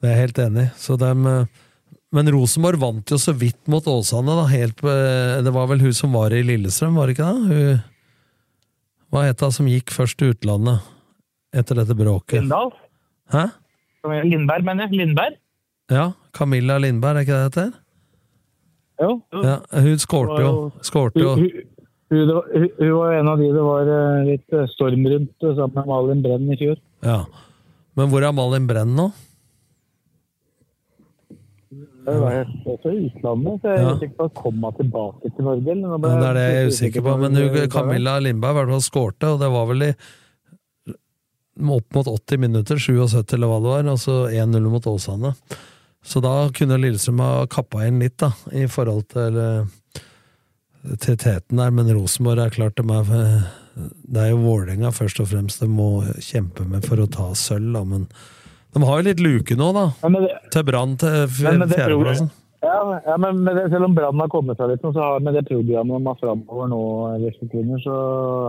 Det 0.00 0.08
er 0.08 0.14
jeg 0.14 0.22
helt 0.22 0.40
enig 0.46 0.64
i. 0.64 0.72
Så 0.80 0.96
dem, 1.02 1.26
men 2.12 2.28
Rosenborg 2.34 2.80
vant 2.82 3.12
jo 3.12 3.16
så 3.20 3.32
vidt 3.36 3.60
mot 3.72 3.86
Åsane, 3.88 4.34
da. 4.36 4.44
Helt 4.50 4.76
på, 4.80 4.88
eh, 4.92 5.40
det 5.44 5.52
var 5.54 5.66
vel 5.70 5.80
hun 5.80 5.94
som 5.96 6.12
var 6.16 6.34
i 6.36 6.42
Lillestrøm, 6.44 6.94
var 6.98 7.08
det 7.08 7.16
ikke 7.16 7.28
det? 7.32 7.48
Hun, 7.48 7.82
hva 9.12 9.26
het 9.28 9.40
hun 9.44 9.52
som 9.52 9.68
gikk 9.68 9.92
først 9.92 10.18
til 10.20 10.32
utlandet 10.34 10.84
etter 11.52 11.76
dette 11.82 11.96
bråket? 11.96 12.40
Lindahl? 12.42 12.70
Hæ? 13.32 13.46
Lindberg, 14.26 14.64
mener 14.66 14.88
jeg. 14.88 14.98
Lindberg? 15.02 15.36
Ja, 15.92 16.10
Camilla 16.34 16.78
Lindberg, 16.80 17.16
er 17.20 17.26
ikke 17.26 17.36
det 17.38 17.42
det 17.42 17.64
heter? 17.64 17.78
Jo. 19.02 19.12
Ja, 19.42 19.56
hun 19.82 19.98
skårte 20.00 20.40
jo. 20.42 20.52
Skårte 20.86 21.20
jo. 21.22 21.34
Hun, 21.36 21.50
hun, 22.12 22.28
var- 22.28 22.48
hun, 22.52 22.68
hun 22.78 22.92
var 22.98 23.12
en 23.18 23.28
av 23.32 23.38
de 23.40 23.48
det 23.52 23.64
var 23.66 23.88
eh, 23.96 24.24
litt 24.30 24.52
eh, 24.58 24.66
storm 24.74 25.06
rundt 25.10 25.46
sammen 25.48 25.74
med 25.80 25.88
Malin 25.90 26.22
Brenn 26.24 26.52
i 26.52 26.58
fjor. 26.60 26.76
Ja. 27.04 27.18
Men 27.98 28.08
hvor 28.12 28.24
er 28.24 28.32
Malin 28.36 28.66
Brenn 28.68 28.94
nå? 28.96 29.08
Det 32.02 32.14
var 32.18 32.40
også 32.66 32.90
i 32.90 33.04
utlandet, 33.06 33.60
så 33.62 33.70
jeg 33.70 33.82
er 33.82 33.92
usikker 33.96 34.16
på 34.18 34.26
at 34.26 34.34
kom 34.40 34.64
tilbake 34.78 35.30
til 35.36 35.46
Norge. 35.46 35.76
Ja, 35.76 35.98
det 36.02 36.28
er 36.30 36.34
det 36.38 36.42
jeg 36.42 36.62
er 36.62 36.72
usikker 36.72 37.04
på. 37.06 37.14
Men 37.22 37.38
Camilla 37.70 38.16
Lindberg 38.18 38.56
i 38.56 38.58
hvert 38.58 38.74
fall 38.74 38.84
skårte, 38.88 39.34
og 39.34 39.42
det 39.42 39.50
var 39.52 39.68
vel 39.70 39.86
i 39.86 39.92
opp 41.60 41.94
mot 41.94 42.08
80 42.08 42.38
minutter, 42.38 42.80
77 42.80 43.34
eller 43.36 43.50
hva 43.50 43.60
det 43.60 43.70
var, 43.70 43.92
altså 43.94 44.16
1-0 44.30 44.68
mot 44.72 44.86
Åsane. 44.86 45.34
Så 46.02 46.20
da 46.24 46.48
kunne 46.54 46.80
Lillestrøm 46.80 47.20
ha 47.22 47.46
kappa 47.50 47.86
inn 47.86 48.00
litt, 48.02 48.18
da, 48.18 48.32
i 48.56 48.66
forhold 48.66 49.06
til, 49.12 49.38
eh, 49.38 50.02
til 50.98 51.16
teten 51.16 51.60
der, 51.60 51.70
men 51.70 51.92
Rosenborg 51.94 52.42
er 52.42 52.56
klart 52.56 52.80
de 52.80 52.86
er 52.90 53.12
eh, 53.20 53.50
Det 54.04 54.20
er 54.20 54.30
jo 54.32 54.42
Vålerenga 54.42 54.90
først 54.92 55.20
og 55.22 55.30
fremst 55.30 55.62
de 55.62 55.68
må 55.70 56.02
kjempe 56.20 56.66
med 56.68 56.84
for 56.84 57.00
å 57.00 57.08
ta 57.08 57.30
sølv, 57.38 57.70
da, 57.72 57.84
men 57.84 58.08
de 58.74 58.82
har 58.88 59.00
jo 59.02 59.08
litt 59.08 59.20
luke 59.20 59.56
nå, 59.56 59.72
da. 59.76 59.86
Ja, 60.02 60.08
det- 60.20 60.50
Til 60.52 60.62
Brann 60.64 60.96
til 60.96 61.08
f- 61.28 61.42
Men 61.42 61.58
med 61.58 61.68
det 61.68 61.76
fjerdeplassen. 61.78 62.30
Ja, 62.62 63.00
ja, 63.06 63.16
men 63.18 63.42
med 63.42 63.56
det, 63.56 63.70
selv 63.72 63.84
om 63.88 63.94
Brann 63.94 64.20
har 64.22 64.28
kommet 64.28 64.56
seg 64.56 64.68
litt, 64.70 64.80
så 64.82 64.92
har, 64.94 65.18
med 65.20 65.34
det 65.34 65.48
programmet 65.48 65.98
de 65.98 66.06
har 66.06 66.18
framover 66.20 66.68
nå, 66.70 66.80
Kvinner, 67.50 67.78
så 67.82 67.94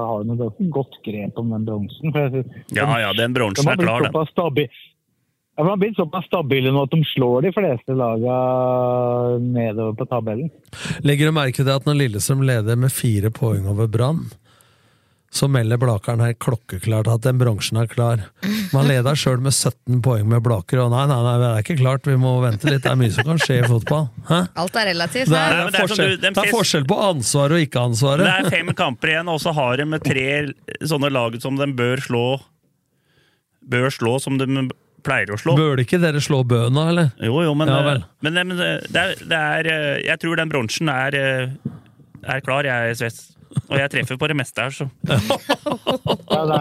har 0.07 0.24
de 0.24 0.32
et 0.36 0.39
ganske 0.43 0.69
godt 0.69 0.97
grep 1.03 1.38
om 1.41 1.49
den 1.49 1.65
bronsen. 1.65 2.11
for 2.13 2.19
jeg 2.19 2.32
synes- 2.32 2.76
Ja, 2.78 2.86
ja, 2.99 3.11
den 3.13 3.34
De 3.34 3.39
bronsen 3.39 3.65
har 3.65 3.74
er 3.74 3.78
klar, 3.88 4.01
den. 4.03 4.11
såpass 4.13 4.30
stabi- 4.36 4.69
Ja, 5.57 5.63
de 5.63 5.69
har 5.69 5.78
blitt 5.78 5.95
såpass 5.97 6.26
stabile 6.26 6.71
nå 6.74 6.84
at 6.84 6.89
de 6.89 7.03
slår 7.03 7.41
de 7.43 7.51
fleste 7.51 7.93
laga 7.93 9.38
nedover 9.39 9.93
på 9.97 10.07
tabellen. 10.09 10.49
Legger 11.03 11.30
du 11.30 11.32
merke 11.36 11.55
til 11.61 11.69
at 11.69 11.86
når 11.86 11.97
Lillestrøm 11.99 12.41
leder 12.45 12.76
med 12.78 12.91
fire 12.91 13.30
poeng 13.30 13.67
over 13.69 13.88
Brann, 13.88 14.32
så 15.34 15.47
melder 15.49 15.79
Blakeren 15.81 16.21
her 16.21 16.36
klokkeklart 16.38 17.07
at 17.09 17.23
den 17.25 17.39
bronsen 17.41 17.79
er 17.81 17.88
klar. 17.89 18.21
Man 18.73 18.86
leder 18.89 19.17
sjøl 19.17 19.41
med 19.41 19.55
17 19.55 20.01
poeng 20.05 20.27
med 20.29 20.43
Blaker, 20.45 20.84
og 20.84 20.91
nei, 20.93 21.07
nei, 21.09 21.17
nei, 21.25 21.34
det 21.41 21.47
er 21.49 21.65
ikke 21.65 21.77
klart, 21.79 22.05
vi 22.09 22.17
må 22.21 22.36
vente 22.43 22.69
litt. 22.69 22.84
Det 22.86 22.91
er 22.91 22.99
mye 23.01 23.13
som 23.15 23.25
kan 23.31 23.41
skje 23.41 23.57
i 23.63 23.65
fotball. 23.71 24.05
Hæ? 24.29 24.43
Alt 24.61 24.77
er 24.77 24.89
relativt. 24.91 25.31
Det 25.34 25.41
er, 25.41 25.57
det 25.73 25.81
er 25.81 25.89
forskjell, 25.89 26.15
det 26.21 26.31
er 26.31 26.53
forskjell 26.53 26.88
på 26.89 26.99
ansvaret 27.07 27.57
og 27.57 27.65
ikke-ansvaret. 27.65 28.27
Det 28.29 28.38
er 28.45 28.57
fem 28.59 28.71
kamper 28.77 29.15
igjen, 29.15 29.34
og 29.34 29.41
så 29.41 29.55
har 29.57 29.81
de 29.81 29.89
med 29.95 30.05
tre 30.05 30.27
sånne 30.86 31.09
lag 31.13 31.41
som 31.41 31.57
de 31.59 31.69
bør 31.77 32.05
slå 32.05 32.25
Bør 33.63 33.88
slå 33.95 34.17
som 34.19 34.36
de 34.36 34.45
pleier 35.07 35.31
å 35.31 35.38
slå. 35.39 35.55
Bør 35.55 35.81
ikke 35.84 35.99
dere 36.03 36.21
slå 36.23 36.41
Bøna, 36.47 36.88
eller? 36.91 37.11
Jo, 37.23 37.38
jo, 37.45 37.53
men, 37.57 37.71
Ja, 37.71 37.79
eh, 37.93 38.03
men, 38.25 38.39
men 38.49 38.59
det, 38.59 38.99
er, 38.99 39.13
det 39.19 39.39
er 39.39 39.69
eh, 39.71 40.01
Jeg 40.07 40.19
tror 40.23 40.39
den 40.39 40.51
bronsen 40.51 40.91
er, 40.91 41.15
eh, 41.15 41.71
er 42.36 42.43
klar, 42.45 42.67
jeg, 42.67 42.97
Svets. 42.99 43.29
Og 43.67 43.77
jeg 43.79 43.91
treffer 43.93 44.19
på 44.19 44.29
det 44.31 44.37
meste 44.39 44.65
her, 44.65 44.73
så. 44.73 44.89
Ja, 46.33 46.41
det, 46.49 46.57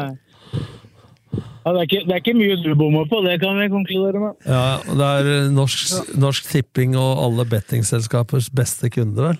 ja, 1.62 1.70
det, 1.72 1.78
er 1.78 1.86
ikke, 1.86 2.01
det 2.05 2.12
er 2.12 2.20
ikke 2.20 2.34
mye 2.36 2.57
du 2.61 2.72
bommer 2.76 3.07
på, 3.09 3.20
det 3.24 3.38
kan 3.40 3.57
vi 3.57 3.68
konkludere 3.72 4.20
med. 4.20 4.47
Ja, 4.47 4.78
det 4.82 5.09
er 5.09 5.51
Norsk, 5.55 6.11
norsk 6.18 6.49
Tipping 6.51 6.97
og 6.99 7.22
alle 7.22 7.47
bettingselskapers 7.49 8.51
beste 8.53 8.90
kunde, 8.93 9.30
vel? 9.30 9.38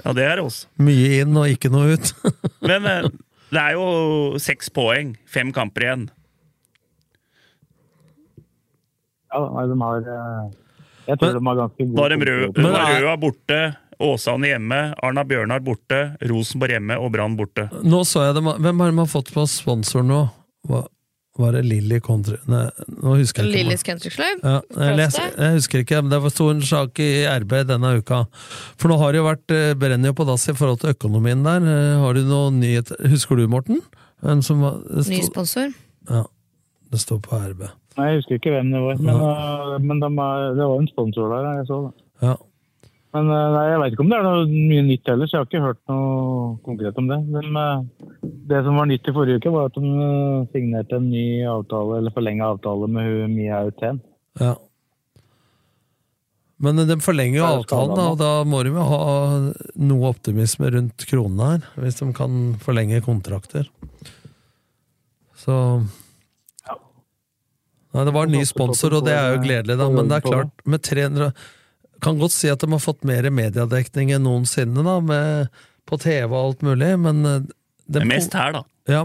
Ja, 0.00 0.14
det 0.16 0.24
er 0.24 0.40
det 0.40 0.46
også. 0.46 0.70
Mye 0.80 1.20
inn 1.20 1.36
og 1.36 1.50
ikke 1.52 1.70
noe 1.72 1.98
ut. 1.98 2.14
Men 2.70 2.88
eh, 2.88 3.10
det 3.52 3.60
er 3.60 3.76
jo 3.76 4.40
seks 4.40 4.72
poeng. 4.72 5.12
Fem 5.28 5.52
kamper 5.54 5.86
igjen. 5.86 6.08
Ja, 9.30 9.44
de 9.70 9.76
har 9.84 10.08
eh, 10.16 10.46
Jeg 11.06 11.20
tror 11.20 11.36
de 11.36 11.44
har 11.46 11.58
ganske 11.60 11.84
god 11.84 11.94
Nå 11.94 12.06
er 12.06 12.14
de 12.14 12.30
røde, 12.30 13.12
er 13.12 13.20
borte, 13.22 13.60
Åsane 14.00 14.48
hjemme, 14.48 14.78
Arna 15.04 15.24
Bjørnar 15.28 15.60
borte, 15.64 16.00
Rosenborg 16.30 16.76
hjemme 16.78 16.96
og 17.00 17.12
Brann 17.12 17.36
borte. 17.38 17.66
Nå 17.84 18.00
så 18.08 18.28
jeg 18.28 18.38
det, 18.38 18.44
Hvem 18.64 18.80
har 18.86 18.96
man 18.96 19.10
fått 19.10 19.32
på 19.34 19.44
sponsor 19.50 20.06
nå? 20.06 20.22
Hva, 20.68 20.86
var 21.40 21.54
det 21.56 21.62
Lilly 21.64 22.00
Country 22.04 22.36
Nei, 22.50 22.64
nå 23.00 23.14
husker 23.16 23.44
jeg 23.44 23.50
ikke. 23.52 23.58
Lillys 23.62 23.84
Country 23.86 24.10
Club. 24.12 24.42
Ja, 24.44 24.58
jeg, 24.76 25.12
jeg 25.38 25.54
husker 25.56 25.84
ikke, 25.84 26.00
men 26.02 26.12
det 26.12 26.18
var 26.24 26.32
stor 26.34 26.58
sak 26.68 27.00
i 27.00 27.10
RB 27.44 27.54
denne 27.70 27.92
uka. 28.00 28.22
For 28.80 28.92
nå 28.92 28.98
har 29.00 29.14
det 29.14 29.20
jo 29.22 29.28
vært 29.28 29.54
eh, 29.56 29.70
brenner 29.78 30.12
jo 30.12 30.16
på 30.18 30.26
dass 30.28 30.48
i 30.50 30.56
forhold 30.58 30.82
til 30.82 30.92
økonomien 30.96 31.44
der. 31.46 31.64
Eh, 31.70 32.00
Har 32.02 32.18
du 32.18 32.24
noen 32.28 32.58
nyheter? 32.60 32.98
Husker 33.12 33.40
du, 33.40 33.46
Morten? 33.52 33.80
Hvem 34.24 34.42
som 34.44 34.60
var, 34.64 34.80
det 34.90 35.06
Ny 35.08 35.22
sponsor. 35.24 35.72
Ja, 36.10 36.24
det 36.92 37.00
står 37.06 37.22
på 37.24 37.38
RB. 37.40 37.64
Nei, 37.96 38.10
Jeg 38.10 38.20
husker 38.20 38.40
ikke 38.40 38.52
hvem 38.54 38.74
det 38.74 38.80
var, 38.84 39.00
men, 39.00 39.24
ja. 39.24 39.78
men 39.86 40.02
de 40.02 40.10
er, 40.10 40.44
det 40.58 40.66
var 40.66 40.76
en 40.82 40.90
sponsor 40.90 41.32
der. 41.32 41.48
jeg 41.60 41.68
så 41.70 41.80
det. 41.86 41.94
Ja. 42.26 42.36
Men 43.10 43.26
eh, 43.26 43.48
nei, 43.54 43.62
jeg 43.66 43.78
veit 43.82 43.94
ikke 43.94 44.04
om 44.04 44.10
det 44.12 44.18
er 44.20 44.26
noe 44.26 44.46
mye 44.46 44.86
nytt 44.86 45.10
heller, 45.10 45.26
så 45.26 45.34
jeg 45.36 45.40
har 45.40 45.48
ikke 45.48 45.64
hørt 45.64 45.80
noe 45.90 46.56
konkret 46.66 46.98
om 47.00 47.10
det. 47.10 47.18
Men 47.34 47.58
eh, 47.58 47.84
det 48.52 48.62
som 48.66 48.78
var 48.78 48.90
nytt 48.90 49.10
i 49.10 49.14
forrige 49.16 49.42
uke, 49.42 49.54
var 49.54 49.70
at 49.70 49.78
de 49.78 49.92
eh, 50.06 50.48
signerte 50.54 50.98
en 51.00 51.08
ny 51.10 51.24
avtale, 51.50 51.98
eller 51.98 52.14
forlenga 52.14 52.52
avtale 52.54 52.90
med 52.94 53.34
Mia 53.34 53.64
Auten. 53.64 54.02
Ja. 54.38 54.54
Men 56.60 56.76
de 56.84 56.98
forlenger 57.00 57.40
jo 57.40 57.48
avtalen, 57.48 57.96
da, 57.96 58.06
og 58.12 58.18
da 58.20 58.32
må 58.46 58.60
de 58.62 58.74
jo 58.76 58.84
ha 58.84 59.14
noe 59.80 60.10
optimisme 60.12 60.68
rundt 60.70 61.06
kronene 61.08 61.54
her, 61.54 61.70
hvis 61.80 61.98
de 62.02 62.10
kan 62.14 62.36
forlenge 62.62 63.00
kontrakter. 63.06 63.70
Så 65.40 65.56
Nei, 67.90 68.04
det 68.06 68.12
var 68.14 68.28
en 68.28 68.36
ny 68.36 68.44
sponsor, 68.46 68.94
og 69.00 69.06
det 69.08 69.16
er 69.16 69.32
jo 69.32 69.40
gledelig, 69.42 69.74
da, 69.80 69.88
men 69.90 70.06
det 70.06 70.20
er 70.20 70.22
klart, 70.28 70.52
med 70.62 70.84
300 70.86 71.32
Kan 72.02 72.18
godt 72.20 72.32
si 72.34 72.48
at 72.52 72.60
de 72.62 72.68
har 72.72 72.82
fått 72.82 73.04
mer 73.08 73.26
mediedekning 73.34 74.12
enn 74.16 74.24
noensinne, 74.26 74.84
da, 74.86 74.98
med, 75.04 75.48
på 75.88 75.98
TV 76.00 76.28
og 76.30 76.38
alt 76.40 76.62
mulig, 76.66 76.92
men 77.02 77.24
eh, 77.28 77.40
de 77.44 77.96
Det 77.98 78.02
er 78.04 78.10
mest 78.12 78.36
her, 78.38 78.52
da. 78.56 78.62
Ja, 78.90 79.04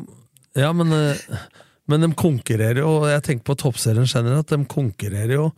ja 0.56 0.72
men, 0.78 0.92
eh, 0.94 1.40
men 1.92 2.02
de 2.06 2.12
konkurrerer 2.18 2.80
jo, 2.84 2.92
og 3.02 3.10
jeg 3.12 3.24
tenker 3.28 3.48
på 3.52 3.58
toppserien 3.66 4.08
generelt, 4.10 4.48
de 4.54 4.62
konkurrerer 4.72 5.36
jo 5.38 5.50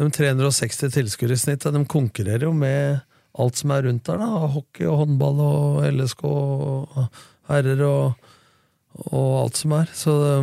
de 0.00 0.06
360 0.16 0.94
tilskuere 0.94 1.36
i 1.36 1.40
snitt, 1.42 1.66
de 1.68 1.84
konkurrerer 1.90 2.46
jo 2.48 2.52
med 2.56 3.02
alt 3.40 3.58
som 3.60 3.70
er 3.74 3.84
rundt 3.86 4.06
der, 4.08 4.18
da. 4.22 4.46
Hockey 4.54 4.86
og 4.88 5.02
håndball 5.04 5.42
og 5.44 5.82
LSK 5.92 6.24
og 6.26 7.02
herrer 7.50 7.82
og, 7.86 8.30
og 9.10 9.28
alt 9.44 9.60
som 9.60 9.74
er. 9.76 9.90
Så 9.94 10.14
det, 10.22 10.38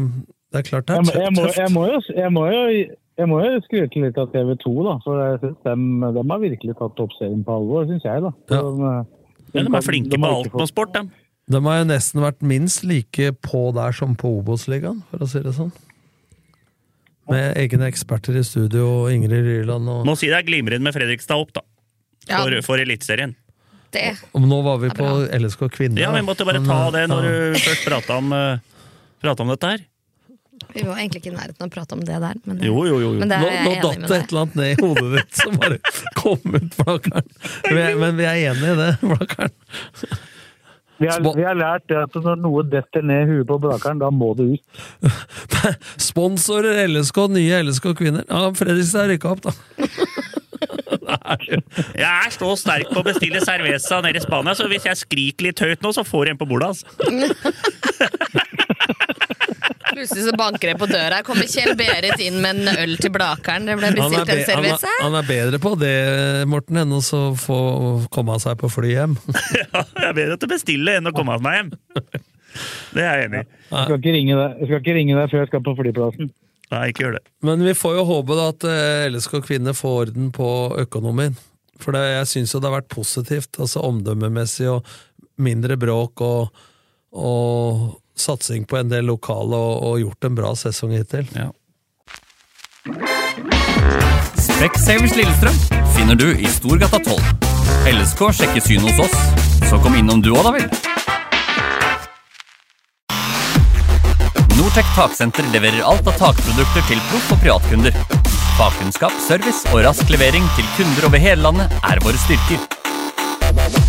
det 0.54 0.62
er 0.62 0.68
klart 0.70 0.88
det 0.88 0.96
Jeg, 0.96 1.04
er 1.04 1.08
må- 1.08 1.18
jeg, 1.18 1.34
må, 1.34 1.48
jeg, 1.58 1.74
må 1.74 1.86
jo, 1.90 2.00
jeg, 2.22 2.32
må 2.38 2.46
jo, 2.52 2.86
jeg 3.18 3.30
må 3.32 3.40
jo 3.42 3.62
skryte 3.66 4.02
litt 4.04 4.18
av 4.22 4.30
TV 4.34 4.52
2, 4.62 4.74
da. 4.86 4.96
For 5.06 5.22
jeg 5.24 5.40
synes 5.42 5.62
de, 5.66 6.12
de 6.18 6.24
har 6.32 6.42
virkelig 6.44 6.76
tatt 6.78 6.98
toppserien 7.00 7.40
på 7.46 7.56
alvor, 7.60 7.88
syns 7.90 8.06
jeg. 8.06 8.22
da. 8.26 8.34
Ja. 8.54 8.60
Ja, 9.56 9.64
de 9.64 9.72
er 9.80 9.86
flinke 9.86 10.14
de 10.14 10.20
på 10.22 10.30
alt 10.30 10.52
på 10.54 10.68
sport, 10.70 10.94
de. 10.94 11.08
De 11.48 11.62
har 11.64 11.80
jo 11.80 11.88
nesten 11.88 12.22
vært 12.22 12.44
minst 12.44 12.84
like 12.84 13.32
på 13.46 13.62
der 13.76 13.96
som 13.96 14.18
på 14.20 14.30
Obos-ligaen, 14.42 15.00
for 15.10 15.24
å 15.24 15.30
si 15.32 15.42
det 15.46 15.56
sånn. 15.56 15.72
Med 17.32 17.58
egne 17.60 17.88
eksperter 17.90 18.38
i 18.40 18.44
studio, 18.46 18.86
og 19.02 19.12
Ingrid 19.16 19.48
Ryland 19.48 19.90
og 19.92 20.06
Må 20.08 20.16
si 20.20 20.30
det 20.32 20.38
er 20.42 20.48
glimrende 20.48 20.86
med 20.88 20.96
Fredrikstad 20.96 21.40
opp, 21.42 21.56
da. 21.56 21.64
Ja. 22.28 22.44
For, 22.44 22.54
for 22.68 22.84
Eliteserien. 22.84 23.34
Det. 23.96 24.10
Og 24.36 24.44
Nå 24.44 24.60
var 24.66 24.82
vi 24.84 24.92
på 24.92 25.08
LSK 25.32 25.70
Kvinner. 25.72 26.04
Ja, 26.04 26.12
vi 26.16 26.24
måtte 26.28 26.46
bare 26.48 26.60
ta 26.64 26.80
eh, 26.90 26.96
det 26.96 27.06
når 27.12 27.28
du 27.28 27.62
først 27.64 27.88
prata 27.88 28.18
om, 28.20 28.34
eh, 28.36 29.32
om 29.32 29.54
dette 29.56 29.72
her. 29.72 29.86
Vi 30.78 30.86
var 30.88 31.02
egentlig 31.02 31.22
ikke 31.24 31.32
i 31.34 31.36
nærheten 31.36 31.66
av 31.66 31.68
å 31.70 31.74
prate 31.74 31.98
om 31.98 32.06
det 32.06 32.20
der. 32.24 32.40
Men 32.46 32.58
det, 32.62 32.70
Jo, 32.70 32.86
jo, 32.88 32.98
jo. 33.04 33.12
Men 33.20 33.34
Nå, 33.34 33.76
datt 33.84 34.08
det 34.08 34.22
et 34.22 34.32
eller 34.32 34.42
annet 34.46 34.56
ned 34.62 34.72
i 34.72 34.86
hodet 34.86 35.12
ditt 35.18 35.38
som 35.44 35.58
bare 35.60 35.78
kom 36.18 36.58
ut, 36.58 36.78
Blakkaren. 36.80 37.30
Er- 37.74 38.00
Men 38.02 38.18
vi 38.20 38.26
er 38.30 38.42
enige 38.54 38.74
i 38.74 38.80
det, 38.84 38.90
Blakkaren. 39.12 39.56
Vi 40.98 41.06
har, 41.06 41.22
vi 41.22 41.44
har 41.46 41.54
lært 41.54 41.84
det 41.92 41.98
at 42.08 42.16
når 42.26 42.40
noe 42.42 42.64
detter 42.66 43.04
ned 43.06 43.28
i 43.28 43.36
huet 43.36 43.46
på 43.52 43.60
Blakeren, 43.62 44.00
da 44.02 44.08
må 44.10 44.32
det 44.40 44.48
ut. 44.56 45.12
Sponsorer 46.10 46.80
LSK, 46.90 47.20
nye 47.36 47.60
LSK 47.68 47.92
Kvinner. 48.00 48.26
Ja, 48.26 48.48
Fredrikstad 48.58 49.12
rykka 49.12 49.36
opp, 49.36 49.46
da. 49.46 49.54
Jeg 51.08 52.08
er 52.08 52.34
så 52.34 52.50
sterk 52.60 52.90
på 52.90 53.02
å 53.02 53.06
bestille 53.06 53.40
cerveza 53.46 54.00
nede 54.04 54.18
i 54.20 54.24
Spania, 54.24 54.56
så 54.58 54.66
hvis 54.72 54.88
jeg 54.90 55.00
skriker 55.04 55.48
litt 55.52 55.62
høyt 55.64 55.86
nå, 55.86 55.92
så 55.96 56.04
får 56.08 56.32
jeg 56.32 56.36
en 56.36 56.40
på 56.42 56.48
bordet. 56.50 56.74
Altså. 56.74 56.88
Plutselig 59.92 60.26
så 60.28 60.34
banker 60.38 60.72
det 60.72 60.78
på 60.82 60.88
døra. 60.90 61.22
Kommer 61.26 61.48
Kjell 61.50 61.76
Berit 61.80 62.22
inn 62.24 62.40
med 62.44 62.62
en 62.62 62.82
øl 62.84 62.96
til 63.02 63.12
Blakeren. 63.14 63.68
Det 63.70 63.78
ble 63.80 63.92
bestilt 63.98 64.32
en 64.34 64.44
service 64.48 64.82
her. 64.84 64.96
er, 64.96 65.04
han 65.06 65.18
er 65.20 65.28
bedre 65.28 65.60
på 65.64 65.74
det, 65.80 65.94
Morten, 66.50 66.82
enn 66.84 66.96
å 66.98 67.02
så 67.06 67.22
få 67.40 67.60
komme 68.14 68.38
seg 68.44 68.58
på 68.62 68.72
fly 68.72 68.96
hjem. 68.96 69.18
Ja, 69.58 69.84
jeg 69.84 70.10
er 70.10 70.18
bedre 70.18 70.38
til 70.40 70.50
å 70.50 70.54
bestille 70.54 70.98
enn 71.00 71.10
å 71.10 71.14
komme 71.16 71.38
meg 71.44 71.62
hjem. 71.62 71.72
Det 72.96 73.04
er 73.04 73.22
jeg 73.22 73.30
enig 73.30 73.42
i. 73.44 73.48
Jeg 73.68 73.88
skal 73.88 73.98
ikke 74.00 74.14
ringe 74.16 74.38
deg, 74.38 74.60
jeg 74.62 74.70
skal 74.70 74.82
ikke 74.82 74.96
ringe 74.98 75.18
deg 75.18 75.32
før 75.32 75.42
jeg 75.44 75.50
skal 75.52 75.64
på 75.66 75.74
flyplassen. 75.82 76.32
Nei, 76.74 76.82
ikke 76.92 77.06
gjør 77.06 77.18
det. 77.18 77.22
Men 77.48 77.64
vi 77.64 77.76
får 77.78 77.94
jo 77.96 78.08
håpe 78.10 78.38
da 78.38 78.48
at 78.52 78.66
eh, 78.68 79.06
LSK 79.12 79.38
Kvinner 79.46 79.76
får 79.78 80.00
orden 80.02 80.32
på 80.36 80.50
økonomien. 80.84 81.38
For 81.80 81.96
det, 81.96 82.02
jeg 82.10 82.30
syns 82.32 82.56
jo 82.56 82.62
det 82.62 82.70
har 82.72 82.80
vært 82.80 82.92
positivt, 82.92 83.60
altså 83.62 83.84
omdømmemessig 83.88 84.68
og 84.72 84.90
mindre 85.44 85.78
bråk 85.80 86.24
og, 86.26 86.64
og 87.14 87.86
satsing 88.22 88.66
på 88.68 88.80
en 88.80 88.92
del 88.92 89.08
lokale 89.10 89.58
og, 89.58 89.84
og 89.88 90.02
gjort 90.02 90.30
en 90.30 90.38
bra 90.38 90.54
sesong 90.58 90.96
hittil. 90.98 91.28
Ja. 91.36 91.50
Specsavers 94.48 95.16
Lillestrøm 95.18 95.58
finner 95.96 96.18
du 96.20 96.30
i 96.34 96.50
Storgata 96.52 97.00
12. 97.04 97.20
LSK 97.88 98.22
sjekker 98.40 98.64
syn 98.64 98.86
hos 98.88 99.02
oss, 99.06 99.18
så 99.70 99.80
kom 99.84 99.96
innom 100.00 100.24
du 100.24 100.32
òg, 100.34 100.44
da 100.48 100.54
vel. 100.56 100.68
Nortec 104.58 104.90
Taksenter 104.96 105.46
leverer 105.54 105.86
alt 105.86 106.08
av 106.10 106.18
takprodukter 106.20 106.88
til 106.90 107.04
proff- 107.12 107.36
og 107.36 107.44
privatkunder. 107.44 108.00
Fagkunnskap, 108.58 109.14
service 109.28 109.70
og 109.72 109.84
rask 109.86 110.10
levering 110.10 110.48
til 110.58 110.74
kunder 110.80 111.12
over 111.12 111.22
hele 111.22 111.46
landet 111.46 111.78
er 111.86 112.02
våre 112.06 112.26
styrker. 112.26 113.87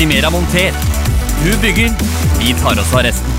Optimera 0.00 0.30
monter. 0.30 0.72
Hun 1.44 1.60
bygger, 1.62 1.90
vi 2.38 2.54
tar 2.54 2.78
oss 2.80 2.94
av 2.94 3.02
resten. 3.02 3.30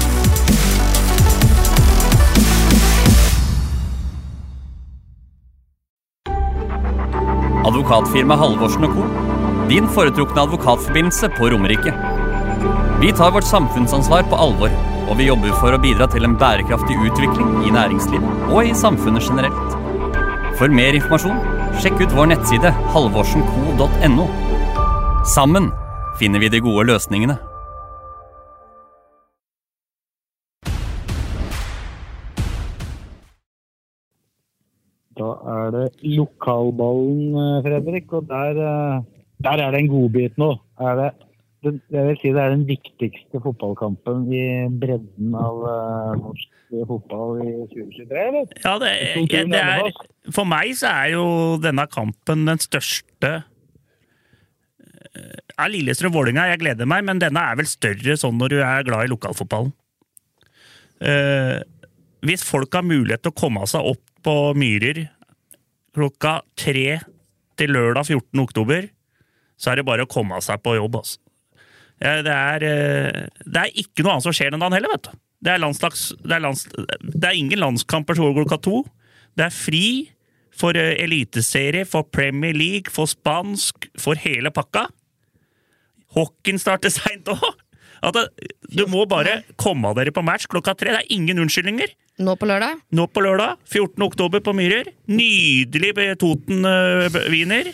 Advokatfirma 7.65 8.35
Halvorsen 8.35 8.85
Co. 8.93 9.07
Din 9.69 9.87
foretrukne 9.87 10.41
advokatforbindelse 10.41 11.29
på 11.29 11.49
Romerike. 11.49 11.95
Vi 13.01 13.11
tar 13.11 13.31
vårt 13.31 13.49
samfunnsansvar 13.49 14.29
på 14.29 14.35
alvor, 14.35 14.69
og 15.09 15.17
vi 15.17 15.31
jobber 15.31 15.57
for 15.63 15.73
å 15.73 15.81
bidra 15.81 16.11
til 16.13 16.29
en 16.29 16.37
bærekraftig 16.37 17.01
utvikling 17.09 17.65
i 17.65 17.73
næringslivet 17.73 18.49
og 18.53 18.69
i 18.69 18.77
samfunnet 18.85 19.25
generelt. 19.25 19.77
For 20.61 20.69
mer 20.69 20.93
informasjon, 20.93 21.41
sjekk 21.81 22.05
ut 22.05 22.17
vår 22.21 22.35
nettside 22.35 22.77
halvorsenco.no. 22.93 24.33
Sammen 25.25 25.73
finner 26.21 26.43
vi 26.43 26.51
de 26.53 26.61
gode 26.61 26.85
løsningene. 26.91 27.39
Da 35.17 35.31
er 35.55 35.73
det 35.75 35.87
lokalballen, 36.05 37.33
eh, 37.41 37.57
Fredrik, 37.65 38.13
og 38.13 38.29
der, 38.29 38.61
eh, 38.69 39.25
der 39.43 39.65
er 39.65 39.71
det 39.71 39.81
en 39.81 39.91
godbit 39.91 40.37
nå. 40.37 40.53
Er 40.79 40.95
det, 41.01 41.09
jeg 41.63 42.05
vil 42.07 42.17
si 42.21 42.29
det 42.33 42.41
er 42.41 42.55
den 42.55 42.65
viktigste 42.69 43.41
fotballkampen 43.43 44.25
i 44.33 44.45
bredden 44.81 45.35
av 45.37 45.61
eh, 45.73 46.15
norsk 46.21 46.49
fotball 46.89 47.41
i 47.43 47.51
2023, 47.73 48.25
eller? 48.27 48.47
Ja, 48.63 48.77
det, 48.81 48.93
det 49.51 49.61
er, 49.61 50.01
for 50.33 50.49
meg 50.49 50.73
så 50.77 50.93
er 51.03 51.13
jo 51.17 51.25
denne 51.61 51.85
kampen 51.89 52.47
den 52.49 52.61
største 52.61 53.41
er 55.11 55.71
Lillestrøm-Vålerenga. 55.73 56.47
Jeg 56.51 56.61
gleder 56.63 56.89
meg, 56.89 57.05
men 57.07 57.19
denne 57.21 57.43
er 57.43 57.57
vel 57.59 57.69
større 57.69 58.17
sånn 58.19 58.37
når 58.39 58.53
du 58.53 58.59
er 58.63 58.85
glad 58.87 59.05
i 59.05 59.11
lokalfotballen. 59.11 59.73
Eh, 61.01 61.57
hvis 62.27 62.45
folk 62.45 62.73
har 62.77 62.85
mulighet 62.85 63.23
til 63.25 63.33
å 63.33 63.39
komme 63.41 63.65
seg 63.69 63.87
opp 63.93 64.03
på 64.21 64.35
Myrer 64.57 65.07
klokka 65.97 66.39
tre 66.59 67.01
til 67.59 67.73
lørdag 67.73 68.05
14. 68.07 68.43
oktober, 68.43 68.87
så 69.59 69.71
er 69.71 69.81
det 69.81 69.87
bare 69.87 70.05
å 70.05 70.09
komme 70.09 70.37
seg 70.43 70.61
på 70.63 70.77
jobb, 70.77 71.01
altså. 71.01 71.19
eh, 71.99 72.21
det, 72.25 72.37
er, 72.37 72.65
eh, 72.69 73.43
det 73.45 73.65
er 73.65 73.83
ikke 73.83 74.05
noe 74.05 74.15
annet 74.15 74.29
som 74.29 74.37
skjer 74.37 74.53
den 74.53 74.63
dagen 74.63 74.77
heller, 74.77 74.93
vet 74.95 75.09
du. 75.09 75.19
Det 75.41 75.55
er, 75.55 75.61
landslags, 75.63 76.11
det 76.21 76.37
er, 76.37 76.43
det 77.01 77.25
er 77.25 77.37
ingen 77.37 77.63
landskamper 77.63 78.17
klokka 78.17 78.59
to. 78.61 78.83
Det 79.33 79.47
er 79.47 79.55
fri 79.55 79.85
for 80.53 80.77
eh, 80.77 80.93
eliteserie, 81.01 81.87
for 81.89 82.05
Premier 82.13 82.53
League, 82.53 82.93
for 82.93 83.09
spansk, 83.09 83.89
for 83.99 84.19
hele 84.21 84.53
pakka. 84.53 84.85
Hockeyen 86.15 86.59
starter 86.61 86.93
seint 86.93 87.29
òg! 87.31 87.45
Du 88.71 88.87
må 88.89 89.03
bare 89.05 89.43
komme 89.61 89.91
dere 89.93 90.13
på 90.15 90.23
match 90.25 90.47
klokka 90.49 90.73
tre. 90.73 90.95
Det 90.95 91.03
er 91.03 91.13
ingen 91.13 91.43
unnskyldninger. 91.43 91.93
Nå 92.21 92.33
på 92.37 92.47
lørdag? 92.49 92.81
Nå 92.97 93.05
på 93.13 93.21
lørdag, 93.23 93.59
14. 93.69 94.01
oktober 94.07 94.41
på 94.43 94.53
Myrer. 94.57 94.89
Nydelig 95.09 95.93
Toten-wiener 96.21 97.71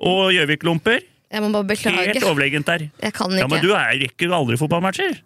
og 0.00 0.30
Gjøvik-lomper. 0.32 1.04
Jeg 1.30 1.44
må 1.44 1.52
bare 1.54 1.68
beklage. 1.68 2.08
Helt 2.10 2.26
overlegent 2.26 2.66
der. 2.66 2.88
Jeg 3.04 3.14
kan 3.14 3.30
ikke. 3.30 3.44
Ja. 3.44 3.50
Men 3.52 3.62
du 3.62 3.70
er 3.76 4.00
rekker 4.00 4.32
aldri 4.34 4.56
fotballmatcher. 4.58 5.20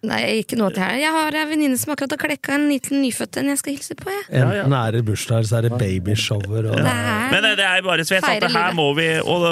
Nei, 0.00 0.20
ikke 0.40 0.56
noe 0.56 0.72
til 0.72 0.80
her. 0.80 0.94
Jeg 0.96 1.12
har 1.12 1.36
en 1.42 1.50
venninne 1.50 1.76
som 1.76 1.92
akkurat 1.92 2.14
har 2.14 2.20
klekka 2.22 2.54
en 2.56 2.66
liten 2.70 3.02
nyfødt 3.04 3.36
en 3.42 3.50
jeg 3.52 3.60
skal 3.60 3.74
hilse 3.74 3.96
på. 3.98 4.08
Jeg. 4.08 4.40
Enten 4.40 4.76
er 4.78 4.96
det 4.96 5.02
bursdag, 5.04 5.44
så 5.50 5.58
er 5.58 5.68
det 5.68 5.72
babyshower 5.76 6.70
og 6.72 6.80
Men 6.80 7.48
det, 7.50 7.66
er 7.66 7.84
bare 7.84 8.06
så 8.08 8.16
jeg 8.16 8.24
at 8.24 8.48
her 8.54 8.72
må 8.76 8.88
vi 8.96 9.10
Og, 9.20 9.44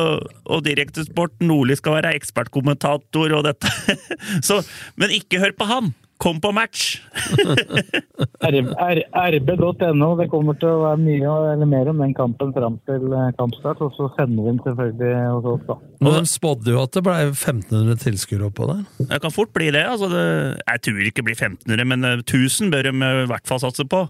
og 0.48 0.64
Direktesport, 0.64 1.36
Nordli 1.44 1.76
skal 1.76 1.98
være 1.98 2.14
ekspertkommentator 2.16 3.36
og 3.36 3.44
dette. 3.44 3.72
Så, 4.48 4.62
men 4.96 5.12
ikke 5.12 5.40
hør 5.42 5.52
på 5.58 5.68
han! 5.68 5.92
Kom 6.18 6.40
på 6.42 6.50
match! 6.50 6.98
rb.no. 8.42 10.08
Det 10.18 10.26
kommer 10.32 10.56
til 10.58 10.70
å 10.72 10.80
være 10.82 10.98
mye 10.98 11.34
eller 11.52 11.68
mer 11.70 11.90
om 11.92 12.00
den 12.02 12.14
kampen 12.16 12.50
fram 12.56 12.78
til 12.90 13.12
eh, 13.14 13.28
kampstart. 13.38 13.82
Og 13.86 13.94
så 13.94 14.08
sender 14.16 14.42
vi 14.42 14.50
den 14.50 14.58
selvfølgelig 14.64 15.12
hos 15.36 15.46
oss, 15.52 15.62
da. 15.68 15.76
Men 16.02 16.16
de 16.16 16.32
spådde 16.32 16.74
jo 16.74 16.82
at 16.82 16.96
det 16.96 17.04
ble 17.06 17.16
1500 17.28 18.02
tilskuere 18.02 18.48
oppå 18.50 18.66
der. 18.72 18.82
Det 19.12 19.20
kan 19.22 19.34
fort 19.34 19.54
bli 19.54 19.70
det. 19.74 19.84
Altså 19.86 20.10
det 20.10 20.26
jeg 20.58 20.84
tror 20.88 21.06
ikke 21.06 21.22
det 21.22 21.28
blir 21.30 21.38
1500, 21.38 21.88
men 21.94 22.10
eh, 22.10 22.24
1000 22.24 22.74
bør 22.74 22.90
de 22.90 22.94
eh, 22.96 23.22
i 23.22 23.30
hvert 23.30 23.50
fall 23.50 23.62
satse 23.62 23.86
på. 23.86 24.04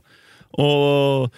Og 0.65 1.29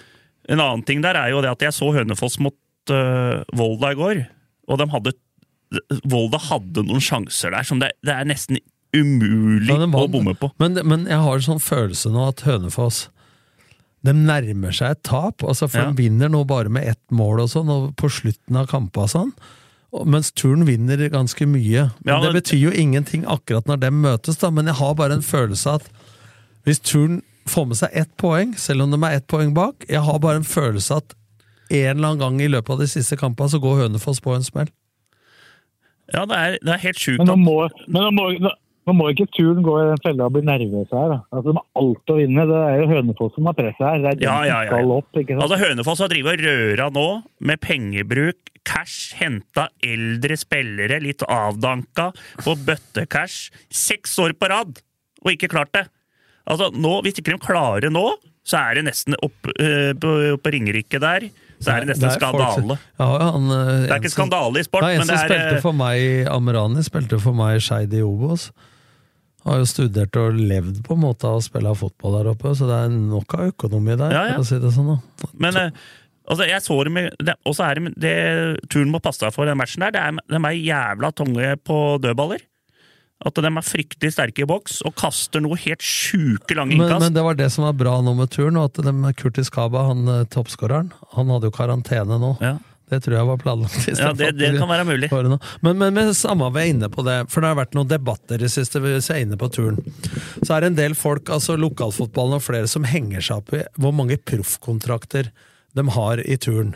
en 0.51 0.63
annen 0.63 0.87
ting 0.87 1.03
der 1.03 1.19
er 1.19 1.33
jo 1.35 1.43
det 1.43 1.51
at 1.51 1.67
jeg 1.67 1.75
så 1.75 1.91
Hønefoss 1.95 2.39
mot 2.43 2.57
uh, 2.95 3.43
Volda 3.59 3.91
i 3.93 3.99
går, 3.99 4.23
og 4.71 4.79
de 4.81 4.87
hadde 4.95 5.13
Volda 6.11 6.41
hadde 6.51 6.83
noen 6.87 7.03
sjanser 7.03 7.53
der 7.55 7.67
som 7.67 7.79
det, 7.83 7.93
det 8.07 8.15
er 8.15 8.27
nesten 8.27 8.59
umulig 8.97 9.69
Ja, 9.69 9.77
å 9.87 10.09
bomme 10.11 10.35
på. 10.39 10.51
Men, 10.59 10.79
men 10.85 11.07
jeg 11.07 11.19
har 11.23 11.35
en 11.39 11.47
sånn 11.47 11.63
følelse 11.63 12.11
nå 12.13 12.29
at 12.29 12.41
Hønefoss 12.47 13.09
de 14.03 14.15
nærmer 14.17 14.73
seg 14.73 14.95
et 14.97 15.03
tap. 15.05 15.43
Altså, 15.45 15.69
for 15.69 15.83
Ja. 15.83 15.91
de 15.91 16.03
vinner 16.03 16.31
nå 16.33 16.45
bare 16.49 16.71
med 16.73 16.87
ett 16.89 17.03
mål 17.13 17.43
og 17.45 17.51
sånn, 17.53 17.69
og 17.69 17.97
på 18.01 18.09
slutten 18.09 18.57
av 18.57 18.67
kampene 18.71 19.09
sånn. 19.13 19.33
Mens 20.07 20.31
turn 20.33 20.65
vinner 20.65 20.97
ganske 21.11 21.45
mye. 21.51 21.91
Men 22.05 22.15
Ja, 22.15 22.21
det 22.23 22.43
betyr 22.43 22.61
jo 22.61 22.71
ingenting 22.71 23.25
akkurat 23.27 23.67
når 23.67 23.81
de 23.81 23.91
møtes, 23.91 24.39
da, 24.39 24.51
men 24.51 24.67
jeg 24.67 24.77
har 24.77 24.95
bare 24.95 25.13
en 25.19 25.27
følelse 25.27 25.75
at 25.75 25.89
hvis 26.65 26.81
turn 26.81 27.23
får 27.47 27.67
med 27.67 27.77
seg 27.77 27.91
ett 27.93 28.17
poeng, 28.17 28.55
selv 28.57 28.83
om 28.83 28.91
de 28.95 29.01
er 29.07 29.17
ett 29.19 29.27
poeng 29.27 29.53
bak, 29.53 29.85
jeg 29.89 30.01
har 30.01 30.19
bare 30.23 30.37
en 30.37 30.45
følelse 30.49 30.97
at 30.97 31.15
en 31.71 31.97
eller 31.99 32.09
annen 32.15 32.19
gang 32.19 32.41
i 32.41 32.49
løpet 32.49 32.71
av 32.71 32.79
de 32.79 32.87
siste 32.87 33.17
kampene 33.19 33.51
så 33.51 33.61
går 33.61 33.83
Hønefoss 33.85 34.21
på 34.23 34.35
en 34.35 34.43
smell. 34.47 34.69
Ja, 36.15 36.25
det 36.27 36.37
er, 36.37 36.57
det 36.65 36.73
er 36.75 36.79
helt 36.89 36.99
sjukt. 36.99 37.19
Men 37.23 37.27
nå 37.31 37.37
må, 37.37 37.69
men 37.87 38.03
nå 38.03 38.11
må, 38.17 38.51
nå, 38.89 38.95
må 38.97 39.11
ikke 39.13 39.27
turen 39.37 39.61
gå 39.65 39.75
i 39.77 39.89
den 39.91 40.01
fella 40.05 40.27
og 40.29 40.35
bli 40.35 40.43
nervøse 40.47 40.97
her. 40.97 41.13
Da. 41.13 41.19
Altså, 41.35 41.53
de 41.53 41.59
har 41.61 41.83
alt 41.83 42.13
å 42.13 42.17
vinne. 42.17 42.47
Det 42.51 42.61
er 42.67 42.81
jo 42.81 42.89
Hønefoss 42.91 43.35
som 43.37 43.51
har 43.51 43.57
presset 43.59 43.85
her. 43.87 44.01
Det 44.01 44.11
er 44.13 44.19
de 44.21 44.27
Ja, 44.27 44.39
ja, 44.49 44.61
ja, 44.67 44.81
opp. 44.97 45.11
ikke 45.15 45.37
sant? 45.37 45.45
Altså 45.45 45.61
Hønefoss 45.61 46.03
har 46.05 46.13
drevet 46.13 46.41
og 46.41 46.49
røra 46.49 46.89
nå 46.97 47.07
med 47.51 47.61
pengebruk, 47.65 48.51
cash, 48.69 49.13
henta 49.21 49.69
eldre 49.85 50.37
spillere, 50.41 51.01
litt 51.05 51.23
avdanka, 51.29 52.11
på 52.41 52.57
bøttecash. 52.67 53.51
Seks 53.69 54.19
år 54.23 54.35
på 54.39 54.51
rad, 54.53 54.83
og 55.25 55.33
ikke 55.35 55.53
klart 55.53 55.73
det! 55.77 55.87
Altså 56.51 56.71
nå, 56.75 56.97
Hvis 57.05 57.21
ikke 57.21 57.37
de 57.37 57.39
klarer 57.45 57.93
nå, 57.93 58.07
så 58.43 58.59
er 58.65 58.81
det 58.81 58.89
nesten 58.89 59.15
opp 59.23 59.47
øh, 59.53 59.93
på, 60.01 60.17
på 60.41 60.53
Ringerike 60.57 60.99
der. 61.03 61.29
Så 61.61 61.71
er 61.75 61.81
det 61.85 61.89
nesten 61.93 62.09
er 62.09 62.17
folk 62.17 62.41
skandale. 62.41 62.77
Ja, 62.99 63.07
ja, 63.21 63.31
han, 63.35 63.51
eh, 63.53 63.71
Det 63.85 63.91
er 63.91 63.99
ikke 64.01 64.11
som- 64.11 64.25
skandale 64.31 64.59
i 64.61 64.63
sport, 64.65 64.83
Nei, 64.83 64.93
en 64.95 64.99
men 64.99 65.07
det 65.07 65.17
som 65.19 65.25
er 65.25 65.29
spilte 65.29 65.57
eh, 65.57 65.61
for 65.61 65.73
meg, 65.77 66.27
Amrani, 66.33 66.83
spilte 66.87 67.21
for 67.21 67.33
meg 67.37 67.61
Skeid 67.61 67.93
i 67.93 68.01
Obos. 68.03 68.51
Har 69.45 69.57
jo 69.59 69.65
studert 69.69 70.17
og 70.21 70.35
levd 70.37 70.83
på 70.85 70.93
en 70.97 71.01
måte 71.01 71.25
av 71.25 71.39
å 71.39 71.43
spille 71.45 71.73
fotball 71.77 72.19
der 72.19 72.31
oppe, 72.35 72.53
så 72.57 72.67
det 72.69 72.77
er 72.85 72.89
nok 72.93 73.35
av 73.39 73.53
økonomi 73.53 73.97
der. 73.97 74.11
Ja, 74.13 74.25
ja. 74.29 74.35
for 74.35 74.43
å 74.45 74.47
si 74.51 74.59
det 74.61 74.73
sånn 74.73 74.91
da. 74.95 75.29
Men 75.39 75.57
eh, 75.57 75.71
altså, 76.29 76.47
jeg 76.49 76.61
så 76.65 76.85
dem, 76.85 76.95
det- 77.19 77.37
Og 77.47 77.55
så 77.57 77.71
er 77.71 77.75
det, 77.81 77.95
det 77.99 78.69
turen 78.69 78.91
må 78.93 79.01
passe 79.01 79.21
deg 79.21 79.33
for 79.33 79.45
den 79.47 79.57
matchen 79.57 79.81
der. 79.81 79.91
Det 79.93 80.01
er, 80.01 80.13
de 80.29 80.37
er 80.37 80.61
jævla 80.65 81.13
tunge 81.15 81.57
på 81.65 82.01
dødballer. 82.01 82.41
At 83.27 83.37
de 83.37 83.45
er 83.45 83.61
fryktelig 83.67 84.15
sterke 84.15 84.43
i 84.43 84.49
boks 84.49 84.79
og 84.89 84.95
kaster 84.97 85.43
noe 85.45 85.59
helt 85.61 85.83
sjuke 85.85 86.57
lange 86.57 86.73
innkast. 86.79 87.03
men 87.05 87.13
det 87.13 87.23
var 87.27 87.35
det 87.37 87.51
som 87.53 87.67
var 87.67 87.75
bra 87.77 87.99
nå 88.01 88.15
med 88.17 88.31
turen, 88.33 88.57
og 88.57 88.71
at 88.71 88.81
de, 88.87 89.13
Kurtis 89.21 89.51
Kaba, 89.53 89.83
han 89.91 90.09
eh, 90.09 90.23
toppskåreren, 90.33 90.89
han 91.17 91.29
hadde 91.35 91.51
jo 91.51 91.53
karantene 91.53 92.17
nå. 92.23 92.35
Det 92.91 92.99
tror 93.05 93.15
jeg 93.21 93.27
var 93.29 93.37
planlagt. 93.39 93.85
Ja, 93.87 94.09
det- 94.19 94.33
det 94.39 94.49
kan 94.59 94.67
være 94.69 94.85
mulig. 94.89 95.11
Men, 95.63 95.77
men, 95.79 95.95
men 95.95 96.09
samme 96.17 96.49
vi 96.57 96.59
er 96.65 96.71
inne 96.73 96.89
på 96.91 97.05
det, 97.07 97.19
for 97.31 97.41
det 97.45 97.53
har 97.53 97.61
vært 97.61 97.77
noen 97.77 97.87
debatter 97.93 98.43
i 98.43 98.49
siste, 98.51 98.81
hvis 98.83 99.07
jeg 99.13 99.21
er 99.21 99.27
inne 99.29 99.39
på 99.39 99.47
turen. 99.53 99.77
Så 100.43 100.57
er 100.57 100.65
det 100.65 100.73
en 100.73 100.81
del 100.81 100.97
folk, 100.99 101.29
altså 101.31 101.55
lokalfotballen 101.61 102.41
og 102.41 102.43
flere, 102.43 102.67
som 102.67 102.83
henger 102.89 103.21
seg 103.23 103.37
opp 103.45 103.53
i 103.55 103.63
hvor 103.79 103.93
mange 103.95 104.17
proffkontrakter 104.19 105.29
de 105.77 105.87
har 105.95 106.19
i 106.25 106.37
turen. 106.41 106.73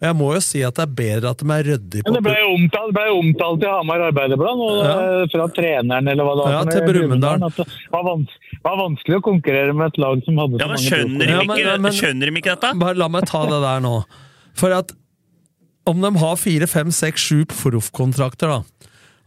Og 0.00 0.06
jeg 0.08 0.16
må 0.16 0.28
jo 0.32 0.40
si 0.40 0.62
at 0.64 0.78
det 0.78 0.84
er 0.86 0.92
bedre 0.96 1.30
at 1.34 1.42
de 1.42 1.50
er 1.52 1.66
ryddige 1.66 2.04
Men 2.06 2.14
det 2.16 2.22
ble 2.24 2.36
jo 2.38 2.52
omtalt, 2.56 2.92
ble 2.96 3.02
omtalt 3.12 3.64
i 3.66 3.68
Hamar 3.68 4.04
Arbeiderblad, 4.06 4.62
og, 4.64 4.78
eh, 4.88 5.24
fra 5.34 5.48
treneren 5.52 6.08
eller 6.08 6.24
hva 6.24 6.36
det 6.38 6.46
var. 6.46 6.54
Ja, 6.54 6.62
til 6.70 6.86
Brumunddal. 6.88 7.44
Det 7.44 7.66
var, 7.92 8.06
vans 8.06 8.38
var 8.64 8.78
vanskelig 8.80 9.18
å 9.18 9.24
konkurrere 9.26 9.74
med 9.76 9.92
et 9.92 10.00
lag 10.00 10.24
som 10.24 10.40
hadde 10.40 10.56
så 10.56 10.64
Ja, 10.64 10.70
men 10.70 10.76
mange 10.78 10.88
skjønner 10.88 11.18
de 11.20 11.26
ikke, 11.26 11.58
Ja, 11.60 11.76
men- 11.76 11.82
men- 11.82 11.92
skjønner 11.92 12.30
de 12.32 12.40
ikke 12.40 12.54
dette? 12.56 12.78
Bare 12.80 12.94
la 12.96 13.08
meg 13.08 13.26
ta 13.26 13.42
det 13.44 13.60
der 13.60 13.80
nå. 13.84 14.04
For 14.54 14.72
at 14.72 14.92
om 15.86 16.00
de 16.00 16.18
har 16.18 16.36
fire, 16.36 16.66
fem, 16.66 16.90
seks, 16.90 17.20
sju 17.20 17.44
proffkontrakter, 17.44 18.48
da 18.48 18.62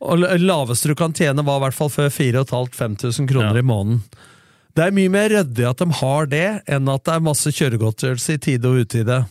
Og 0.01 0.19
laveste 0.19 0.88
du 0.88 0.95
kan 0.95 1.13
tjene, 1.13 1.45
var 1.45 1.61
i 1.61 1.63
hvert 1.69 1.78
fall 1.78 1.88
før 1.89 2.09
4500-5000 2.11 3.30
kroner 3.30 3.55
i 3.57 3.61
måneden. 3.61 4.01
Det 4.76 4.88
er 4.88 4.91
mye 4.91 5.09
mer 5.09 5.30
ryddig 5.30 5.69
at 5.69 5.78
de 5.78 5.86
har 6.01 6.26
det, 6.26 6.63
enn 6.67 6.89
at 6.89 7.03
det 7.05 7.13
er 7.13 7.19
masse 7.21 7.45
kjøregodtgjørelse 7.53 8.34
i 8.34 8.38
tide 8.38 8.65
og 8.65 8.82
utide. 8.84 9.26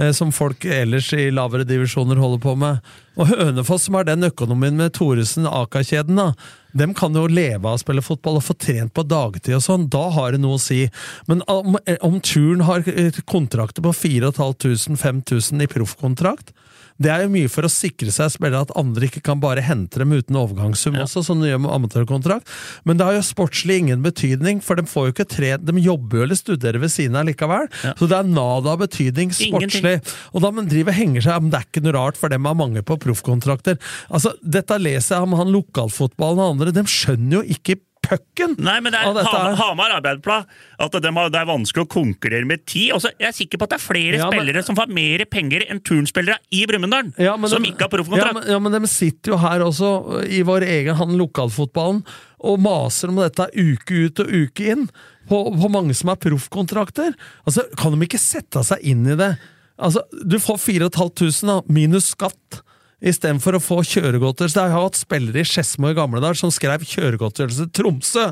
Eh, 0.00 0.12
Som 0.16 0.32
folk 0.32 0.64
ellers 0.64 1.12
i 1.12 1.28
lavere 1.30 1.66
divisjoner 1.68 2.20
holder 2.20 2.42
på 2.42 2.56
med. 2.58 2.80
Og 3.20 3.28
Hønefoss, 3.28 3.86
som 3.86 3.98
har 3.98 4.08
den 4.08 4.24
økonomien 4.24 4.78
med 4.78 4.94
Thoresen, 4.96 5.46
Aka-kjeden, 5.46 6.16
da, 6.16 6.32
dem 6.72 6.94
kan 6.96 7.14
jo 7.16 7.26
leve 7.28 7.66
av 7.66 7.76
å 7.76 7.82
spille 7.82 8.04
fotball 8.04 8.38
og 8.38 8.46
få 8.46 8.56
trent 8.56 8.94
på 8.96 9.04
dagtid 9.04 9.58
og 9.58 9.64
sånn. 9.66 9.88
Da 9.92 10.06
har 10.14 10.32
det 10.32 10.40
noe 10.42 10.56
å 10.56 10.62
si. 10.62 10.84
Men 11.28 11.44
om, 11.50 11.76
om 12.06 12.18
turen 12.24 12.64
har 12.68 12.86
eh, 12.88 13.20
kontrakter 13.28 13.84
på 13.84 13.92
4500-5000 14.00 15.66
i 15.66 15.70
proffkontrakt, 15.70 16.54
det 17.00 17.10
er 17.12 17.24
jo 17.24 17.32
mye 17.32 17.48
for 17.48 17.64
å 17.64 17.72
sikre 17.72 18.12
seg 18.12 18.32
spillere 18.34 18.66
at 18.66 18.74
andre 18.78 19.08
ikke 19.08 19.22
kan 19.24 19.40
bare 19.40 19.64
hente 19.64 20.02
dem 20.02 20.12
uten 20.12 20.36
overgangssum 20.36 20.98
også, 21.00 21.22
som 21.24 21.40
de 21.40 21.48
gjør 21.48 21.62
med 21.64 21.72
amatørkontrakt. 21.72 22.50
Men 22.84 23.00
det 23.00 23.06
har 23.08 23.16
jo 23.16 23.24
sportslig 23.24 23.78
ingen 23.80 24.04
betydning, 24.04 24.60
for 24.64 24.76
de 24.76 24.84
får 24.88 25.08
jo 25.08 25.14
ikke 25.14 25.28
tre 25.30 25.54
De 25.60 25.74
jobber 25.80 26.20
jo 26.20 26.26
eller 26.26 26.38
studerer 26.38 26.80
ved 26.82 26.92
siden 26.92 27.16
av 27.16 27.26
likevel. 27.28 27.70
Så 27.96 28.08
det 28.10 28.18
er 28.18 28.28
nada 28.28 28.74
av 28.74 28.82
betydning 28.84 29.32
sportslig. 29.34 29.96
Og 30.34 30.44
da 30.44 30.52
man 30.54 30.68
driver 30.70 30.94
henger 30.96 31.24
seg 31.24 31.40
Men 31.40 31.52
det 31.52 31.60
er 31.60 31.68
ikke 31.68 31.84
noe 31.86 31.96
rart, 31.96 32.20
for 32.20 32.32
dem 32.32 32.48
har 32.48 32.58
mange 32.58 32.84
på 32.86 32.98
proffkontrakter. 33.00 33.80
Altså, 34.12 34.34
dette 34.44 34.76
leser 34.80 35.16
jeg 35.16 35.28
om 35.28 35.38
han 35.40 35.54
lokalfotballen 35.54 36.42
og 36.44 36.54
andre, 36.54 36.74
de 36.74 36.84
skjønner 36.84 37.40
jo 37.40 37.56
ikke 37.56 37.80
pucken 38.02 38.54
Nei, 38.58 38.78
men 38.82 38.94
det 38.94 39.00
er 39.00 39.10
Hamar. 39.12 39.54
Hamar 39.58 39.92
Arbeiderblad. 39.98 40.46
At 40.80 40.96
de 41.04 41.12
har, 41.16 41.28
det 41.32 41.40
er 41.40 41.48
vanskelig 41.50 41.84
å 41.84 41.90
konkurrere 41.90 42.46
med 42.48 42.64
ti. 42.68 42.86
Også, 42.94 43.12
jeg 43.20 43.28
er 43.28 43.36
sikker 43.36 43.60
på 43.60 43.66
at 43.68 43.74
det 43.74 43.78
er 43.80 43.84
flere 43.84 44.16
Ja, 44.20 44.30
men- 44.30 44.40
spillere 44.40 44.64
som 44.64 44.76
får 44.78 44.88
mer 44.96 45.24
penger 45.30 45.66
enn 45.68 45.80
turnspillere 45.84 46.38
i 46.56 46.64
Brumunddal, 46.66 47.12
Ja, 47.18 47.36
som 47.46 47.62
de- 47.62 47.70
ikke 47.70 47.86
har 47.86 47.92
proffkontrakt. 47.92 48.44
Ja, 48.46 48.52
ja, 48.52 48.58
men 48.58 48.72
de 48.72 48.86
sitter 48.88 49.32
jo 49.32 49.36
her 49.38 49.60
også, 49.60 49.92
i 50.28 50.42
vår 50.42 50.62
egen 50.66 50.96
han 50.96 51.16
lokalfotballen, 51.18 52.04
og 52.40 52.58
maser 52.58 53.08
om 53.12 53.16
dette 53.16 53.50
uke 53.54 54.06
ut 54.06 54.20
og 54.20 54.26
uke 54.32 54.70
inn, 54.72 54.88
på, 55.28 55.44
på 55.60 55.70
mange 55.70 55.94
som 55.94 56.08
har 56.08 56.16
proffkontrakter. 56.16 57.14
Altså, 57.46 57.62
kan 57.76 57.92
de 57.94 58.06
ikke 58.06 58.18
sette 58.18 58.64
seg 58.66 58.80
inn 58.82 59.06
i 59.06 59.14
det? 59.14 59.38
Altså, 59.78 60.02
du 60.26 60.38
får 60.38 60.58
4500 60.58 61.46
da, 61.46 61.60
minus 61.72 62.10
skatt. 62.16 62.62
Istedenfor 63.00 63.56
å 63.56 63.62
få 63.64 63.80
kjøregodtgjørelse. 63.88 64.60
Jeg 64.60 64.74
har 64.74 64.84
hatt 64.84 64.98
spillere 65.00 65.40
i 65.40 65.48
Skedsmo 65.48 65.90
i 65.92 65.96
gamle 65.96 66.20
dager 66.20 66.36
som 66.42 66.52
skrev 66.52 66.84
kjøregodtgjørelse 66.84 67.68
til 67.70 67.76
Tromsø! 67.80 68.26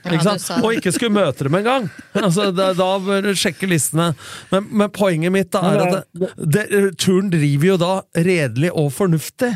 Ja, 0.00 0.14
Ikke 0.16 0.24
sant? 0.24 0.40
sa. 0.40 0.56
Og 0.64 0.78
ikke 0.78 0.94
skulle 0.96 1.12
møte 1.12 1.44
dem 1.44 1.58
engang! 1.58 1.90
Altså, 2.16 2.46
da, 2.56 2.70
da 2.72 2.86
bør 3.04 3.26
du 3.28 3.34
sjekke 3.36 3.68
listene. 3.68 4.14
Men, 4.48 4.66
men 4.80 4.88
poenget 4.96 5.34
mitt 5.34 5.50
da 5.52 5.60
er 5.74 5.82
at 5.84 6.06
det, 6.16 6.30
det, 6.72 6.80
turen 7.02 7.28
driver 7.32 7.68
jo 7.74 7.76
da 7.82 7.90
redelig 8.16 8.70
og 8.72 8.88
fornuftig. 8.96 9.50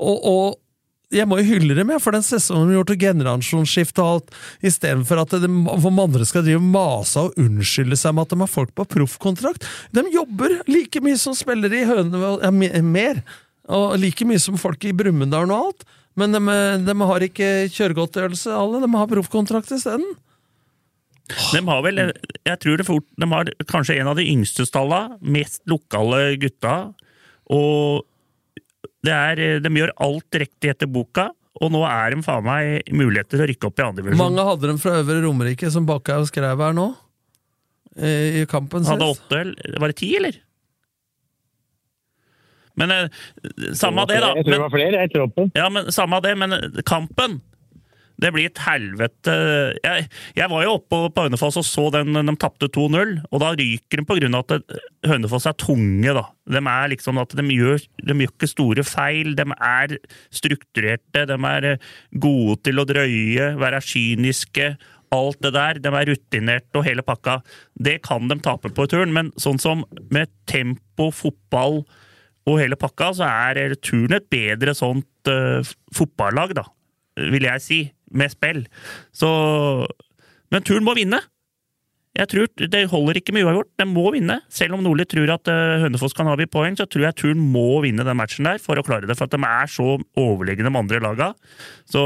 Og, 0.00 0.16
og 0.24 1.14
jeg 1.14 1.28
må 1.30 1.36
jo 1.38 1.46
hylle 1.52 1.76
dem, 1.76 1.92
jeg, 1.92 2.00
for 2.02 2.16
den 2.16 2.24
sesongen 2.26 2.70
de 2.72 2.74
har 2.74 2.80
gjort, 2.80 2.94
og 2.96 3.02
generasjonsskifte 3.04 4.02
og 4.02 4.08
alt, 4.16 4.32
istedenfor 4.66 5.20
at 5.20 5.36
de, 5.44 5.50
hvor 5.52 6.00
andre 6.08 6.26
skal 6.26 6.42
drive 6.48 6.64
mase 6.64 7.20
og 7.28 7.36
unnskylde 7.44 8.00
seg 8.00 8.16
med 8.16 8.24
at 8.24 8.32
de 8.34 8.40
har 8.40 8.50
folk 8.50 8.72
på 8.74 8.88
proffkontrakt. 8.96 9.68
De 9.94 10.02
jobber 10.16 10.56
like 10.66 11.04
mye 11.04 11.20
som 11.20 11.36
spillere 11.38 11.82
i 11.82 11.86
Hønevold, 11.92 12.40
ja, 12.42 12.50
me- 12.56 12.72
mer, 12.88 13.20
og 13.72 13.94
like 14.02 14.26
mye 14.28 14.40
som 14.42 14.58
folk 14.60 14.84
i 14.84 14.92
Brumunddal 14.96 15.48
og 15.50 15.68
alt. 15.70 15.84
Men 16.20 16.34
de, 16.36 16.40
de 16.86 16.94
har 17.00 17.24
ikke 17.26 17.48
kjøregodtgjørelse, 17.74 18.52
alle. 18.54 18.82
De 18.84 18.90
har 18.94 19.08
proffkontrakt 19.10 19.72
isteden. 19.74 20.04
De 21.54 21.60
har 21.64 21.80
vel, 21.86 22.02
jeg 22.44 22.58
tror 22.60 22.76
det 22.76 22.84
fort, 22.86 23.06
de 23.16 23.28
har 23.30 23.48
kanskje 23.70 23.96
en 23.96 24.10
av 24.12 24.18
de 24.20 24.26
yngste 24.28 24.66
stalla, 24.68 25.06
mest 25.24 25.62
lokale 25.72 26.34
gutta, 26.42 26.74
og 27.48 28.04
det 29.04 29.14
er, 29.14 29.40
de 29.64 29.70
gjør 29.72 29.94
alt 30.04 30.36
riktig 30.44 30.74
etter 30.74 30.90
boka, 30.92 31.30
og 31.64 31.72
nå 31.72 31.80
er 31.88 32.12
de 32.12 32.24
faen 32.26 32.44
meg 32.44 32.92
muligheter 32.92 33.38
til 33.38 33.44
å 33.46 33.48
rykke 33.48 33.68
opp 33.70 33.80
i 33.80 33.86
andre 33.86 34.02
divisjon. 34.04 34.20
Mange 34.20 34.44
hadde 34.50 34.68
dem 34.68 34.80
fra 34.82 34.98
Øvre 35.00 35.16
Romerike, 35.24 35.70
som 35.72 35.88
Bakkhaug 35.88 36.28
skrev 36.28 36.60
her 36.60 36.76
nå. 36.76 36.90
eh, 37.96 38.42
I 38.42 38.46
kampen 38.50 38.84
Hadde 38.84 39.08
åtte, 39.16 39.42
var 39.80 39.92
det 39.94 39.98
ti, 40.02 40.10
eller? 40.20 40.36
Men 42.80 42.90
eh, 42.90 43.08
samme 43.78 44.06
det, 44.10 44.20
da. 44.22 44.32
Jeg 44.34 44.44
tror 44.46 44.54
det 44.56 44.62
var 44.64 44.72
flere 44.74 45.02
i 45.04 45.10
troppen. 45.12 45.50
Ja, 45.54 45.68
men 45.70 45.90
samme 45.94 46.20
det, 46.24 46.32
men 46.40 46.56
eh, 46.56 46.80
kampen 46.86 47.40
Det 48.22 48.30
blir 48.34 48.46
et 48.46 48.60
helvete 48.62 49.32
Jeg, 49.82 50.04
jeg 50.38 50.50
var 50.50 50.62
jo 50.62 50.76
oppe 50.76 51.00
på 51.14 51.24
Hønefoss 51.26 51.58
og 51.58 51.64
så 51.66 51.84
den 51.94 52.14
de 52.14 52.34
tapte 52.38 52.68
2-0, 52.70 53.16
og 53.30 53.40
da 53.42 53.52
ryker 53.58 54.00
de 54.00 54.04
på 54.06 54.18
av 54.28 54.36
at 54.44 54.52
det- 54.54 54.82
Hønefoss 55.10 55.46
er 55.50 55.56
tunge, 55.58 56.14
da. 56.14 56.22
De 56.46 56.58
er 56.62 56.88
liksom 56.94 57.18
at 57.20 57.34
de 57.36 57.42
gjør, 57.42 57.82
de 58.06 58.14
gjør 58.14 58.30
ikke 58.32 58.48
store 58.48 58.84
feil, 58.86 59.34
de 59.34 59.44
er 59.58 59.96
strukturerte, 60.34 61.26
de 61.30 61.38
er 61.50 61.64
eh, 61.72 61.88
gode 62.18 62.60
til 62.64 62.78
å 62.80 62.86
drøye, 62.88 63.50
være 63.60 63.82
kyniske. 63.84 64.76
Alt 65.14 65.42
det 65.44 65.52
der. 65.54 65.78
De 65.78 65.90
er 65.94 66.08
rutinerte 66.10 66.80
og 66.80 66.86
hele 66.88 67.02
pakka. 67.06 67.36
Det 67.78 68.00
kan 68.02 68.26
de 68.30 68.34
tape 68.42 68.70
på 68.74 68.86
turen, 68.90 69.12
men 69.14 69.28
sånn 69.38 69.60
som 69.62 69.84
med 70.10 70.30
tempo, 70.50 71.10
fotball 71.14 71.84
og 72.46 72.58
hele 72.60 72.76
pakka, 72.76 73.12
så 73.16 73.24
er 73.28 73.74
turen 73.80 74.18
et 74.18 74.26
bedre 74.32 74.74
sånt 74.76 75.30
uh, 75.32 75.64
fotballag, 75.96 76.52
da. 76.58 76.66
Vil 77.16 77.46
jeg 77.46 77.62
si. 77.64 77.78
Med 78.14 78.30
spill. 78.30 78.66
Så 79.16 79.28
Men 80.52 80.62
turen 80.66 80.84
må 80.86 80.92
vinne! 80.94 81.18
Jeg 82.14 82.28
tror 82.30 82.46
Det 82.70 82.84
holder 82.92 83.18
ikke 83.18 83.32
med 83.34 83.42
uavgjort. 83.42 83.72
Den 83.80 83.88
må 83.90 84.04
vinne. 84.14 84.36
Selv 84.52 84.76
om 84.76 84.84
Nordli 84.86 85.02
tror 85.10 85.32
at 85.34 85.48
uh, 85.50 85.80
Hønefoss 85.82 86.14
kan 86.14 86.28
avgi 86.30 86.46
poeng, 86.46 86.76
så 86.78 86.86
tror 86.86 87.08
jeg 87.08 87.16
turen 87.18 87.40
må 87.42 87.80
vinne 87.82 88.04
den 88.06 88.14
matchen 88.20 88.46
der 88.46 88.60
for 88.62 88.78
å 88.78 88.84
klare 88.86 89.08
det. 89.10 89.16
For 89.18 89.26
at 89.26 89.34
de 89.34 89.40
er 89.48 89.72
så 89.72 89.86
overlegne 90.20 90.70
med 90.70 90.84
andre 90.84 91.00
laga. 91.02 91.32
Så 91.90 92.04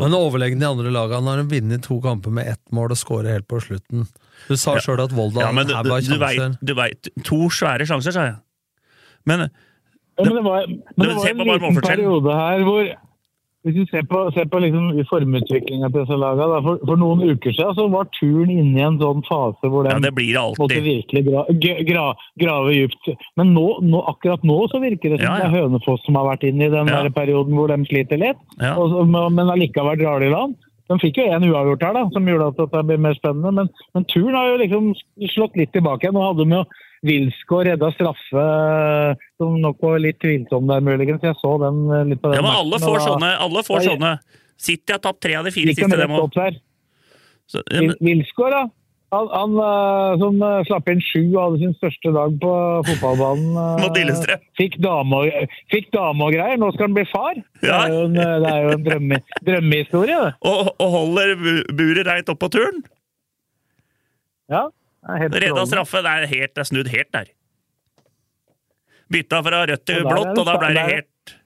Men 0.00 0.16
overlegne 0.16 0.62
de 0.62 0.70
andre 0.70 0.92
laga 0.94 1.20
når 1.20 1.42
de 1.42 1.58
vinner 1.58 1.82
to 1.84 1.98
kamper 2.00 2.32
med 2.38 2.48
ett 2.54 2.62
mål 2.72 2.94
og 2.96 3.00
skårer 3.02 3.36
helt 3.36 3.48
på 3.52 3.60
slutten. 3.60 4.06
Du 4.48 4.56
sa 4.56 4.78
Ja. 4.78 4.80
sjøl 4.86 5.02
at 5.04 5.12
Volda 5.12 5.44
ja, 5.44 5.50
men 5.52 5.68
du, 5.68 5.74
her 5.76 5.84
du, 5.84 5.90
var 5.92 6.00
du, 6.00 6.08
sjanser. 6.14 6.54
vet, 6.56 6.64
du 6.64 6.72
vet 6.78 7.10
To 7.28 7.42
svære 7.52 7.84
sjanser, 7.90 8.16
sa 8.16 8.24
jeg. 8.30 8.38
Men 9.28 9.50
men 10.24 10.34
det 10.38 10.42
var, 10.46 10.66
men 10.66 11.06
det 11.08 11.14
var 11.16 11.30
en 11.30 11.46
liten 11.48 11.80
periode 11.86 12.34
her 12.42 12.66
hvor 12.66 12.90
Hvis 13.60 13.74
du 13.76 13.82
ser 13.90 14.06
på, 14.08 14.18
ser 14.32 14.46
på 14.48 14.56
liksom 14.64 14.84
formutviklinga 15.10 15.90
til 15.92 16.00
disse 16.00 16.16
lagene, 16.16 16.60
for, 16.64 16.78
for 16.88 16.96
noen 16.96 17.26
uker 17.28 17.52
siden 17.52 17.74
så 17.76 17.84
var 17.92 18.06
turen 18.16 18.48
inne 18.54 18.78
i 18.78 18.84
en 18.86 18.96
sånn 19.02 19.20
fase 19.26 19.68
hvor 19.68 19.84
den 19.84 19.98
Ja, 19.98 20.00
det 20.06 20.14
blir 20.16 20.38
måtte 20.56 20.78
virkelig 20.80 21.22
gra, 21.26 21.42
gra, 21.64 21.74
gra, 21.90 22.04
grave 22.40 22.72
dypt. 22.78 23.10
Men 23.36 23.52
nå, 23.52 23.66
nå, 23.84 24.00
akkurat 24.14 24.46
nå 24.48 24.56
så 24.72 24.80
virker 24.80 25.12
det 25.12 25.20
som 25.20 25.26
Ja, 25.28 25.34
ja. 25.36 25.44
det 25.44 25.50
er 25.50 25.66
Hønefoss 25.68 26.00
som 26.06 26.16
har 26.16 26.30
vært 26.30 26.48
inne 26.48 26.70
i 26.70 26.72
den 26.72 26.88
Ja. 26.88 27.02
der 27.04 27.12
perioden 27.12 27.52
hvor 27.60 27.68
de 27.68 27.76
sliter 27.84 28.16
litt. 28.24 28.40
Ja. 28.64 28.72
Og, 28.80 28.96
men 29.12 29.44
allikevel 29.52 30.00
drar 30.00 30.24
de 30.24 30.32
i 30.32 30.34
land. 30.38 30.56
De 30.88 30.96
fikk 31.04 31.20
jo 31.20 31.28
en 31.28 31.44
uavgjort 31.52 31.84
her, 31.84 31.92
da, 32.00 32.08
som 32.16 32.32
gjorde 32.32 32.48
at 32.56 32.72
det 32.72 32.86
ble 32.88 32.96
mer 32.96 33.14
spennende. 33.20 33.52
Men, 33.60 33.68
men 33.94 34.08
turen 34.08 34.34
har 34.40 34.48
jo 34.48 34.56
liksom 34.64 34.88
slått 35.36 35.60
litt 35.60 35.70
tilbake. 35.76 36.08
igjen. 36.08 36.16
Nå 36.16 36.24
hadde 36.24 36.48
de 36.48 36.56
jo 36.56 36.64
Wilsgård 37.06 37.64
redda 37.70 37.88
straffe, 37.94 38.42
som 39.40 39.54
nok 39.62 39.78
var 39.80 40.02
litt 40.04 40.18
tvilsom 40.20 40.66
der, 40.68 40.82
muligens. 40.84 41.22
Jeg 41.24 41.38
så 41.40 41.54
den 41.62 41.78
eh, 41.88 42.02
litt 42.10 42.20
på 42.20 42.28
den 42.28 42.40
Ja, 42.40 42.44
men 42.44 42.52
alle 42.52 42.80
får 42.82 42.98
sånne. 43.06 43.30
Alle 43.46 43.62
får 43.64 43.80
da 43.80 43.86
sånne. 43.94 44.10
City 44.60 44.92
har 44.92 45.00
tapt 45.00 45.22
tre 45.24 45.38
av 45.38 45.48
de 45.48 45.54
fire 45.54 45.72
siste, 45.72 45.96
dem 45.96 46.12
òg. 46.18 46.36
Wilsgård, 48.04 48.52
da. 48.52 48.66
Han, 49.10 49.26
han 49.34 49.54
eh, 49.58 50.12
som 50.20 50.36
eh, 50.46 50.60
slapp 50.68 50.90
inn 50.92 51.00
sju 51.02 51.22
og 51.32 51.38
hadde 51.40 51.60
sin 51.64 51.72
største 51.80 52.12
dag 52.14 52.36
på 52.42 52.50
fotballbanen. 52.86 53.56
eh. 54.36 54.44
Fikk 54.60 54.76
dame, 54.84 55.22
og, 55.24 55.56
fikk 55.72 55.88
dame 55.96 56.28
og 56.28 56.36
greier. 56.36 56.60
Nå 56.60 56.68
skal 56.76 56.86
han 56.86 56.98
bli 56.98 57.06
far! 57.10 57.40
Det 57.64 57.72
er 57.74 57.94
jo 57.96 58.04
en, 58.10 58.20
eh, 58.20 58.36
det 58.44 58.52
er 58.52 58.66
jo 58.68 58.74
en 58.76 58.84
drømme, 58.86 59.18
drømmehistorie, 59.48 60.20
det. 60.28 60.36
Og, 60.52 60.70
og 60.76 60.94
holder 60.94 61.34
bu- 61.40 61.72
buret 61.80 62.06
reint 62.12 62.30
opp 62.30 62.38
på 62.44 62.52
turen. 62.54 62.84
Ja, 64.50 64.68
Redda 65.08 65.66
straffe. 65.66 66.02
Det 66.04 66.12
er, 66.12 66.26
helt, 66.30 66.54
det 66.54 66.62
er 66.62 66.68
snudd 66.68 66.90
helt 66.92 67.12
der. 67.16 67.30
Bytta 69.10 69.40
fra 69.42 69.64
rødt 69.66 69.86
til 69.88 70.04
blått, 70.06 70.36
og 70.38 70.46
da 70.46 70.56
ble 70.60 70.74
det 70.76 70.86
helt 70.86 71.36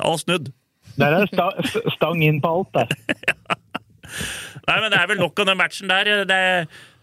All 0.00 0.16
snudd. 0.16 0.52
Der 0.96 1.12
er 1.12 1.26
det 1.26 1.34
sta, 1.34 1.50
stang 1.96 2.22
inn 2.24 2.38
på 2.40 2.52
alt, 2.60 2.78
der. 2.78 3.58
Nei, 4.70 4.76
men 4.76 4.90
det 4.92 4.98
er 5.00 5.08
vel 5.10 5.20
nok 5.20 5.40
om 5.42 5.48
den 5.48 5.58
matchen 5.58 5.90
der. 5.90 6.08
Det, 6.28 6.40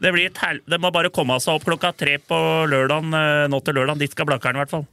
det, 0.03 0.11
blir 0.15 0.29
et 0.29 0.39
hel... 0.41 0.61
det 0.65 0.79
må 0.81 0.91
bare 0.95 1.11
komme 1.13 1.37
seg 1.43 1.57
opp 1.57 1.67
klokka 1.67 1.91
tre 1.95 2.17
på 2.23 2.37
lørdagen, 2.71 3.13
eh, 3.17 3.47
nå 3.51 3.59
til 3.63 3.77
lørdagen. 3.77 4.01
Dit 4.01 4.15
skal 4.15 4.29
Blakkaren, 4.29 4.57
i 4.57 4.63
hvert 4.63 4.73
fall. 4.73 4.85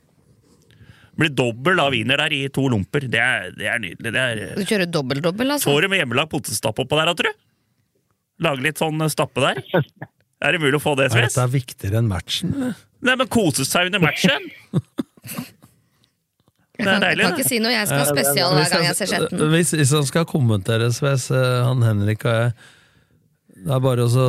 Blir 1.14 1.30
dobbel 1.30 1.78
av 1.78 1.94
wiener 1.94 2.18
der 2.24 2.34
i 2.34 2.42
to 2.52 2.66
lomper. 2.72 3.06
Det 3.10 3.20
er, 3.22 3.52
det 3.54 3.68
er 3.70 3.82
nydelig. 3.82 4.10
Det 4.10 4.24
er, 4.24 4.42
Du 4.58 4.64
kjører 4.66 4.90
dobbel-dobbel, 4.90 5.54
altså? 5.54 5.70
Får 5.70 5.86
du 5.86 5.92
med 5.92 6.02
hjemmelagd 6.02 6.32
potetstappe 6.34 6.84
oppå 6.84 6.98
der, 6.98 7.12
da, 7.12 7.16
tror 7.18 7.30
du? 7.30 7.44
Lage 8.44 8.66
litt 8.66 8.82
sånn 8.82 9.06
stappe 9.12 9.44
der? 9.44 9.62
Er 10.44 10.54
det 10.54 10.60
mulig 10.60 10.76
å 10.76 10.82
få 10.82 10.92
det, 10.98 11.08
Er 11.08 11.14
Sves? 11.16 11.34
dette 11.38 11.48
viktigere 11.54 12.00
enn 12.02 12.08
matchen? 12.10 12.52
eller? 12.54 12.78
Nei, 13.04 13.16
men 13.20 13.28
kose 13.32 13.64
seg 13.68 13.90
under 13.90 14.02
matchen! 14.04 14.48
Det 16.74 16.90
er 16.90 16.98
deilig, 16.98 17.22
jeg 17.22 17.30
kan 17.30 17.36
ikke 17.38 17.46
si 17.46 17.58
noe, 17.62 17.70
jeg 17.70 17.86
skal 17.86 18.00
ha 18.00 18.06
spesial 18.08 18.54
hver 18.56 18.72
gang 18.72 18.82
jeg 18.88 18.96
ser 18.98 19.08
Skjetten. 19.12 19.42
Hvis, 19.52 19.68
hvis 19.78 19.92
han 19.94 20.06
skal 20.08 20.24
kommentere, 20.26 20.88
Sves, 20.92 21.28
eh, 21.30 21.60
han 21.62 21.84
Henrik 21.86 22.24
og 22.26 22.34
jeg 22.34 22.50
Det 23.62 23.76
er 23.76 23.84
bare 23.84 24.08
å 24.10 24.24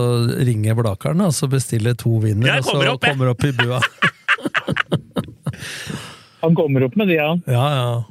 ringe 0.46 0.76
Blakeren 0.78 1.24
og 1.26 1.34
så 1.34 1.50
bestille 1.50 1.96
to 1.98 2.20
vinner, 2.22 2.60
og 2.60 2.68
så 2.68 2.76
kommer 2.76 2.92
opp, 2.94 3.02
kommer 3.10 3.32
opp 3.34 3.48
i 3.50 3.52
bua. 3.58 3.82
Han 6.46 6.56
kommer 6.56 6.86
opp 6.86 6.96
med 7.00 7.10
de, 7.10 7.18
ja. 7.18 7.32
Ja, 7.50 7.66
ja. 7.76 8.04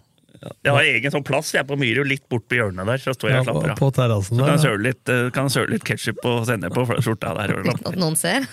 Jeg 0.65 0.73
har 0.77 0.89
egen 0.95 1.13
sånn 1.15 1.25
plass 1.27 1.53
jeg 1.55 1.63
er 1.63 1.69
på 1.69 1.77
Myhre, 1.81 2.05
litt 2.09 2.25
bort 2.33 2.45
på 2.51 2.59
hjørnet 2.59 2.89
der. 2.91 3.01
Så 3.03 3.15
står 3.17 3.31
jeg 3.31 3.39
ja 3.39 3.43
og 3.43 3.47
på, 3.47 3.53
slapper 3.55 3.73
av. 3.75 3.79
på 3.81 3.91
terrassen 3.99 4.37
Så 4.37 4.41
kan 4.41 4.47
der. 4.47 4.57
jeg 4.57 4.65
søle 4.65 4.87
litt, 4.89 5.13
eh, 5.15 5.31
kan 5.35 5.51
litt 5.73 5.87
ketsjup 5.89 6.21
og 6.31 6.45
sennep 6.49 6.77
på 6.77 6.85
skjorta 6.99 7.33
der. 7.39 7.55
og 7.55 7.65
Uten 7.71 7.89
at 7.93 7.99
noen 8.01 8.19
ser. 8.21 8.47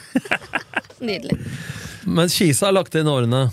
Nydelig. 1.12 1.38
Men 2.06 2.32
Kisa 2.32 2.70
har 2.70 2.78
lagt 2.78 2.96
inn 2.96 3.10
årene. 3.12 3.44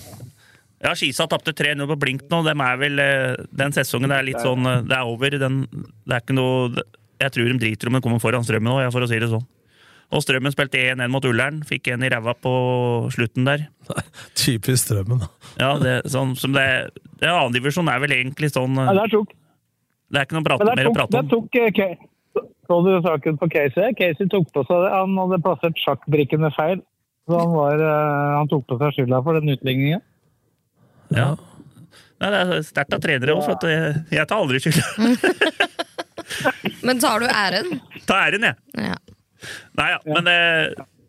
Ja, 0.84 0.92
Skisa 0.94 1.26
tapte 1.26 1.52
3-0 1.58 1.88
på 1.90 1.98
blink 1.98 2.26
nå. 2.30 2.42
Dem 2.46 2.60
er 2.62 2.76
vel, 2.78 2.98
eh, 3.02 3.34
den 3.50 3.74
sesongen 3.74 4.14
er 4.14 4.22
litt 4.26 4.38
sånn 4.44 4.66
eh, 4.68 4.82
Det 4.86 4.94
er 4.94 5.10
over. 5.10 5.38
Den, 5.42 5.62
det 6.06 6.14
er 6.14 6.22
ikke 6.22 6.36
noe 6.38 6.84
Jeg 7.18 7.34
tror 7.34 7.50
de 7.50 7.58
driter 7.58 7.90
om 7.90 7.98
den 7.98 8.04
kommer 8.04 8.22
foran 8.22 8.46
Strømmen 8.46 8.70
nå, 8.70 8.90
for 8.94 9.02
å 9.02 9.10
si 9.10 9.18
det 9.18 9.30
sånn. 9.32 9.46
Og 10.08 10.22
Strømmen 10.24 10.52
spilte 10.54 10.80
1-1 10.80 11.10
mot 11.12 11.24
Ullern. 11.28 11.60
Fikk 11.68 11.90
en 11.92 12.04
i 12.06 12.08
ræva 12.08 12.32
på 12.40 12.52
slutten 13.12 13.48
der. 13.48 13.66
Typisk 14.38 14.86
Strømmen. 14.86 15.20
da. 15.20 15.28
Ja, 15.60 15.72
det, 15.82 15.96
sånn, 16.12 16.32
som 16.38 16.54
det, 16.56 16.64
det 17.20 17.28
Annendivisjon 17.28 17.90
er 17.92 18.00
vel 18.04 18.14
egentlig 18.16 18.52
sånn 18.54 18.78
Ja, 18.78 18.94
Det 18.96 19.04
er 19.04 19.12
tok, 19.16 19.34
Det 20.08 20.20
er 20.20 20.28
ikke 20.28 20.38
noe 20.38 20.46
prat, 20.46 20.64
der 20.64 20.80
mer 20.80 20.88
å 20.88 20.92
tok, 20.92 21.00
prate 21.00 21.16
der 21.16 21.26
Det 21.26 21.34
tok 21.34 21.60
okay. 21.66 21.98
Så 22.68 22.78
du 22.84 22.90
saken 23.04 23.38
på 23.40 23.48
Casey? 23.52 23.92
Casey 23.96 24.28
tok 24.32 24.48
på 24.52 24.64
seg 24.68 24.84
det. 24.84 24.92
Han 24.92 25.16
hadde 25.16 25.40
plassert 25.44 25.80
sjakkbrikkene 25.80 26.50
feil. 26.56 26.82
Så 27.28 27.36
han, 27.36 27.52
var, 27.52 27.80
eh, 27.80 28.32
han 28.36 28.48
tok 28.48 28.66
på 28.68 28.76
seg 28.80 28.96
skylda 28.96 29.20
for 29.24 29.36
den 29.36 29.52
utligningen. 29.52 30.04
Ja. 31.16 31.30
Nei, 32.18 32.30
det 32.34 32.40
er 32.40 32.62
sterkt 32.66 32.96
av 32.96 33.02
trenere 33.04 33.36
òg, 33.36 33.44
for 33.46 33.56
at 33.56 33.66
jeg, 33.68 34.02
jeg 34.16 34.28
tar 34.28 34.42
aldri 34.42 34.60
skylda. 34.64 34.84
Men 36.86 37.00
tar 37.00 37.24
du 37.24 37.28
æren? 37.28 37.78
Ta 38.08 38.20
æren, 38.26 38.48
jeg. 38.50 38.56
Ja. 38.90 38.96
Nei, 39.78 39.88
ja, 39.94 39.98
men 40.06 40.26
det, 40.26 40.38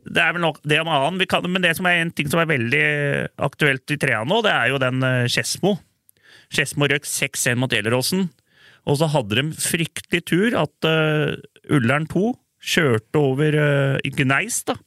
det 0.09 0.23
er 0.23 0.33
vel 0.35 0.43
nok 0.43 0.59
det 0.67 0.79
om 0.81 0.89
annen. 0.91 1.19
Vi 1.21 1.27
kan, 1.29 1.45
men 1.49 1.63
det 1.65 1.75
som 1.77 1.87
er 1.89 2.01
en 2.01 2.11
ting 2.15 2.29
som 2.31 2.41
er 2.41 2.49
veldig 2.49 2.83
aktuelt 3.49 3.93
i 3.93 3.99
trea 4.01 4.23
nå, 4.27 4.41
det 4.45 4.53
er 4.53 4.73
jo 4.73 4.81
den 4.81 5.05
eh, 5.05 5.29
Skedsmo. 5.31 5.75
Skedsmo 6.49 6.89
røk 6.89 7.07
6-1 7.07 7.59
mot 7.61 7.73
Gjelleråsen. 7.73 8.27
Og 8.89 8.99
så 9.01 9.09
hadde 9.11 9.37
de 9.37 9.49
fryktelig 9.59 10.23
tur 10.29 10.55
at 10.57 10.87
uh, 10.87 11.35
Ullern 11.69 12.07
2 12.09 12.31
kjørte 12.73 13.21
over 13.21 13.57
uh, 13.59 14.13
Gneis, 14.17 14.63
da. 14.65 14.77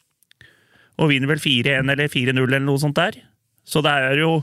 Og 0.99 1.13
vinner 1.13 1.31
vel 1.31 1.43
4-1 1.43 1.93
eller 1.93 2.11
4-0 2.11 2.41
eller 2.43 2.65
noe 2.65 2.81
sånt 2.83 2.99
der. 2.99 3.21
Så 3.63 3.83
det 3.85 3.93
er 3.93 4.19
jo 4.21 4.43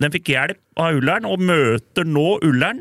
Den 0.00 0.10
fikk 0.10 0.32
hjelp 0.32 0.58
av 0.80 0.96
Ullern, 0.98 1.26
og 1.28 1.38
møter 1.38 2.02
nå 2.08 2.40
Ullern. 2.42 2.80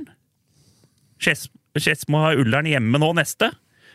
Skedsmo 1.21 2.23
har 2.23 2.39
Ullern 2.41 2.65
hjemme 2.65 2.97
nå 2.97 3.11
neste. 3.19 3.51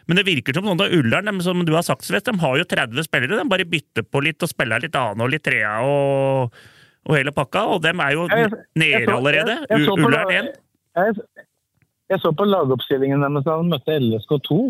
Men 0.09 0.16
det 0.16 0.24
virker 0.24 0.56
som 0.56 0.64
sånn 0.64 0.80
at 0.80 0.94
Ullern, 0.97 1.40
som 1.44 1.60
du 1.68 1.74
har 1.76 1.85
sagt, 1.85 2.06
Svet, 2.09 2.24
de 2.24 2.40
har 2.40 2.56
jo 2.56 2.64
30 2.64 3.05
spillere. 3.05 3.36
De 3.36 3.52
bare 3.52 3.68
bytter 3.68 4.06
på 4.09 4.22
litt 4.24 4.43
og 4.44 4.51
spiller 4.51 4.80
litt 4.80 4.97
annen 4.97 5.24
og 5.24 5.30
litt 5.35 5.44
trea 5.44 5.74
og, 5.85 6.56
og 7.05 7.16
hele 7.16 7.35
pakka. 7.36 7.66
Og 7.74 7.82
dem 7.85 8.01
er 8.01 8.16
jo 8.16 8.24
nede 8.32 9.05
allerede. 9.12 9.59
Ullern 9.76 10.32
1. 10.32 10.52
Jeg, 12.09 12.20
så 12.22 12.32
på 12.32 12.47
lagoppstillingen 12.48 13.20
deres 13.20 13.44
da 13.44 13.59
de 13.60 13.68
møtte 13.68 13.98
LSK2. 14.01 14.60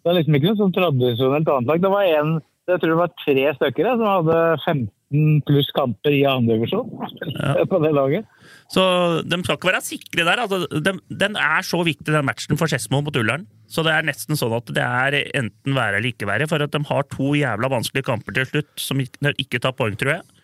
Det 0.00 0.10
er 0.10 0.16
liksom 0.18 0.36
ikke 0.36 0.50
noe 0.50 0.58
sånn 0.58 0.74
tradisjonelt 0.74 1.50
annet 1.52 1.70
lag. 1.70 1.82
Det 1.84 1.92
var 1.92 2.10
en, 2.18 2.32
jeg 2.66 2.82
tror 2.82 2.90
det 2.90 3.00
var 3.04 3.14
tre 3.22 3.46
stykker 3.60 3.90
som 3.92 4.06
hadde 4.08 4.38
15 4.64 5.44
pluss 5.46 5.70
kamper 5.76 6.16
i 6.16 6.24
andre 6.26 6.58
andredivisjon 6.58 7.70
på 7.70 7.80
det 7.84 7.92
laget. 7.94 8.26
Så 8.70 8.82
de 9.26 9.38
skal 9.42 9.56
ikke 9.58 9.70
være 9.72 9.82
sikre 9.82 10.24
der. 10.28 10.42
Altså, 10.44 10.60
den, 10.86 11.00
den 11.10 11.34
er 11.40 11.64
så 11.66 11.80
viktig, 11.86 12.06
den 12.14 12.26
matchen 12.28 12.58
for 12.60 12.70
Skedsmo 12.70 13.00
mot 13.02 13.16
Ullern. 13.18 13.48
Så 13.70 13.82
det 13.86 13.90
er 13.96 14.06
nesten 14.06 14.38
sånn 14.38 14.54
at 14.54 14.70
det 14.76 14.84
er 14.84 15.16
enten 15.40 15.74
være 15.74 15.98
eller 15.98 16.12
ikke 16.12 16.28
være. 16.30 16.46
For 16.50 16.62
at 16.62 16.70
de 16.74 16.80
har 16.86 17.08
to 17.10 17.32
jævla 17.38 17.70
vanskelige 17.72 18.06
kamper 18.06 18.36
til 18.38 18.46
slutt 18.52 18.70
som 18.78 19.02
ikke, 19.02 19.34
ikke 19.42 19.60
tar 19.64 19.74
poeng, 19.78 19.98
tror 19.98 20.16
jeg. 20.20 20.40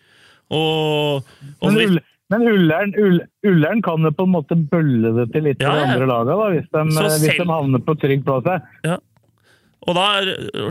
Og, 0.51 1.23
og 1.59 1.71
Men, 1.71 1.79
Ull, 1.83 1.97
men 2.31 2.45
Ullern, 2.51 2.93
Ull, 3.03 3.17
Ullern 3.47 3.81
kan 3.83 4.03
jo 4.07 4.11
på 4.15 4.27
en 4.27 4.35
måte 4.35 4.55
bølle 4.71 5.11
det 5.21 5.25
til 5.33 5.47
litt 5.47 5.63
Ja, 5.63 5.71
for 5.71 5.79
de 5.79 5.87
andre 5.95 6.07
lagene, 6.11 6.37
da, 6.39 6.47
hvis, 6.55 6.69
de, 6.71 6.83
hvis 6.91 7.25
selv- 7.31 7.43
de 7.43 7.51
havner 7.51 7.83
på 7.87 7.95
trygg 8.03 8.23
plass. 8.27 8.67
Ja. 8.87 8.99
Og 9.87 9.95
da, 9.95 10.05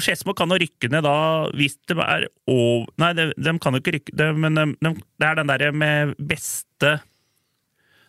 Skedsmo 0.03 0.35
kan 0.37 0.53
jo 0.53 0.59
rykke 0.61 0.91
ned 0.93 1.05
da 1.07 1.17
hvis 1.57 1.77
de 1.89 1.95
er 2.05 2.27
over 2.53 2.89
Nei, 3.01 3.13
de, 3.17 3.29
de 3.39 3.53
kan 3.63 3.77
jo 3.77 3.81
ikke 3.81 3.95
rykke 3.97 4.17
ned, 4.19 4.41
Men 4.45 4.59
de, 4.59 4.65
de, 4.85 4.93
det 5.21 5.29
er 5.29 5.39
den 5.41 5.53
derre 5.53 5.71
med 5.73 6.17
beste 6.21 6.99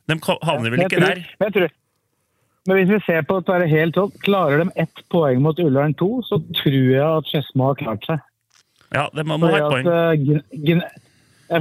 De 0.08 0.16
havner 0.24 0.72
vel 0.72 0.80
Men 0.80 0.88
ikke 0.88 1.04
der? 1.04 1.22
Men 1.40 1.50
jeg 1.50 1.56
tror, 1.58 1.76
Men 2.68 2.80
hvis 2.80 2.90
vi 2.92 3.00
ser 3.06 3.22
på 3.28 3.40
det 3.48 3.56
er 3.56 3.70
helt 3.72 3.96
topp, 3.96 4.16
klarer 4.26 4.64
de 4.64 4.72
ett 4.84 5.04
poeng 5.14 5.40
mot 5.44 5.60
Ullern 5.64 5.94
2, 5.96 6.10
så 6.28 6.40
tror 6.62 6.90
jeg 6.92 7.06
at 7.06 7.30
Skedsmo 7.30 7.70
har 7.70 7.78
klart 7.80 8.08
seg. 8.10 8.26
Ja, 8.96 9.06
det 9.16 9.24
må, 9.28 9.38
må 9.40 9.52
ha 9.52 9.62
et 9.62 9.72
poeng. 9.72 9.88
at, 9.88 11.00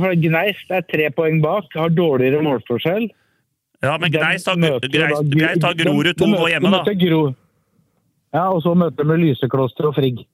uh, 0.03 0.09
Gneist 0.19 0.75
er 0.75 0.83
tre 0.91 1.07
poeng 1.15 1.39
bak, 1.45 1.71
har 1.79 1.95
dårligere 1.95 2.43
målforskjell. 2.43 3.07
Ja, 3.85 3.97
men 4.03 4.11
Gneist 4.11 4.51
har, 4.51 4.59
møter 4.59 4.91
Gneis, 4.91 5.15
da- 5.15 5.37
Gneis 5.37 5.63
tar 5.63 5.75
Grorud 5.79 6.17
2 6.19 6.25
de 6.25 6.31
nå 6.33 6.47
hjemme, 6.51 6.73
da. 6.75 6.97
Gro. 7.07 7.21
Ja, 8.35 8.49
og 8.51 8.63
så 8.65 8.75
møter 8.75 9.07
de 9.07 9.19
Lysekloster 9.23 9.87
og 9.91 9.95
Frigg. 9.99 10.25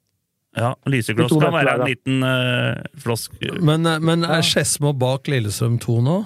Ja, 0.57 0.75
Lysekloster 0.89 1.41
kan 1.41 1.55
være 1.55 1.75
en 1.81 1.89
liten 1.89 2.25
uh, 2.25 2.81
flosk... 3.01 3.37
Men, 3.61 3.87
eh, 3.89 4.01
men 4.05 4.25
er 4.25 4.45
Skedsmo 4.45 4.93
bak 4.97 5.29
Lillestrøm 5.33 5.79
2 5.81 6.01
nå? 6.05 6.17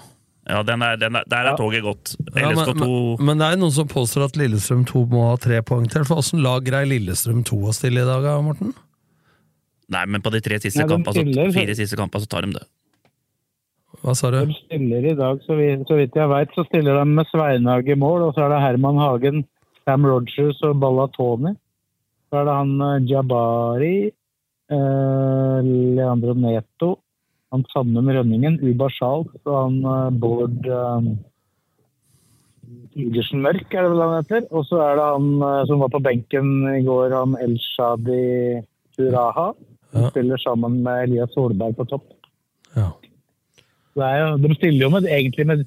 Ja, 0.46 0.60
den 0.62 0.82
er, 0.86 0.94
den 1.00 1.16
er, 1.18 1.24
der 1.26 1.48
er 1.50 1.56
toget 1.58 1.82
gått. 1.82 2.12
Ja, 2.36 2.52
LSK2 2.52 2.78
men, 2.78 2.88
men, 3.18 3.26
men 3.26 3.40
det 3.42 3.46
er 3.50 3.58
noen 3.58 3.74
som 3.74 3.88
påstår 3.90 4.28
at 4.28 4.36
Lillestrøm 4.38 4.84
2 4.86 5.02
må 5.10 5.24
ha 5.32 5.36
tre 5.42 5.58
poeng 5.66 5.88
til. 5.90 6.04
For 6.06 6.22
Åssen 6.22 6.42
lag 6.44 6.62
greier 6.68 6.86
Lillestrøm 6.86 7.42
2 7.48 7.58
å 7.66 7.74
stille 7.74 8.04
i 8.04 8.06
dag, 8.06 8.28
Morten? 8.46 8.70
Nei, 9.90 10.04
men 10.10 10.22
på 10.22 10.30
de 10.34 10.40
tre 10.42 10.58
siste 10.62 10.82
Nei, 10.82 10.88
kampene, 10.90 11.14
så, 11.14 11.22
stiller, 11.24 11.50
så- 11.50 11.58
fire 11.58 11.74
siste 11.78 11.98
kampene, 11.98 12.22
så 12.26 12.30
tar 12.30 12.46
de 12.46 12.58
det. 12.58 12.64
Hva 14.02 14.14
sa 14.14 14.30
du? 14.30 14.38
De 14.46 14.54
stiller 14.60 15.06
i 15.10 15.14
dag, 15.18 15.38
så 15.46 15.56
vidt, 15.58 15.86
så 15.88 15.96
vidt 15.98 16.14
jeg 16.18 16.30
veit, 16.30 16.54
så 16.54 16.64
stiller 16.68 16.98
de 17.00 17.04
med 17.10 17.26
Sveinhage 17.30 17.94
i 17.94 17.98
mål, 17.98 18.28
og 18.28 18.34
så 18.36 18.44
er 18.44 18.52
det 18.54 18.62
Herman 18.62 18.98
Hagen, 19.02 19.42
Sam 19.86 20.06
Rogers 20.06 20.60
og 20.66 20.78
Ballatoni. 20.82 21.54
Så 22.30 22.38
er 22.40 22.46
det 22.48 22.54
han 22.58 22.72
eh, 22.86 23.02
Jabari, 23.10 23.96
eh, 24.74 25.58
Leandro 25.96 26.34
Neto, 26.38 26.92
han 27.54 27.64
Sandum 27.72 28.10
Rønningen, 28.10 28.58
Uba 28.64 28.88
Charles 28.92 29.32
og 29.44 29.56
han 29.56 29.78
eh, 29.86 30.18
Bård 30.22 30.66
eh, 30.66 31.08
Igersen 32.96 33.42
Mørk, 33.44 33.68
er 33.70 33.84
det 33.84 33.92
vel 33.92 34.02
han 34.02 34.16
heter. 34.18 34.46
Og 34.50 34.66
så 34.66 34.80
er 34.82 34.98
det 34.98 35.06
han 35.14 35.28
eh, 35.38 35.62
som 35.70 35.82
var 35.84 35.92
på 35.94 36.02
benken 36.02 36.52
i 36.72 36.82
går, 36.86 37.14
han 37.14 37.38
Elshadi 37.44 38.62
Turaha. 38.96 39.50
Ja. 39.96 40.10
spiller 40.10 40.36
sammen 40.42 40.82
med 40.84 41.06
Elias 41.06 41.30
Solberg 41.32 41.76
på 41.78 41.86
topp. 41.88 42.10
Ja. 42.74 42.90
Det 43.96 44.04
er 44.04 44.18
jo, 44.20 44.32
de 44.42 44.56
stiller 44.58 44.82
jo 44.82 44.90
med, 44.92 45.06
egentlig 45.08 45.46
med 45.48 45.62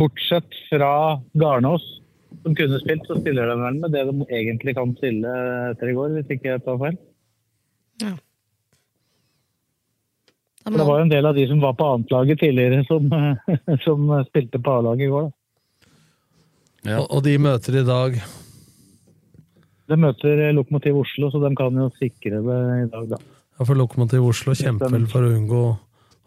Bortsett 0.00 0.56
fra 0.70 1.20
Garnås, 1.36 1.84
som 2.42 2.54
kunne 2.56 2.78
spilt, 2.80 3.04
så 3.04 3.18
stiller 3.20 3.50
de 3.50 3.58
vel 3.60 3.80
med 3.82 3.92
det 3.92 4.06
de 4.08 4.28
egentlig 4.30 4.76
kan 4.78 4.94
stille 4.96 5.34
etter 5.72 5.90
i 5.90 5.96
går, 5.98 6.14
hvis 6.16 6.32
ikke 6.32 6.54
jeg 6.54 6.64
tar 6.64 6.80
feil. 6.80 6.96
For 10.64 10.80
det 10.80 10.86
var 10.88 11.00
jo 11.00 11.04
en 11.04 11.12
del 11.12 11.26
av 11.28 11.36
de 11.36 11.44
som 11.48 11.60
var 11.60 11.74
på 11.76 11.86
annetlaget 11.92 12.40
tidligere, 12.40 12.84
som, 12.90 13.10
som 13.84 14.12
spilte 14.30 14.60
på 14.60 14.78
A-laget 14.78 15.06
i 15.06 15.12
går. 15.12 15.28
Da. 15.28 16.98
Og, 17.00 17.06
og 17.08 17.22
de 17.24 17.38
møter 17.40 17.78
i 17.80 17.84
dag 17.86 18.18
De 19.88 19.96
møter 19.96 20.42
Lokomotiv 20.52 20.98
Oslo, 21.00 21.30
så 21.32 21.40
de 21.40 21.50
kan 21.56 21.80
jo 21.80 21.88
sikre 21.96 22.42
det 22.44 22.58
i 22.82 22.90
dag, 22.92 23.06
da. 23.14 23.20
ja, 23.56 23.64
For 23.64 23.76
Lokomotiv 23.78 24.26
Oslo 24.28 24.56
kjemper 24.56 24.92
vel 24.92 25.06
for 25.08 25.24
å 25.24 25.32
unngå 25.32 25.62
å 25.64 25.72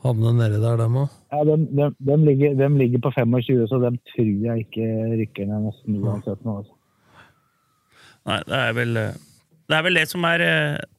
havne 0.06 0.34
nedi 0.38 0.62
der, 0.62 0.78
dem 0.82 0.98
òg. 1.04 1.14
Ja, 1.34 1.44
de, 1.46 1.58
de, 1.78 1.92
de, 2.10 2.18
ligger, 2.26 2.58
de 2.58 2.68
ligger 2.78 3.02
på 3.06 3.12
25, 3.16 3.64
så 3.70 3.80
de 3.82 3.94
tror 4.14 4.34
jeg 4.48 4.66
ikke 4.66 4.90
rykker 5.22 5.50
ned 5.50 5.70
nesten 5.70 6.02
uansett 6.02 6.44
nå. 6.46 6.60
Altså. 6.62 6.76
Nei, 8.28 8.42
det 8.50 8.60
er 8.60 8.76
vel 8.78 9.02
eh, 9.02 9.18
det 9.68 9.76
er 9.76 9.84
vel 9.84 10.00
det 10.00 10.06
som 10.08 10.24
er 10.30 10.42
det 10.42 10.52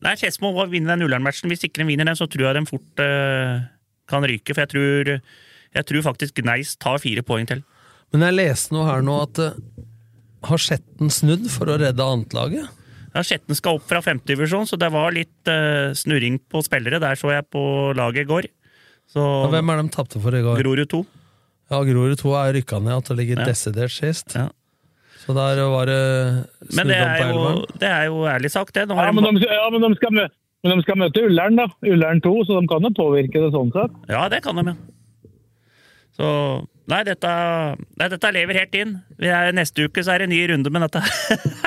Nei, 0.05 0.15
Skedsmo 0.21 0.53
må 0.53 0.67
vinne 0.69 0.93
den 0.93 1.07
Ullern-matchen. 1.07 1.49
Hvis 1.49 1.65
ikke 1.65 1.81
de 1.83 1.89
vinner 1.89 2.09
den, 2.09 2.19
så 2.19 2.29
tror 2.29 2.51
jeg 2.51 2.59
de 2.59 2.65
fort 2.69 3.03
uh, 3.03 3.63
kan 4.11 4.27
ryke. 4.29 4.53
For 4.53 4.65
jeg 4.65 4.73
tror, 4.75 5.13
jeg 5.79 5.89
tror 5.91 6.07
faktisk 6.11 6.43
Gneis 6.43 6.75
tar 6.81 7.01
fire 7.03 7.25
poeng 7.25 7.49
til. 7.49 7.63
Men 8.13 8.27
jeg 8.29 8.37
leste 8.39 8.77
noe 8.77 8.89
her 8.89 9.05
nå 9.05 9.17
at 9.25 9.41
uh, 9.41 9.57
har 10.49 10.61
Skjetten 10.63 11.11
snudd 11.13 11.49
for 11.53 11.73
å 11.73 11.79
redde 11.81 12.05
annetlaget? 12.05 12.69
Ja, 13.15 13.25
Skjetten 13.25 13.57
skal 13.57 13.81
opp 13.81 13.89
fra 13.89 14.03
femtedivisjon, 14.05 14.69
så 14.69 14.77
det 14.81 14.93
var 14.95 15.17
litt 15.17 15.51
uh, 15.51 15.97
snurring 15.97 16.37
på 16.53 16.61
spillere. 16.67 17.01
Der 17.03 17.19
så 17.19 17.33
jeg 17.33 17.49
på 17.51 17.63
laget 17.97 18.27
i 18.27 18.29
går. 18.29 18.51
Så 19.09 19.25
Ja, 19.25 19.49
hvem 19.57 19.73
er 19.73 19.81
de 19.81 19.95
tapte 19.97 20.21
for 20.21 20.37
i 20.37 20.45
går? 20.45 20.61
Grorud 20.61 20.93
2. 20.93 21.01
Ja, 21.73 21.81
Grorud 21.85 22.21
2 22.21 22.37
er 22.37 22.55
rykka 22.57 22.81
ned, 22.85 23.01
at 23.01 23.09
det 23.11 23.17
ligger 23.17 23.41
Ja. 23.41 23.49
desidert 23.49 23.93
sist. 23.93 24.37
Ja. 24.37 24.51
Så 25.29 25.35
der 25.37 25.59
var 25.69 25.85
det 25.85 26.01
Men 26.73 26.89
det 26.89 26.97
er, 26.97 27.19
jo, 27.29 27.41
det 27.77 27.89
er 27.89 28.05
jo 28.09 28.23
ærlig 28.25 28.49
sagt, 28.51 28.73
det. 28.75 28.87
Nå 28.89 28.97
Ja, 28.97 29.11
men 29.13 29.27
de, 29.37 29.45
ja, 29.45 29.67
men 29.75 29.85
de, 29.85 29.91
skal, 29.99 30.15
møte, 30.17 30.33
men 30.65 30.73
de 30.73 30.85
skal 30.87 30.97
møte 31.03 31.25
Ullern, 31.29 31.59
da. 31.61 31.67
Ullern 31.85 32.23
2, 32.25 32.33
så 32.49 32.57
de 32.57 32.71
kan 32.71 32.89
jo 32.89 32.91
påvirke 32.97 33.43
det 33.45 33.51
sånn 33.53 33.69
sett. 33.77 33.99
ja, 34.09 34.23
det 34.33 34.41
kan 34.47 34.57
de, 34.57 34.73
ja. 34.73 34.79
Så 36.17 36.31
Nei, 36.89 37.03
dette, 37.05 37.31
nei, 38.01 38.07
dette 38.09 38.29
lever 38.33 38.57
helt 38.63 38.77
inn. 38.81 38.95
Vi 39.21 39.29
er, 39.29 39.51
neste 39.53 39.85
uke 39.85 40.01
så 40.01 40.15
er 40.15 40.23
det 40.23 40.31
en 40.31 40.33
ny 40.33 40.39
runde 40.49 40.71
med 40.73 40.87
dette. 40.87 41.03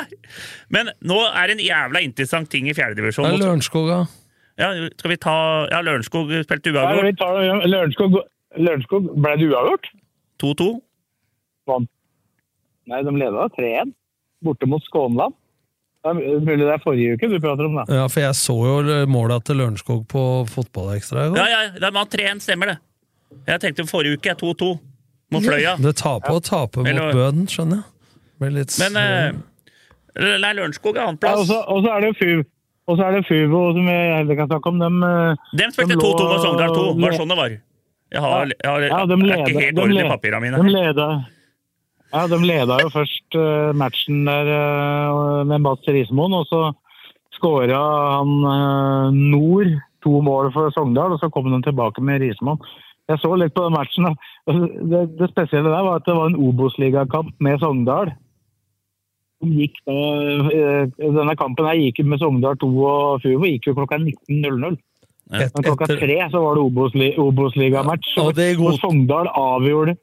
Men 0.73 0.89
nå 1.05 1.19
er 1.29 1.51
det 1.51 1.59
en 1.59 1.61
jævla 1.67 2.01
interessant 2.01 2.49
ting 2.49 2.65
i 2.65 2.73
fjerdedivisjon. 2.73 3.27
Det 3.29 3.37
er 3.37 3.43
Lørenskog, 3.43 3.85
da. 3.91 3.99
Ja, 4.57 4.71
skal 4.97 5.13
vi 5.13 5.19
ta 5.21 5.35
Ja, 5.69 5.83
Lørenskog 5.85 6.33
spilte 6.41 6.73
Ja, 6.73 6.89
vi 6.89 6.97
uavgjort. 6.97 7.21
tar 7.21 7.67
Lørenskog, 7.69 8.17
Lørenskog 8.57 9.11
ble 9.13 9.37
det 9.37 9.51
uavgjort? 9.53 9.91
2-2. 10.41 10.71
Vant. 11.69 11.91
Nei, 12.89 13.01
de 13.05 13.13
leda 13.17 13.47
3-1 13.57 13.93
borte 14.41 14.65
mot 14.69 14.83
Skånland. 14.83 15.35
Mulig 16.01 16.57
det 16.65 16.71
er 16.73 16.79
forrige 16.81 17.13
uke 17.13 17.27
du 17.29 17.35
prater 17.43 17.67
om, 17.67 17.75
da. 17.77 17.83
Ja, 17.93 18.07
for 18.09 18.23
jeg 18.23 18.33
så 18.39 18.55
jo 18.65 18.95
måla 19.11 19.37
til 19.45 19.59
Lørenskog 19.61 20.07
på 20.09 20.23
Fotballekstra 20.49 21.27
i 21.27 21.29
går. 21.29 21.37
Ja, 21.37 21.45
ja, 21.51 21.59
de 21.77 21.91
har 21.99 22.07
3-1, 22.09 22.41
stemmer 22.41 22.71
det. 22.73 22.77
Jeg 23.51 23.61
tenkte 23.61 23.85
forrige 23.89 24.17
uke 24.17 24.33
2-2 24.39 24.71
mot 25.31 25.45
Fløya. 25.45 25.75
Det 25.77 25.93
taper 26.01 26.39
og 26.39 26.43
taper 26.43 26.81
mot 26.81 26.89
Eller- 26.89 27.13
Bøden, 27.13 27.45
skjønner 27.47 27.83
jeg. 27.83 27.85
Blir 28.41 28.55
litt 28.57 28.73
Men 28.81 28.97
eh, 28.97 29.37
Nei, 30.41 30.53
Lørenskog 30.57 30.97
er 30.97 31.05
annenplass. 31.05 31.45
Ja, 31.47 31.61
og 31.69 31.85
så 31.85 31.91
er 31.93 32.01
det 32.01 32.15
jo. 32.25 32.41
Og 32.89 32.97
så 32.97 33.05
er 33.05 33.11
det 33.15 33.27
Fuvo, 33.29 33.59
som 33.77 33.85
jeg 33.87 34.15
heller 34.17 34.35
kan 34.41 34.47
snakke 34.49 34.71
om. 34.73 34.79
Dem, 34.81 35.03
eh, 35.05 35.35
De 35.55 35.67
spilte 35.71 35.93
de 35.93 35.99
2-2 36.01 36.09
lå- 36.17 36.31
mot 36.31 36.41
Sogndal 36.41 36.73
2. 36.75 36.87
Det 36.97 37.05
var 37.05 37.13
sånn 37.21 37.29
det 37.31 37.37
var. 37.37 37.53
Jeg 38.11 38.21
har, 38.25 38.49
jeg 38.51 38.67
har, 38.67 38.81
Ja, 38.89 39.05
de 39.05 39.15
det 39.21 39.29
er 39.29 39.45
ikke 39.45 39.61
helt 39.61 39.77
ordentlig 39.77 40.01
orden 40.01 40.09
i 40.09 40.15
papirene 40.17 40.41
mine. 40.41 40.57
De 40.57 40.73
leder 40.73 40.89
leda, 40.89 41.07
ja, 42.11 42.27
de 42.27 42.39
leda 42.43 42.77
jo 42.81 42.91
først 42.93 43.37
eh, 43.39 43.71
matchen 43.77 44.25
der 44.27 44.49
eh, 44.55 45.43
med 45.47 45.63
Mats 45.63 45.87
Rismoen, 45.87 46.35
og 46.35 46.47
så 46.49 46.61
skåra 47.37 47.79
han 48.17 48.33
eh, 48.51 49.19
Nord 49.33 49.71
to 50.03 50.21
mål 50.25 50.51
for 50.55 50.73
Sogndal, 50.75 51.15
og 51.15 51.21
så 51.21 51.29
kom 51.31 51.51
de 51.51 51.61
tilbake 51.65 52.03
med 52.03 52.21
Rismoen. 52.23 52.61
Jeg 53.09 53.19
så 53.19 53.31
litt 53.35 53.53
på 53.55 53.65
den 53.65 53.75
matchen. 53.75 54.13
Det, 54.47 55.01
det 55.19 55.31
spesielle 55.31 55.71
der 55.71 55.83
var 55.83 55.99
at 55.99 56.05
det 56.07 56.15
var 56.15 56.29
en 56.29 56.39
Obos-ligakamp 56.39 57.33
med 57.43 57.59
Sogndal. 57.59 58.13
Gikk 59.41 59.79
da, 59.89 59.95
denne 61.01 61.33
kampen 61.35 61.67
her 61.67 61.79
gikk 61.79 62.03
med 62.05 62.21
Sogndal 62.21 62.59
2 62.61 62.69
og 62.77 63.23
Fuvo 63.23 63.49
gikk 63.49 63.71
jo 63.71 63.75
klokka 63.79 63.99
19.00. 63.99 64.77
Men 65.31 65.51
klokka 65.65 65.89
tre 65.89 66.17
så 66.31 66.43
var 66.43 66.55
det 66.55 66.63
Obos-ligamatch. 66.69 67.19
Obos-ligamatch. 67.25 68.15
Og 68.21 68.79
Sogndal 68.79 69.31
avgjorde. 69.33 69.97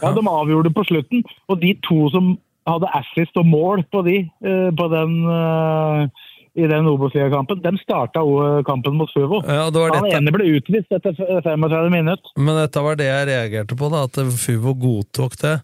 Ja, 0.00 0.12
de 0.16 0.24
avgjorde 0.26 0.72
på 0.74 0.84
slutten. 0.88 1.24
Og 1.48 1.60
de 1.62 1.74
to 1.86 2.08
som 2.14 2.34
hadde 2.68 2.90
assist 2.96 3.36
og 3.40 3.46
mål 3.48 3.84
på 3.92 4.02
de 4.06 4.18
eh, 4.22 4.70
på 4.76 4.88
den, 4.92 5.14
eh, 5.34 6.26
i 6.60 6.66
den 6.70 6.88
Obos-ligakampen, 6.90 7.62
de 7.64 7.72
starta 7.80 8.22
kampen 8.66 8.98
mot 8.98 9.10
Fuvo. 9.14 9.42
ja, 9.46 9.68
det 9.70 9.80
var 9.80 9.94
Han 9.94 10.08
dette, 10.08 10.18
ene 10.18 10.34
ble 10.34 10.48
utvist 10.58 10.90
etter 10.92 11.14
35 11.14 11.90
minutter. 11.94 12.34
men 12.36 12.58
dette 12.58 12.82
var 12.84 12.98
det 12.98 13.08
jeg 13.08 13.30
reagerte 13.30 13.78
på, 13.78 13.90
da, 13.92 14.04
at 14.10 14.20
Fuvo 14.36 14.74
godtok 14.74 15.38
det. 15.40 15.60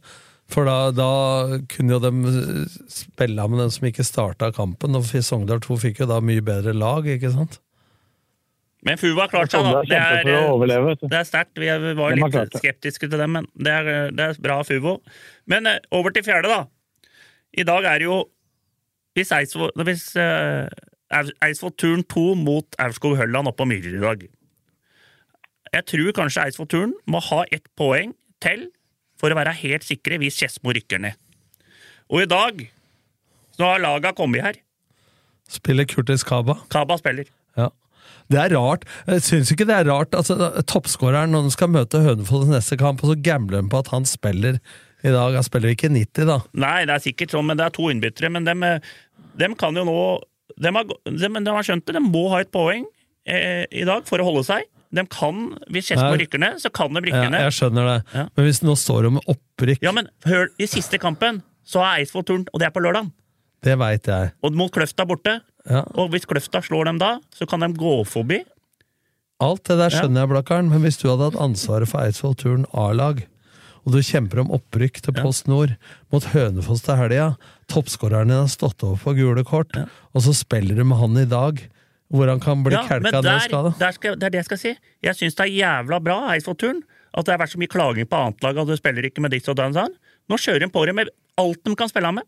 For 0.46 0.62
da, 0.68 0.92
da 0.94 1.58
kunne 1.72 1.96
jo 1.96 1.98
de 1.98 2.66
spille 2.92 3.48
med 3.50 3.64
den 3.64 3.72
som 3.74 3.86
ikke 3.88 4.06
starta 4.06 4.52
kampen, 4.54 4.94
og 4.94 5.02
Sogndal 5.10 5.58
2 5.64 5.78
fikk 5.88 6.04
jo 6.04 6.10
da 6.10 6.20
mye 6.22 6.44
bedre 6.46 6.74
lag, 6.76 7.06
ikke 7.16 7.32
sant? 7.34 7.58
Men 8.86 9.00
Fuvo 9.00 9.18
har 9.18 9.30
klart 9.32 9.50
seg, 9.50 9.66
da. 9.66 9.82
Det 9.82 9.98
er, 9.98 10.28
overleve. 10.46 10.94
det 11.02 11.18
er 11.18 11.26
sterkt. 11.26 11.58
Vi 11.58 11.66
var 11.98 12.14
litt 12.14 12.58
skeptiske 12.60 13.08
til 13.10 13.18
dem, 13.18 13.32
men 13.34 13.48
det 13.58 13.72
er, 13.72 14.12
det 14.14 14.28
er 14.30 14.40
bra 14.42 14.60
Fuvo. 14.66 15.00
Men 15.50 15.66
eh, 15.66 15.80
over 15.96 16.14
til 16.14 16.22
fjerde, 16.26 16.52
da. 16.52 16.62
I 17.56 17.64
dag 17.66 17.86
er 17.88 18.02
det 18.02 18.08
jo 18.08 18.20
Hvis 19.16 19.30
Eidsvoll, 19.32 19.70
hvis, 19.88 20.10
eh, 20.20 20.68
Eidsvoll 21.42 21.72
Turn 21.80 22.02
2 22.04 22.34
mot 22.36 22.76
Aurskog 22.82 23.16
Hølland 23.16 23.48
oppe 23.48 23.62
på 23.62 23.68
Myrer 23.70 23.96
i 23.96 24.02
dag. 24.02 24.26
Jeg 25.72 25.86
tror 25.90 26.12
kanskje 26.18 26.44
Eidsvoll 26.44 26.68
Turn 26.68 26.92
må 27.08 27.22
ha 27.30 27.44
ett 27.50 27.64
poeng 27.80 28.12
til 28.44 28.68
for 29.16 29.32
å 29.32 29.38
være 29.38 29.54
helt 29.62 29.86
sikre 29.86 30.18
hvis 30.20 30.36
Skedsmo 30.36 30.74
rykker 30.76 31.00
ned. 31.02 31.16
Og 32.12 32.26
i 32.26 32.30
dag 32.30 32.60
så 33.56 33.72
har 33.72 33.82
laga 33.82 34.12
kommet 34.14 34.44
her. 34.44 34.60
Spiller 35.48 35.88
Kurtis 35.88 36.26
Kaba. 36.26 36.58
Kaba 36.70 36.98
spiller. 37.00 37.30
Det 38.32 38.40
er 38.42 38.54
rart. 38.56 38.86
Jeg 39.06 39.24
syns 39.26 39.52
ikke 39.54 39.66
det 39.68 39.76
er 39.76 39.88
rart. 39.90 40.14
Altså, 40.18 40.36
Toppskåreren 40.66 41.34
når 41.34 41.46
han 41.46 41.54
skal 41.54 41.72
møte 41.74 42.02
Hønefoss 42.02 42.50
neste 42.50 42.78
kamp, 42.80 43.04
og 43.04 43.12
så 43.12 43.18
gambler 43.22 43.62
han 43.62 43.72
på 43.72 43.82
at 43.84 43.90
han 43.94 44.08
spiller 44.08 44.60
i 45.04 45.12
dag. 45.14 45.36
Han 45.38 45.46
spiller 45.46 45.74
ikke 45.74 45.92
90, 45.92 46.26
da. 46.28 46.40
Nei, 46.58 46.78
det 46.88 46.96
er 46.96 47.04
sikkert 47.04 47.34
sånn, 47.36 47.46
men 47.50 47.60
det 47.60 47.68
er 47.68 47.76
to 47.76 47.90
innbyttere. 47.92 48.32
Men 48.34 48.48
dem, 48.48 48.64
eh, 48.66 48.94
dem 49.38 49.54
kan 49.58 49.76
jo 49.78 49.86
nå 49.86 49.98
dem 50.62 50.78
har, 50.78 50.86
dem, 51.04 51.36
de 51.44 51.52
har 51.52 51.66
skjønt 51.66 51.84
det, 51.86 51.98
de 51.98 52.02
må 52.04 52.28
ha 52.32 52.40
et 52.40 52.52
poeng 52.54 52.86
eh, 53.28 53.66
i 53.68 53.84
dag 53.88 54.06
for 54.08 54.22
å 54.22 54.28
holde 54.30 54.46
seg. 54.48 54.64
De 54.94 55.02
kan, 55.10 55.50
Hvis 55.72 55.90
Skedsmo 55.90 56.14
rykker 56.16 56.40
ned, 56.40 56.60
så 56.62 56.70
kan 56.72 56.94
de 56.94 57.02
rykke 57.04 57.24
Ja, 57.26 57.42
jeg 57.48 57.56
skjønner 57.56 57.88
det. 57.90 57.96
Ja. 58.14 58.24
Men 58.38 58.46
hvis 58.46 58.62
nå 58.64 58.76
står 58.78 59.08
om 59.10 59.18
opprykk 59.26 59.82
Ja, 59.84 59.92
men 59.92 60.08
hør, 60.24 60.46
i 60.62 60.68
siste 60.70 61.00
kampen 61.02 61.42
så 61.66 61.82
er 61.82 62.04
Eidsvoll 62.04 62.24
turn, 62.24 62.44
og 62.54 62.62
det 62.62 62.68
er 62.68 62.72
på 62.74 62.80
lørdag. 62.84 63.10
Det 63.66 63.74
veit 63.80 64.06
jeg. 64.06 64.30
Og 64.46 64.54
mot 64.54 64.70
Kløfta 64.72 65.04
borte. 65.08 65.40
Ja. 65.70 65.82
Og 65.98 66.12
hvis 66.12 66.26
Kløfta 66.28 66.62
slår 66.64 66.90
dem 66.90 67.00
da, 67.02 67.16
så 67.34 67.46
kan 67.48 67.64
de 67.64 67.72
gå 67.74 67.96
forbi. 68.08 68.42
Alt 69.42 69.66
det 69.68 69.76
der 69.76 69.92
skjønner 69.92 70.22
jeg, 70.24 70.30
Blakkaren, 70.32 70.68
men 70.72 70.84
hvis 70.84 70.96
du 71.00 71.08
hadde 71.10 71.26
hatt 71.28 71.40
ansvaret 71.42 71.90
for 71.90 72.00
Eidsvoll 72.00 72.36
Turn 72.40 72.64
A-lag, 72.72 73.24
og 73.86 73.94
du 73.94 74.00
kjemper 74.02 74.40
om 74.42 74.50
opprykk 74.56 74.98
til 75.04 75.14
Post 75.14 75.46
Nord 75.46 75.76
mot 76.10 76.24
Hønefoss 76.32 76.82
til 76.86 76.98
helga, 76.98 77.26
toppskåreren 77.70 78.32
din 78.32 78.40
har 78.40 78.50
stått 78.50 78.82
over 78.86 78.98
på 79.02 79.14
gule 79.18 79.44
kort, 79.46 79.76
og 79.76 80.24
så 80.24 80.34
spiller 80.34 80.78
du 80.78 80.82
med 80.88 80.98
han 80.98 81.20
i 81.20 81.26
dag, 81.28 81.60
hvor 82.10 82.30
han 82.30 82.40
kan 82.42 82.64
bli 82.64 82.74
Ja, 82.74 82.82
kelka 82.86 83.20
ned 83.20 83.44
skada. 83.46 83.74
det 83.78 84.24
er 84.26 84.30
det 84.30 84.40
jeg 84.40 84.48
skal 84.48 84.58
si. 84.62 84.72
Jeg 85.02 85.18
syns 85.18 85.36
det 85.38 85.46
er 85.46 85.54
jævla 85.54 86.00
bra, 86.02 86.18
Eidsvoll-turen, 86.34 86.82
at 87.16 87.26
det 87.26 87.34
har 87.34 87.42
vært 87.42 87.54
så 87.54 87.60
mye 87.60 87.72
klaging 87.72 88.08
på 88.08 88.18
annet 88.18 88.42
lag, 88.42 88.58
og 88.58 88.66
du 88.70 88.76
spiller 88.78 89.06
ikke 89.06 89.22
med 89.24 89.34
ditt 89.34 89.48
og 89.48 89.58
sånn. 89.58 89.94
Nå 90.28 90.38
kjører 90.40 90.64
de 90.66 90.72
på 90.72 90.86
det 90.86 90.94
med 90.96 91.12
alt 91.38 91.62
de 91.64 91.76
kan 91.78 91.90
spille 91.90 92.10
med. 92.16 92.26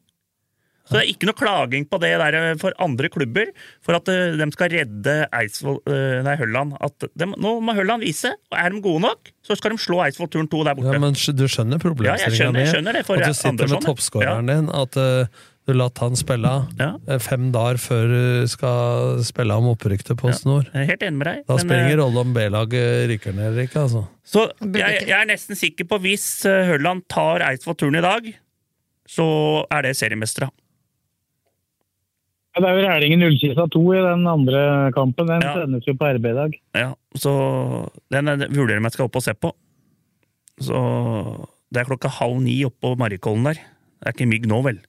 Så 0.89 0.97
det 0.97 1.03
er 1.03 1.11
ikke 1.13 1.29
noe 1.29 1.37
klaging 1.37 1.85
på 1.89 2.01
det 2.01 2.15
der 2.23 2.37
eh, 2.39 2.55
for 2.61 2.77
andre 2.81 3.11
klubber, 3.13 3.51
for 3.85 3.99
at 3.99 4.09
eh, 4.13 4.39
de 4.41 4.47
skal 4.55 4.73
redde 4.73 5.17
Eidsvoll, 5.37 5.83
eh, 5.93 6.23
nei, 6.25 6.37
Hølland. 6.41 6.79
At 6.85 7.05
de, 7.13 7.29
nå 7.29 7.59
må 7.65 7.75
Hølland 7.77 8.07
vise, 8.07 8.33
og 8.49 8.57
er 8.57 8.73
de 8.73 8.81
gode 8.85 9.05
nok, 9.05 9.29
så 9.45 9.57
skal 9.59 9.75
de 9.75 9.83
slå 9.83 10.01
Eidsvoll-turen 10.07 10.49
2 10.49 10.65
der 10.65 10.79
borte. 10.79 10.97
Ja, 10.97 11.03
men 11.03 11.13
du 11.13 11.45
skjønner 11.45 11.77
Ja, 11.77 11.85
problemstillinga 11.85 12.57
mi? 12.57 13.05
for 13.05 13.21
At 13.21 13.29
du 13.29 13.37
sitter 13.37 13.69
Andersson, 13.69 14.01
med 14.17 14.27
ja. 14.29 14.35
din, 14.49 14.71
at 14.73 14.97
uh, 14.97 15.45
du 15.69 15.75
latt 15.77 16.01
han 16.01 16.17
spille 16.17 16.53
ja. 16.79 16.89
fem 17.21 17.51
dager 17.53 17.77
før 17.83 18.09
du 18.09 18.49
skal 18.49 19.21
spille 19.29 19.59
om 19.61 19.69
opprykk 19.75 20.07
på 20.17 20.33
snor. 20.33 20.71
Jeg 20.73 20.87
er 20.87 20.89
helt 20.95 21.05
enig 21.05 21.21
med 21.21 21.29
deg. 21.29 21.43
Da 21.45 21.59
men, 21.59 21.65
spiller 21.67 21.83
det 21.83 21.91
ingen 21.91 22.01
rolle 22.01 22.25
om 22.25 22.33
B-laget 22.37 23.11
ryker 23.13 23.37
ned 23.37 23.51
eller 23.51 23.69
ikke, 23.69 23.85
altså. 23.85 24.07
Så 24.25 24.47
jeg, 24.65 25.03
jeg 25.05 25.17
er 25.19 25.29
nesten 25.29 25.61
sikker 25.61 25.89
på 25.91 26.01
hvis 26.07 26.31
Hølland 26.49 27.05
tar 27.13 27.45
Eidsvoll-turen 27.51 28.01
i 28.01 28.05
dag, 28.05 28.33
så 29.09 29.29
er 29.73 29.85
det 29.85 29.95
seriemestere. 30.01 30.49
Ja, 32.59 32.63
det 32.65 32.71
er 32.73 32.79
jo 32.83 32.89
Rælingen 32.91 33.23
Ullkisa 33.23 33.69
2 33.71 33.81
i 33.95 33.99
den 34.03 34.25
andre 34.27 34.61
kampen. 34.97 35.29
Den 35.31 35.45
sendes 35.47 35.87
jo 35.87 35.95
på 35.95 36.09
RB 36.17 36.25
i 36.27 36.35
dag. 36.35 36.57
Ja, 36.75 36.89
så 37.15 37.33
den 38.11 38.29
er- 38.35 38.49
vurderer 38.51 38.83
jeg 38.83 38.93
skal 38.97 39.05
opp 39.07 39.17
og 39.21 39.23
se 39.23 39.35
på. 39.39 39.53
Så 40.59 40.79
det 41.71 41.81
er 41.85 41.87
klokka 41.87 42.11
halv 42.19 42.41
ni 42.43 42.57
oppå 42.67 42.97
Marikollen 42.99 43.45
der. 43.47 43.61
Det 43.63 44.11
er 44.11 44.17
ikke 44.17 44.27
mygg 44.31 44.49
nå, 44.51 44.59
vel? 44.67 44.81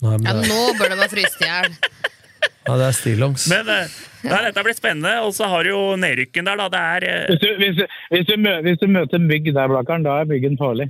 Nei, 0.00 0.16
men 0.16 0.24
Ja, 0.24 0.32
nå 0.40 0.60
bør 0.78 0.88
det 0.94 0.98
være 1.02 1.12
fryst 1.12 1.42
i 1.42 1.48
hjel. 1.50 1.74
ja, 2.68 2.76
det 2.80 2.86
er 2.88 2.96
stillongs. 2.96 3.44
Men 3.52 3.68
eh, 3.74 3.92
nei, 4.24 4.40
dette 4.46 4.64
blir 4.64 4.76
spennende, 4.78 5.12
og 5.26 5.34
så 5.36 5.48
har 5.52 5.66
du 5.68 5.72
jo 5.74 5.82
nedrykken 6.00 6.48
der, 6.48 6.56
da. 6.62 6.68
Det 6.72 6.80
er 6.80 7.06
eh, 7.10 7.26
Hvis 7.34 7.42
du, 7.44 7.48
hvis, 7.60 7.76
du, 7.76 7.84
hvis, 8.14 8.26
du 8.30 8.34
mø, 8.40 8.54
hvis 8.64 8.80
du 8.80 8.86
møter 8.94 9.20
mygg 9.20 9.52
der, 9.52 9.68
Blakkaren, 9.68 10.06
da 10.06 10.20
er 10.22 10.30
myggen 10.32 10.56
farlig. 10.60 10.88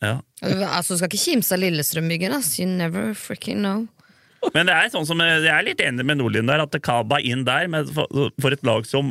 ja. 0.00 0.16
Altså, 0.40 0.94
du 0.94 0.98
skal 1.02 1.10
ikke 1.10 1.24
kimse 1.24 1.52
av 1.56 1.60
Lillestrøm-byggen, 1.60 2.32
ass. 2.38 2.52
You 2.60 2.68
never 2.70 3.12
freaking 3.18 3.58
know. 3.64 3.88
Men 4.54 4.68
det 4.68 4.74
er 4.74 4.90
sånn 4.92 5.06
som 5.08 5.20
Jeg 5.24 5.50
er 5.50 5.64
litt 5.66 5.80
enig 5.82 6.04
med 6.06 6.20
Nordlien 6.20 6.48
der, 6.48 6.62
at 6.64 6.76
Kaba 6.84 7.18
inn 7.20 7.46
der 7.48 7.70
med, 7.70 7.90
for, 7.94 8.30
for 8.40 8.54
et 8.54 8.64
lag 8.66 8.86
som 8.88 9.10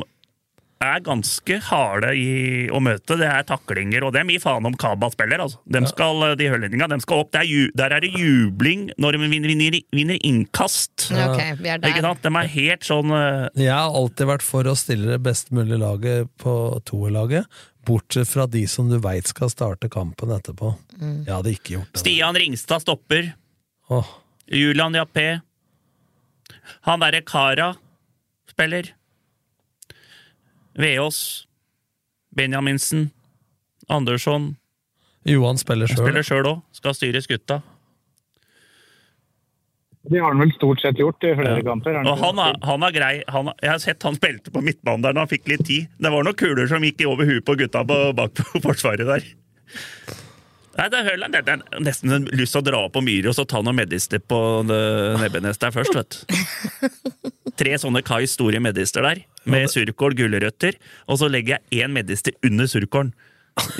er 0.78 1.00
ganske 1.02 1.56
harde 1.68 2.12
i 2.14 2.66
å 2.70 2.80
møte. 2.82 3.16
Det 3.18 3.26
er 3.26 3.46
taklinger, 3.46 4.04
og 4.06 4.12
det 4.14 4.22
er 4.22 4.28
mye 4.28 4.42
faen 4.42 4.66
om 4.68 4.76
Kaba 4.78 5.10
spiller. 5.10 5.42
Altså. 5.42 5.60
De 5.66 5.82
skal, 5.90 6.22
de 6.38 6.50
hølendinga, 6.52 6.88
de 6.92 7.00
skal 7.02 7.24
opp. 7.24 7.32
Det 7.34 7.42
er 7.42 7.48
ju, 7.50 7.64
der 7.78 7.94
er 7.96 8.04
det 8.04 8.12
jubling 8.14 8.88
når 9.00 9.16
de 9.16 9.22
vinner, 9.24 9.50
vinner, 9.52 9.78
vinner 9.94 10.20
innkast. 10.26 11.08
Ja, 11.10 11.32
ok, 11.32 11.42
vi 11.62 11.72
er 11.72 11.82
der. 11.82 11.90
Ikke 11.90 12.04
sant? 12.06 12.22
De 12.22 12.32
er 12.42 12.52
helt 12.54 12.86
sånn 12.86 13.14
uh... 13.14 13.48
Jeg 13.58 13.74
har 13.74 13.98
alltid 14.02 14.30
vært 14.30 14.46
for 14.46 14.70
å 14.70 14.76
stille 14.78 15.10
det 15.16 15.18
best 15.26 15.52
mulige 15.54 15.80
laget 15.82 16.30
på 16.42 16.54
toerlaget, 16.88 17.50
bortsett 17.88 18.30
fra 18.30 18.46
de 18.50 18.62
som 18.70 18.90
du 18.92 19.00
veit 19.02 19.26
skal 19.30 19.50
starte 19.52 19.90
kampen 19.92 20.30
etterpå. 20.36 20.76
Mm. 20.94 21.20
Jeg 21.26 21.34
hadde 21.34 21.58
ikke 21.58 21.76
gjort 21.78 21.92
det. 21.92 22.04
Stian 22.04 22.38
Ringstad 22.38 22.86
stopper. 22.86 23.32
Åh. 23.90 24.16
Julian 24.50 24.94
Jappé. 24.96 25.40
Han 26.88 27.00
derre 27.00 27.20
Kara 27.26 27.74
spiller. 28.50 28.92
Veås. 30.78 31.46
Benjaminsen. 32.36 33.10
Andersson. 33.88 34.54
Johan 35.28 35.58
spiller 35.58 35.88
sjøl. 35.90 36.04
Spiller 36.04 36.24
sjøl 36.24 36.46
òg. 36.48 36.62
Skal 36.76 36.94
styre 36.96 37.20
skutta. 37.24 37.60
Det 40.08 40.20
har 40.22 40.30
han 40.32 40.40
vel 40.40 40.52
stort 40.56 40.80
sett 40.80 40.96
gjort 41.00 41.24
i 41.26 41.34
flere 41.36 41.60
kamper. 41.66 41.92
har 41.92 42.04
han 42.04 42.08
Og 42.08 42.20
han 42.22 42.38
er, 42.40 42.54
han 42.64 42.84
er 42.86 42.92
grei. 42.94 43.14
Han, 43.28 43.48
er- 43.50 43.58
jeg 43.66 43.70
har 43.74 43.82
sett 43.82 44.02
han 44.06 44.16
spilte 44.16 44.52
på 44.54 44.62
midtbanen 44.64 45.02
der 45.04 45.12
da 45.16 45.24
han 45.24 45.28
fikk 45.28 45.48
litt 45.50 45.66
tid. 45.68 45.88
Det 46.00 46.12
var 46.14 46.24
noen 46.24 46.38
kuler 46.38 46.68
som 46.70 46.84
gikk 46.86 47.02
over 47.10 47.28
huet 47.28 47.44
på 47.44 47.56
gutta 47.60 47.82
på, 47.84 47.98
bak 48.16 48.32
på 48.38 48.62
forsvaret 48.64 49.04
der. 49.08 49.26
Nei, 50.78 50.86
det 50.92 50.98
er 51.00 51.08
Hørland. 51.10 51.34
Det 51.34 51.54
er 51.56 51.82
nesten 51.82 52.12
en 52.14 52.28
lyst 52.38 52.54
til 52.54 52.62
å 52.62 52.66
dra 52.68 52.84
opp 52.86 52.94
på 52.94 53.02
Myhre 53.02 53.32
og 53.32 53.34
så 53.34 53.44
ta 53.50 53.58
noen 53.64 53.80
medister 53.80 54.22
på 54.22 54.38
Nebbenes 54.68 55.58
der 55.58 55.74
først, 55.74 55.96
vet 55.98 56.20
du. 56.20 56.20
Tre 57.58 57.72
sånne 57.82 58.04
Kai 58.06 58.22
store 58.30 58.60
medister 58.62 59.02
der, 59.02 59.24
med 59.50 59.66
surkål, 59.72 60.14
gulrøtter, 60.20 60.78
og 61.10 61.18
så 61.18 61.26
legger 61.26 61.58
jeg 61.58 61.82
én 61.82 61.90
medister 61.96 62.36
under 62.46 62.70
surkålen. 62.70 63.10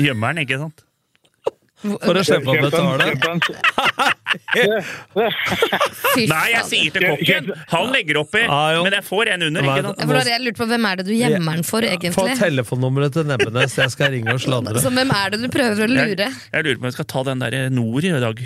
Gjemmer 0.02 0.34
den, 0.34 0.42
ikke 0.48 0.58
sant? 0.64 0.82
For 1.78 2.18
å 2.18 2.24
slippe 2.26 2.50
å 2.50 2.58
betale. 2.58 3.14
Nei, 6.28 6.44
jeg 6.52 6.64
sier 6.68 6.94
til 6.94 7.06
kokken! 7.08 7.50
Han 7.72 7.90
legger 7.94 8.20
oppi, 8.22 8.44
men 8.44 8.96
jeg 8.98 9.04
får 9.06 9.32
en 9.34 9.46
under, 9.48 9.68
ikke 9.68 9.82
sant? 9.88 10.04
For 10.12 10.30
jeg 10.32 10.44
lurt 10.44 10.60
på 10.60 10.68
Hvem 10.68 10.88
er 10.90 11.00
det 11.00 11.06
du 11.08 11.14
gjemmer 11.16 11.60
den 11.60 11.66
for, 11.66 11.88
Få 12.18 12.26
telefonnummeret 12.38 13.16
til 13.16 13.28
Nebbenes, 13.28 13.76
jeg 13.80 13.94
skal 13.94 14.12
ringe 14.16 14.36
og 14.36 14.40
sladre. 14.44 14.80
Så 14.84 14.92
hvem 14.94 15.12
er 15.16 15.34
det 15.34 15.42
du 15.44 15.48
prøver 15.52 15.84
å 15.84 15.90
lure? 15.90 16.28
Jeg, 16.28 16.40
jeg 16.52 16.66
lurer 16.66 16.80
på 16.80 16.84
om 16.84 16.90
jeg 16.90 16.96
skal 16.98 17.08
ta 17.14 17.26
den 17.30 17.44
der 17.44 17.60
Nord 17.74 18.08
i 18.08 18.14
dag. 18.28 18.42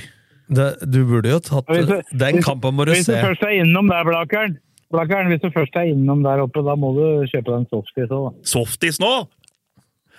Det, 0.53 0.67
du 0.85 0.99
burde 1.09 1.31
jo 1.33 1.39
tatt 1.41 1.71
Hvis 1.71 2.11
Den 2.19 2.43
kampen 2.45 2.75
må 2.77 2.85
du 2.85 2.91
Hvis 2.93 3.07
du 3.09 3.15
først 3.15 3.45
er 3.47 3.55
innom 3.63 3.89
der, 3.89 4.03
Blakeren. 4.05 4.59
Blakkaren, 4.93 5.31
hvis 5.33 5.41
du 5.41 5.49
først 5.55 5.77
er 5.81 5.89
innom 5.89 6.21
der 6.27 6.43
oppe, 6.43 6.61
da 6.67 6.75
må 6.77 6.91
du 6.99 7.05
kjøpe 7.31 7.49
deg 7.49 7.55
en 7.63 7.69
softis 7.71 8.11
òg. 8.13 8.35
Softis 8.45 9.01
nå? 9.01 9.13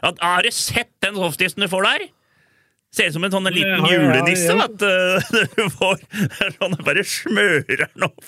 Har 0.01 0.43
du 0.43 0.49
sett 0.51 0.89
den 1.05 1.19
softisen 1.19 1.63
du 1.63 1.69
får 1.71 1.85
der? 1.85 2.07
Ser 2.93 3.09
ut 3.09 3.15
som 3.15 3.23
en 3.25 3.33
sånn 3.33 3.47
liten 3.49 3.73
Ja, 3.73 3.77
ja, 3.79 3.91
ja, 3.91 4.01
julenisse, 4.03 4.53
ja. 4.53 4.55
vet 4.61 4.75
du. 4.79 4.89
Du 5.57 5.63
får 5.73 6.01
sånn, 6.59 6.75
bare 6.85 7.03
smører 7.09 7.85
den 7.87 8.05
opp. 8.05 8.25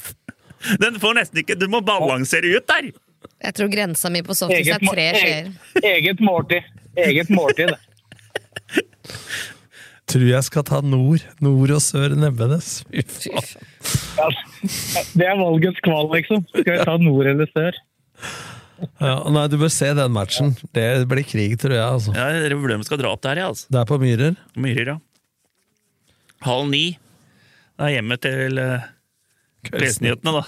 Den 0.82 0.96
får 1.02 1.20
nesten 1.20 1.44
ikke 1.44 1.58
Du 1.62 1.68
må 1.70 1.84
balansere 1.86 2.50
ut 2.58 2.66
der! 2.72 2.88
Jeg 3.46 3.54
tror 3.58 3.70
grensa 3.70 4.10
mi 4.14 4.22
på 4.26 4.34
softis 4.38 4.70
er 4.74 4.82
tre 4.82 5.06
skjeer. 5.18 5.50
eget- 5.78 5.86
Eget 5.92 6.20
måltid. 6.24 6.66
Eget 6.98 7.30
måltid. 7.34 7.74
det. 7.76 8.84
Tror 10.10 10.26
jeg 10.30 10.46
skal 10.46 10.64
ta 10.68 10.80
nord. 10.86 11.24
Nord 11.42 11.72
og 11.74 11.82
sør 11.82 12.14
Nebbenes. 12.18 12.84
Fy 12.94 13.02
faen. 13.10 13.70
Ja, 14.20 14.28
det 15.18 15.26
er 15.32 15.40
valgets 15.40 15.82
kval, 15.86 16.12
liksom. 16.14 16.44
Skal 16.54 16.68
vi 16.70 16.84
ta 16.86 16.94
nord 17.02 17.30
eller 17.32 17.50
sør? 17.54 17.80
Ja, 19.00 19.16
nei, 19.32 19.46
du 19.52 19.58
bør 19.62 19.72
se 19.72 19.90
den 19.96 20.12
matchen. 20.16 20.54
Det 20.76 20.86
blir 21.12 21.24
krig, 21.28 21.54
tror 21.62 21.76
jeg. 21.78 21.84
altså. 21.86 22.16
Ja, 22.16 22.26
Dere 22.44 22.58
vurderer 22.60 22.80
om 22.80 22.84
vi 22.84 22.90
skal 22.90 23.00
dra 23.02 23.12
opp 23.16 23.22
der, 23.24 23.40
ja. 23.44 23.48
altså. 23.54 23.68
Det 23.72 23.80
er 23.82 23.88
på 23.90 24.00
Myrer. 24.02 24.36
Myrer, 24.60 24.90
ja. 24.96 24.98
Halv 26.46 26.68
ni. 26.72 26.84
Det 27.76 27.88
er 27.90 27.94
hjemme 27.98 28.18
til 28.24 28.60
uh, 28.62 28.84
Klesnyhetene, 29.70 30.34
da. 30.42 30.44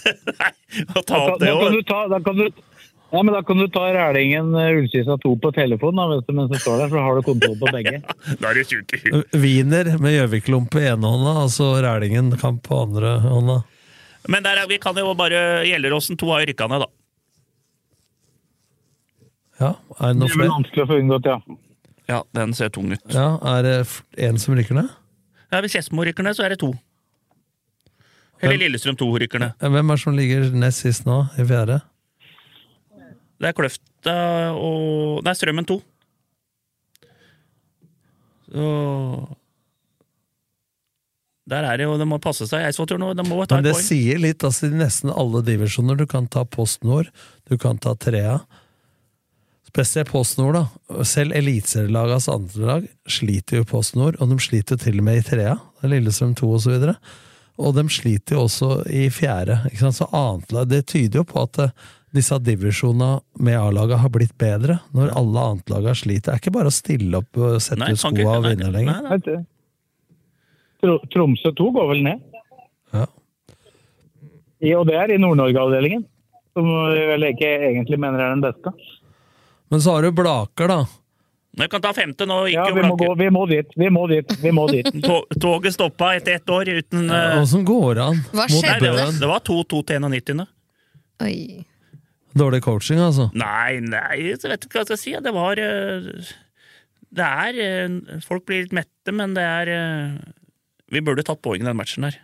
Nei, 0.40 0.52
ta 0.94 1.02
Da, 1.02 1.18
opp 1.24 1.42
det 1.42 1.50
da, 1.50 1.58
kan 1.58 1.66
òg. 1.66 1.74
du 1.74 1.82
ta, 1.90 1.98
da, 2.10 2.20
kan 2.24 2.38
du, 2.40 2.46
ja, 3.14 3.20
men 3.22 3.34
da 3.36 3.42
kan 3.46 3.60
du 3.60 3.66
ta 3.74 3.84
Rælingen 3.94 4.54
uh, 4.56 4.70
Ullkisa 4.80 5.18
2 5.22 5.34
på 5.44 5.52
telefon 5.58 5.98
da, 6.00 6.06
vet 6.14 6.26
du, 6.30 6.34
mens 6.38 6.50
du 6.54 6.58
står 6.62 6.80
der, 6.84 6.90
for 6.90 6.98
da 6.98 7.04
har 7.06 7.18
du 7.20 7.26
kontroll 7.28 7.58
på 7.60 7.70
begge. 7.74 8.00
Da 8.40 8.50
er 8.50 8.58
det 8.62 8.66
sjukt 8.70 8.96
i. 8.98 9.02
Wiener 9.38 9.92
med 10.02 10.16
Gjøvik-lompe 10.16 10.82
i 10.82 10.88
ene 10.94 11.10
hånda, 11.14 11.36
altså 11.44 11.72
Rælingen 11.84 12.32
kamp 12.40 12.62
på 12.66 12.82
andre 12.86 13.16
hånda. 13.26 13.60
Men 14.32 14.46
der, 14.46 14.62
er- 14.62 14.70
vi 14.70 14.78
kan 14.80 14.96
jo 14.96 15.12
bare 15.18 15.62
Gjelleråsen 15.68 16.16
2 16.18 16.30
har 16.32 16.42
jo 16.46 16.52
rykka 16.54 16.70
ned, 16.72 16.86
da. 16.86 16.90
Ja, 19.64 19.70
er 19.98 20.12
det 20.12 20.14
Det 20.14 20.20
noe 20.20 20.28
vel 20.28 20.36
flere? 20.38 20.54
vanskelig 20.54 20.84
å 20.84 20.88
få 20.92 20.98
unngått, 21.02 21.28
ja. 21.30 21.38
Ja, 22.10 22.18
den 22.36 22.52
ser 22.56 22.68
tung 22.74 22.90
ut. 22.92 23.04
Ja, 23.14 23.38
Er 23.54 23.62
det 23.64 23.76
én 24.20 24.38
som 24.38 24.54
rykker 24.58 24.76
ned? 24.76 24.90
Ja, 25.52 25.60
Hvis 25.64 25.72
Skedsmo 25.76 26.04
rykker 26.04 26.26
ned, 26.26 26.36
så 26.36 26.44
er 26.44 26.52
det 26.52 26.58
to. 26.60 26.72
Eller 28.42 28.58
Lillestrøm 28.60 28.96
2 29.00 29.06
rykker 29.22 29.40
ned. 29.40 29.52
Hvem 29.62 29.78
er 29.90 29.94
det 29.96 30.02
som 30.02 30.16
ligger 30.18 30.50
nest 30.52 30.82
sist 30.84 31.06
nå, 31.08 31.22
i 31.40 31.46
fjerde? 31.48 31.78
Det 33.40 33.48
er 33.48 33.54
Kløfta 33.56 34.16
og 34.58 35.22
Nei, 35.24 35.32
Strømmen 35.38 35.64
2. 35.68 35.78
Så 38.52 38.66
Der 41.50 41.64
er 41.68 41.76
det 41.80 41.84
jo 41.88 41.96
Det 42.00 42.06
må 42.08 42.18
passe 42.22 42.46
seg. 42.48 42.64
Eidsvollturen 42.68 43.02
nå, 43.04 43.12
det 43.16 43.26
må 43.28 43.40
ta 43.46 43.58
Men 43.58 43.66
det 43.66 43.76
sier 43.84 44.20
litt, 44.22 44.44
altså 44.46 44.68
i 44.70 44.76
nesten 44.76 45.12
alle 45.12 45.42
divisjoner. 45.44 45.96
Du 45.98 46.06
kan 46.08 46.26
ta 46.28 46.44
Post 46.44 46.84
Nord, 46.84 47.10
du 47.48 47.56
kan 47.60 47.78
ta 47.78 47.94
Trea. 47.94 48.38
Spesielt 49.74 50.12
Post 50.12 50.38
Nord, 50.38 50.54
da. 50.54 51.02
Selv 51.02 51.34
eliteserielagets 51.34 52.28
andre 52.30 52.66
lag 52.68 52.84
sliter 53.10 53.58
jo 53.58 53.64
i 53.64 53.66
Post 53.66 53.96
Nord, 53.98 54.14
og 54.22 54.30
de 54.30 54.36
sliter 54.38 54.78
til 54.78 55.00
og 55.00 55.06
med 55.08 55.18
i 55.18 55.24
Trea. 55.26 55.56
Lillestrøm 55.82 56.36
2 56.38 56.50
og 56.54 56.62
så. 56.62 56.92
Og 57.58 57.74
de 57.74 57.82
sliter 57.90 58.36
jo 58.36 58.44
også 58.44 58.68
i 58.86 59.08
fjerde. 59.10 59.58
Ikke 59.72 59.82
sant? 59.82 59.98
Så 59.98 60.06
annet 60.14 60.70
Det 60.70 60.84
tyder 60.92 61.24
jo 61.24 61.26
på 61.26 61.42
at 61.42 61.58
eh, 61.58 61.74
disse 62.14 62.38
divisjonene 62.38 63.18
med 63.42 63.58
A-laget 63.58 63.98
har 63.98 64.14
blitt 64.14 64.38
bedre, 64.38 64.78
når 64.94 65.10
alle 65.18 65.48
annetlaga 65.50 65.98
sliter. 65.98 66.30
Det 66.30 66.36
er 66.36 66.42
ikke 66.44 66.54
bare 66.54 66.70
å 66.70 66.78
stille 66.78 67.18
opp 67.18 67.42
og 67.42 67.58
sette 67.58 67.82
Nei, 67.82 67.92
ut 67.98 68.04
skoa 68.04 68.38
og 68.38 68.46
vinne 68.46 68.70
lenger. 68.70 69.02
nei. 69.10 69.18
nei. 69.26 69.38
Tro 70.84 70.98
Tromsø 71.10 71.50
2 71.50 71.70
går 71.74 71.90
vel 71.90 72.06
ned. 72.06 72.26
Ja. 72.94 73.08
I, 74.62 74.74
og 74.78 74.86
det 74.86 75.00
er 75.02 75.10
i 75.10 75.18
Nord-Norge-avdelingen, 75.18 76.06
som 76.54 76.68
vi 76.94 77.08
vel 77.10 77.32
ikke 77.34 77.56
egentlig 77.72 77.98
mener 77.98 78.22
er 78.22 78.36
den 78.36 78.44
beste. 78.44 78.70
Men 79.72 79.82
så 79.82 79.96
har 79.96 80.02
du 80.06 80.12
Blaker, 80.14 80.68
da. 80.70 80.84
Jeg 81.54 81.70
kan 81.70 81.82
ta 81.84 81.92
femte 81.94 82.26
nå. 82.26 82.40
Ikke 82.50 82.64
Ja, 82.66 82.74
vi 82.74 82.82
må, 82.82 82.96
gå, 82.98 83.10
vi 83.18 83.28
må 83.30 83.44
dit, 83.50 83.76
vi 83.78 83.90
må 83.92 84.06
dit, 84.10 84.32
vi 84.42 84.50
må 84.54 84.64
dit. 84.70 84.88
Toget 85.44 85.76
stoppa 85.76 86.14
etter 86.18 86.40
ett 86.40 86.50
år 86.50 86.70
uten 86.80 87.06
eh, 87.06 87.36
Åssen 87.38 87.62
går 87.66 87.94
det 87.98 88.08
an 88.08 88.22
Hva 88.34 88.48
skjedde? 88.50 88.90
Nei, 88.90 89.06
Det 89.20 89.30
var 89.30 89.44
2-2 89.46 89.84
til 89.90 90.02
91. 90.08 90.44
Oi. 91.22 91.36
Dårlig 92.34 92.64
coaching, 92.66 92.98
altså. 92.98 93.28
Nei, 93.38 93.78
nei, 93.86 94.34
jeg 94.34 94.42
vet 94.42 94.66
ikke 94.66 94.80
hva 94.80 94.82
jeg 94.82 94.90
skal 94.90 95.02
si. 95.04 95.14
Det 95.22 95.34
var 95.36 95.62
eh, 95.62 96.10
Det 97.14 97.30
er 97.46 97.62
eh, 97.68 98.20
Folk 98.26 98.48
blir 98.50 98.66
litt 98.66 98.74
mette, 98.74 99.14
men 99.14 99.38
det 99.38 99.46
er 99.46 99.74
Vi 100.90 101.04
burde 101.06 101.22
tatt 101.26 101.42
poeng 101.44 101.62
i 101.62 101.68
den 101.68 101.78
matchen 101.78 102.08
her. 102.08 102.18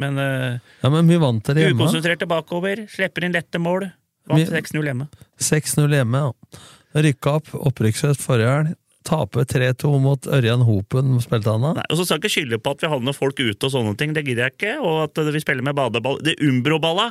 Men 0.00 0.16
uh, 0.16 0.60
Ja, 0.80 0.88
Men 0.88 1.10
vi 1.10 1.18
vant 1.20 1.44
dere 1.44 1.66
hjemme. 1.66 1.76
ukonsentrerte 1.76 2.28
bakover, 2.30 2.86
slipper 2.88 3.26
inn 3.26 3.34
lette 3.36 3.60
mål. 3.60 3.90
Vant 4.28 4.52
6-0 4.52 4.84
hjemme. 4.84 5.08
6-0 5.40 5.96
hjemme, 5.96 6.20
ja. 6.26 6.60
Rykka 7.00 7.38
opp, 7.38 7.50
opprykksrett 7.54 8.20
forrige 8.20 8.52
helg. 8.52 8.76
Tape 9.06 9.46
3-2 9.48 9.90
mot 10.02 10.26
Ørjan 10.28 10.60
Hopen, 10.68 11.14
spilte 11.24 11.54
han 11.54 11.62
da? 11.64 11.70
Nei, 11.78 11.86
og 11.88 11.96
så 11.96 12.04
skal 12.04 12.18
jeg 12.18 12.20
ikke 12.20 12.34
skylde 12.34 12.58
på 12.60 12.74
at 12.74 12.82
vi 12.84 12.90
havner 12.92 13.16
folk 13.16 13.38
ute 13.40 13.66
og 13.66 13.72
sånne 13.72 13.94
ting, 13.98 14.12
det 14.16 14.26
gidder 14.26 14.48
jeg 14.50 14.56
ikke. 14.58 14.74
Og 14.84 14.98
at 15.06 15.20
eh, 15.22 15.30
vi 15.32 15.40
spiller 15.40 15.64
med 15.66 15.78
badeball. 15.78 16.20
Det 16.24 16.36
Umbro-balla 16.44 17.10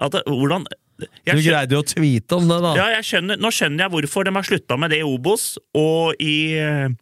Hvordan 0.00 0.64
Du 1.00 1.40
greide 1.42 1.74
jo 1.76 1.80
å 1.82 1.84
tweete 1.84 2.36
om 2.38 2.46
det, 2.48 2.58
da. 2.64 2.72
ja, 2.76 3.00
skjønner, 3.04 3.40
Nå 3.40 3.50
skjønner 3.52 3.84
jeg 3.84 3.92
hvorfor 3.92 4.24
de 4.24 4.32
har 4.36 4.46
slutta 4.48 4.78
med 4.80 4.92
det 4.92 5.00
i 5.02 5.04
Obos 5.04 5.54
og 5.76 6.20
i, 6.20 6.56
eh, 6.60 6.92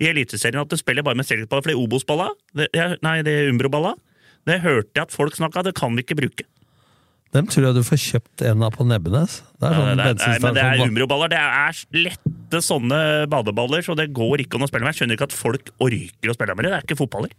i 0.00 0.08
Eliteserien. 0.12 0.60
At 0.62 0.72
de 0.72 0.80
spiller 0.80 1.04
bare 1.04 1.18
med 1.18 1.28
selgballer. 1.28 1.64
For 1.64 1.72
det 1.72 1.80
Obos-balla, 1.80 2.28
nei, 3.04 3.16
det 3.24 3.38
Umbro-balla, 3.48 3.94
det 4.48 4.60
hørte 4.64 4.92
jeg 4.96 5.08
at 5.08 5.16
folk 5.16 5.36
snakka, 5.36 5.64
det 5.64 5.74
kan 5.80 5.96
vi 5.96 6.04
ikke 6.04 6.20
bruke. 6.20 6.48
Dem 7.36 7.48
tror 7.50 7.66
jeg 7.66 7.76
du 7.76 7.82
får 7.84 8.00
kjøpt 8.00 8.42
en 8.48 8.62
av 8.64 8.72
på 8.72 8.86
Nebbenes. 8.88 9.42
Det 9.60 9.68
er 9.68 9.74
sånn 9.76 9.98
nei, 10.00 10.12
nei, 10.16 10.36
men 10.40 10.54
det 10.56 10.62
er 10.64 10.80
umroballer 10.80 10.88
Umbro-baller. 10.88 11.32
Det 11.34 11.40
er 11.44 12.06
lette 12.06 12.60
sånne 12.64 13.00
badeballer, 13.28 13.84
så 13.84 13.96
det 13.98 14.08
går 14.16 14.44
ikke 14.46 14.56
an 14.56 14.64
å 14.64 14.68
spille 14.70 14.86
med. 14.86 14.94
Jeg 14.94 15.02
skjønner 15.02 15.18
ikke 15.18 15.28
at 15.28 15.36
folk 15.36 15.72
orker 15.84 16.32
å 16.32 16.36
spille 16.38 16.56
med 16.56 16.64
det. 16.64 16.72
Det 16.72 16.78
er 16.78 16.86
ikke 16.88 16.98
fotballer. 17.02 17.34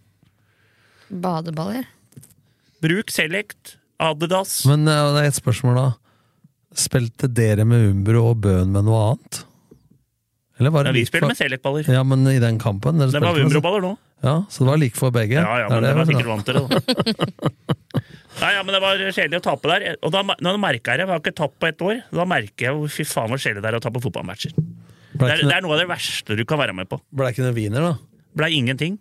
Badeballer. 1.09 1.89
Bruk 2.85 3.09
Select, 3.11 3.75
Adidas. 3.99 4.59
Men 4.69 4.85
eh, 4.87 5.09
det 5.15 5.25
er 5.25 5.31
et 5.33 5.39
spørsmål, 5.41 5.81
da. 5.81 5.87
Spilte 6.77 7.27
dere 7.33 7.65
med 7.67 7.89
Umbro 7.89 8.27
og 8.29 8.43
Bøhn 8.45 8.69
med 8.75 8.85
noe 8.85 9.01
annet? 9.09 9.41
Eller 10.59 10.73
var 10.75 10.85
Ja, 10.89 10.91
vi 10.91 11.05
for- 11.07 11.27
med 11.27 11.37
Select-baller. 11.39 11.87
Ja, 11.93 12.03
men 12.03 12.27
i 12.27 12.39
den 12.39 12.59
kampen? 12.59 12.99
Det 12.99 13.13
var 13.21 13.39
Umbro-baller 13.39 13.81
nå. 13.85 13.93
Ja, 14.21 14.43
Så 14.51 14.65
det 14.65 14.67
var 14.73 14.77
like 14.81 14.97
for 14.99 15.11
begge? 15.15 15.39
Ja, 15.39 15.59
ja, 15.61 15.67
men 15.69 15.83
det, 15.83 15.89
det 15.89 15.97
var 15.97 16.09
sikkert 16.09 16.27
vant 16.27 16.45
til 16.45 16.57
det. 16.57 16.67
Da. 16.67 16.79
Nei, 18.41 18.49
ja, 18.55 18.63
men 18.63 18.75
Det 18.75 18.81
var 18.83 18.99
kjedelig 18.99 19.39
å 19.39 19.43
tape 19.45 19.71
der. 19.71 19.85
Og 20.03 20.11
da, 20.11 20.23
nå 20.23 20.53
merka 20.59 20.91
jeg 20.91 20.99
det. 21.01 21.07
Vi 21.07 21.15
har 21.15 21.21
ikke 21.23 21.35
tapt 21.39 21.55
på 21.59 21.69
ett 21.69 21.81
år. 21.85 22.01
Da 22.11 22.25
merker 22.27 22.67
jeg 22.67 22.75
hvor 22.75 22.91
fy 22.91 23.05
faen 23.07 23.31
hvor 23.31 23.39
kjedelig 23.39 23.63
det 23.63 23.71
er 23.71 23.79
å 23.79 23.83
tape 23.83 24.01
fotballmatcher. 24.03 24.51
Det 25.19 25.25
er, 25.31 25.41
det 25.47 25.55
er 25.55 25.63
noe 25.65 25.75
av 25.75 25.81
det 25.81 25.87
verste 25.89 26.35
du 26.37 26.43
kan 26.47 26.59
være 26.59 26.75
med 26.75 26.87
på. 26.91 26.99
Ble 27.15 27.31
ikke 27.31 27.43
noen 27.47 27.55
wiener, 27.57 27.87
da? 27.87 27.95
Blei 28.39 28.51
ingenting. 28.59 28.99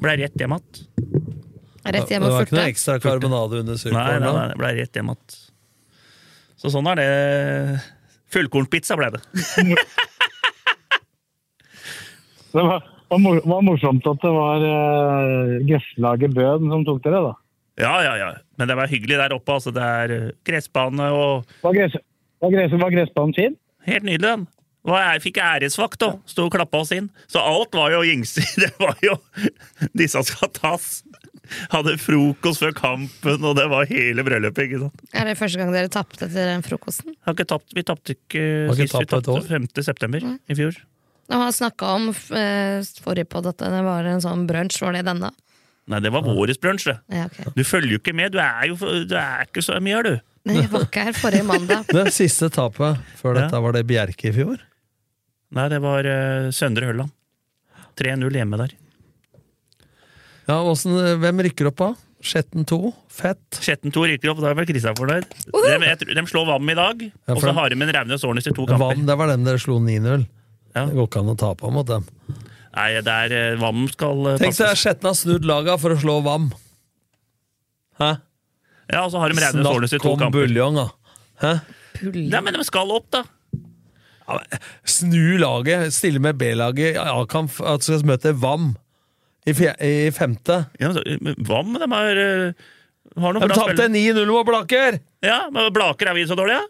Blei 0.00 0.16
rett 0.22 0.38
hjem 0.40 0.54
igjen. 0.56 0.86
Rett 1.90 2.10
hjem 2.12 2.24
det 2.26 2.30
var 2.32 2.46
ikke 2.46 2.56
noe 2.58 2.70
ekstra 2.70 2.96
karbonade 3.02 3.60
under 3.64 3.78
surkålen? 3.80 4.06
nei, 4.06 4.18
nei, 4.22 4.32
nei, 4.38 4.48
det 4.52 4.58
blei 4.62 4.72
rett 4.78 4.98
hjem 4.98 5.10
igjen. 5.12 5.38
Så 6.60 6.70
sånn 6.74 6.88
er 6.92 7.00
det. 7.00 7.10
Fullkornpizza 8.30 8.94
ble 8.98 9.10
det. 9.16 9.22
Det 12.50 12.64
var, 12.66 12.86
var, 13.10 13.40
var 13.52 13.62
morsomt 13.66 14.06
at 14.10 14.22
det 14.24 14.32
var 14.34 14.64
uh, 14.64 15.56
gresslaget 15.68 16.34
Bøen 16.36 16.70
som 16.72 16.86
tok 16.86 17.02
dere, 17.06 17.22
da. 17.30 17.34
Ja, 17.80 17.96
ja, 18.04 18.14
ja. 18.20 18.30
Men 18.60 18.68
det 18.68 18.76
var 18.76 18.90
hyggelig 18.90 19.18
der 19.20 19.34
oppe. 19.34 19.56
altså. 19.56 19.72
Det 19.72 19.82
er 19.82 20.14
eh, 20.16 20.30
gressbane 20.44 21.10
og 21.16 21.46
Var, 21.62 21.76
gress, 21.76 21.94
var, 22.42 22.52
gress, 22.52 22.74
var 22.82 22.92
gressbanen 22.92 23.36
fin? 23.36 23.54
Helt 23.88 24.04
nydelig, 24.04 24.26
den. 24.26 24.48
Jeg 24.90 25.20
fikk 25.24 25.38
æresvakt, 25.44 26.00
da. 26.00 26.10
Sto 26.28 26.46
og 26.48 26.54
klappa 26.54 26.80
oss 26.80 26.92
inn. 26.96 27.10
Så 27.28 27.40
alt 27.40 27.76
var 27.76 27.92
jo 27.92 28.02
jingsi. 28.04 28.44
Det 28.62 28.72
var 28.80 28.96
jo 29.04 29.16
Disse 29.96 30.22
skal 30.28 30.52
tas. 30.56 30.90
Hadde 31.72 31.96
frokost 32.00 32.62
før 32.62 32.72
kampen, 32.76 33.42
og 33.42 33.56
det 33.58 33.64
var 33.72 33.88
hele 33.90 34.22
bryllupet. 34.22 34.68
ikke 34.68 34.84
sant? 34.84 35.02
Er 35.16 35.26
det 35.26 35.34
første 35.40 35.58
gang 35.58 35.72
dere 35.74 35.90
tapte 35.90 36.28
etter 36.28 36.52
den 36.52 36.62
frokosten? 36.62 37.16
Har 37.26 37.34
ikke 37.34 37.48
tapt, 37.50 37.74
vi 37.74 37.82
tapte 37.82 38.14
ikke 38.14 38.44
ikke 38.68 38.76
sist. 38.84 38.94
Vi 38.94 39.08
tapt 39.10 39.26
tapte 39.26 39.48
5. 39.48 39.66
september 39.82 40.28
i 40.30 40.58
fjor. 40.58 40.78
Og 41.30 41.38
har 41.44 41.52
snakka 41.54 41.92
om 41.96 42.08
eh, 42.10 42.80
forrige 43.04 43.28
podd 43.30 43.46
at 43.52 43.62
det 43.62 43.82
var 43.86 44.08
en 44.10 44.22
sånn 44.24 44.48
brunsj. 44.50 44.80
Var 44.82 44.98
det 44.98 45.04
denne? 45.06 45.30
Nei, 45.90 46.00
det 46.02 46.10
var 46.14 46.22
våres 46.26 46.58
brunsj, 46.62 46.88
det. 46.90 46.96
Ja, 47.14 47.28
okay. 47.30 47.46
Du 47.56 47.62
følger 47.66 47.96
jo 47.96 48.00
ikke 48.02 48.14
med. 48.18 48.34
Du 48.34 48.40
er 48.42 48.66
jo 48.70 48.76
du 49.06 49.14
er 49.18 49.46
ikke 49.46 49.62
så 49.64 49.78
mye, 49.82 50.00
er 50.00 50.06
du. 50.08 50.12
Nei, 50.48 50.56
jeg 50.62 50.70
var 50.72 50.84
ikke 50.86 51.06
her 51.08 51.16
forrige 51.18 51.46
mandag. 51.46 51.88
Det 51.96 52.10
siste 52.16 52.48
tapet 52.54 53.00
før 53.20 53.34
Ja. 53.36 53.44
dette, 53.46 53.62
var 53.62 53.74
det 53.76 53.82
Bjerke 53.88 54.30
i 54.30 54.34
fjor? 54.34 54.60
Nei, 55.56 55.66
det 55.72 55.80
var 55.82 56.06
uh, 56.06 56.50
Søndre 56.54 56.86
Hølland. 56.90 57.10
3-0 58.00 58.38
hjemme 58.38 58.58
der. 58.62 58.76
Ja, 60.48 60.60
hvordan, 60.64 61.18
Hvem 61.22 61.42
rykker 61.46 61.68
opp, 61.70 61.82
da? 61.82 61.90
Skjetten 62.24 62.66
2? 62.68 62.78
Fett? 63.12 63.60
Skjetten 63.62 63.92
2 63.94 64.02
rykker 64.12 64.32
opp, 64.32 64.40
da 64.42 64.50
er 64.50 64.58
vel 64.58 64.66
Kristian 64.68 64.96
fornøyd. 64.98 65.26
De, 65.50 66.14
de 66.14 66.24
slår 66.28 66.48
Vam 66.48 66.68
i 66.72 66.76
dag, 66.78 67.04
Ja, 67.06 67.34
og 67.36 67.42
så 67.44 67.52
har 67.56 67.72
de 67.72 67.78
en 67.80 67.92
Raunes 67.96 68.24
Årnes 68.26 68.48
i 68.48 68.52
to 68.54 68.66
kamper. 68.68 68.82
Vam, 68.82 69.06
det 69.08 69.16
var 69.20 69.30
den 69.32 69.46
dere 69.46 69.60
slo 69.62 69.78
9-0. 69.82 70.26
Ja. 70.76 70.84
Det 70.86 70.94
går 70.96 71.08
ikke 71.08 71.22
an 71.24 71.32
å 71.32 71.36
tape 71.40 71.70
mot 71.74 71.86
dem. 71.88 72.04
Nei, 72.70 72.88
det 73.02 73.10
er 73.26 73.32
eh, 73.34 73.56
Vam 73.58 73.86
skal 73.90 74.20
eh, 74.30 74.36
Tenk 74.38 74.54
deg 74.54 74.60
passes. 74.62 74.78
Skjetten 74.84 75.08
har 75.10 75.16
snudd 75.18 75.48
laga 75.48 75.74
for 75.82 75.96
å 75.96 75.98
slå 75.98 76.20
Vam. 76.22 76.50
Hæ? 78.00 78.12
Ja, 78.90 79.04
og 79.04 79.10
så 79.12 79.20
har 79.22 79.30
de 79.32 79.38
Reine 79.42 79.64
Sårnes 79.66 79.92
i 79.92 79.98
Snakk 79.98 80.02
to 80.06 80.12
om 80.14 80.22
kamper. 80.22 80.46
buljong, 80.46 80.78
da. 80.78 80.86
Hæ? 81.42 81.52
Ja, 82.30 82.40
men 82.42 82.54
de 82.56 82.64
skal 82.66 82.90
opp, 82.94 83.08
da. 83.14 83.24
Snu 84.86 85.38
laget, 85.42 85.90
stille 85.94 86.20
med 86.22 86.38
B-laget 86.38 86.94
i 86.94 87.02
A-kamp, 87.02 87.50
at 87.66 87.82
skal 87.82 88.04
møte 88.06 88.30
Vam 88.38 88.70
i, 89.48 89.54
fje- 89.56 89.74
i 89.82 90.10
femte. 90.14 90.60
Ja, 90.78 90.92
men 90.94 91.34
Vam, 91.48 91.72
de 91.74 91.88
har, 91.90 92.20
eh, 92.22 92.52
har 93.18 93.34
noe 93.34 93.42
De 93.42 93.48
bra 93.50 93.56
tapte 93.58 93.88
9-0 93.90 94.30
mot 94.30 94.46
Blaker! 94.46 95.00
Ja, 95.26 95.40
men 95.50 95.72
Blaker 95.74 96.12
er 96.12 96.14
vi 96.18 96.26
så 96.30 96.38
dårlige? 96.38 96.62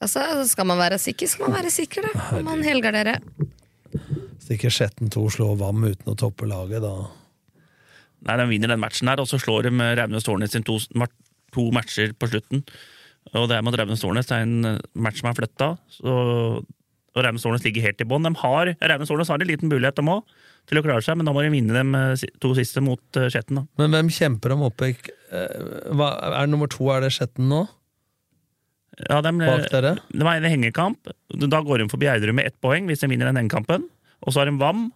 Altså, 0.00 0.22
Skal 0.46 0.66
man 0.68 0.78
være 0.78 0.98
sikker, 1.02 1.26
skal 1.30 1.48
man 1.48 1.58
være 1.58 1.70
sikker, 1.74 2.06
da. 2.06 2.26
Om 2.38 2.44
man 2.46 2.62
helger 2.66 2.94
dere. 2.94 3.16
Hvis 4.38 4.52
ikke 4.54 4.70
Skjetten 4.72 5.10
2 5.10 5.24
slår 5.34 5.56
Vam 5.60 5.82
uten 5.88 6.12
å 6.12 6.16
toppe 6.18 6.46
laget, 6.48 6.84
da 6.84 6.92
Nei, 8.26 8.34
de 8.40 8.44
vinner 8.50 8.72
den 8.72 8.80
matchen 8.82 9.06
her, 9.10 9.20
og 9.22 9.28
så 9.30 9.38
slår 9.38 9.68
de 9.68 9.70
eh, 9.78 9.92
Raunes 10.00 10.26
Årnes 10.26 10.50
sin 10.50 10.64
to, 10.66 10.74
to 11.54 11.68
matcher 11.74 12.10
på 12.18 12.26
slutten. 12.26 12.64
Og 13.30 13.44
det 13.46 13.54
er 13.58 13.62
mot 13.62 13.76
Raunes 13.78 14.02
Årnes. 14.02 14.26
Det 14.26 14.34
er 14.34 14.42
en 14.42 14.66
eh, 14.72 14.80
match 14.98 15.20
som 15.22 15.28
er 15.30 15.36
flytta. 15.38 15.68
Og 16.02 16.66
Raunes 17.14 17.46
Årnes 17.46 17.62
ligger 17.62 17.86
helt 17.86 18.02
i 18.02 18.06
bånn. 18.10 18.26
De 18.26 18.32
har, 18.42 18.72
Raunes 18.90 19.12
Årnes 19.14 19.30
har 19.30 19.38
en 19.38 19.46
liten 19.50 19.70
mulighet 19.70 20.00
de 20.02 20.10
òg, 20.10 20.34
til 20.68 20.80
å 20.80 20.84
klare 20.84 21.06
seg, 21.06 21.16
men 21.20 21.30
da 21.30 21.32
må 21.32 21.46
de 21.46 21.52
vinne 21.54 21.84
de 21.86 22.28
to 22.42 22.50
siste 22.58 22.82
mot 22.84 23.20
eh, 23.22 23.30
Skjetten. 23.30 23.62
da. 23.62 23.66
Men 23.84 23.94
hvem 23.94 24.10
kjemper 24.18 24.56
om 24.56 24.66
oppgikk? 24.66 25.12
Er 25.30 25.94
det 25.94 26.10
Er 26.42 26.50
nummer 26.50 26.70
to 26.74 26.90
er 26.90 27.06
det 27.06 27.14
Skjetten 27.14 27.46
nå? 27.54 27.62
Ja, 29.06 29.20
de, 29.22 29.32
Bak 29.38 29.68
dere? 29.70 29.94
de 30.10 30.24
er 30.26 30.40
en 30.40 30.50
hengekamp. 30.50 31.10
Da 31.38 31.60
går 31.62 31.84
de 31.84 31.88
forbi 31.92 32.08
Gjerdrum 32.08 32.38
med 32.40 32.50
ett 32.50 32.56
poeng 32.64 32.88
hvis 32.90 33.04
de 33.04 33.10
vinner 33.12 33.30
den 33.30 33.38
hengekampen. 33.42 33.86
Og 34.24 34.34
så 34.34 34.42
har 34.42 34.50
de 34.50 34.56
Vam. 34.58 34.88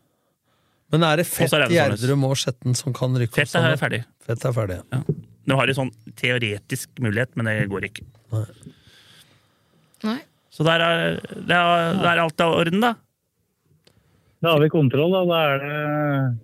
Men 0.92 1.06
er 1.08 1.22
det 1.22 1.26
Fett, 1.30 1.52
er. 1.56 1.70
Gjerdrum 1.72 2.26
og 2.28 2.34
Skjetten 2.40 2.74
som 2.76 2.92
kan 2.96 3.14
rykke 3.16 3.32
opp 3.32 3.38
Fett 3.38 3.54
er 3.56 3.78
ferdig. 3.80 4.02
Fett 4.26 4.44
er 4.48 4.56
ferdig. 4.56 4.80
Ja. 4.92 5.00
De 5.42 5.56
har 5.58 5.70
de 5.70 5.76
sånn 5.76 5.92
teoretisk 6.18 6.90
mulighet, 7.02 7.32
men 7.38 7.48
det 7.48 7.56
går 7.70 7.88
ikke. 7.88 8.04
Nei. 10.02 10.18
Så 10.52 10.66
der 10.66 10.84
er, 10.84 11.16
det 11.32 11.56
er, 11.56 11.94
det 11.96 12.10
er 12.10 12.20
alt 12.20 12.42
i 12.42 12.46
orden, 12.46 12.82
da. 12.84 12.92
Da 14.42 14.52
har 14.52 14.60
vi 14.60 14.68
kontroll, 14.74 15.14
da. 15.14 15.22
Da 15.30 15.42
er 15.48 15.62
det 15.62 15.76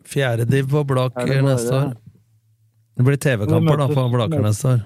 Fjerde 0.08 0.46
div 0.48 0.70
på 0.70 0.84
Blaker 0.88 1.32
Er 1.34 1.42
neste 1.44 1.74
år. 1.74 1.90
Det 2.98 3.06
blir 3.06 3.18
TV-kamper 3.20 3.82
da 3.82 3.88
på 3.90 4.06
Blaker 4.14 4.42
neste 4.42 4.72
år. 4.76 4.80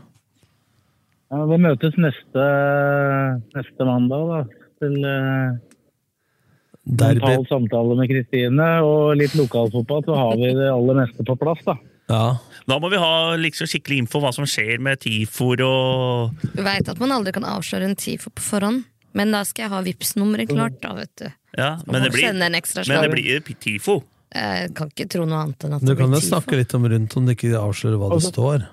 Ja, 1.33 1.45
Vi 1.49 1.61
møtes 1.65 1.97
neste, 2.01 2.49
neste 3.57 3.87
mandag, 3.89 4.27
da. 4.33 4.41
Til 4.83 4.99
Derby. 6.83 7.21
mental 7.23 7.47
samtale 7.47 7.97
med 7.97 8.11
Kristine 8.11 8.69
og 8.83 9.15
litt 9.21 9.35
lokalfotball, 9.39 10.03
så 10.05 10.19
har 10.19 10.37
vi 10.41 10.53
det 10.59 10.69
aller 10.73 10.99
meste 10.99 11.27
på 11.27 11.37
plass, 11.39 11.63
da. 11.67 11.77
Ja. 12.11 12.25
Da 12.69 12.79
må 12.83 12.91
vi 12.93 12.99
ha 13.01 13.37
liksom 13.39 13.69
skikkelig 13.71 14.03
info 14.03 14.21
hva 14.21 14.33
som 14.35 14.47
skjer 14.49 14.83
med 14.83 15.01
TIFOR 15.01 15.63
og 15.65 16.43
Du 16.53 16.63
veit 16.67 16.89
at 16.91 16.99
man 17.01 17.15
aldri 17.15 17.33
kan 17.33 17.47
avsløre 17.47 17.87
en 17.89 17.97
TIFO 17.97 18.35
på 18.35 18.45
forhånd, 18.45 18.83
men 19.17 19.33
da 19.33 19.45
skal 19.47 19.67
jeg 19.67 19.73
ha 19.73 19.83
Vipps-nummeret 19.87 20.51
klart, 20.51 20.81
da, 20.83 20.97
vet 20.99 21.13
du. 21.23 21.29
Ja, 21.57 21.77
men 21.87 22.05
det 22.05 22.13
blir, 22.15 22.33
men 22.35 22.59
det 22.59 23.13
blir 23.15 23.47
TIFO. 23.47 24.03
Jeg 24.33 24.71
kan 24.77 24.89
ikke 24.89 25.07
tro 25.13 25.25
noe 25.29 25.43
annet 25.45 25.67
enn 25.67 25.77
at 25.77 25.83
Du 25.85 25.91
det 25.93 25.99
kan 26.01 26.15
jo 26.15 26.21
snakke 26.25 26.57
litt 26.57 26.73
om 26.77 26.87
rundt 26.89 27.17
om 27.21 27.27
du 27.29 27.35
ikke 27.35 27.53
avslører 27.61 28.01
hva 28.01 28.15
det 28.15 28.23
står. 28.31 28.65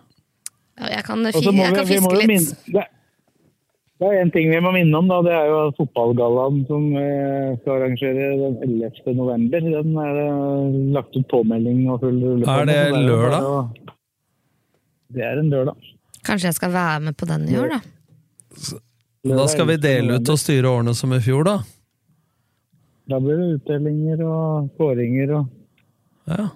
Jeg 0.80 1.03
kan, 1.03 1.26
fi- 1.34 1.43
jeg 1.57 1.76
kan 1.76 1.85
vi 1.85 1.93
fiske 1.97 2.10
vi 2.14 2.18
litt. 2.22 2.27
minne 2.31 2.73
det, 2.80 2.85
Det 3.99 4.07
er 4.07 4.22
en 4.22 4.31
ting 4.31 4.47
vi 4.49 4.60
må 4.64 4.72
minne 4.72 4.95
om, 4.95 5.07
da. 5.11 5.18
Det 5.26 5.34
er 5.35 5.47
jo 5.51 5.57
fotballgallaen 5.76 6.61
som 6.69 6.85
eh, 6.95 7.57
skal 7.60 7.81
arrangere 7.81 8.30
den 8.39 8.56
11. 8.64 9.14
november. 9.18 9.60
Den 9.60 9.97
er 9.99 10.14
det 10.15 10.93
lagt 10.95 11.18
ut 11.19 11.27
påmelding 11.27 11.81
og 11.91 11.99
full 12.06 12.22
rulle 12.23 12.45
på. 12.47 12.53
Er 12.61 12.69
det 12.69 13.01
lørdag? 13.10 13.89
Det 15.11 15.26
er 15.26 15.41
en 15.41 15.49
lørdag. 15.51 15.76
Kanskje 16.23 16.47
jeg 16.47 16.56
skal 16.56 16.72
være 16.72 16.99
med 17.10 17.18
på 17.18 17.26
den 17.27 17.47
i 17.49 17.57
år, 17.60 17.76
da. 17.76 17.81
Da 19.35 19.47
skal 19.51 19.68
vi 19.68 19.76
dele 19.84 20.15
ut 20.22 20.30
og 20.31 20.39
styre 20.39 20.72
årene 20.72 20.93
som 20.95 21.11
i 21.14 21.19
fjor, 21.19 21.43
da. 21.49 21.57
Da 23.10 23.18
blir 23.19 23.35
det 23.41 23.49
utdelinger 23.60 24.23
og 24.23 24.69
skåringer 24.77 25.31
og 25.41 25.45
Ja. 26.30 26.47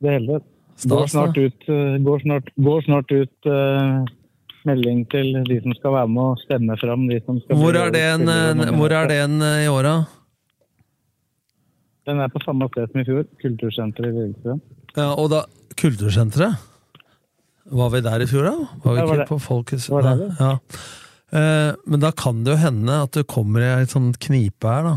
det 0.00 0.10
hele. 0.16 0.40
Går 0.88 1.06
snart 1.12 1.36
ut, 1.38 1.68
eh, 1.68 1.98
går 2.02 2.22
snart, 2.24 2.48
går 2.56 2.82
snart 2.86 3.12
ut 3.12 3.48
uh, 3.50 4.02
melding 4.66 5.04
til 5.12 5.32
de 5.46 5.60
som 5.62 5.74
skal 5.78 5.94
være 5.98 6.08
med 6.10 6.22
og 6.32 6.40
stemme 6.42 6.76
fram 6.80 7.06
de 7.10 7.20
som 7.26 7.38
skal 7.42 7.56
Hvor 7.60 7.76
er 7.78 7.90
det 7.94 8.02
en, 8.14 8.26
hvor 8.78 8.94
er 8.94 9.06
det 9.10 9.18
en 9.24 9.36
eh, 9.42 9.64
i 9.66 9.70
åra? 9.70 9.94
Den 12.08 12.18
er 12.18 12.32
på 12.34 12.42
samme 12.42 12.66
sted 12.72 12.90
som 12.90 13.00
i 13.02 13.06
fjor. 13.06 13.26
Kultursenteret 13.42 14.10
i 14.10 14.16
Lillestrøm. 14.18 14.60
Ja, 14.96 15.12
og 15.14 15.30
da 15.30 15.44
Kultursenteret? 15.78 16.58
Var 17.72 17.92
vi 17.94 18.00
der 18.04 18.24
i 18.24 18.26
fjor, 18.26 18.44
da? 18.48 18.56
Var 18.82 18.92
vi 18.92 18.98
Ja, 18.98 19.04
var 19.06 19.14
ikke 19.14 19.22
det- 19.22 19.28
på 19.28 19.38
Folkets 19.40 19.88
var 19.90 20.02
det 20.02 20.18
det? 20.18 20.30
Ja. 20.40 20.58
Eh, 21.32 21.74
men 21.86 22.00
da 22.00 22.10
kan 22.10 22.42
det 22.44 22.52
jo 22.52 22.58
hende 22.60 23.02
at 23.06 23.12
du 23.12 23.22
kommer 23.24 23.60
i 23.62 23.70
ei 23.80 23.86
sånn 23.86 24.12
knipe 24.18 24.68
her, 24.68 24.82
da. 24.82 24.96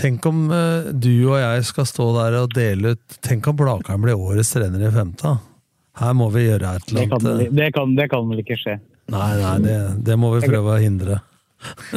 Tenk 0.00 0.26
om 0.30 0.46
eh, 0.54 0.90
du 0.96 1.10
og 1.28 1.36
jeg 1.40 1.64
skal 1.68 1.86
stå 1.88 2.06
der 2.16 2.36
og 2.40 2.54
dele 2.56 2.94
ut 2.94 3.18
Tenk 3.26 3.46
om 3.50 3.56
Blakheim 3.58 4.00
blir 4.06 4.16
årets 4.16 4.52
trener 4.54 4.80
i 4.88 4.92
femte? 4.94 5.34
Her 6.00 6.14
må 6.16 6.30
vi 6.32 6.46
gjøre 6.46 6.76
et 6.78 6.86
eller 6.88 7.00
Det 7.02 7.08
kan, 7.10 7.26
annet. 7.26 7.42
eh. 7.48 7.52
det, 7.58 7.68
kan, 7.76 7.92
det 7.98 8.06
kan 8.12 8.28
vel 8.30 8.40
ikke 8.40 8.56
skje. 8.56 8.76
Nei, 9.10 9.30
nei, 9.42 9.56
det, 9.66 9.74
det 10.06 10.16
må 10.22 10.30
vi 10.36 10.40
prøve 10.48 10.76
å 10.76 10.80
hindre. 10.80 11.18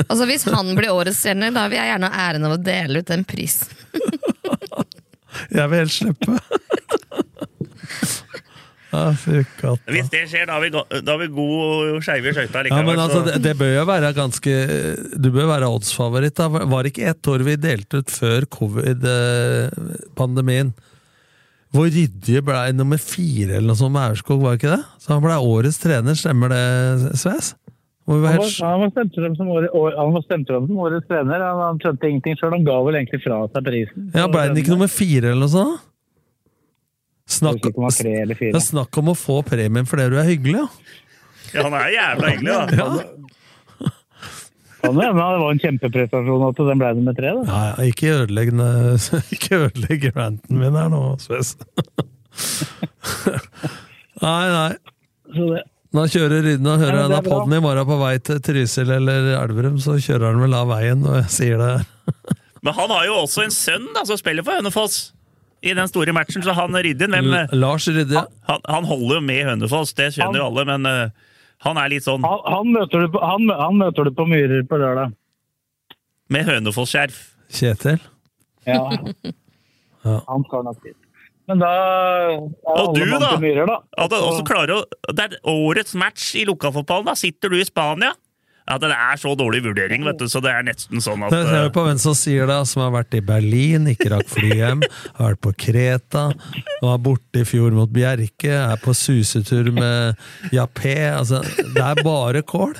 Altså 0.10 0.26
Hvis 0.28 0.44
han 0.52 0.74
blir 0.76 0.92
årets 0.92 1.22
trener, 1.24 1.54
da 1.56 1.68
vil 1.72 1.78
jeg 1.80 1.88
gjerne 1.94 2.10
ha 2.12 2.24
æren 2.28 2.44
av 2.50 2.58
å 2.58 2.60
dele 2.60 3.00
ut 3.00 3.08
den 3.14 3.24
prisen. 3.24 3.72
Jeg 5.54 5.70
vil 5.72 5.80
helst 5.80 6.02
slippe. 6.04 6.36
ja. 8.94 9.10
Hvis 9.90 10.10
det 10.14 10.22
skjer, 10.30 10.46
da 10.48 10.54
har 10.60 10.64
vi, 10.64 10.70
da 10.74 11.10
har 11.10 11.18
vi 11.24 11.28
god 11.34 11.98
skeive 12.06 12.30
i 12.30 12.34
skøyta 12.38 12.58
Ja, 12.62 12.66
likevel. 12.70 12.86
men 12.92 13.00
altså, 13.02 13.20
det, 13.26 13.34
det 13.44 13.54
bør 13.58 13.72
jo 13.80 13.86
være 13.90 14.12
ganske 14.18 14.54
Du 15.18 15.28
bør 15.34 15.48
være 15.50 15.68
oddsfavoritt. 15.74 16.36
da. 16.38 16.46
Var 16.54 16.80
det 16.86 16.90
ikke 16.94 17.10
ett 17.12 17.24
år 17.34 17.40
vi 17.48 17.56
delte 17.58 17.98
ut 18.04 18.10
før 18.14 18.42
covid-pandemien? 18.58 20.70
Hvor 21.74 21.86
ryddige 21.90 22.42
ble 22.46 22.60
nummer 22.78 23.00
fire 23.02 23.56
eller 23.58 23.70
noe 23.72 23.80
sånt 23.80 23.96
med 23.96 24.06
Aurskog, 24.12 24.44
var 24.46 24.52
det 24.54 24.60
ikke 24.62 24.76
det? 24.76 24.84
Så 25.02 25.08
han 25.16 25.24
ble 25.26 25.36
årets 25.42 25.80
trener, 25.82 26.14
stemmer 26.20 26.48
det, 26.54 26.66
Sves? 27.18 27.48
Han 28.06 28.20
var, 28.22 28.36
han 28.36 28.80
var 28.84 28.90
stemt 28.92 29.16
frem 29.16 29.32
som, 29.40 29.48
år, 29.48 29.64
han 29.98 30.12
var 30.14 30.22
stemt 30.28 30.48
frem 30.52 30.68
som 30.68 30.76
årets 30.86 31.08
trener. 31.08 31.40
Han, 31.40 31.56
han 31.64 31.80
skjønte 31.80 32.04
ingenting 32.12 32.36
sjøl. 32.38 32.52
Han 32.52 32.66
ga 32.68 32.76
vel 32.84 32.96
egentlig 33.00 33.22
fra 33.24 33.38
seg 33.48 33.64
prisen. 33.66 34.12
Ja, 34.14 34.28
Ble 34.28 34.44
den 34.52 34.60
ikke 34.60 34.76
nummer 34.76 34.92
fire 34.92 35.32
eller 35.32 35.40
noe 35.48 35.54
sånt? 35.56 35.64
Snakk, 35.64 35.64
Jeg 35.64 35.64
husker 35.64 35.64
ikke 35.64 35.64
om 35.64 35.64
han 35.64 35.72
var 35.72 35.80
tre 35.80 35.88
eller 37.24 38.36
det 38.36 38.52
er 38.54 38.60
snakk 38.64 38.98
om 39.00 39.10
å 39.14 39.16
få 39.18 39.38
premien 39.48 39.86
fordi 39.90 40.10
du 40.12 40.18
er 40.20 40.28
hyggelig, 40.28 40.60
ja. 40.60 40.68
Ja, 41.54 41.60
han 41.68 41.74
er 41.78 41.88
jævla 41.94 42.26
hyggelig, 42.34 42.54
da. 42.54 42.62
Kan 44.84 44.98
det 45.00 45.04
hende 45.08 45.24
det 45.32 45.40
var 45.40 45.52
en 45.54 45.62
kjempeprestasjon 45.64 46.42
at 46.50 46.58
den 46.60 46.80
ble 46.82 46.90
nummer 46.98 47.16
tre. 47.16 47.30
da. 47.38 47.42
Ja, 47.48 47.60
ja, 47.70 47.76
ikke 47.88 48.08
ødelegg 48.18 48.50
ikke 49.38 49.54
ødelegg 49.70 50.02
ranten 50.18 50.56
min 50.60 50.76
her 50.76 50.90
nå, 50.92 51.02
Sves. 51.24 51.50
nei, 54.24 54.46
nei. 54.52 54.74
Så 55.32 55.42
det, 55.54 55.62
Nå 55.94 56.02
kjører 56.10 56.42
Rydna 56.42 56.72
og 56.74 56.82
hører 56.82 56.98
Ja, 56.98 57.02
er 57.06 57.10
bra. 57.22 57.30
podden 57.30 57.54
i 57.54 57.60
morgen 57.62 57.86
på 57.86 57.94
vei 58.02 58.16
til 58.26 58.40
Trysil 58.44 58.90
eller 58.96 59.28
Elverum, 59.38 59.78
så 59.80 59.94
kjører 60.02 60.26
han 60.32 60.42
vel 60.42 60.54
av 60.58 60.66
veien 60.74 61.00
når 61.06 61.14
jeg 61.22 61.30
sier 61.38 61.58
det. 61.62 61.76
Men 62.66 62.74
han 62.76 62.90
har 62.96 63.04
jo 63.08 63.14
også 63.22 63.40
en 63.46 63.54
sønn 63.54 63.86
da, 63.94 64.02
som 64.10 64.18
spiller 64.20 64.42
for 64.44 64.54
Hønefoss. 64.58 64.96
I 65.64 65.74
den 65.78 65.88
store 65.88 66.12
matchen, 66.16 66.44
så 66.44 66.54
han 66.58 66.76
Rydden 66.76 67.14
hvem, 67.16 67.30
Lars 67.56 67.86
Rydde. 67.88 68.26
han, 68.50 68.64
han 68.68 68.88
holder 68.90 69.22
jo 69.22 69.22
med 69.24 69.46
Hønefoss, 69.48 69.94
det 69.96 70.10
skjønner 70.16 70.42
jo 70.42 70.48
alle, 70.50 70.66
men 70.68 70.90
eh, 70.90 71.30
han 71.64 71.80
er 71.80 71.94
litt 71.94 72.04
sånn 72.04 72.26
han, 72.28 72.42
han, 72.52 72.72
møter 72.76 73.06
du 73.06 73.14
på, 73.14 73.22
han, 73.24 73.48
han 73.62 73.78
møter 73.80 74.10
du 74.10 74.12
på 74.18 74.26
Myrer 74.28 74.66
på 74.68 74.80
lørdag. 74.82 75.14
med 76.34 76.50
Hønefoss-skjerf. 76.52 77.22
Kjetil. 77.54 78.04
Ja. 78.68 78.84
Ja. 80.04 80.18
Han 80.28 80.42
skal 80.44 80.66
nok 80.68 80.82
dit. 80.84 80.98
Men 81.48 81.62
da 81.62 81.68
er 81.72 82.34
Og 82.82 82.90
du, 82.98 83.06
da? 83.08 83.30
Myrer, 83.40 83.70
da. 83.70 83.78
At 84.04 84.12
du 84.12 84.18
også 84.18 84.42
klarer 84.48 84.74
å, 84.76 85.12
det 85.16 85.30
er 85.30 85.38
årets 85.48 85.96
match 85.96 86.34
i 86.36 86.44
lokalfotballen. 86.50 87.08
Da 87.08 87.14
sitter 87.16 87.54
du 87.54 87.56
i 87.56 87.64
Spania. 87.64 88.10
Ja, 88.64 88.78
Det 88.80 88.90
er 88.96 89.18
så 89.20 89.34
dårlig 89.36 89.64
vurdering, 89.66 90.06
vet 90.08 90.20
du, 90.22 90.28
så 90.32 90.40
det 90.44 90.54
er 90.54 90.64
nesten 90.64 91.04
sånn 91.04 91.26
at 91.28 91.34
ser 91.36 91.66
eh, 91.66 91.72
på 91.76 91.84
hvem 91.84 92.00
som 92.00 92.16
sier 92.16 92.48
det, 92.48 92.60
som 92.70 92.86
har 92.86 92.94
vært 92.96 93.18
i 93.18 93.22
Berlin, 93.26 93.90
ikke 93.92 94.14
rakk 94.14 94.30
fly 94.32 94.54
hjem, 94.56 94.86
har 95.18 95.34
vært 95.34 95.42
på 95.44 95.54
Kreta, 95.66 96.24
var 96.84 97.02
borte 97.04 97.44
i 97.44 97.48
fjor 97.48 97.76
mot 97.76 97.92
Bjerke, 97.92 98.54
er 98.54 98.80
på 98.84 98.96
susetur 98.96 99.74
med 99.76 100.16
Jappé 100.56 100.96
altså, 101.12 101.42
Det 101.44 101.84
er 101.84 102.04
bare 102.06 102.44
kål! 102.48 102.78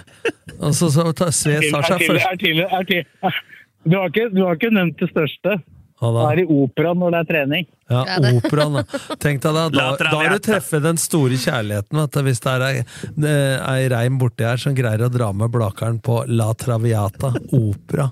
Og 0.60 0.72
så, 0.76 0.90
så 0.94 1.10
tar 1.12 1.34
Sve 1.36 1.60
tar 1.66 1.86
seg 1.88 2.06
først. 2.08 3.44
Du, 3.84 3.98
du 3.98 4.42
har 4.46 4.56
ikke 4.56 4.72
nevnt 4.72 5.02
det 5.02 5.10
største. 5.12 5.58
Ja, 6.04 6.10
da. 6.12 6.24
Er 6.34 6.42
det 6.42 6.46
opera 6.52 6.92
når 7.00 7.16
det 7.16 7.20
er 7.24 7.30
trening. 7.32 7.68
Ja, 7.94 8.02
opera 8.04 8.34
operaen. 8.42 8.76
da. 8.82 9.16
Tenk 9.24 9.42
deg 9.46 9.56
det. 9.58 9.64
da, 9.78 9.88
da 10.04 10.12
har 10.20 10.36
du 10.36 10.44
truffet 10.44 10.84
den 10.84 11.00
store 11.00 11.40
kjærligheten. 11.40 12.02
Vet 12.04 12.18
du, 12.18 12.22
hvis 12.28 12.44
det 12.44 12.54
er 12.58 12.66
ei, 12.68 12.76
eh, 12.84 13.58
ei 13.72 13.88
reim 13.94 14.20
borti 14.22 14.46
her 14.48 14.60
som 14.62 14.76
greier 14.76 15.06
å 15.08 15.12
dra 15.14 15.32
med 15.34 15.54
Blakeren 15.54 16.02
på 16.04 16.22
La 16.28 16.50
Traviata 16.60 17.32
opera. 17.56 18.10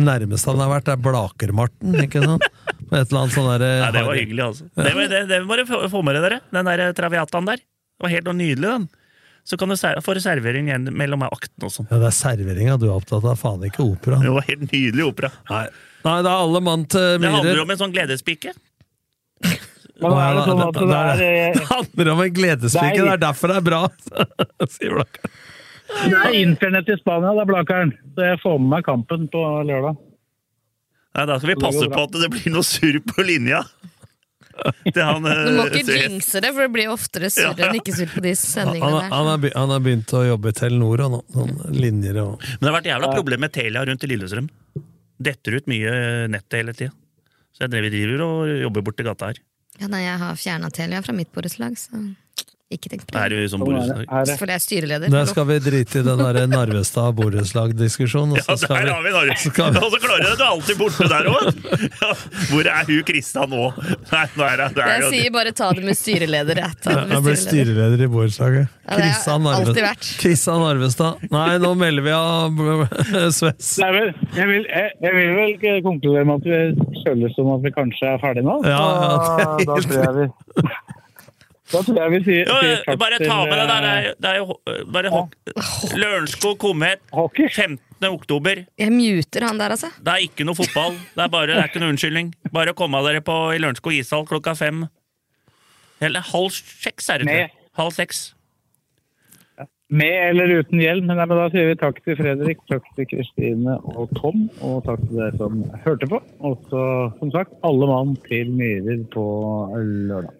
Nærmest 0.00 0.46
han 0.46 0.60
har 0.62 0.70
vært, 0.70 0.92
er 0.92 1.00
Blaker-Marten, 1.02 1.96
ikke 2.04 2.22
sant? 2.22 2.44
Med 2.90 3.04
et 3.04 3.10
eller 3.12 3.20
annet 3.24 3.34
sånn 3.36 3.48
derre 3.52 3.66
Nei, 3.84 3.90
det 3.94 4.00
var 4.06 4.16
hyggelig, 4.18 4.44
altså. 4.48 4.64
Det, 4.74 4.92
var- 4.96 5.10
det, 5.12 5.18
det 5.30 5.36
må 5.46 5.58
dere 5.58 5.90
få 5.92 6.00
med 6.06 6.16
dere, 6.18 6.38
den 6.54 6.66
der 6.70 6.82
eh, 6.88 6.94
traviataen 6.98 7.46
der. 7.46 7.60
Det 7.62 8.06
var 8.06 8.12
helt 8.14 8.30
nydelig, 8.34 8.66
den. 8.70 8.88
Så 9.50 9.56
kan 9.58 9.70
du 9.72 9.76
få 9.76 10.14
servering 10.20 10.68
mellom 10.94 11.22
aktene 11.26 11.66
og 11.68 11.72
sånn. 11.74 11.88
Ja, 11.90 11.98
det 12.02 12.10
er 12.10 12.16
serveringa 12.16 12.76
du 12.78 12.86
er 12.88 12.96
opptatt 12.96 13.24
av, 13.24 13.38
faen 13.40 13.62
ikke 13.66 13.82
opera. 13.82 14.18
Det 14.22 14.32
var 14.34 14.46
helt 14.46 14.66
nydelig 14.68 15.06
opera. 15.06 15.30
Nei. 15.50 15.64
Nei, 16.04 16.16
det 16.24 16.30
er 16.30 16.36
alle 16.46 16.60
mann 16.64 16.84
til 16.88 17.18
Det 17.20 17.28
handler 17.30 17.50
myrer. 17.54 17.62
om 17.66 17.70
en 17.74 17.80
sånn 17.80 17.92
gledespike. 17.94 18.54
Men 20.00 20.14
er 20.16 20.36
det 20.38 20.44
sånn 20.48 20.62
at 20.64 20.78
det 20.80 20.98
er, 20.98 21.22
eh, 21.26 21.56
Det 21.60 21.66
handler 21.68 22.12
om 22.14 22.20
en 22.24 22.34
gledespike, 22.36 23.00
det 23.04 23.14
er 23.16 23.20
derfor 23.20 23.52
det 23.52 23.56
er 23.60 23.66
bra! 23.66 23.80
Sier 24.74 24.94
Blakeren. 24.96 25.34
det 26.06 26.20
er 26.22 26.36
internett 26.40 26.88
i 26.88 26.96
Spania, 27.00 27.34
det 27.36 27.44
er 27.44 27.50
Blakeren. 27.50 27.92
Så 28.16 28.30
jeg 28.30 28.40
får 28.44 28.56
med 28.62 28.72
meg 28.78 28.86
kampen 28.88 29.26
på 29.32 29.42
lørdag. 29.68 29.98
Nei, 31.10 31.26
Da 31.26 31.36
skal 31.40 31.52
vi 31.52 31.58
passe 31.60 31.88
på 31.90 32.02
at 32.06 32.16
det 32.22 32.30
blir 32.32 32.52
noe 32.54 32.64
surr 32.64 33.00
på 33.12 33.26
linja. 33.26 33.64
Han, 34.96 35.24
eh, 35.26 35.44
Du 35.46 35.52
må 35.56 35.64
ikke 35.70 35.94
jinxe 36.00 36.40
det, 36.44 36.50
for 36.52 36.64
det 36.66 36.72
blir 36.74 36.90
oftere 36.92 37.30
surr 37.32 37.60
enn 37.64 37.76
ikke 37.78 37.94
surr 37.96 38.10
på 38.12 38.20
de 38.24 38.32
Han, 38.34 38.40
sendingene 38.40 38.98
der. 39.06 39.54
han 39.56 39.70
har 39.72 39.80
begynt 39.84 40.12
å 40.16 40.24
jobbe 40.26 40.52
i 40.52 40.56
Telenor 40.58 41.04
og 41.06 41.14
nå, 41.14 41.20
sånn 41.32 41.54
linjer 41.76 42.18
og 42.24 42.42
Men 42.42 42.60
det 42.60 42.68
har 42.68 42.76
vært 42.76 42.90
jævla 42.90 43.12
problem 43.14 43.44
med 43.46 43.54
Telia 43.56 43.84
rundt 43.88 44.04
i 44.04 44.10
Lillestrøm. 44.10 44.50
Detter 45.20 45.58
ut 45.60 45.68
mye 45.70 45.92
nettet 46.32 46.58
hele 46.62 46.74
tida. 46.76 46.94
Så 47.52 47.66
jeg 47.66 47.92
driver, 47.92 48.22
og 48.24 48.50
jobber 48.62 48.84
borti 48.86 49.04
gata 49.04 49.32
her. 49.32 49.40
Ja, 49.80 49.88
nei, 49.90 50.02
jeg 50.04 50.20
har 50.20 50.38
fjerna 50.38 50.70
Telia 50.72 51.00
fra 51.04 51.14
mitt 51.16 51.30
borettslag, 51.34 51.76
så 51.80 52.00
ikke 52.70 52.88
tenk 52.92 53.02
på 53.10 53.18
Er 53.18 53.28
det. 53.32 53.36
du 53.42 53.48
som 53.50 53.60
Sånn 53.60 53.66
er 53.66 53.80
det. 53.80 53.80
borettslag? 53.80 54.10
Her 54.10 54.20
er- 54.34 54.38
For 54.38 54.46
jeg 54.46 54.54
er 54.54 54.64
styreleder. 54.64 55.10
Der 55.10 55.24
skal 55.26 55.44
vi 55.48 55.58
drite 55.58 55.96
i 55.98 56.02
den 56.06 56.18
der 56.22 56.46
Narvestad 56.46 57.14
borettslag-diskusjonen. 57.18 58.36
Ja, 58.38 58.42
der 58.46 58.84
vi- 58.86 58.90
har 58.90 59.02
vi 59.02 59.10
vi- 59.10 59.30
Og 59.30 59.90
så 59.90 59.98
klarer 59.98 60.22
du 60.22 60.36
det 60.36 60.46
alltid 60.46 60.76
borte 60.78 61.08
der 61.10 61.24
òg! 61.26 61.50
Ja, 62.00 62.12
hvor 62.50 62.66
er 62.66 62.84
hun 62.86 63.02
Krista 63.02 63.46
nå? 63.46 63.72
Nei, 64.12 64.26
nå 64.36 64.44
er 64.46 64.56
det, 64.56 64.74
det 64.74 64.84
er 64.84 64.88
Jeg 64.90 65.00
jo 65.02 65.10
sier 65.10 65.30
bare 65.32 65.52
ta 65.52 65.72
det 65.72 65.84
med 65.84 65.96
styreleder. 65.98 66.56
Jeg, 66.62 66.80
ta 66.82 66.90
det 66.94 67.10
Jeg 67.10 67.22
ble 67.26 67.36
styreleder. 67.36 68.00
i 68.04 68.06
borettslaget. 68.06 68.68
Ja, 68.90 68.96
det 68.96 69.04
har 69.04 69.94
Kristian 70.20 70.60
Narvestad. 70.62 71.14
Nei, 71.30 71.58
nå 71.58 71.74
melder 71.76 72.02
vi 72.02 72.10
av 72.10 72.50
Sves. 73.38 73.78
Vel, 73.78 74.14
jeg, 74.34 74.46
vil, 74.46 74.64
jeg, 74.70 74.90
jeg 75.02 75.12
vil 75.14 75.34
vel 75.36 75.52
ikke 75.56 75.74
konkludere 75.82 76.24
med 76.26 76.34
at 76.40 76.46
vi 76.46 77.02
føles 77.04 77.34
som 77.34 77.50
at 77.54 77.62
vi 77.66 77.70
kanskje 77.74 78.14
er 78.14 78.18
ferdige 78.22 78.46
nå. 78.46 78.60
Ja, 78.64 78.78
ja, 78.78 79.10
det 79.10 79.36
er 79.40 79.66
da, 79.66 79.74
da 79.74 79.80
tror 79.82 80.02
jeg 80.04 80.14
vi 80.20 80.26
Da 81.70 81.82
tror 81.86 81.98
jeg 82.00 82.10
vi 82.16 82.20
sier, 82.26 82.48
Ja, 82.50 82.78
sier 82.82 82.98
bare 82.98 83.18
ta 83.22 83.36
med 83.46 83.54
det 83.54 83.66
der. 83.70 83.84
Det 83.84 83.90
eh, 83.90 84.08
er, 84.10 84.16
det 84.18 84.30
er 84.30 84.38
jo 84.40 84.56
bare 84.96 85.12
hok- 85.14 85.36
Lørenskog 86.00 86.56
Komhet. 86.62 87.04
15. 87.14 87.78
oktober. 88.10 88.64
Jeg 88.80 88.92
muter 88.94 89.46
han 89.46 89.60
der, 89.60 89.76
altså. 89.76 89.92
Det 90.00 90.14
er 90.16 90.26
ikke 90.26 90.46
noe 90.48 90.58
fotball. 90.58 90.98
Det 91.14 91.22
er 91.26 91.30
bare, 91.30 91.52
det 91.52 91.60
er 91.62 91.70
ikke 91.70 91.82
noe 91.84 91.94
unnskyldning. 91.94 92.32
Bare 92.52 92.74
komme 92.74 93.02
dere 93.06 93.22
på 93.22 93.38
i 93.54 93.62
Lørenskog 93.62 93.94
ishall 93.94 94.26
klokka 94.26 94.56
fem. 94.58 94.84
Eller 96.00 96.24
halv 96.32 96.50
seks, 96.56 97.10
er 97.12 97.22
det 97.22 97.28
ikke? 97.30 97.50
Halv 97.78 97.94
seks. 97.94 98.22
Med 99.90 100.28
eller 100.30 100.60
uten 100.62 100.78
hjelm. 100.78 101.06
Men, 101.08 101.18
nei, 101.18 101.26
men 101.26 101.38
da 101.40 101.48
sier 101.50 101.66
vi 101.66 101.78
takk 101.78 101.96
til 102.06 102.14
Fredrik, 102.18 102.60
takk 102.70 102.84
til 102.94 103.08
Kristine 103.10 103.74
og 103.90 104.12
Tom, 104.20 104.44
og 104.62 104.84
takk 104.86 105.02
til 105.08 105.18
dere 105.18 105.38
som 105.40 105.64
hørte 105.84 106.06
på. 106.12 106.20
Og 106.46 106.60
så, 106.70 106.84
som 107.18 107.32
sagt, 107.34 107.56
alle 107.66 107.88
mann 107.90 108.14
til 108.28 108.52
Myrer 108.54 109.02
på 109.14 109.24
lørdag. 109.76 110.39